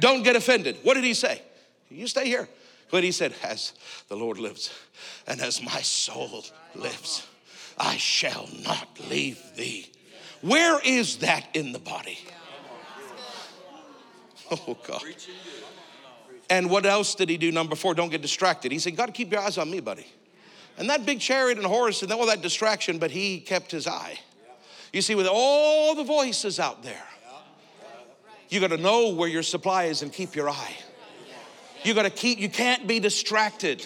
Don't 0.00 0.24
get 0.24 0.34
offended. 0.34 0.78
What 0.82 0.94
did 0.94 1.04
he 1.04 1.14
say? 1.14 1.40
You 1.90 2.08
stay 2.08 2.26
here. 2.26 2.48
But 2.90 3.04
he 3.04 3.12
said, 3.12 3.34
As 3.44 3.72
the 4.08 4.16
Lord 4.16 4.38
lives 4.38 4.74
and 5.28 5.40
as 5.40 5.62
my 5.62 5.80
soul 5.82 6.44
lives, 6.74 7.24
I 7.78 7.98
shall 7.98 8.48
not 8.64 8.88
leave 9.08 9.40
thee. 9.54 9.92
Where 10.40 10.80
is 10.84 11.18
that 11.18 11.48
in 11.54 11.72
the 11.72 11.78
body? 11.78 12.18
Oh, 14.50 14.76
God. 14.86 15.02
And 16.48 16.70
what 16.70 16.86
else 16.86 17.14
did 17.14 17.28
he 17.28 17.36
do? 17.36 17.52
Number 17.52 17.76
four, 17.76 17.94
don't 17.94 18.08
get 18.08 18.22
distracted. 18.22 18.72
He 18.72 18.78
said, 18.78 18.96
"Got 18.96 19.06
to 19.06 19.12
keep 19.12 19.30
your 19.30 19.42
eyes 19.42 19.58
on 19.58 19.70
me, 19.70 19.80
buddy. 19.80 20.06
And 20.78 20.88
that 20.88 21.04
big 21.04 21.20
chariot 21.20 21.58
and 21.58 21.66
horse 21.66 22.02
and 22.02 22.10
all 22.12 22.26
that 22.26 22.40
distraction, 22.40 22.98
but 22.98 23.10
he 23.10 23.40
kept 23.40 23.70
his 23.70 23.86
eye. 23.86 24.18
You 24.92 25.02
see, 25.02 25.14
with 25.14 25.26
all 25.30 25.94
the 25.94 26.04
voices 26.04 26.58
out 26.58 26.82
there, 26.82 27.02
you 28.48 28.60
got 28.60 28.70
to 28.70 28.78
know 28.78 29.10
where 29.10 29.28
your 29.28 29.42
supply 29.42 29.84
is 29.84 30.02
and 30.02 30.10
keep 30.12 30.34
your 30.34 30.48
eye. 30.48 30.76
You 31.84 31.94
got 31.94 32.04
to 32.04 32.10
keep, 32.10 32.38
you 32.38 32.48
can't 32.48 32.86
be 32.86 33.00
distracted. 33.00 33.84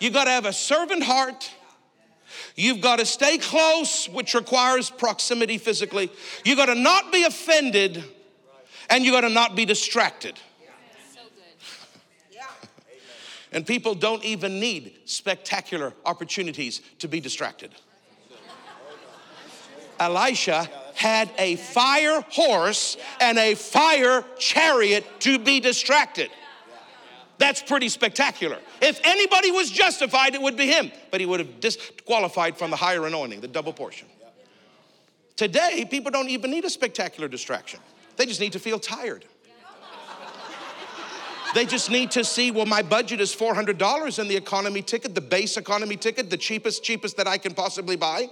You 0.00 0.10
got 0.10 0.24
to 0.24 0.30
have 0.30 0.46
a 0.46 0.52
servant 0.52 1.04
heart. 1.04 1.50
You've 2.56 2.80
got 2.80 2.98
to 3.00 3.06
stay 3.06 3.36
close, 3.36 4.08
which 4.08 4.34
requires 4.34 4.88
proximity 4.88 5.58
physically. 5.58 6.10
You've 6.44 6.56
got 6.56 6.66
to 6.66 6.74
not 6.74 7.12
be 7.12 7.24
offended, 7.24 8.02
and 8.88 9.04
you've 9.04 9.12
got 9.12 9.20
to 9.20 9.28
not 9.28 9.54
be 9.54 9.66
distracted. 9.66 10.38
And 13.52 13.66
people 13.66 13.94
don't 13.94 14.24
even 14.24 14.58
need 14.58 14.94
spectacular 15.04 15.92
opportunities 16.04 16.82
to 16.98 17.08
be 17.08 17.20
distracted. 17.20 17.70
Elisha 19.98 20.68
had 20.94 21.30
a 21.38 21.56
fire 21.56 22.22
horse 22.30 22.96
and 23.20 23.38
a 23.38 23.54
fire 23.54 24.24
chariot 24.38 25.04
to 25.20 25.38
be 25.38 25.60
distracted. 25.60 26.30
That's 27.38 27.62
pretty 27.62 27.88
spectacular. 27.88 28.58
If 28.80 29.00
anybody 29.04 29.50
was 29.50 29.70
justified, 29.70 30.34
it 30.34 30.40
would 30.40 30.56
be 30.56 30.66
him, 30.66 30.90
but 31.10 31.20
he 31.20 31.26
would 31.26 31.40
have 31.40 31.60
disqualified 31.60 32.56
from 32.56 32.70
the 32.70 32.76
higher 32.76 33.06
anointing, 33.06 33.40
the 33.40 33.48
double 33.48 33.72
portion. 33.72 34.08
Today, 35.36 35.86
people 35.90 36.10
don't 36.10 36.30
even 36.30 36.50
need 36.50 36.64
a 36.64 36.70
spectacular 36.70 37.28
distraction, 37.28 37.80
they 38.16 38.26
just 38.26 38.40
need 38.40 38.52
to 38.52 38.58
feel 38.58 38.78
tired. 38.78 39.24
They 41.54 41.64
just 41.64 41.90
need 41.90 42.10
to 42.10 42.22
see, 42.22 42.50
well, 42.50 42.66
my 42.66 42.82
budget 42.82 43.18
is 43.18 43.34
$400 43.34 44.18
and 44.18 44.28
the 44.28 44.36
economy 44.36 44.82
ticket, 44.82 45.14
the 45.14 45.22
base 45.22 45.56
economy 45.56 45.96
ticket, 45.96 46.28
the 46.28 46.36
cheapest, 46.36 46.82
cheapest 46.82 47.16
that 47.16 47.26
I 47.26 47.38
can 47.38 47.54
possibly 47.54 47.96
buy 47.96 48.28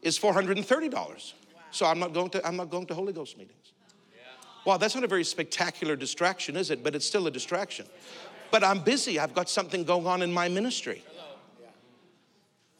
is 0.00 0.18
$430. 0.18 1.32
So 1.70 1.84
I'm 1.84 1.98
not 1.98 2.14
going 2.14 2.30
to, 2.30 2.46
I'm 2.46 2.56
not 2.56 2.70
going 2.70 2.86
to 2.86 2.94
Holy 2.94 3.12
Ghost 3.12 3.36
meetings. 3.36 3.73
Wow, 4.64 4.78
that's 4.78 4.94
not 4.94 5.04
a 5.04 5.08
very 5.08 5.24
spectacular 5.24 5.96
distraction, 5.96 6.56
is 6.56 6.70
it? 6.70 6.82
But 6.82 6.94
it's 6.94 7.06
still 7.06 7.26
a 7.26 7.30
distraction. 7.30 7.86
But 8.50 8.64
I'm 8.64 8.80
busy. 8.80 9.18
I've 9.18 9.34
got 9.34 9.48
something 9.48 9.84
going 9.84 10.06
on 10.06 10.22
in 10.22 10.32
my 10.32 10.48
ministry. 10.48 11.02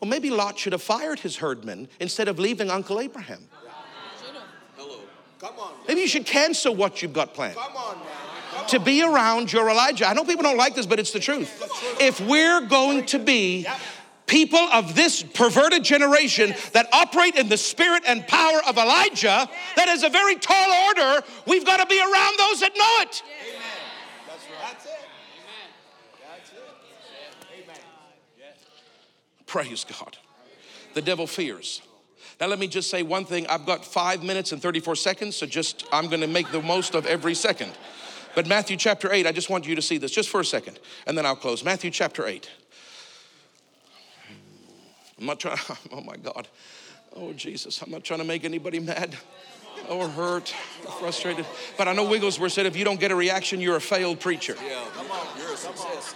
Well, 0.01 0.11
maybe 0.11 0.30
Lot 0.30 0.59
should 0.59 0.72
have 0.72 0.82
fired 0.82 1.20
his 1.20 1.37
herdmen 1.37 1.89
instead 1.99 2.28
of 2.28 2.39
leaving 2.39 2.70
Uncle 2.70 3.01
Abraham. 3.01 3.49
Hello. 4.76 5.01
Come 5.39 5.59
on. 5.59 5.72
Maybe 5.89 6.03
you 6.03 6.09
should 6.09 6.26
cancel 6.26 6.74
what 6.74 7.01
you've 7.01 7.12
got 7.12 7.32
planned. 7.32 7.57
Come 7.57 7.76
on 7.76 7.99
now. 7.99 8.64
To 8.64 8.78
be 8.78 9.03
around 9.03 9.53
your 9.53 9.68
Elijah. 9.68 10.07
I 10.07 10.12
know 10.12 10.24
people 10.24 10.43
don't 10.43 10.57
like 10.57 10.74
this, 10.74 10.87
but 10.87 10.99
it's 10.99 11.11
the 11.11 11.20
truth. 11.20 11.51
If 12.01 12.20
we're 12.20 12.61
going 12.62 13.07
to 13.07 13.18
be 13.18 13.66
people 14.27 14.59
of 14.59 14.95
this 14.95 15.22
perverted 15.22 15.85
generation 15.85 16.55
that 16.72 16.89
operate 16.93 17.37
in 17.37 17.49
the 17.49 17.57
spirit 17.57 18.03
and 18.07 18.27
power 18.27 18.61
of 18.66 18.77
Elijah, 18.77 19.49
that 19.77 19.89
is 19.89 20.03
a 20.03 20.09
very 20.09 20.37
tall 20.37 20.87
order. 20.89 21.25
We've 21.47 21.64
got 21.64 21.79
to 21.79 21.87
be 21.87 22.01
around 22.01 22.39
those 22.39 22.61
that 22.61 22.72
know 22.77 23.03
it. 23.03 23.22
Amen. 23.49 23.62
That's 24.27 24.45
right. 24.45 24.72
That's 24.72 24.85
it. 24.87 24.91
Amen. 25.41 26.37
That's 26.37 26.53
it. 26.53 27.64
Amen. 27.64 27.81
Praise 29.47 29.85
God. 29.85 30.18
The 30.95 31.03
devil 31.03 31.27
fears. 31.27 31.83
Now, 32.41 32.49
let 32.49 32.59
me 32.59 32.66
just 32.66 32.91
say 32.91 33.03
one 33.03 33.25
thing. 33.25 33.47
I've 33.47 33.66
got 33.66 33.85
five 33.85 34.22
minutes 34.22 34.53
and 34.53 34.61
34 34.61 34.97
seconds, 34.97 35.37
so 35.37 35.47
just 35.47 35.87
I'm 35.93 36.09
going 36.09 36.20
to 36.20 36.27
make 36.27 36.51
the 36.51 36.62
most 36.62 36.95
of 36.95 37.07
every 37.07 37.35
second. 37.35 37.72
But 38.35 38.49
Matthew 38.49 38.77
chapter 38.77 39.12
8, 39.12 39.27
I 39.27 39.33
just 39.33 39.49
want 39.49 39.66
you 39.66 39.77
to 39.77 39.83
see 39.83 39.99
this 39.99 40.11
just 40.11 40.29
for 40.29 40.41
a 40.41 40.45
second, 40.45 40.81
and 41.07 41.16
then 41.16 41.25
I'll 41.25 41.37
close. 41.37 41.64
Matthew 41.64 41.91
chapter 41.91 42.27
8. 42.27 42.51
I'm 45.19 45.27
not 45.27 45.41
trying, 45.41 45.59
oh 45.93 46.01
my 46.01 46.17
God. 46.17 46.49
Oh 47.17 47.33
Jesus, 47.33 47.81
I'm 47.83 47.91
not 47.91 48.05
trying 48.05 48.21
to 48.21 48.25
make 48.25 48.45
anybody 48.45 48.81
mad 48.81 49.17
or 49.89 50.09
hurt 50.09 50.55
or 50.85 50.93
frustrated. 50.93 51.47
But 51.77 51.89
I 51.89 51.93
know 51.93 52.09
Wigglesworth 52.09 52.53
said 52.53 52.67
if 52.67 52.77
you 52.77 52.85
don't 52.85 52.99
get 52.99 53.11
a 53.11 53.17
reaction, 53.17 53.61
you're 53.61 53.77
a 53.77 53.81
failed 53.81 54.21
preacher. 54.21 54.57
Yeah, 54.65 54.85
come 54.95 55.11
on. 55.11 55.27
You're 55.39 55.53
a 55.53 55.57
success. 55.57 56.15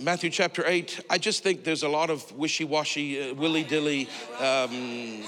Matthew 0.00 0.28
chapter 0.28 0.64
8, 0.66 1.06
I 1.08 1.18
just 1.18 1.42
think 1.42 1.64
there's 1.64 1.84
a 1.84 1.88
lot 1.88 2.10
of 2.10 2.30
wishy 2.32 2.64
washy, 2.64 3.30
uh, 3.30 3.34
willy 3.34 3.62
dilly, 3.62 4.08
um, 4.38 5.22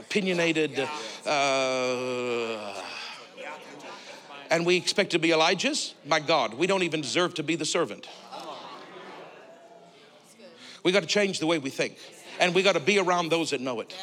opinionated, 0.00 0.78
uh, 1.26 2.74
and 4.50 4.64
we 4.64 4.76
expect 4.76 5.10
to 5.10 5.18
be 5.18 5.32
Elijah's. 5.32 5.94
My 6.06 6.20
God, 6.20 6.54
we 6.54 6.66
don't 6.66 6.84
even 6.84 7.00
deserve 7.00 7.34
to 7.34 7.42
be 7.42 7.56
the 7.56 7.66
servant. 7.66 8.06
We 10.82 10.92
got 10.92 11.00
to 11.00 11.08
change 11.08 11.38
the 11.38 11.46
way 11.46 11.58
we 11.58 11.70
think, 11.70 11.96
and 12.40 12.54
we 12.54 12.62
got 12.62 12.72
to 12.72 12.80
be 12.80 12.98
around 12.98 13.30
those 13.30 13.50
that 13.50 13.60
know 13.60 13.80
it. 13.80 13.94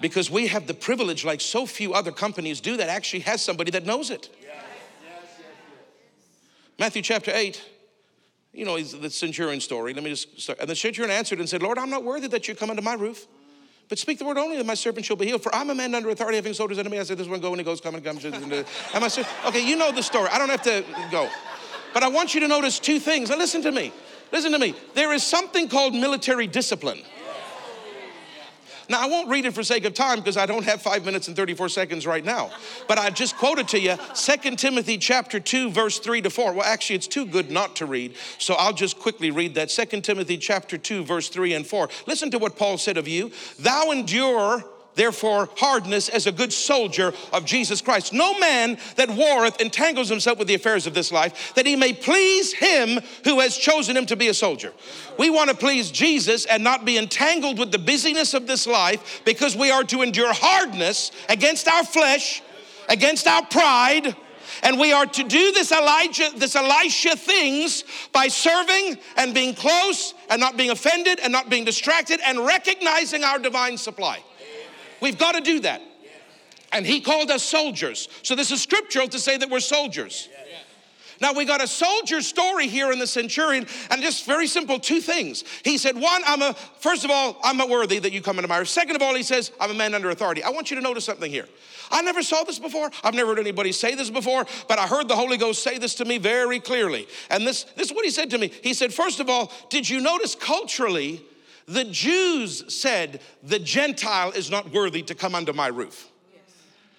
Because 0.00 0.30
we 0.30 0.48
have 0.48 0.66
the 0.66 0.74
privilege, 0.74 1.24
like 1.24 1.40
so 1.40 1.66
few 1.66 1.94
other 1.94 2.12
companies 2.12 2.60
do, 2.60 2.76
that 2.76 2.88
actually 2.88 3.20
has 3.20 3.42
somebody 3.42 3.70
that 3.72 3.84
knows 3.84 4.10
it. 4.10 4.28
Matthew 6.78 7.02
chapter 7.02 7.30
8, 7.32 7.62
you 8.52 8.64
know, 8.64 8.80
the 8.80 9.10
centurion 9.10 9.60
story. 9.60 9.94
Let 9.94 10.02
me 10.02 10.10
just 10.10 10.40
start. 10.40 10.58
And 10.60 10.68
the 10.68 10.76
centurion 10.76 11.10
answered 11.10 11.38
and 11.38 11.48
said, 11.48 11.62
Lord, 11.62 11.78
I'm 11.78 11.90
not 11.90 12.04
worthy 12.04 12.26
that 12.28 12.48
you 12.48 12.54
come 12.54 12.70
under 12.70 12.82
my 12.82 12.94
roof. 12.94 13.26
But 13.88 13.98
speak 13.98 14.18
the 14.18 14.24
word 14.24 14.38
only 14.38 14.56
that 14.56 14.66
my 14.66 14.74
servant 14.74 15.04
shall 15.04 15.16
be 15.16 15.26
healed. 15.26 15.42
For 15.42 15.54
I'm 15.54 15.70
a 15.70 15.74
man 15.74 15.94
under 15.94 16.08
authority, 16.10 16.36
having 16.36 16.54
soldiers 16.54 16.78
under 16.78 16.90
me. 16.90 16.98
I 16.98 17.02
said, 17.02 17.18
This 17.18 17.28
one 17.28 17.40
go 17.40 17.50
and 17.50 17.58
he 17.58 17.64
goes, 17.64 17.80
come 17.80 17.94
and 17.94 18.04
comes. 18.04 18.24
And 18.24 18.64
I 18.94 19.08
said, 19.08 19.26
Okay, 19.46 19.66
you 19.66 19.76
know 19.76 19.92
the 19.92 20.02
story. 20.02 20.28
I 20.32 20.38
don't 20.38 20.48
have 20.48 20.62
to 20.62 20.84
go. 21.10 21.28
But 21.92 22.02
I 22.02 22.08
want 22.08 22.34
you 22.34 22.40
to 22.40 22.48
notice 22.48 22.78
two 22.78 22.98
things. 22.98 23.30
Now 23.30 23.36
listen 23.36 23.62
to 23.62 23.72
me. 23.72 23.92
Listen 24.34 24.50
to 24.50 24.58
me. 24.58 24.74
There 24.94 25.12
is 25.12 25.22
something 25.22 25.68
called 25.68 25.94
military 25.94 26.48
discipline. 26.48 26.98
Now, 28.88 29.00
I 29.00 29.06
won't 29.06 29.28
read 29.28 29.44
it 29.44 29.54
for 29.54 29.62
sake 29.62 29.84
of 29.84 29.94
time 29.94 30.18
because 30.18 30.36
I 30.36 30.44
don't 30.44 30.64
have 30.64 30.82
five 30.82 31.04
minutes 31.04 31.28
and 31.28 31.36
34 31.36 31.68
seconds 31.68 32.04
right 32.04 32.24
now. 32.24 32.50
But 32.88 32.98
I 32.98 33.10
just 33.10 33.36
quoted 33.36 33.68
to 33.68 33.78
you 33.78 33.96
2 34.14 34.56
Timothy 34.56 34.98
chapter 34.98 35.38
2, 35.38 35.70
verse 35.70 36.00
3 36.00 36.20
to 36.22 36.30
4. 36.30 36.52
Well, 36.52 36.64
actually, 36.64 36.96
it's 36.96 37.06
too 37.06 37.26
good 37.26 37.52
not 37.52 37.76
to 37.76 37.86
read. 37.86 38.16
So 38.38 38.54
I'll 38.54 38.72
just 38.72 38.98
quickly 38.98 39.30
read 39.30 39.54
that. 39.54 39.68
2 39.68 40.00
Timothy 40.00 40.36
chapter 40.36 40.76
2, 40.76 41.04
verse 41.04 41.28
3 41.28 41.54
and 41.54 41.64
4. 41.64 41.88
Listen 42.08 42.32
to 42.32 42.38
what 42.38 42.56
Paul 42.56 42.76
said 42.76 42.96
of 42.96 43.06
you. 43.06 43.30
Thou 43.60 43.92
endure 43.92 44.64
therefore 44.94 45.48
hardness 45.56 46.08
as 46.08 46.26
a 46.26 46.32
good 46.32 46.52
soldier 46.52 47.12
of 47.32 47.44
Jesus 47.44 47.80
Christ. 47.80 48.12
No 48.12 48.38
man 48.38 48.78
that 48.96 49.10
warreth 49.10 49.60
entangles 49.60 50.08
himself 50.08 50.38
with 50.38 50.48
the 50.48 50.54
affairs 50.54 50.86
of 50.86 50.94
this 50.94 51.12
life, 51.12 51.54
that 51.54 51.66
he 51.66 51.76
may 51.76 51.92
please 51.92 52.52
him 52.52 53.00
who 53.24 53.40
has 53.40 53.56
chosen 53.56 53.96
him 53.96 54.06
to 54.06 54.16
be 54.16 54.28
a 54.28 54.34
soldier. 54.34 54.72
We 55.18 55.30
want 55.30 55.50
to 55.50 55.56
please 55.56 55.90
Jesus 55.90 56.46
and 56.46 56.64
not 56.64 56.84
be 56.84 56.98
entangled 56.98 57.58
with 57.58 57.72
the 57.72 57.78
busyness 57.78 58.34
of 58.34 58.46
this 58.46 58.66
life 58.66 59.22
because 59.24 59.56
we 59.56 59.70
are 59.70 59.84
to 59.84 60.02
endure 60.02 60.32
hardness 60.32 61.10
against 61.28 61.68
our 61.68 61.84
flesh, 61.84 62.42
against 62.88 63.26
our 63.26 63.44
pride. 63.46 64.16
And 64.62 64.78
we 64.78 64.92
are 64.92 65.06
to 65.06 65.24
do 65.24 65.52
this 65.52 65.72
Elijah, 65.72 66.30
this 66.36 66.54
Elisha 66.54 67.16
things 67.16 67.84
by 68.12 68.28
serving 68.28 68.98
and 69.16 69.34
being 69.34 69.54
close 69.54 70.14
and 70.30 70.40
not 70.40 70.56
being 70.56 70.70
offended 70.70 71.18
and 71.20 71.32
not 71.32 71.50
being 71.50 71.64
distracted 71.64 72.20
and 72.24 72.38
recognizing 72.38 73.24
our 73.24 73.38
divine 73.38 73.76
supply. 73.76 74.22
We've 75.00 75.18
got 75.18 75.32
to 75.32 75.40
do 75.40 75.60
that. 75.60 75.82
And 76.72 76.84
he 76.84 77.00
called 77.00 77.30
us 77.30 77.42
soldiers. 77.42 78.08
So 78.22 78.34
this 78.34 78.50
is 78.50 78.62
scriptural 78.62 79.06
to 79.08 79.18
say 79.18 79.36
that 79.36 79.48
we're 79.48 79.60
soldiers. 79.60 80.28
Now 81.20 81.32
we 81.32 81.44
got 81.44 81.62
a 81.62 81.68
soldier 81.68 82.20
story 82.20 82.66
here 82.66 82.90
in 82.90 82.98
the 82.98 83.06
centurion, 83.06 83.66
and 83.90 84.02
just 84.02 84.26
very 84.26 84.48
simple 84.48 84.80
two 84.80 85.00
things. 85.00 85.44
He 85.62 85.78
said, 85.78 85.94
one, 85.94 86.22
I'm 86.26 86.42
a 86.42 86.54
first 86.80 87.04
of 87.04 87.10
all, 87.10 87.38
I'm 87.42 87.58
worthy 87.70 88.00
that 88.00 88.12
you 88.12 88.20
come 88.20 88.38
into 88.38 88.48
my 88.48 88.56
house. 88.56 88.70
Second 88.70 88.96
of 88.96 89.02
all, 89.02 89.14
he 89.14 89.22
says, 89.22 89.52
I'm 89.60 89.70
a 89.70 89.74
man 89.74 89.94
under 89.94 90.10
authority. 90.10 90.42
I 90.42 90.50
want 90.50 90.70
you 90.70 90.76
to 90.76 90.82
notice 90.82 91.04
something 91.04 91.30
here. 91.30 91.46
I 91.90 92.02
never 92.02 92.22
saw 92.22 92.42
this 92.42 92.58
before. 92.58 92.90
I've 93.04 93.14
never 93.14 93.30
heard 93.30 93.38
anybody 93.38 93.70
say 93.70 93.94
this 93.94 94.10
before, 94.10 94.44
but 94.68 94.78
I 94.78 94.86
heard 94.86 95.06
the 95.06 95.16
Holy 95.16 95.36
Ghost 95.36 95.62
say 95.62 95.78
this 95.78 95.94
to 95.96 96.04
me 96.04 96.18
very 96.18 96.58
clearly. 96.58 97.06
And 97.30 97.46
this, 97.46 97.64
this 97.76 97.88
is 97.90 97.94
what 97.94 98.04
he 98.04 98.10
said 98.10 98.30
to 98.30 98.38
me. 98.38 98.50
He 98.62 98.74
said, 98.74 98.92
first 98.92 99.20
of 99.20 99.30
all, 99.30 99.52
did 99.70 99.88
you 99.88 100.00
notice 100.00 100.34
culturally? 100.34 101.24
The 101.66 101.84
Jews 101.84 102.74
said, 102.74 103.20
The 103.42 103.58
Gentile 103.58 104.30
is 104.32 104.50
not 104.50 104.72
worthy 104.72 105.02
to 105.02 105.14
come 105.14 105.34
under 105.34 105.52
my 105.52 105.68
roof 105.68 106.10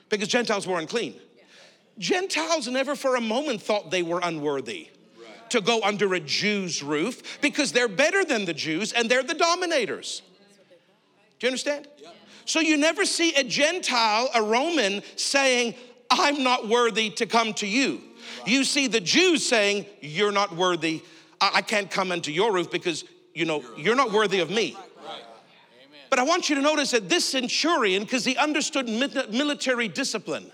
because 0.09 0.27
Gentiles 0.27 0.65
were 0.67 0.79
unclean. 0.79 1.15
Gentiles 1.97 2.67
never 2.67 2.95
for 2.95 3.15
a 3.15 3.21
moment 3.21 3.61
thought 3.61 3.91
they 3.91 4.03
were 4.03 4.19
unworthy 4.21 4.89
to 5.49 5.61
go 5.61 5.81
under 5.83 6.13
a 6.13 6.19
Jew's 6.19 6.83
roof 6.83 7.39
because 7.41 7.71
they're 7.71 7.87
better 7.87 8.25
than 8.25 8.45
the 8.45 8.53
Jews 8.53 8.91
and 8.91 9.09
they're 9.09 9.23
the 9.23 9.35
dominators. 9.35 10.21
Do 11.39 11.47
you 11.47 11.49
understand? 11.49 11.87
So 12.45 12.59
you 12.59 12.77
never 12.77 13.05
see 13.05 13.33
a 13.35 13.43
Gentile, 13.43 14.29
a 14.33 14.41
Roman, 14.41 15.01
saying, 15.15 15.75
I'm 16.09 16.43
not 16.43 16.67
worthy 16.67 17.09
to 17.11 17.25
come 17.25 17.53
to 17.55 17.67
you. 17.67 18.01
You 18.45 18.63
see 18.63 18.87
the 18.87 18.99
Jews 18.99 19.45
saying, 19.45 19.85
You're 20.01 20.31
not 20.31 20.55
worthy. 20.55 21.03
I 21.41 21.61
can't 21.61 21.91
come 21.91 22.11
into 22.11 22.31
your 22.31 22.53
roof 22.53 22.71
because 22.71 23.03
you 23.35 23.45
know, 23.45 23.63
you're 23.77 23.95
not 23.95 24.11
worthy 24.11 24.39
of 24.39 24.49
me. 24.49 24.75
But 26.09 26.19
I 26.19 26.23
want 26.23 26.49
you 26.49 26.55
to 26.55 26.61
notice 26.61 26.91
that 26.91 27.09
this 27.09 27.25
centurion, 27.25 28.03
because 28.03 28.23
he 28.23 28.37
understood 28.37 28.87
military 28.87 29.89
discipline, 29.89 30.49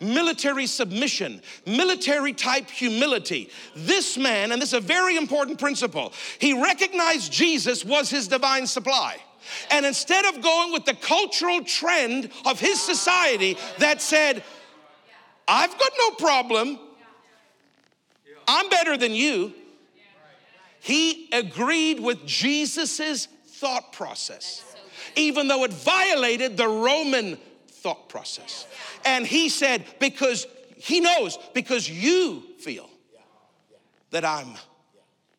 military 0.00 0.66
submission, 0.66 1.42
military 1.66 2.32
type 2.32 2.70
humility, 2.70 3.50
this 3.74 4.16
man, 4.16 4.52
and 4.52 4.60
this 4.60 4.70
is 4.70 4.74
a 4.74 4.80
very 4.80 5.16
important 5.16 5.58
principle, 5.58 6.14
he 6.38 6.60
recognized 6.60 7.30
Jesus 7.30 7.84
was 7.84 8.08
his 8.08 8.26
divine 8.26 8.66
supply. 8.66 9.18
And 9.70 9.84
instead 9.84 10.24
of 10.24 10.40
going 10.40 10.72
with 10.72 10.86
the 10.86 10.94
cultural 10.94 11.62
trend 11.62 12.30
of 12.46 12.58
his 12.58 12.80
society 12.80 13.58
that 13.78 14.00
said, 14.00 14.42
I've 15.46 15.78
got 15.78 15.92
no 15.98 16.10
problem, 16.12 16.78
I'm 18.48 18.68
better 18.70 18.96
than 18.96 19.12
you, 19.12 19.52
he 20.86 21.28
agreed 21.32 22.00
with 22.00 22.24
Jesus's 22.26 23.28
thought 23.46 23.92
process 23.92 24.62
even 25.16 25.48
though 25.48 25.64
it 25.64 25.72
violated 25.72 26.56
the 26.56 26.68
Roman 26.68 27.38
thought 27.68 28.08
process. 28.08 28.66
And 29.04 29.26
he 29.26 29.48
said, 29.48 29.84
because 29.98 30.46
he 30.76 31.00
knows, 31.00 31.38
because 31.54 31.88
you 31.88 32.42
feel 32.58 32.88
that 34.10 34.24
I'm, 34.24 34.54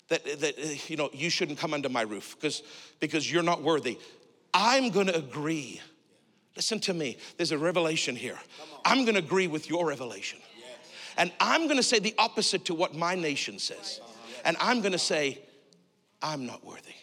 that, 0.10 0.26
that 0.40 0.90
you 0.90 0.98
know, 0.98 1.10
you 1.14 1.30
shouldn't 1.30 1.60
come 1.60 1.74
under 1.74 1.90
my 1.90 2.02
roof 2.02 2.36
because, 2.36 2.64
because 3.00 3.32
you're 3.32 3.44
not 3.44 3.62
worthy. 3.62 4.00
I'm 4.54 4.90
gonna 4.90 5.14
agree. 5.14 5.82
Listen 6.56 6.80
to 6.82 6.94
me, 6.94 7.18
there's 7.38 7.52
a 7.52 7.58
revelation 7.58 8.16
here. 8.16 8.40
I'm 8.84 9.06
gonna 9.06 9.20
agree 9.20 9.48
with 9.48 9.70
your 9.70 9.86
revelation. 9.86 10.40
And 11.18 11.32
I'm 11.40 11.68
gonna 11.68 11.84
say 11.84 12.00
the 12.00 12.16
opposite 12.18 12.66
to 12.66 12.74
what 12.74 12.96
my 12.96 13.16
nation 13.16 13.60
says. 13.60 14.02
And 14.48 14.56
I'm 14.62 14.82
gonna 14.82 14.98
say, 14.98 15.40
I'm 16.22 16.46
not 16.46 16.66
worthy. 16.66 16.96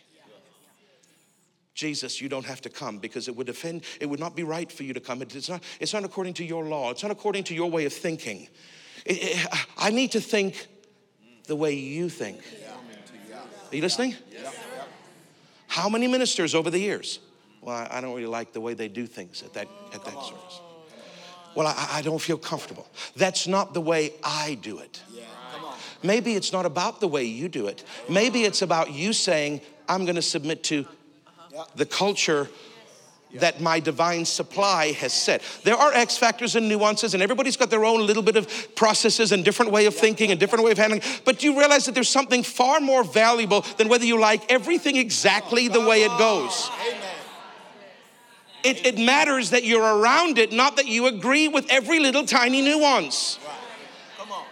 Jesus, 1.75 2.21
you 2.21 2.29
don't 2.29 2.47
have 2.47 2.61
to 2.63 2.71
come 2.71 2.99
because 2.99 3.29
it 3.29 3.37
would 3.37 3.49
offend, 3.49 3.83
it 4.01 4.07
would 4.07 4.21
not 4.21 4.35
be 4.35 4.45
right 4.45 4.71
for 4.73 4.85
you 4.85 4.95
to 4.95 5.01
come. 5.01 5.21
It's 5.21 5.49
not, 5.49 5.63
it's 5.79 5.93
not 5.93 6.05
according 6.05 6.35
to 6.35 6.45
your 6.45 6.65
law, 6.65 6.91
it's 6.91 7.03
not 7.03 7.13
according 7.13 7.45
to 7.45 7.55
your 7.55 7.71
way 7.71 7.85
of 7.85 7.93
thinking. 7.93 8.49
It, 9.05 9.19
it, 9.21 9.57
I 9.77 9.91
need 9.91 10.13
to 10.13 10.21
think 10.21 10.67
the 11.47 11.55
way 11.55 11.75
you 11.75 12.09
think. 12.09 12.41
Are 13.71 13.77
you 13.77 13.83
listening? 13.83 14.15
How 15.67 15.89
many 15.91 16.07
ministers 16.07 16.55
over 16.55 16.71
the 16.71 16.79
years? 16.79 17.19
Well, 17.61 17.77
I, 17.77 17.99
I 17.99 18.01
don't 18.01 18.15
really 18.15 18.27
like 18.27 18.55
the 18.55 18.61
way 18.61 18.73
they 18.73 18.89
do 18.89 19.07
things 19.07 19.43
at 19.43 19.53
that, 19.53 19.69
at 19.93 20.03
that 20.05 20.23
service. 20.23 20.61
Well, 21.55 21.67
I, 21.67 21.89
I 21.91 22.03
don't 22.03 22.21
feel 22.21 22.39
comfortable. 22.39 22.87
That's 23.17 23.47
not 23.47 23.75
the 23.75 23.83
way 23.83 24.15
I 24.23 24.59
do 24.63 24.79
it. 24.79 25.03
Maybe 26.05 26.35
it's 26.35 26.53
not 26.53 26.67
about 26.67 27.01
the 27.01 27.09
way 27.09 27.25
you 27.25 27.49
do 27.49 27.67
it. 27.67 27.83
Maybe 28.09 28.45
it's 28.45 28.61
about 28.61 28.93
you 28.93 29.15
saying, 29.15 29.63
I'm 29.89 30.05
going 30.05 30.17
to 30.17 30.23
submit 30.23 30.63
to 30.65 30.87
uh-huh. 31.27 31.65
the 31.77 31.87
culture 31.87 32.49
that 33.37 33.61
my 33.61 33.81
divine 33.81 34.25
supply 34.25 34.93
has 34.93 35.13
set. 35.13 35.43
There 35.65 35.75
are 35.75 35.93
X 35.93 36.17
factors 36.17 36.57
and 36.57 36.69
nuances, 36.69 37.15
and 37.15 37.23
everybody's 37.23 37.57
got 37.57 37.71
their 37.71 37.85
own 37.85 38.07
little 38.07 38.23
bit 38.23 38.37
of 38.37 38.75
processes 38.77 39.33
and 39.33 39.45
different 39.45 39.73
way 39.73 39.87
of 39.87 39.95
thinking 39.95 40.31
and 40.31 40.39
different 40.39 40.65
way 40.65 40.71
of 40.71 40.79
handling. 40.79 41.03
But 41.25 41.39
do 41.39 41.47
you 41.47 41.59
realize 41.59 41.87
that 41.87 41.95
there's 41.95 42.09
something 42.09 42.43
far 42.43 42.81
more 42.81 43.03
valuable 43.03 43.63
than 43.79 43.89
whether 43.89 44.05
you 44.05 44.21
like 44.21 44.53
everything 44.53 44.97
exactly 44.97 45.69
the 45.69 45.81
way 45.81 46.05
it 46.05 46.17
goes. 46.19 46.71
It, 48.63 48.87
it 48.87 48.99
matters 48.99 49.51
that 49.51 49.65
you're 49.65 49.83
around 49.83 50.39
it, 50.39 50.53
not 50.53 50.77
that 50.77 50.87
you 50.87 51.07
agree 51.07 51.49
with 51.49 51.67
every 51.71 51.99
little 51.99 52.25
tiny 52.25 52.63
nuance. 52.63 53.39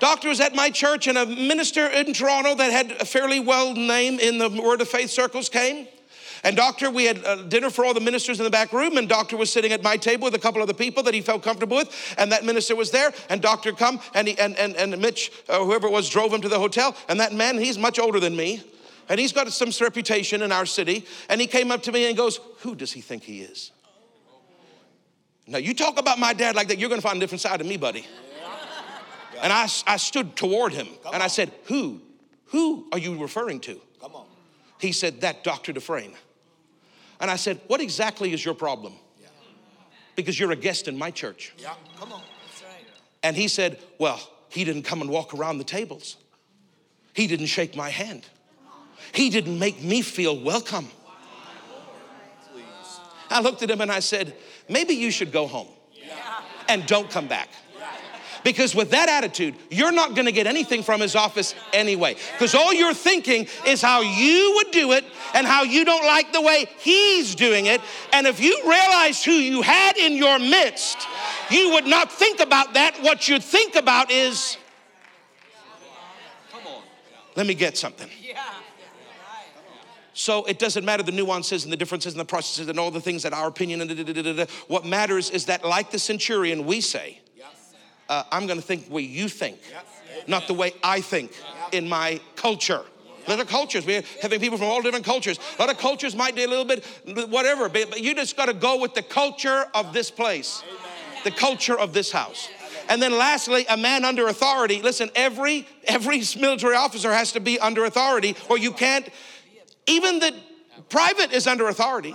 Doctor 0.02 0.30
was 0.30 0.40
at 0.40 0.52
my 0.52 0.68
church, 0.68 1.06
and 1.06 1.16
a 1.16 1.24
minister 1.24 1.86
in 1.86 2.12
Toronto 2.12 2.56
that 2.56 2.72
had 2.72 2.90
a 3.00 3.04
fairly 3.04 3.38
well 3.38 3.72
name 3.72 4.18
in 4.18 4.36
the 4.36 4.50
Word 4.50 4.80
of 4.80 4.88
Faith 4.88 5.10
circles 5.10 5.48
came. 5.48 5.86
And 6.42 6.56
Doctor, 6.56 6.90
we 6.90 7.04
had 7.04 7.24
uh, 7.24 7.36
dinner 7.44 7.70
for 7.70 7.84
all 7.84 7.94
the 7.94 8.00
ministers 8.00 8.40
in 8.40 8.44
the 8.44 8.50
back 8.50 8.72
room, 8.72 8.96
and 8.96 9.08
Doctor 9.08 9.36
was 9.36 9.52
sitting 9.52 9.70
at 9.70 9.80
my 9.80 9.96
table 9.96 10.24
with 10.24 10.34
a 10.34 10.40
couple 10.40 10.60
of 10.60 10.66
the 10.66 10.74
people 10.74 11.04
that 11.04 11.14
he 11.14 11.20
felt 11.20 11.44
comfortable 11.44 11.76
with, 11.76 12.14
and 12.18 12.32
that 12.32 12.44
minister 12.44 12.74
was 12.74 12.90
there, 12.90 13.12
and 13.28 13.40
Doctor 13.40 13.70
come, 13.70 14.00
and 14.12 14.26
he, 14.26 14.36
and, 14.40 14.58
and, 14.58 14.74
and 14.74 15.00
Mitch, 15.00 15.30
uh, 15.48 15.64
whoever 15.64 15.86
it 15.86 15.92
was, 15.92 16.08
drove 16.08 16.32
him 16.32 16.40
to 16.40 16.48
the 16.48 16.58
hotel, 16.58 16.96
and 17.08 17.20
that 17.20 17.32
man, 17.32 17.56
he's 17.56 17.78
much 17.78 18.00
older 18.00 18.18
than 18.18 18.34
me, 18.34 18.60
and 19.08 19.20
he's 19.20 19.32
got 19.32 19.48
some 19.52 19.70
reputation 19.80 20.42
in 20.42 20.50
our 20.50 20.66
city, 20.66 21.06
and 21.28 21.40
he 21.40 21.46
came 21.46 21.70
up 21.70 21.80
to 21.84 21.92
me 21.92 22.08
and 22.08 22.16
goes, 22.16 22.40
who 22.62 22.74
does 22.74 22.90
he 22.90 23.00
think 23.00 23.22
he 23.22 23.42
is? 23.42 23.70
Now, 25.46 25.58
you 25.58 25.74
talk 25.74 25.96
about 25.96 26.18
my 26.18 26.32
dad 26.32 26.56
like 26.56 26.66
that, 26.66 26.80
you're 26.80 26.90
gonna 26.90 27.02
find 27.02 27.18
a 27.18 27.20
different 27.20 27.42
side 27.42 27.60
of 27.60 27.68
me, 27.68 27.76
buddy. 27.76 28.04
And 29.42 29.52
I, 29.52 29.64
I 29.86 29.96
stood 29.96 30.36
toward 30.36 30.72
him 30.72 30.86
and 31.12 31.22
I 31.22 31.26
said, 31.26 31.52
Who? 31.64 32.00
Who 32.46 32.86
are 32.92 32.98
you 32.98 33.20
referring 33.20 33.60
to? 33.60 33.80
Come 34.00 34.14
on. 34.14 34.26
He 34.78 34.92
said, 34.92 35.20
That 35.22 35.42
Dr. 35.42 35.72
Dufresne. 35.72 36.14
And 37.20 37.30
I 37.30 37.36
said, 37.36 37.60
What 37.66 37.80
exactly 37.80 38.32
is 38.32 38.44
your 38.44 38.54
problem? 38.54 38.94
Because 40.14 40.38
you're 40.38 40.52
a 40.52 40.56
guest 40.56 40.88
in 40.88 40.96
my 40.96 41.10
church. 41.10 41.54
Yeah. 41.58 41.74
Come 41.98 42.12
on. 42.12 42.22
And 43.24 43.36
he 43.36 43.48
said, 43.48 43.78
Well, 43.98 44.20
he 44.48 44.64
didn't 44.64 44.82
come 44.82 45.00
and 45.00 45.10
walk 45.10 45.34
around 45.34 45.58
the 45.58 45.64
tables, 45.64 46.16
he 47.12 47.26
didn't 47.26 47.46
shake 47.46 47.74
my 47.74 47.90
hand, 47.90 48.24
he 49.12 49.28
didn't 49.28 49.58
make 49.58 49.82
me 49.82 50.02
feel 50.02 50.38
welcome. 50.38 50.88
I 53.28 53.40
looked 53.40 53.62
at 53.62 53.70
him 53.70 53.80
and 53.80 53.90
I 53.90 54.00
said, 54.00 54.36
Maybe 54.68 54.94
you 54.94 55.10
should 55.10 55.32
go 55.32 55.48
home 55.48 55.68
and 56.68 56.86
don't 56.86 57.10
come 57.10 57.26
back. 57.26 57.48
Because 58.44 58.74
with 58.74 58.90
that 58.90 59.08
attitude, 59.08 59.54
you're 59.70 59.92
not 59.92 60.14
gonna 60.14 60.32
get 60.32 60.46
anything 60.46 60.82
from 60.82 61.00
his 61.00 61.14
office 61.14 61.54
anyway. 61.72 62.16
Because 62.32 62.54
all 62.54 62.72
you're 62.72 62.94
thinking 62.94 63.46
is 63.66 63.80
how 63.80 64.00
you 64.00 64.54
would 64.56 64.70
do 64.70 64.92
it 64.92 65.04
and 65.34 65.46
how 65.46 65.62
you 65.62 65.84
don't 65.84 66.04
like 66.04 66.32
the 66.32 66.40
way 66.40 66.66
he's 66.78 67.34
doing 67.34 67.66
it. 67.66 67.80
And 68.12 68.26
if 68.26 68.40
you 68.40 68.60
realized 68.64 69.24
who 69.24 69.32
you 69.32 69.62
had 69.62 69.96
in 69.96 70.16
your 70.16 70.38
midst, 70.38 71.06
you 71.50 71.72
would 71.74 71.86
not 71.86 72.10
think 72.10 72.40
about 72.40 72.74
that. 72.74 72.96
What 73.02 73.28
you'd 73.28 73.44
think 73.44 73.76
about 73.76 74.10
is, 74.10 74.56
let 77.36 77.46
me 77.46 77.54
get 77.54 77.78
something. 77.78 78.10
So 80.14 80.44
it 80.44 80.58
doesn't 80.58 80.84
matter 80.84 81.02
the 81.02 81.12
nuances 81.12 81.64
and 81.64 81.72
the 81.72 81.76
differences 81.76 82.12
and 82.12 82.20
the 82.20 82.26
processes 82.26 82.68
and 82.68 82.78
all 82.78 82.90
the 82.90 83.00
things 83.00 83.22
that 83.22 83.32
our 83.32 83.48
opinion 83.48 83.80
and 83.80 83.90
da, 83.90 84.22
da, 84.22 84.32
da. 84.34 84.46
what 84.68 84.84
matters 84.84 85.30
is 85.30 85.46
that, 85.46 85.64
like 85.64 85.90
the 85.90 85.98
centurion, 85.98 86.66
we 86.66 86.82
say, 86.82 87.21
uh, 88.08 88.24
I'm 88.30 88.46
going 88.46 88.58
to 88.58 88.64
think 88.64 88.86
the 88.86 88.92
way 88.92 89.02
you 89.02 89.28
think, 89.28 89.58
not 90.26 90.46
the 90.46 90.54
way 90.54 90.72
I 90.82 91.00
think 91.00 91.32
in 91.72 91.88
my 91.88 92.20
culture. 92.36 92.82
A 93.26 93.30
lot 93.30 93.40
of 93.40 93.46
cultures, 93.46 93.86
we're 93.86 94.02
having 94.20 94.40
people 94.40 94.58
from 94.58 94.66
all 94.66 94.82
different 94.82 95.04
cultures. 95.04 95.38
A 95.58 95.62
lot 95.62 95.70
of 95.70 95.78
cultures 95.78 96.16
might 96.16 96.34
be 96.34 96.42
a 96.42 96.48
little 96.48 96.64
bit 96.64 96.84
whatever, 97.30 97.68
but 97.68 97.90
but 97.90 98.00
you 98.00 98.14
just 98.14 98.36
got 98.36 98.46
to 98.46 98.54
go 98.54 98.78
with 98.78 98.94
the 98.94 99.02
culture 99.02 99.66
of 99.74 99.92
this 99.92 100.10
place, 100.10 100.62
the 101.24 101.30
culture 101.30 101.78
of 101.78 101.92
this 101.92 102.10
house. 102.10 102.48
And 102.88 103.00
then 103.00 103.16
lastly, 103.16 103.64
a 103.68 103.76
man 103.76 104.04
under 104.04 104.26
authority. 104.26 104.82
Listen, 104.82 105.10
every 105.14 105.66
every 105.84 106.22
military 106.40 106.74
officer 106.74 107.12
has 107.12 107.32
to 107.32 107.40
be 107.40 107.60
under 107.60 107.84
authority, 107.84 108.36
or 108.48 108.58
you 108.58 108.72
can't. 108.72 109.08
Even 109.86 110.18
the 110.18 110.34
private 110.88 111.32
is 111.32 111.46
under 111.46 111.68
authority. 111.68 112.14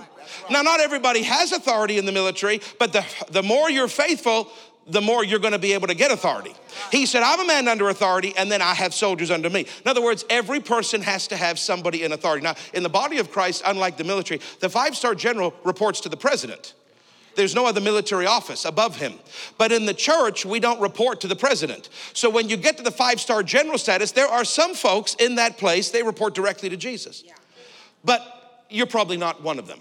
Now, 0.50 0.62
not 0.62 0.80
everybody 0.80 1.22
has 1.22 1.52
authority 1.52 1.98
in 1.98 2.04
the 2.04 2.12
military, 2.12 2.60
but 2.78 2.92
the 2.92 3.04
the 3.30 3.42
more 3.42 3.70
you're 3.70 3.88
faithful, 3.88 4.50
the 4.88 5.00
more 5.00 5.24
you're 5.24 5.38
going 5.38 5.52
to 5.52 5.58
be 5.58 5.72
able 5.72 5.86
to 5.88 5.94
get 5.94 6.10
authority. 6.10 6.54
He 6.90 7.06
said, 7.06 7.22
I'm 7.22 7.40
a 7.40 7.46
man 7.46 7.68
under 7.68 7.88
authority, 7.88 8.34
and 8.36 8.50
then 8.50 8.62
I 8.62 8.74
have 8.74 8.94
soldiers 8.94 9.30
under 9.30 9.50
me. 9.50 9.60
In 9.60 9.90
other 9.90 10.02
words, 10.02 10.24
every 10.30 10.60
person 10.60 11.02
has 11.02 11.28
to 11.28 11.36
have 11.36 11.58
somebody 11.58 12.04
in 12.04 12.12
authority. 12.12 12.42
Now, 12.42 12.54
in 12.72 12.82
the 12.82 12.88
body 12.88 13.18
of 13.18 13.30
Christ, 13.30 13.62
unlike 13.66 13.96
the 13.96 14.04
military, 14.04 14.40
the 14.60 14.68
five 14.68 14.96
star 14.96 15.14
general 15.14 15.54
reports 15.64 16.00
to 16.00 16.08
the 16.08 16.16
president. 16.16 16.74
There's 17.36 17.54
no 17.54 17.66
other 17.66 17.80
military 17.80 18.26
office 18.26 18.64
above 18.64 18.96
him. 18.96 19.14
But 19.58 19.70
in 19.70 19.86
the 19.86 19.94
church, 19.94 20.44
we 20.44 20.58
don't 20.58 20.80
report 20.80 21.20
to 21.20 21.28
the 21.28 21.36
president. 21.36 21.88
So 22.12 22.28
when 22.28 22.48
you 22.48 22.56
get 22.56 22.76
to 22.78 22.82
the 22.82 22.90
five 22.90 23.20
star 23.20 23.44
general 23.44 23.78
status, 23.78 24.10
there 24.10 24.26
are 24.26 24.44
some 24.44 24.74
folks 24.74 25.14
in 25.14 25.36
that 25.36 25.56
place, 25.56 25.90
they 25.90 26.02
report 26.02 26.34
directly 26.34 26.68
to 26.68 26.76
Jesus. 26.76 27.22
But 28.04 28.66
you're 28.68 28.86
probably 28.86 29.16
not 29.16 29.40
one 29.40 29.60
of 29.60 29.68
them. 29.68 29.78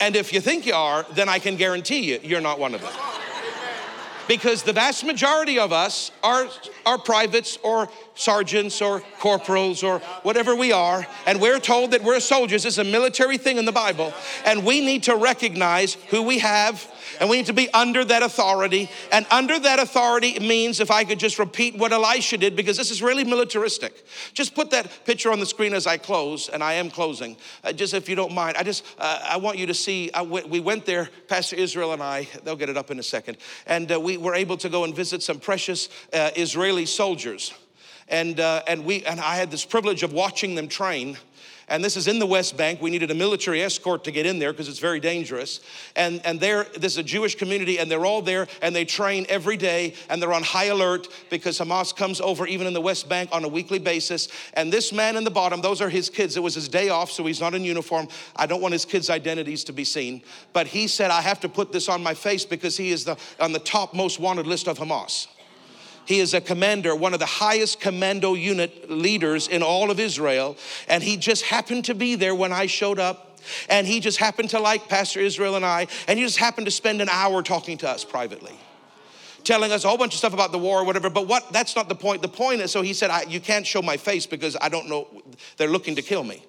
And 0.00 0.16
if 0.16 0.32
you 0.32 0.40
think 0.40 0.66
you 0.66 0.74
are, 0.74 1.04
then 1.12 1.28
I 1.28 1.38
can 1.38 1.56
guarantee 1.56 2.00
you, 2.00 2.20
you're 2.22 2.40
not 2.40 2.58
one 2.58 2.74
of 2.74 2.80
them. 2.80 2.92
Because 4.28 4.62
the 4.62 4.74
vast 4.74 5.04
majority 5.04 5.58
of 5.58 5.72
us 5.72 6.10
are, 6.22 6.46
are 6.84 6.98
privates 6.98 7.58
or 7.62 7.88
sergeants 8.14 8.82
or 8.82 9.00
corporals 9.20 9.82
or 9.82 10.00
whatever 10.22 10.54
we 10.54 10.70
are, 10.70 11.06
and 11.26 11.40
we're 11.40 11.58
told 11.58 11.92
that 11.92 12.04
we're 12.04 12.20
soldiers. 12.20 12.66
It's 12.66 12.76
a 12.76 12.84
military 12.84 13.38
thing 13.38 13.56
in 13.56 13.64
the 13.64 13.72
Bible, 13.72 14.12
and 14.44 14.66
we 14.66 14.84
need 14.84 15.04
to 15.04 15.16
recognize 15.16 15.94
who 16.10 16.22
we 16.22 16.40
have 16.40 16.92
and 17.20 17.28
we 17.28 17.36
need 17.38 17.46
to 17.46 17.52
be 17.52 17.70
under 17.72 18.04
that 18.04 18.22
authority. 18.22 18.90
And 19.12 19.26
under 19.30 19.58
that 19.58 19.78
authority 19.78 20.38
means, 20.38 20.80
if 20.80 20.90
I 20.90 21.04
could 21.04 21.18
just 21.18 21.38
repeat 21.38 21.76
what 21.76 21.92
Elisha 21.92 22.38
did, 22.38 22.56
because 22.56 22.76
this 22.76 22.90
is 22.90 23.02
really 23.02 23.24
militaristic. 23.24 24.04
Just 24.32 24.54
put 24.54 24.70
that 24.70 25.04
picture 25.04 25.32
on 25.32 25.40
the 25.40 25.46
screen 25.46 25.74
as 25.74 25.86
I 25.86 25.96
close, 25.96 26.48
and 26.48 26.62
I 26.62 26.74
am 26.74 26.90
closing. 26.90 27.36
Uh, 27.64 27.72
just 27.72 27.94
if 27.94 28.08
you 28.08 28.16
don't 28.16 28.34
mind, 28.34 28.56
I 28.56 28.62
just 28.62 28.84
uh, 28.98 29.20
I 29.28 29.36
want 29.36 29.58
you 29.58 29.66
to 29.66 29.74
see. 29.74 30.10
we 30.48 30.60
went 30.60 30.86
there, 30.86 31.08
Pastor 31.28 31.56
Israel 31.56 31.92
and 31.92 32.02
I. 32.02 32.28
They'll 32.44 32.56
get 32.56 32.68
it 32.68 32.76
up 32.76 32.90
in 32.90 32.98
a 32.98 33.02
second, 33.02 33.38
and 33.66 33.90
uh, 33.92 34.00
we 34.00 34.16
were 34.16 34.34
able 34.34 34.56
to 34.58 34.68
go 34.68 34.84
and 34.84 34.94
visit 34.94 35.22
some 35.22 35.38
precious 35.38 35.88
uh, 36.12 36.30
Israeli 36.36 36.86
soldiers. 36.86 37.52
And, 38.08 38.40
uh, 38.40 38.62
and, 38.66 38.84
we, 38.84 39.04
and 39.04 39.20
I 39.20 39.36
had 39.36 39.50
this 39.50 39.64
privilege 39.64 40.02
of 40.02 40.12
watching 40.12 40.54
them 40.54 40.68
train. 40.68 41.18
And 41.68 41.84
this 41.84 41.96
is 41.96 42.08
in 42.08 42.18
the 42.18 42.26
West 42.26 42.56
Bank. 42.56 42.80
We 42.80 42.90
needed 42.90 43.10
a 43.10 43.14
military 43.14 43.62
escort 43.62 44.04
to 44.04 44.10
get 44.10 44.26
in 44.26 44.38
there 44.38 44.52
because 44.52 44.68
it's 44.68 44.78
very 44.78 45.00
dangerous. 45.00 45.60
And, 45.96 46.24
and 46.24 46.40
there, 46.40 46.64
this 46.64 46.92
is 46.92 46.98
a 46.98 47.02
Jewish 47.02 47.34
community, 47.34 47.78
and 47.78 47.90
they're 47.90 48.06
all 48.06 48.22
there 48.22 48.48
and 48.62 48.74
they 48.74 48.84
train 48.84 49.26
every 49.28 49.56
day 49.56 49.94
and 50.08 50.22
they're 50.22 50.32
on 50.32 50.42
high 50.42 50.66
alert 50.66 51.08
because 51.30 51.58
Hamas 51.58 51.94
comes 51.94 52.20
over 52.20 52.46
even 52.46 52.66
in 52.66 52.72
the 52.72 52.80
West 52.80 53.08
Bank 53.08 53.30
on 53.32 53.44
a 53.44 53.48
weekly 53.48 53.78
basis. 53.78 54.28
And 54.54 54.72
this 54.72 54.92
man 54.92 55.16
in 55.16 55.24
the 55.24 55.30
bottom, 55.30 55.60
those 55.60 55.80
are 55.80 55.90
his 55.90 56.08
kids. 56.10 56.36
It 56.36 56.42
was 56.42 56.54
his 56.54 56.68
day 56.68 56.88
off, 56.88 57.10
so 57.10 57.24
he's 57.26 57.40
not 57.40 57.54
in 57.54 57.64
uniform. 57.64 58.08
I 58.36 58.46
don't 58.46 58.60
want 58.60 58.72
his 58.72 58.84
kids' 58.84 59.10
identities 59.10 59.64
to 59.64 59.72
be 59.72 59.84
seen. 59.84 60.22
But 60.52 60.66
he 60.66 60.88
said, 60.88 61.10
I 61.10 61.20
have 61.20 61.40
to 61.40 61.48
put 61.48 61.72
this 61.72 61.88
on 61.88 62.02
my 62.02 62.14
face 62.14 62.44
because 62.44 62.76
he 62.76 62.90
is 62.90 63.04
the, 63.04 63.16
on 63.40 63.52
the 63.52 63.58
top 63.58 63.94
most 63.94 64.18
wanted 64.18 64.46
list 64.46 64.68
of 64.68 64.78
Hamas. 64.78 65.28
He 66.08 66.20
is 66.20 66.32
a 66.32 66.40
commander, 66.40 66.96
one 66.96 67.12
of 67.12 67.20
the 67.20 67.26
highest 67.26 67.80
commando 67.80 68.32
unit 68.32 68.90
leaders 68.90 69.46
in 69.46 69.62
all 69.62 69.90
of 69.90 70.00
Israel. 70.00 70.56
And 70.88 71.02
he 71.02 71.18
just 71.18 71.42
happened 71.42 71.84
to 71.84 71.94
be 71.94 72.14
there 72.14 72.34
when 72.34 72.50
I 72.50 72.64
showed 72.64 72.98
up. 72.98 73.38
And 73.68 73.86
he 73.86 74.00
just 74.00 74.16
happened 74.16 74.48
to 74.50 74.58
like 74.58 74.88
Pastor 74.88 75.20
Israel 75.20 75.54
and 75.54 75.66
I. 75.66 75.86
And 76.06 76.18
he 76.18 76.24
just 76.24 76.38
happened 76.38 76.64
to 76.64 76.70
spend 76.70 77.02
an 77.02 77.10
hour 77.10 77.42
talking 77.42 77.76
to 77.78 77.90
us 77.90 78.06
privately 78.06 78.54
telling 79.44 79.70
us 79.70 79.84
a 79.84 79.88
whole 79.88 79.96
bunch 79.96 80.12
of 80.12 80.18
stuff 80.18 80.34
about 80.34 80.52
the 80.52 80.58
war 80.58 80.80
or 80.80 80.84
whatever. 80.84 81.08
But 81.08 81.26
what? 81.26 81.52
That's 81.52 81.74
not 81.74 81.88
the 81.88 81.94
point. 81.94 82.20
The 82.20 82.28
point 82.28 82.60
is, 82.60 82.70
so 82.70 82.82
he 82.82 82.92
said, 82.92 83.10
"You 83.28 83.40
can't 83.40 83.66
show 83.66 83.80
my 83.80 83.96
face 83.96 84.26
because 84.26 84.56
I 84.60 84.68
don't 84.68 84.88
know. 84.88 85.06
They're 85.56 85.68
looking 85.68 85.94
to 85.94 86.02
kill 86.02 86.24
me." 86.24 86.42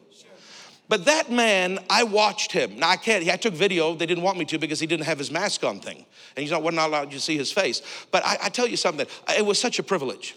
But 0.90 1.06
that 1.06 1.32
man, 1.32 1.78
I 1.88 2.03
watched 2.03 2.52
him. 2.52 2.80
Now 2.80 2.90
I 2.90 2.98
can't. 2.98 3.30
I 3.30 3.36
took 3.36 3.53
video. 3.53 3.94
They 3.94 4.07
didn't 4.07 4.24
want 4.24 4.40
me 4.40 4.45
to 4.45 4.57
because 4.57 4.80
he 4.80 4.88
didn't 4.88 5.06
have 5.06 5.20
his 5.20 5.30
mask 5.30 5.64
on 5.64 5.80
thing, 5.80 5.98
and 5.98 6.41
he's 6.41 6.49
not 6.49 6.64
wasn't 6.64 6.82
allowed 6.82 7.11
to 7.11 7.20
see 7.20 7.38
his 7.38 7.52
face. 7.52 7.84
But 8.11 8.26
I, 8.26 8.38
I 8.44 8.49
tell 8.49 8.68
you 8.68 8.76
something. 8.76 9.06
It 9.38 9.45
was 9.45 9.60
such 9.60 9.78
a 9.78 9.84
privilege 9.84 10.36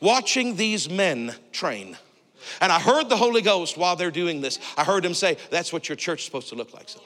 watching 0.00 0.54
these 0.54 0.88
men 0.88 1.34
train. 1.50 1.98
And 2.60 2.72
I 2.72 2.80
heard 2.80 3.08
the 3.08 3.16
Holy 3.16 3.42
Ghost 3.42 3.76
while 3.76 3.96
they're 3.96 4.10
doing 4.12 4.40
this. 4.40 4.58
I 4.76 4.84
heard 4.84 5.04
him 5.04 5.14
say, 5.14 5.36
"That's 5.50 5.72
what 5.72 5.88
your 5.88 5.96
church 5.96 6.20
is 6.20 6.26
supposed 6.26 6.48
to 6.50 6.54
look 6.54 6.72
like." 6.72 6.88
So. 6.88 7.00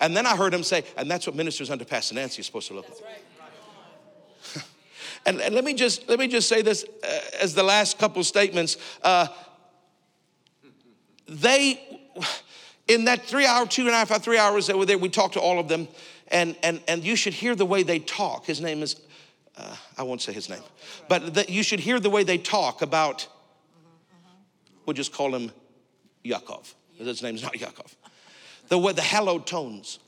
And 0.00 0.16
then 0.16 0.26
I 0.26 0.36
heard 0.36 0.54
him 0.54 0.62
say, 0.62 0.84
"And 0.96 1.10
that's 1.10 1.26
what 1.26 1.36
ministers 1.36 1.70
under 1.70 1.84
Pastor 1.84 2.14
Nancy 2.14 2.40
are 2.40 2.44
supposed 2.44 2.68
to 2.68 2.74
look 2.74 2.88
like." 2.88 4.64
and, 5.26 5.40
and, 5.40 5.54
let 5.54 5.64
me 5.64 5.74
just 5.74 6.08
let 6.08 6.18
me 6.18 6.28
just 6.28 6.48
say 6.48 6.62
this 6.62 6.84
uh, 7.02 7.20
as 7.40 7.54
the 7.54 7.62
last 7.62 7.98
couple 7.98 8.24
statements. 8.24 8.78
Uh, 9.02 9.28
they, 11.26 12.00
in 12.88 13.06
that 13.06 13.24
three 13.24 13.46
hour, 13.46 13.66
two 13.66 13.82
and 13.82 13.90
a 13.90 13.94
half 13.94 14.10
hour, 14.10 14.18
three 14.18 14.38
hours 14.38 14.66
that 14.66 14.78
were 14.78 14.86
there, 14.86 14.98
we 14.98 15.08
talked 15.08 15.34
to 15.34 15.40
all 15.40 15.58
of 15.58 15.68
them, 15.68 15.88
and, 16.28 16.56
and, 16.62 16.82
and 16.88 17.04
you 17.04 17.16
should 17.16 17.34
hear 17.34 17.54
the 17.54 17.66
way 17.66 17.82
they 17.82 17.98
talk. 17.98 18.46
His 18.46 18.60
name 18.60 18.82
is, 18.82 18.96
uh, 19.56 19.76
I 19.98 20.02
won't 20.02 20.22
say 20.22 20.32
his 20.32 20.48
name, 20.48 20.62
but 21.08 21.34
that 21.34 21.48
you 21.48 21.62
should 21.62 21.80
hear 21.80 22.00
the 22.00 22.10
way 22.10 22.24
they 22.24 22.38
talk 22.38 22.82
about, 22.82 23.26
we'll 24.86 24.94
just 24.94 25.12
call 25.12 25.34
him. 25.34 25.50
Because 26.22 27.06
his 27.06 27.22
name's 27.22 27.42
not 27.42 27.54
Yaakov. 27.54 27.94
The 28.68 28.78
way, 28.78 28.92
the 28.92 29.02
hallowed 29.02 29.46
tones. 29.46 29.98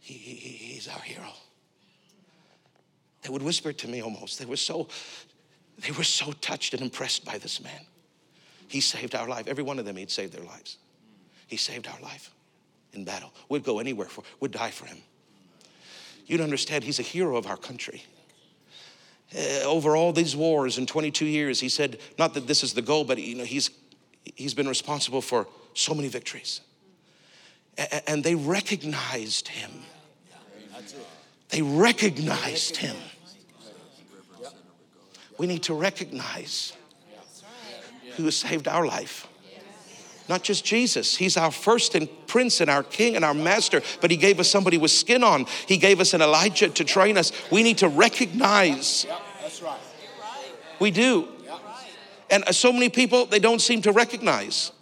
He, 0.00 0.14
he, 0.14 0.34
he's 0.48 0.88
our 0.88 1.00
hero. 1.00 1.32
They 3.22 3.28
would 3.28 3.42
whisper 3.42 3.72
to 3.72 3.88
me 3.88 4.02
almost. 4.02 4.38
They 4.38 4.44
were 4.44 4.56
so, 4.56 4.88
they 5.78 5.90
were 5.92 6.04
so 6.04 6.32
touched 6.32 6.74
and 6.74 6.82
impressed 6.82 7.24
by 7.24 7.38
this 7.38 7.60
man. 7.60 7.80
He 8.68 8.80
saved 8.80 9.14
our 9.14 9.28
life. 9.28 9.46
Every 9.46 9.64
one 9.64 9.78
of 9.78 9.84
them, 9.84 9.96
he'd 9.96 10.10
saved 10.10 10.32
their 10.32 10.44
lives. 10.44 10.78
He 11.46 11.56
saved 11.56 11.86
our 11.86 12.00
life 12.00 12.30
in 12.92 13.04
battle. 13.04 13.32
We'd 13.48 13.64
go 13.64 13.78
anywhere 13.78 14.08
for, 14.08 14.24
we'd 14.40 14.52
die 14.52 14.70
for 14.70 14.86
him. 14.86 14.98
You'd 16.26 16.40
understand, 16.40 16.82
he's 16.82 16.98
a 16.98 17.02
hero 17.02 17.36
of 17.36 17.46
our 17.46 17.56
country. 17.56 18.02
Uh, 19.34 19.64
over 19.64 19.96
all 19.96 20.12
these 20.12 20.34
wars 20.34 20.78
in 20.78 20.86
22 20.86 21.24
years, 21.24 21.60
he 21.60 21.68
said, 21.68 21.98
not 22.18 22.34
that 22.34 22.46
this 22.46 22.62
is 22.62 22.74
the 22.74 22.82
goal, 22.82 23.04
but 23.04 23.18
you 23.18 23.36
know, 23.36 23.44
he's, 23.44 23.70
he's 24.34 24.54
been 24.54 24.68
responsible 24.68 25.20
for 25.20 25.46
so 25.74 25.94
many 25.94 26.08
victories. 26.08 26.60
And 28.06 28.24
they 28.24 28.34
recognized 28.34 29.48
him. 29.48 29.70
They 31.50 31.62
recognized 31.62 32.76
him. 32.76 32.96
We 35.38 35.46
need 35.46 35.64
to 35.64 35.74
recognize 35.74 36.72
who 38.16 38.24
has 38.24 38.36
saved 38.36 38.68
our 38.68 38.86
life. 38.86 39.28
Not 40.28 40.42
just 40.42 40.64
Jesus. 40.64 41.16
He's 41.16 41.36
our 41.36 41.52
first 41.52 41.94
and 41.94 42.08
prince 42.26 42.60
and 42.60 42.68
our 42.68 42.82
king 42.82 43.14
and 43.14 43.24
our 43.24 43.34
master, 43.34 43.80
but 44.00 44.10
he 44.10 44.16
gave 44.16 44.40
us 44.40 44.48
somebody 44.48 44.76
with 44.76 44.90
skin 44.90 45.22
on. 45.22 45.46
He 45.66 45.76
gave 45.76 46.00
us 46.00 46.14
an 46.14 46.22
Elijah 46.22 46.68
to 46.68 46.84
train 46.84 47.16
us. 47.16 47.30
We 47.52 47.62
need 47.62 47.78
to 47.78 47.88
recognize. 47.88 49.06
That's 49.40 49.62
right. 49.62 49.78
We 50.80 50.90
do. 50.90 51.28
And 52.28 52.44
so 52.54 52.72
many 52.72 52.88
people, 52.88 53.26
they 53.26 53.38
don't 53.38 53.60
seem 53.60 53.82
to 53.82 53.92
recognize. 53.92 54.72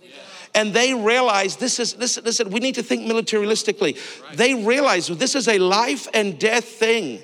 And 0.54 0.72
they 0.72 0.94
realize 0.94 1.56
this 1.56 1.78
is, 1.78 1.96
listen, 1.96 2.24
listen, 2.24 2.50
we 2.50 2.60
need 2.60 2.76
to 2.76 2.82
think 2.82 3.02
militaristically. 3.02 3.98
They 4.34 4.54
realize 4.54 5.08
this 5.08 5.34
is 5.34 5.48
a 5.48 5.58
life 5.58 6.08
and 6.14 6.38
death 6.38 6.64
thing. 6.64 7.20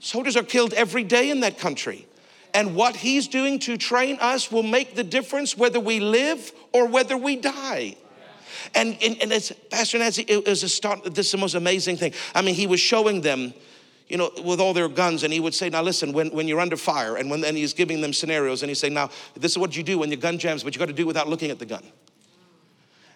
Soldiers 0.00 0.36
are 0.36 0.42
killed 0.42 0.74
every 0.74 1.04
day 1.04 1.30
in 1.30 1.40
that 1.40 1.58
country. 1.58 2.06
And 2.54 2.74
what 2.74 2.96
he's 2.96 3.28
doing 3.28 3.58
to 3.60 3.76
train 3.76 4.18
us 4.20 4.50
will 4.50 4.62
make 4.62 4.94
the 4.94 5.04
difference 5.04 5.56
whether 5.56 5.80
we 5.80 6.00
live 6.00 6.52
or 6.72 6.86
whether 6.86 7.16
we 7.16 7.36
die. 7.36 7.96
And, 8.74 8.96
and, 9.02 9.20
and 9.22 9.32
it's, 9.32 9.52
Pastor 9.70 9.98
Nancy, 9.98 10.24
it 10.28 10.46
was 10.46 10.62
a 10.62 10.68
start, 10.68 11.02
this 11.14 11.26
is 11.26 11.32
the 11.32 11.38
most 11.38 11.54
amazing 11.54 11.96
thing. 11.96 12.12
I 12.34 12.42
mean, 12.42 12.54
he 12.54 12.66
was 12.66 12.80
showing 12.80 13.20
them, 13.20 13.54
you 14.08 14.16
know, 14.16 14.30
with 14.44 14.60
all 14.60 14.74
their 14.74 14.88
guns, 14.88 15.22
and 15.22 15.32
he 15.32 15.40
would 15.40 15.54
say, 15.54 15.70
now 15.70 15.82
listen, 15.82 16.12
when, 16.12 16.30
when 16.30 16.48
you're 16.48 16.60
under 16.60 16.76
fire, 16.76 17.16
and 17.16 17.30
when 17.30 17.44
and 17.44 17.56
he's 17.56 17.72
giving 17.72 18.00
them 18.00 18.12
scenarios, 18.12 18.62
and 18.62 18.68
he's 18.68 18.78
saying, 18.78 18.94
now, 18.94 19.10
this 19.34 19.52
is 19.52 19.58
what 19.58 19.76
you 19.76 19.82
do 19.82 19.98
when 19.98 20.10
your 20.10 20.20
gun 20.20 20.38
jams, 20.38 20.62
but 20.62 20.74
you 20.74 20.78
got 20.78 20.88
to 20.88 20.92
do 20.92 21.02
it 21.02 21.06
without 21.06 21.28
looking 21.28 21.50
at 21.50 21.58
the 21.58 21.66
gun. 21.66 21.84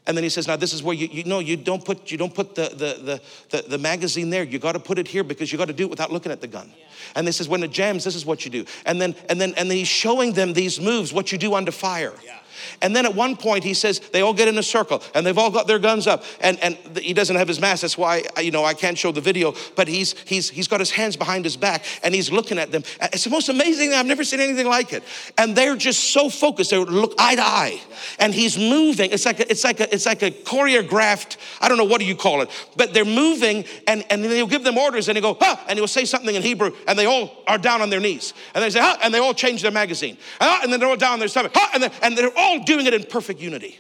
And 0.07 0.17
then 0.17 0.23
he 0.23 0.29
says, 0.29 0.47
now 0.47 0.57
this 0.57 0.75
is 0.75 0.83
where 0.83 0.95
you, 0.95 1.09
you 1.11 1.25
know, 1.25 1.39
you 1.39 1.57
don't 1.57 1.83
put, 1.83 2.11
you 2.11 2.19
don't 2.19 2.35
put 2.35 2.55
the, 2.55 2.69
the, 2.69 3.21
the, 3.51 3.63
the, 3.63 3.69
the 3.69 3.79
magazine 3.79 4.29
there. 4.29 4.45
You 4.45 4.59
got 4.59 4.73
to 4.73 4.79
put 4.79 4.99
it 4.99 5.09
here 5.09 5.25
because 5.25 5.51
you 5.51 5.57
got 5.57 5.69
to 5.69 5.73
do 5.73 5.85
it 5.85 5.91
without 5.91 6.13
looking 6.13 6.31
at 6.31 6.43
the 6.43 6.47
gun. 6.47 6.71
Yeah. 6.77 6.85
And 7.15 7.27
this 7.27 7.41
is 7.41 7.49
when 7.49 7.63
it 7.63 7.71
jams, 7.71 8.05
this 8.05 8.15
is 8.15 8.27
what 8.27 8.45
you 8.45 8.51
do. 8.51 8.67
And 8.85 9.01
then, 9.01 9.15
and 9.31 9.41
then, 9.41 9.55
and 9.57 9.71
then 9.71 9.79
he's 9.79 9.89
showing 9.89 10.33
them 10.33 10.53
these 10.53 10.79
moves, 10.79 11.13
what 11.13 11.33
you 11.33 11.39
do 11.39 11.55
under 11.55 11.73
fire. 11.73 12.13
Yeah. 12.23 12.39
And 12.83 12.95
then 12.95 13.07
at 13.07 13.15
one 13.15 13.37
point 13.37 13.65
he 13.65 13.75
says 13.75 14.01
they 14.01 14.23
all 14.23 14.35
get 14.35 14.49
in 14.49 14.59
a 14.59 14.63
circle 14.63 15.03
and 15.15 15.27
they've 15.27 15.39
all 15.39 15.51
got 15.51 15.67
their 15.67 15.79
guns 15.79 16.07
up 16.07 16.25
and, 16.41 16.59
and 16.61 16.77
he 16.99 17.13
doesn't 17.13 17.37
have 17.37 17.49
his 17.49 17.61
mask. 17.61 17.83
That's 17.83 17.99
why 17.99 18.23
you 18.41 18.51
know 18.51 18.65
I 18.65 18.75
can't 18.75 18.97
show 18.97 19.13
the 19.13 19.21
video. 19.21 19.55
But 19.77 19.89
he's 19.89 20.15
he's 20.27 20.51
he's 20.51 20.69
got 20.69 20.81
his 20.81 20.91
hands 20.91 21.17
behind 21.17 21.45
his 21.45 21.57
back 21.57 21.85
and 22.03 22.15
he's 22.15 22.31
looking 22.31 22.59
at 22.59 22.73
them. 22.73 22.83
It's 23.01 23.25
the 23.25 23.31
most 23.31 23.49
amazing 23.49 23.91
thing. 23.91 23.99
I've 23.99 24.07
never 24.07 24.25
seen 24.25 24.41
anything 24.41 24.67
like 24.67 24.93
it. 24.93 25.03
And 25.39 25.57
they're 25.57 25.77
just 25.77 26.13
so 26.13 26.29
focused. 26.29 26.71
They 26.71 26.79
look 26.79 27.15
eye 27.19 27.37
to 27.37 27.43
eye. 27.43 27.81
And 28.19 28.35
he's 28.35 28.59
moving. 28.59 29.11
It's 29.11 29.27
like 29.27 29.41
a, 29.41 29.51
it's 29.51 29.65
like 29.65 29.81
a, 29.81 29.93
it's 29.93 30.07
like 30.07 30.23
a 30.23 30.31
choreographed. 30.31 31.37
I 31.61 31.69
don't 31.69 31.79
know 31.79 31.85
what 31.85 32.01
do 32.01 32.07
you 32.07 32.17
call 32.17 32.43
it. 32.43 32.51
But 32.77 32.95
they're 32.95 33.05
moving 33.05 33.65
and 33.87 34.05
and 34.11 34.25
he'll 34.25 34.47
give 34.47 34.65
them 34.65 34.79
orders 34.79 35.09
and 35.09 35.17
he'll 35.17 35.35
go 35.35 35.39
huh 35.41 35.57
and 35.69 35.79
he'll 35.79 35.89
say 35.89 36.05
something 36.05 36.35
in 36.35 36.43
Hebrew 36.43 36.73
and 36.87 36.99
they 36.99 37.07
all 37.07 37.31
are 37.47 37.59
down 37.59 37.83
on 37.83 37.91
their 37.91 38.01
knees 38.01 38.35
and 38.55 38.63
they 38.63 38.71
say 38.71 38.81
huh 38.81 38.97
and 39.03 39.13
they 39.13 39.19
all 39.19 39.35
change 39.35 39.63
their 39.63 39.71
magazine 39.71 40.17
and 40.41 40.73
then 40.73 40.81
they're 40.81 40.89
all 40.89 40.97
down 40.97 41.15
on 41.15 41.19
their 41.19 41.29
stomach 41.29 41.53
huh 41.55 41.71
and, 41.75 41.91
and 42.03 42.17
they're 42.17 42.37
all 42.37 42.44
doing 42.65 42.87
it 42.87 42.95
in 42.95 43.05
perfect 43.05 43.41
unity. 43.41 43.79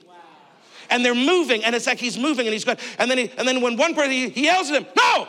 And 0.90 1.04
they're 1.04 1.14
moving, 1.14 1.64
and 1.64 1.74
it's 1.74 1.86
like 1.86 1.98
he's 1.98 2.18
moving 2.18 2.46
and 2.46 2.52
he's 2.52 2.64
going, 2.64 2.78
and 2.98 3.10
then 3.10 3.18
he, 3.18 3.30
and 3.38 3.48
then 3.48 3.60
when 3.62 3.76
one 3.76 3.94
person 3.94 4.10
he, 4.10 4.28
he 4.28 4.44
yells 4.44 4.70
at 4.70 4.82
him, 4.82 4.86
No, 4.96 5.28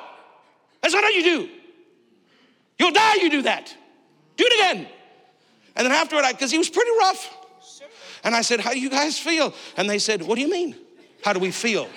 that's 0.81 0.93
not 0.93 1.03
how 1.03 1.09
you 1.09 1.23
do. 1.23 1.49
You'll 2.77 2.91
die, 2.91 3.15
you 3.21 3.29
do 3.29 3.41
that. 3.43 3.73
Do 4.37 4.43
it 4.45 4.53
again. 4.53 4.87
And 5.75 5.85
then 5.85 5.91
afterward, 5.91 6.25
because 6.31 6.51
he 6.51 6.57
was 6.57 6.69
pretty 6.69 6.91
rough. 6.99 7.33
And 8.23 8.35
I 8.35 8.41
said, 8.41 8.59
How 8.59 8.71
do 8.71 8.79
you 8.79 8.89
guys 8.89 9.17
feel? 9.17 9.53
And 9.77 9.89
they 9.89 9.99
said, 9.99 10.21
What 10.23 10.35
do 10.35 10.41
you 10.41 10.49
mean? 10.49 10.75
How 11.23 11.33
do 11.33 11.39
we 11.39 11.51
feel? 11.51 11.87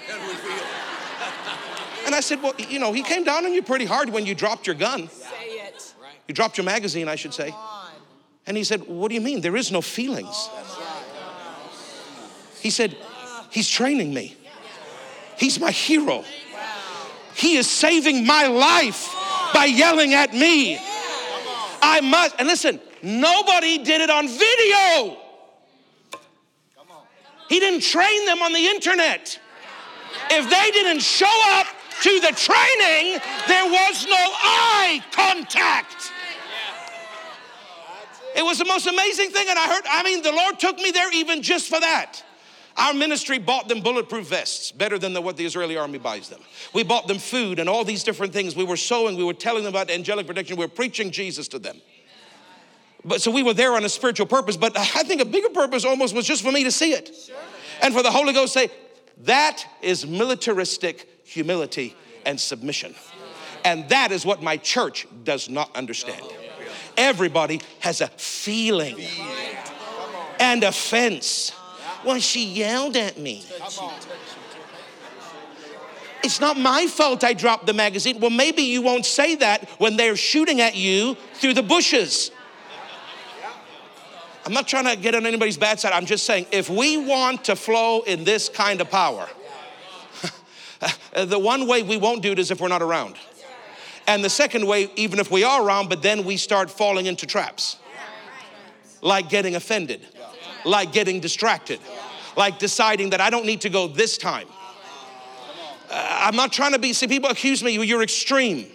and 2.06 2.14
I 2.14 2.20
said, 2.20 2.42
Well, 2.42 2.54
you 2.58 2.78
know, 2.78 2.92
he 2.92 3.02
came 3.02 3.24
down 3.24 3.44
on 3.44 3.52
you 3.52 3.62
pretty 3.62 3.86
hard 3.86 4.10
when 4.10 4.26
you 4.26 4.34
dropped 4.34 4.66
your 4.66 4.76
gun. 4.76 5.08
Say 5.08 5.26
it. 5.46 5.94
You 6.26 6.34
dropped 6.34 6.58
your 6.58 6.64
magazine, 6.64 7.08
I 7.08 7.16
should 7.16 7.34
say. 7.34 7.54
And 8.46 8.56
he 8.56 8.64
said, 8.64 8.86
What 8.86 9.08
do 9.08 9.14
you 9.14 9.20
mean? 9.20 9.40
There 9.40 9.56
is 9.56 9.72
no 9.72 9.80
feelings. 9.80 10.50
He 12.68 12.72
said, 12.72 12.94
He's 13.50 13.66
training 13.66 14.12
me. 14.12 14.36
He's 15.38 15.58
my 15.58 15.70
hero. 15.70 16.22
He 17.34 17.56
is 17.56 17.66
saving 17.66 18.26
my 18.26 18.46
life 18.46 19.10
by 19.54 19.64
yelling 19.64 20.12
at 20.12 20.34
me. 20.34 20.76
I 21.80 22.02
must, 22.02 22.34
and 22.38 22.46
listen, 22.46 22.78
nobody 23.02 23.78
did 23.78 24.02
it 24.02 24.10
on 24.10 24.28
video. 24.28 25.16
He 27.48 27.58
didn't 27.58 27.84
train 27.84 28.26
them 28.26 28.42
on 28.42 28.52
the 28.52 28.66
internet. 28.66 29.40
If 30.30 30.50
they 30.50 30.70
didn't 30.70 31.00
show 31.00 31.40
up 31.52 31.68
to 32.02 32.20
the 32.20 32.32
training, 32.36 33.18
there 33.48 33.64
was 33.64 34.04
no 34.04 34.24
eye 34.44 35.02
contact. 35.12 36.12
It 38.36 38.44
was 38.44 38.58
the 38.58 38.66
most 38.66 38.86
amazing 38.86 39.30
thing, 39.30 39.46
and 39.48 39.58
I 39.58 39.68
heard, 39.68 39.84
I 39.90 40.02
mean, 40.02 40.22
the 40.22 40.32
Lord 40.32 40.58
took 40.58 40.76
me 40.76 40.90
there 40.90 41.10
even 41.14 41.40
just 41.40 41.70
for 41.70 41.80
that. 41.80 42.24
Our 42.78 42.94
ministry 42.94 43.38
bought 43.38 43.68
them 43.68 43.80
bulletproof 43.80 44.28
vests, 44.28 44.70
better 44.70 44.98
than 44.98 45.12
the, 45.12 45.20
what 45.20 45.36
the 45.36 45.44
Israeli 45.44 45.76
army 45.76 45.98
buys 45.98 46.28
them. 46.28 46.40
We 46.72 46.84
bought 46.84 47.08
them 47.08 47.18
food 47.18 47.58
and 47.58 47.68
all 47.68 47.84
these 47.84 48.04
different 48.04 48.32
things. 48.32 48.54
We 48.54 48.64
were 48.64 48.76
sowing, 48.76 49.16
we 49.16 49.24
were 49.24 49.34
telling 49.34 49.64
them 49.64 49.72
about 49.72 49.90
angelic 49.90 50.28
protection, 50.28 50.56
we 50.56 50.64
were 50.64 50.70
preaching 50.70 51.10
Jesus 51.10 51.48
to 51.48 51.58
them. 51.58 51.80
But 53.04 53.20
so 53.20 53.30
we 53.30 53.42
were 53.42 53.54
there 53.54 53.74
on 53.74 53.84
a 53.84 53.88
spiritual 53.88 54.26
purpose, 54.26 54.56
but 54.56 54.76
I 54.76 55.02
think 55.02 55.20
a 55.20 55.24
bigger 55.24 55.48
purpose 55.48 55.84
almost 55.84 56.14
was 56.14 56.26
just 56.26 56.42
for 56.42 56.52
me 56.52 56.64
to 56.64 56.70
see 56.70 56.92
it. 56.92 57.10
And 57.82 57.92
for 57.92 58.02
the 58.02 58.10
Holy 58.10 58.32
Ghost 58.32 58.52
say, 58.52 58.70
that 59.24 59.66
is 59.82 60.06
militaristic 60.06 61.08
humility 61.24 61.96
and 62.24 62.40
submission. 62.40 62.94
And 63.64 63.88
that 63.88 64.12
is 64.12 64.24
what 64.24 64.42
my 64.42 64.56
church 64.56 65.06
does 65.24 65.48
not 65.48 65.74
understand. 65.76 66.22
Everybody 66.96 67.60
has 67.80 68.00
a 68.00 68.08
feeling 68.08 69.00
and 70.38 70.62
offense. 70.62 71.52
Well, 72.04 72.20
she 72.20 72.44
yelled 72.44 72.96
at 72.96 73.18
me. 73.18 73.44
It's 76.22 76.40
not 76.40 76.58
my 76.58 76.86
fault 76.86 77.24
I 77.24 77.32
dropped 77.32 77.66
the 77.66 77.72
magazine. 77.72 78.20
Well, 78.20 78.30
maybe 78.30 78.62
you 78.62 78.82
won't 78.82 79.06
say 79.06 79.36
that 79.36 79.68
when 79.78 79.96
they're 79.96 80.16
shooting 80.16 80.60
at 80.60 80.74
you 80.74 81.16
through 81.34 81.54
the 81.54 81.62
bushes. 81.62 82.30
I'm 84.44 84.52
not 84.52 84.66
trying 84.66 84.86
to 84.86 84.96
get 84.96 85.14
on 85.14 85.26
anybody's 85.26 85.58
bad 85.58 85.78
side. 85.78 85.92
I'm 85.92 86.06
just 86.06 86.24
saying 86.24 86.46
if 86.50 86.70
we 86.70 86.96
want 86.96 87.44
to 87.44 87.56
flow 87.56 88.00
in 88.02 88.24
this 88.24 88.48
kind 88.48 88.80
of 88.80 88.90
power, 88.90 89.28
the 91.12 91.38
one 91.38 91.66
way 91.66 91.82
we 91.82 91.96
won't 91.96 92.22
do 92.22 92.32
it 92.32 92.38
is 92.38 92.50
if 92.50 92.60
we're 92.60 92.68
not 92.68 92.82
around. 92.82 93.16
And 94.06 94.24
the 94.24 94.30
second 94.30 94.66
way, 94.66 94.90
even 94.96 95.18
if 95.18 95.30
we 95.30 95.44
are 95.44 95.62
around, 95.62 95.90
but 95.90 96.00
then 96.00 96.24
we 96.24 96.38
start 96.38 96.70
falling 96.70 97.04
into 97.04 97.26
traps. 97.26 97.76
Like 99.02 99.28
getting 99.28 99.54
offended, 99.54 100.06
like 100.68 100.92
getting 100.92 101.20
distracted, 101.20 101.80
like 102.36 102.58
deciding 102.58 103.10
that 103.10 103.20
I 103.20 103.30
don't 103.30 103.46
need 103.46 103.62
to 103.62 103.70
go 103.70 103.88
this 103.88 104.18
time. 104.18 104.46
Uh, 105.90 106.18
I'm 106.20 106.36
not 106.36 106.52
trying 106.52 106.72
to 106.72 106.78
be, 106.78 106.92
see, 106.92 107.08
people 107.08 107.30
accuse 107.30 107.62
me, 107.64 107.72
you're 107.84 108.02
extreme. 108.02 108.66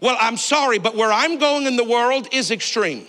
Well, 0.00 0.16
I'm 0.20 0.36
sorry, 0.36 0.80
but 0.80 0.96
where 0.96 1.12
I'm 1.12 1.38
going 1.38 1.66
in 1.66 1.76
the 1.76 1.84
world 1.84 2.26
is 2.32 2.50
extreme. 2.50 3.06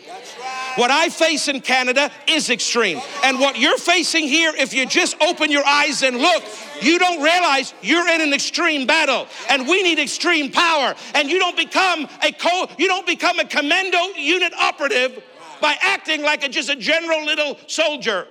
What 0.76 0.90
I 0.90 1.10
face 1.10 1.48
in 1.48 1.62
Canada 1.62 2.12
is 2.28 2.50
extreme. 2.50 3.00
And 3.24 3.40
what 3.40 3.60
you're 3.60 3.78
facing 3.78 4.28
here, 4.28 4.54
if 4.56 4.74
you 4.74 4.86
just 4.86 5.20
open 5.22 5.52
your 5.52 5.66
eyes 5.66 6.02
and 6.02 6.18
look, 6.18 6.44
you 6.82 6.98
don't 6.98 7.22
realize 7.22 7.74
you're 7.82 8.08
in 8.08 8.22
an 8.22 8.34
extreme 8.34 8.88
battle 8.88 9.28
and 9.50 9.68
we 9.68 9.84
need 9.84 10.00
extreme 10.00 10.52
power. 10.52 10.96
And 11.14 11.30
you 11.30 11.40
don't 11.40 11.58
become 11.58 12.08
a 12.24 12.32
co, 12.32 12.68
you 12.78 12.88
don't 12.88 13.06
become 13.06 13.40
a 13.40 13.46
commando 13.46 14.00
unit 14.18 14.54
operative 14.54 15.22
by 15.64 15.78
acting 15.80 16.22
like 16.24 16.44
a, 16.44 16.50
just 16.50 16.70
a 16.70 16.76
general 16.76 17.24
little 17.26 17.58
soldier. 17.68 18.28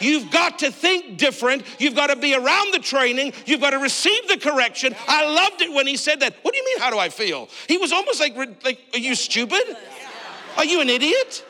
You've 0.00 0.32
got 0.32 0.58
to 0.58 0.72
think 0.72 1.16
different. 1.16 1.64
You've 1.78 1.94
got 1.94 2.08
to 2.08 2.16
be 2.16 2.34
around 2.34 2.74
the 2.74 2.80
training. 2.80 3.34
You've 3.46 3.60
got 3.60 3.70
to 3.70 3.78
receive 3.78 4.26
the 4.26 4.36
correction. 4.36 4.94
I 5.06 5.24
loved 5.32 5.62
it 5.62 5.72
when 5.72 5.86
he 5.86 5.96
said 5.96 6.18
that. 6.20 6.34
What 6.42 6.52
do 6.52 6.58
you 6.58 6.64
mean, 6.64 6.80
how 6.80 6.90
do 6.90 6.98
I 6.98 7.08
feel? 7.08 7.48
He 7.68 7.78
was 7.78 7.92
almost 7.92 8.18
like, 8.18 8.36
like 8.64 8.80
are 8.92 8.98
you 8.98 9.14
stupid? 9.14 9.62
Are 10.56 10.64
you 10.64 10.80
an 10.80 10.90
idiot? 10.90 11.44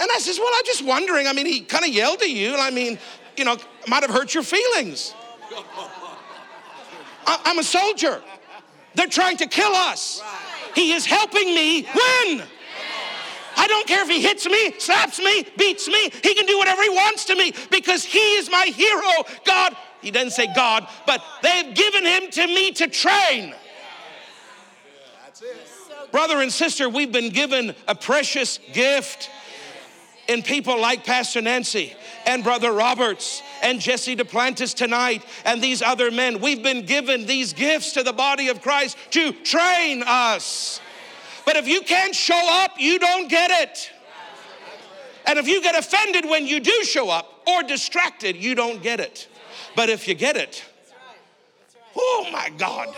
And 0.00 0.10
I 0.10 0.18
says, 0.18 0.38
Well, 0.38 0.50
I'm 0.56 0.64
just 0.64 0.84
wondering. 0.84 1.28
I 1.28 1.34
mean, 1.34 1.46
he 1.46 1.60
kind 1.60 1.84
of 1.84 1.90
yelled 1.90 2.22
at 2.22 2.30
you. 2.30 2.56
I 2.56 2.70
mean, 2.70 2.98
you 3.36 3.44
know, 3.44 3.58
might 3.86 4.02
have 4.02 4.10
hurt 4.10 4.32
your 4.32 4.42
feelings. 4.44 5.14
I'm 7.26 7.58
a 7.58 7.64
soldier. 7.64 8.22
They're 8.94 9.08
trying 9.08 9.36
to 9.36 9.46
kill 9.46 9.74
us. 9.74 10.22
He 10.74 10.92
is 10.92 11.04
helping 11.04 11.54
me 11.54 11.86
win. 11.94 12.42
I 13.56 13.66
don't 13.66 13.86
care 13.86 14.02
if 14.02 14.08
he 14.08 14.20
hits 14.20 14.46
me, 14.46 14.72
slaps 14.78 15.18
me, 15.18 15.46
beats 15.56 15.88
me. 15.88 16.10
He 16.22 16.34
can 16.34 16.46
do 16.46 16.58
whatever 16.58 16.82
he 16.82 16.90
wants 16.90 17.24
to 17.26 17.36
me 17.36 17.52
because 17.70 18.04
he 18.04 18.36
is 18.36 18.50
my 18.50 18.66
hero. 18.74 19.24
God, 19.44 19.76
he 20.00 20.10
doesn't 20.10 20.32
say 20.32 20.48
God, 20.54 20.88
but 21.06 21.22
they've 21.42 21.74
given 21.74 22.04
him 22.04 22.30
to 22.30 22.46
me 22.46 22.72
to 22.72 22.86
train. 22.88 23.54
Brother 26.12 26.40
and 26.40 26.52
sister, 26.52 26.88
we've 26.88 27.10
been 27.10 27.30
given 27.30 27.74
a 27.88 27.94
precious 27.94 28.60
gift 28.72 29.30
in 30.28 30.42
people 30.42 30.80
like 30.80 31.04
Pastor 31.04 31.40
Nancy 31.40 31.94
and 32.26 32.42
Brother 32.42 32.72
Roberts 32.72 33.42
and 33.62 33.80
Jesse 33.80 34.16
Duplantis 34.16 34.74
tonight 34.74 35.24
and 35.44 35.62
these 35.62 35.82
other 35.82 36.10
men. 36.10 36.40
We've 36.40 36.62
been 36.62 36.86
given 36.86 37.26
these 37.26 37.52
gifts 37.52 37.92
to 37.92 38.02
the 38.02 38.12
body 38.12 38.48
of 38.48 38.62
Christ 38.62 38.96
to 39.10 39.32
train 39.32 40.02
us. 40.06 40.80
But 41.44 41.56
if 41.56 41.68
you 41.68 41.82
can't 41.82 42.14
show 42.14 42.40
up, 42.64 42.72
you 42.78 42.98
don't 42.98 43.28
get 43.28 43.50
it. 43.50 43.90
And 45.26 45.38
if 45.38 45.48
you 45.48 45.62
get 45.62 45.74
offended 45.74 46.24
when 46.24 46.46
you 46.46 46.60
do 46.60 46.84
show 46.84 47.08
up 47.10 47.42
or 47.46 47.62
distracted, 47.62 48.36
you 48.36 48.54
don't 48.54 48.82
get 48.82 49.00
it. 49.00 49.28
But 49.74 49.88
if 49.88 50.06
you 50.06 50.14
get 50.14 50.36
it, 50.36 50.62
oh 51.96 52.28
my 52.32 52.50
God, 52.58 52.94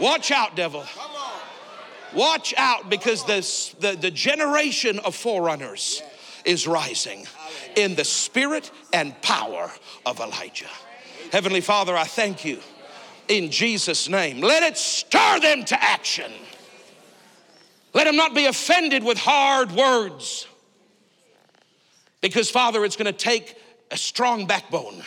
watch 0.00 0.30
out, 0.30 0.56
devil. 0.56 0.84
Watch 2.14 2.54
out 2.56 2.88
because 2.88 3.24
this, 3.24 3.74
the, 3.80 3.92
the 3.92 4.10
generation 4.10 4.98
of 5.00 5.14
forerunners 5.14 6.02
is 6.44 6.66
rising 6.66 7.26
in 7.74 7.94
the 7.94 8.04
spirit 8.04 8.70
and 8.92 9.20
power 9.20 9.70
of 10.06 10.20
Elijah. 10.20 10.70
Heavenly 11.32 11.60
Father, 11.60 11.96
I 11.96 12.04
thank 12.04 12.44
you 12.44 12.60
in 13.28 13.50
Jesus' 13.50 14.08
name. 14.08 14.40
Let 14.40 14.62
it 14.62 14.78
stir 14.78 15.40
them 15.40 15.64
to 15.64 15.82
action. 15.82 16.32
Let 18.06 18.14
him 18.14 18.18
not 18.18 18.34
be 18.36 18.46
offended 18.46 19.02
with 19.02 19.18
hard 19.18 19.72
words. 19.72 20.46
Because, 22.20 22.48
Father, 22.48 22.84
it's 22.84 22.94
going 22.94 23.12
to 23.12 23.18
take 23.18 23.58
a 23.90 23.96
strong 23.96 24.46
backbone, 24.46 25.02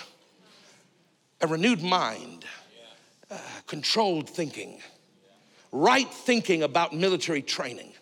a 1.40 1.48
renewed 1.48 1.82
mind, 1.82 2.44
uh, 3.32 3.38
controlled 3.68 4.30
thinking, 4.30 4.82
right 5.72 6.14
thinking 6.14 6.62
about 6.62 6.94
military 6.94 7.42
training. 7.42 7.94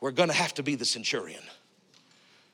We're 0.00 0.12
going 0.12 0.28
to 0.28 0.36
have 0.36 0.54
to 0.54 0.62
be 0.62 0.76
the 0.76 0.84
centurion 0.84 1.42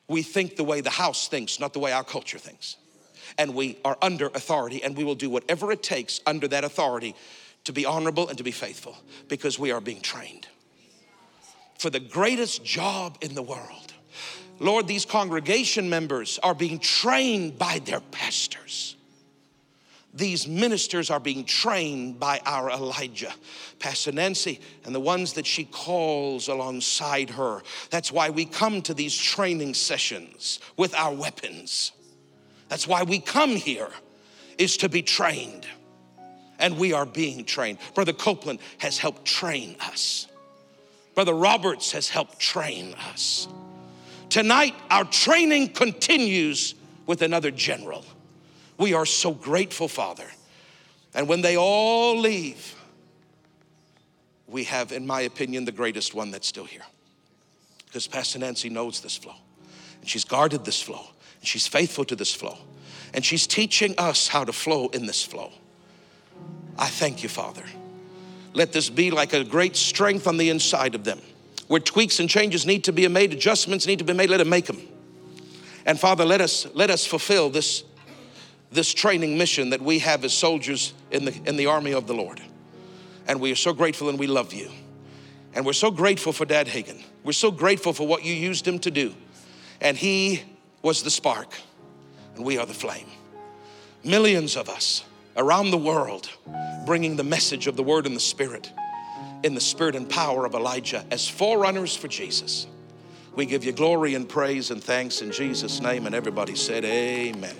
we 0.08 0.22
think 0.22 0.56
the 0.56 0.64
way 0.64 0.80
the 0.80 0.88
house 0.88 1.28
thinks, 1.28 1.60
not 1.60 1.74
the 1.74 1.78
way 1.78 1.92
our 1.92 2.04
culture 2.04 2.38
thinks. 2.38 2.76
And 3.36 3.54
we 3.54 3.76
are 3.84 3.98
under 4.00 4.28
authority, 4.28 4.82
and 4.82 4.96
we 4.96 5.04
will 5.04 5.14
do 5.14 5.28
whatever 5.28 5.70
it 5.72 5.82
takes 5.82 6.20
under 6.26 6.48
that 6.48 6.64
authority 6.64 7.14
to 7.64 7.72
be 7.74 7.84
honorable 7.84 8.28
and 8.28 8.38
to 8.38 8.42
be 8.42 8.50
faithful 8.50 8.96
because 9.28 9.58
we 9.58 9.72
are 9.72 9.80
being 9.82 10.00
trained 10.00 10.48
for 11.80 11.90
the 11.90 12.00
greatest 12.00 12.64
job 12.64 13.18
in 13.20 13.34
the 13.34 13.42
world. 13.42 13.92
Lord, 14.58 14.86
these 14.86 15.04
congregation 15.04 15.88
members 15.88 16.38
are 16.42 16.54
being 16.54 16.78
trained 16.78 17.58
by 17.58 17.80
their 17.84 18.00
pastors 18.00 18.96
these 20.12 20.48
ministers 20.48 21.08
are 21.10 21.20
being 21.20 21.44
trained 21.44 22.18
by 22.18 22.40
our 22.44 22.70
Elijah, 22.70 23.32
Pastor 23.78 24.10
Nancy, 24.10 24.60
and 24.84 24.94
the 24.94 25.00
ones 25.00 25.34
that 25.34 25.46
she 25.46 25.64
calls 25.64 26.48
alongside 26.48 27.30
her. 27.30 27.62
That's 27.90 28.10
why 28.10 28.30
we 28.30 28.44
come 28.44 28.82
to 28.82 28.94
these 28.94 29.16
training 29.16 29.74
sessions 29.74 30.58
with 30.76 30.94
our 30.96 31.14
weapons. 31.14 31.92
That's 32.68 32.88
why 32.88 33.04
we 33.04 33.20
come 33.20 33.50
here, 33.50 33.90
is 34.58 34.76
to 34.78 34.88
be 34.88 35.02
trained. 35.02 35.66
And 36.58 36.76
we 36.76 36.92
are 36.92 37.06
being 37.06 37.44
trained. 37.44 37.78
Brother 37.94 38.12
Copeland 38.12 38.58
has 38.78 38.98
helped 38.98 39.24
train 39.24 39.76
us, 39.80 40.26
Brother 41.20 41.34
Roberts 41.34 41.92
has 41.92 42.08
helped 42.08 42.38
train 42.38 42.94
us. 43.10 43.46
Tonight, 44.30 44.74
our 44.88 45.04
training 45.04 45.74
continues 45.74 46.74
with 47.04 47.20
another 47.20 47.50
general. 47.50 48.06
We 48.78 48.94
are 48.94 49.04
so 49.04 49.32
grateful, 49.32 49.86
Father. 49.86 50.24
And 51.12 51.28
when 51.28 51.42
they 51.42 51.58
all 51.58 52.18
leave, 52.18 52.74
we 54.46 54.64
have, 54.64 54.92
in 54.92 55.06
my 55.06 55.20
opinion, 55.20 55.66
the 55.66 55.72
greatest 55.72 56.14
one 56.14 56.30
that's 56.30 56.46
still 56.46 56.64
here. 56.64 56.86
Because 57.84 58.06
Pastor 58.06 58.38
Nancy 58.38 58.70
knows 58.70 59.02
this 59.02 59.18
flow, 59.18 59.36
and 60.00 60.08
she's 60.08 60.24
guarded 60.24 60.64
this 60.64 60.80
flow, 60.80 61.04
and 61.38 61.46
she's 61.46 61.66
faithful 61.66 62.06
to 62.06 62.16
this 62.16 62.34
flow, 62.34 62.56
and 63.12 63.22
she's 63.22 63.46
teaching 63.46 63.94
us 63.98 64.26
how 64.26 64.42
to 64.42 64.54
flow 64.54 64.88
in 64.88 65.04
this 65.04 65.22
flow. 65.22 65.52
I 66.78 66.86
thank 66.86 67.22
you, 67.22 67.28
Father. 67.28 67.64
Let 68.52 68.72
this 68.72 68.90
be 68.90 69.10
like 69.10 69.32
a 69.32 69.44
great 69.44 69.76
strength 69.76 70.26
on 70.26 70.36
the 70.36 70.50
inside 70.50 70.94
of 70.94 71.04
them. 71.04 71.20
Where 71.68 71.80
tweaks 71.80 72.18
and 72.18 72.28
changes 72.28 72.66
need 72.66 72.84
to 72.84 72.92
be 72.92 73.06
made, 73.06 73.32
adjustments 73.32 73.86
need 73.86 74.00
to 74.00 74.04
be 74.04 74.12
made, 74.12 74.28
let 74.28 74.38
them 74.38 74.48
make 74.48 74.66
them. 74.66 74.80
And 75.86 75.98
Father, 75.98 76.24
let 76.24 76.40
us 76.40 76.66
let 76.74 76.90
us 76.90 77.06
fulfill 77.06 77.48
this 77.48 77.84
this 78.72 78.92
training 78.92 79.38
mission 79.38 79.70
that 79.70 79.80
we 79.80 79.98
have 80.00 80.24
as 80.24 80.32
soldiers 80.32 80.94
in 81.10 81.24
the, 81.24 81.40
in 81.44 81.56
the 81.56 81.66
army 81.66 81.92
of 81.92 82.06
the 82.06 82.14
Lord. 82.14 82.40
And 83.26 83.40
we 83.40 83.50
are 83.52 83.56
so 83.56 83.72
grateful 83.72 84.08
and 84.08 84.18
we 84.18 84.26
love 84.26 84.52
you. 84.52 84.70
And 85.54 85.66
we're 85.66 85.72
so 85.72 85.90
grateful 85.90 86.32
for 86.32 86.44
Dad 86.44 86.68
Hagin. 86.68 87.02
We're 87.24 87.32
so 87.32 87.50
grateful 87.50 87.92
for 87.92 88.06
what 88.06 88.24
you 88.24 88.32
used 88.32 88.66
him 88.66 88.78
to 88.80 88.90
do. 88.90 89.14
And 89.80 89.96
he 89.96 90.42
was 90.82 91.02
the 91.02 91.10
spark, 91.10 91.52
and 92.36 92.44
we 92.44 92.58
are 92.58 92.66
the 92.66 92.74
flame. 92.74 93.06
Millions 94.04 94.56
of 94.56 94.68
us 94.68 95.04
around 95.36 95.70
the 95.70 95.78
world 95.78 96.30
bringing 96.86 97.16
the 97.16 97.24
message 97.24 97.66
of 97.66 97.76
the 97.76 97.82
word 97.82 98.06
and 98.06 98.16
the 98.16 98.20
spirit 98.20 98.72
in 99.42 99.54
the 99.54 99.60
spirit 99.60 99.94
and 99.94 100.08
power 100.08 100.44
of 100.44 100.54
Elijah 100.54 101.04
as 101.10 101.28
forerunners 101.28 101.96
for 101.96 102.08
Jesus. 102.08 102.66
We 103.34 103.46
give 103.46 103.64
you 103.64 103.72
glory 103.72 104.14
and 104.14 104.28
praise 104.28 104.70
and 104.70 104.82
thanks 104.82 105.22
in 105.22 105.32
Jesus' 105.32 105.80
name. 105.80 106.06
And 106.06 106.14
everybody 106.14 106.54
said, 106.54 106.84
Amen. 106.84 107.56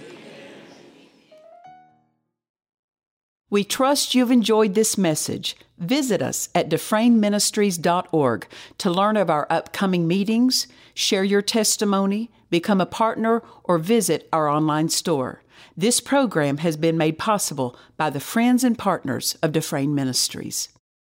We 3.49 3.65
trust 3.65 4.15
you've 4.15 4.31
enjoyed 4.31 4.75
this 4.75 4.97
message. 4.97 5.57
Visit 5.79 6.23
us 6.23 6.51
at 6.55 6.69
dufresneministries.org 6.69 8.47
to 8.79 8.91
learn 8.91 9.17
of 9.17 9.31
our 9.31 9.47
upcoming 9.51 10.07
meetings, 10.07 10.69
share 10.95 11.25
your 11.25 11.43
testimony, 11.43 12.31
become 12.51 12.81
a 12.81 12.87
partner, 12.87 13.43
or 13.65 13.79
visit 13.79 14.29
our 14.33 14.49
online 14.49 14.89
store. 14.89 15.43
This 15.81 15.99
program 15.99 16.59
has 16.59 16.77
been 16.77 16.99
made 16.99 17.17
possible 17.17 17.75
by 17.97 18.11
the 18.11 18.21
friends 18.21 18.65
and 18.65 18.77
partners 18.77 19.39
of 19.43 19.53
Dufresne 19.53 19.95
Ministries. 19.95 20.69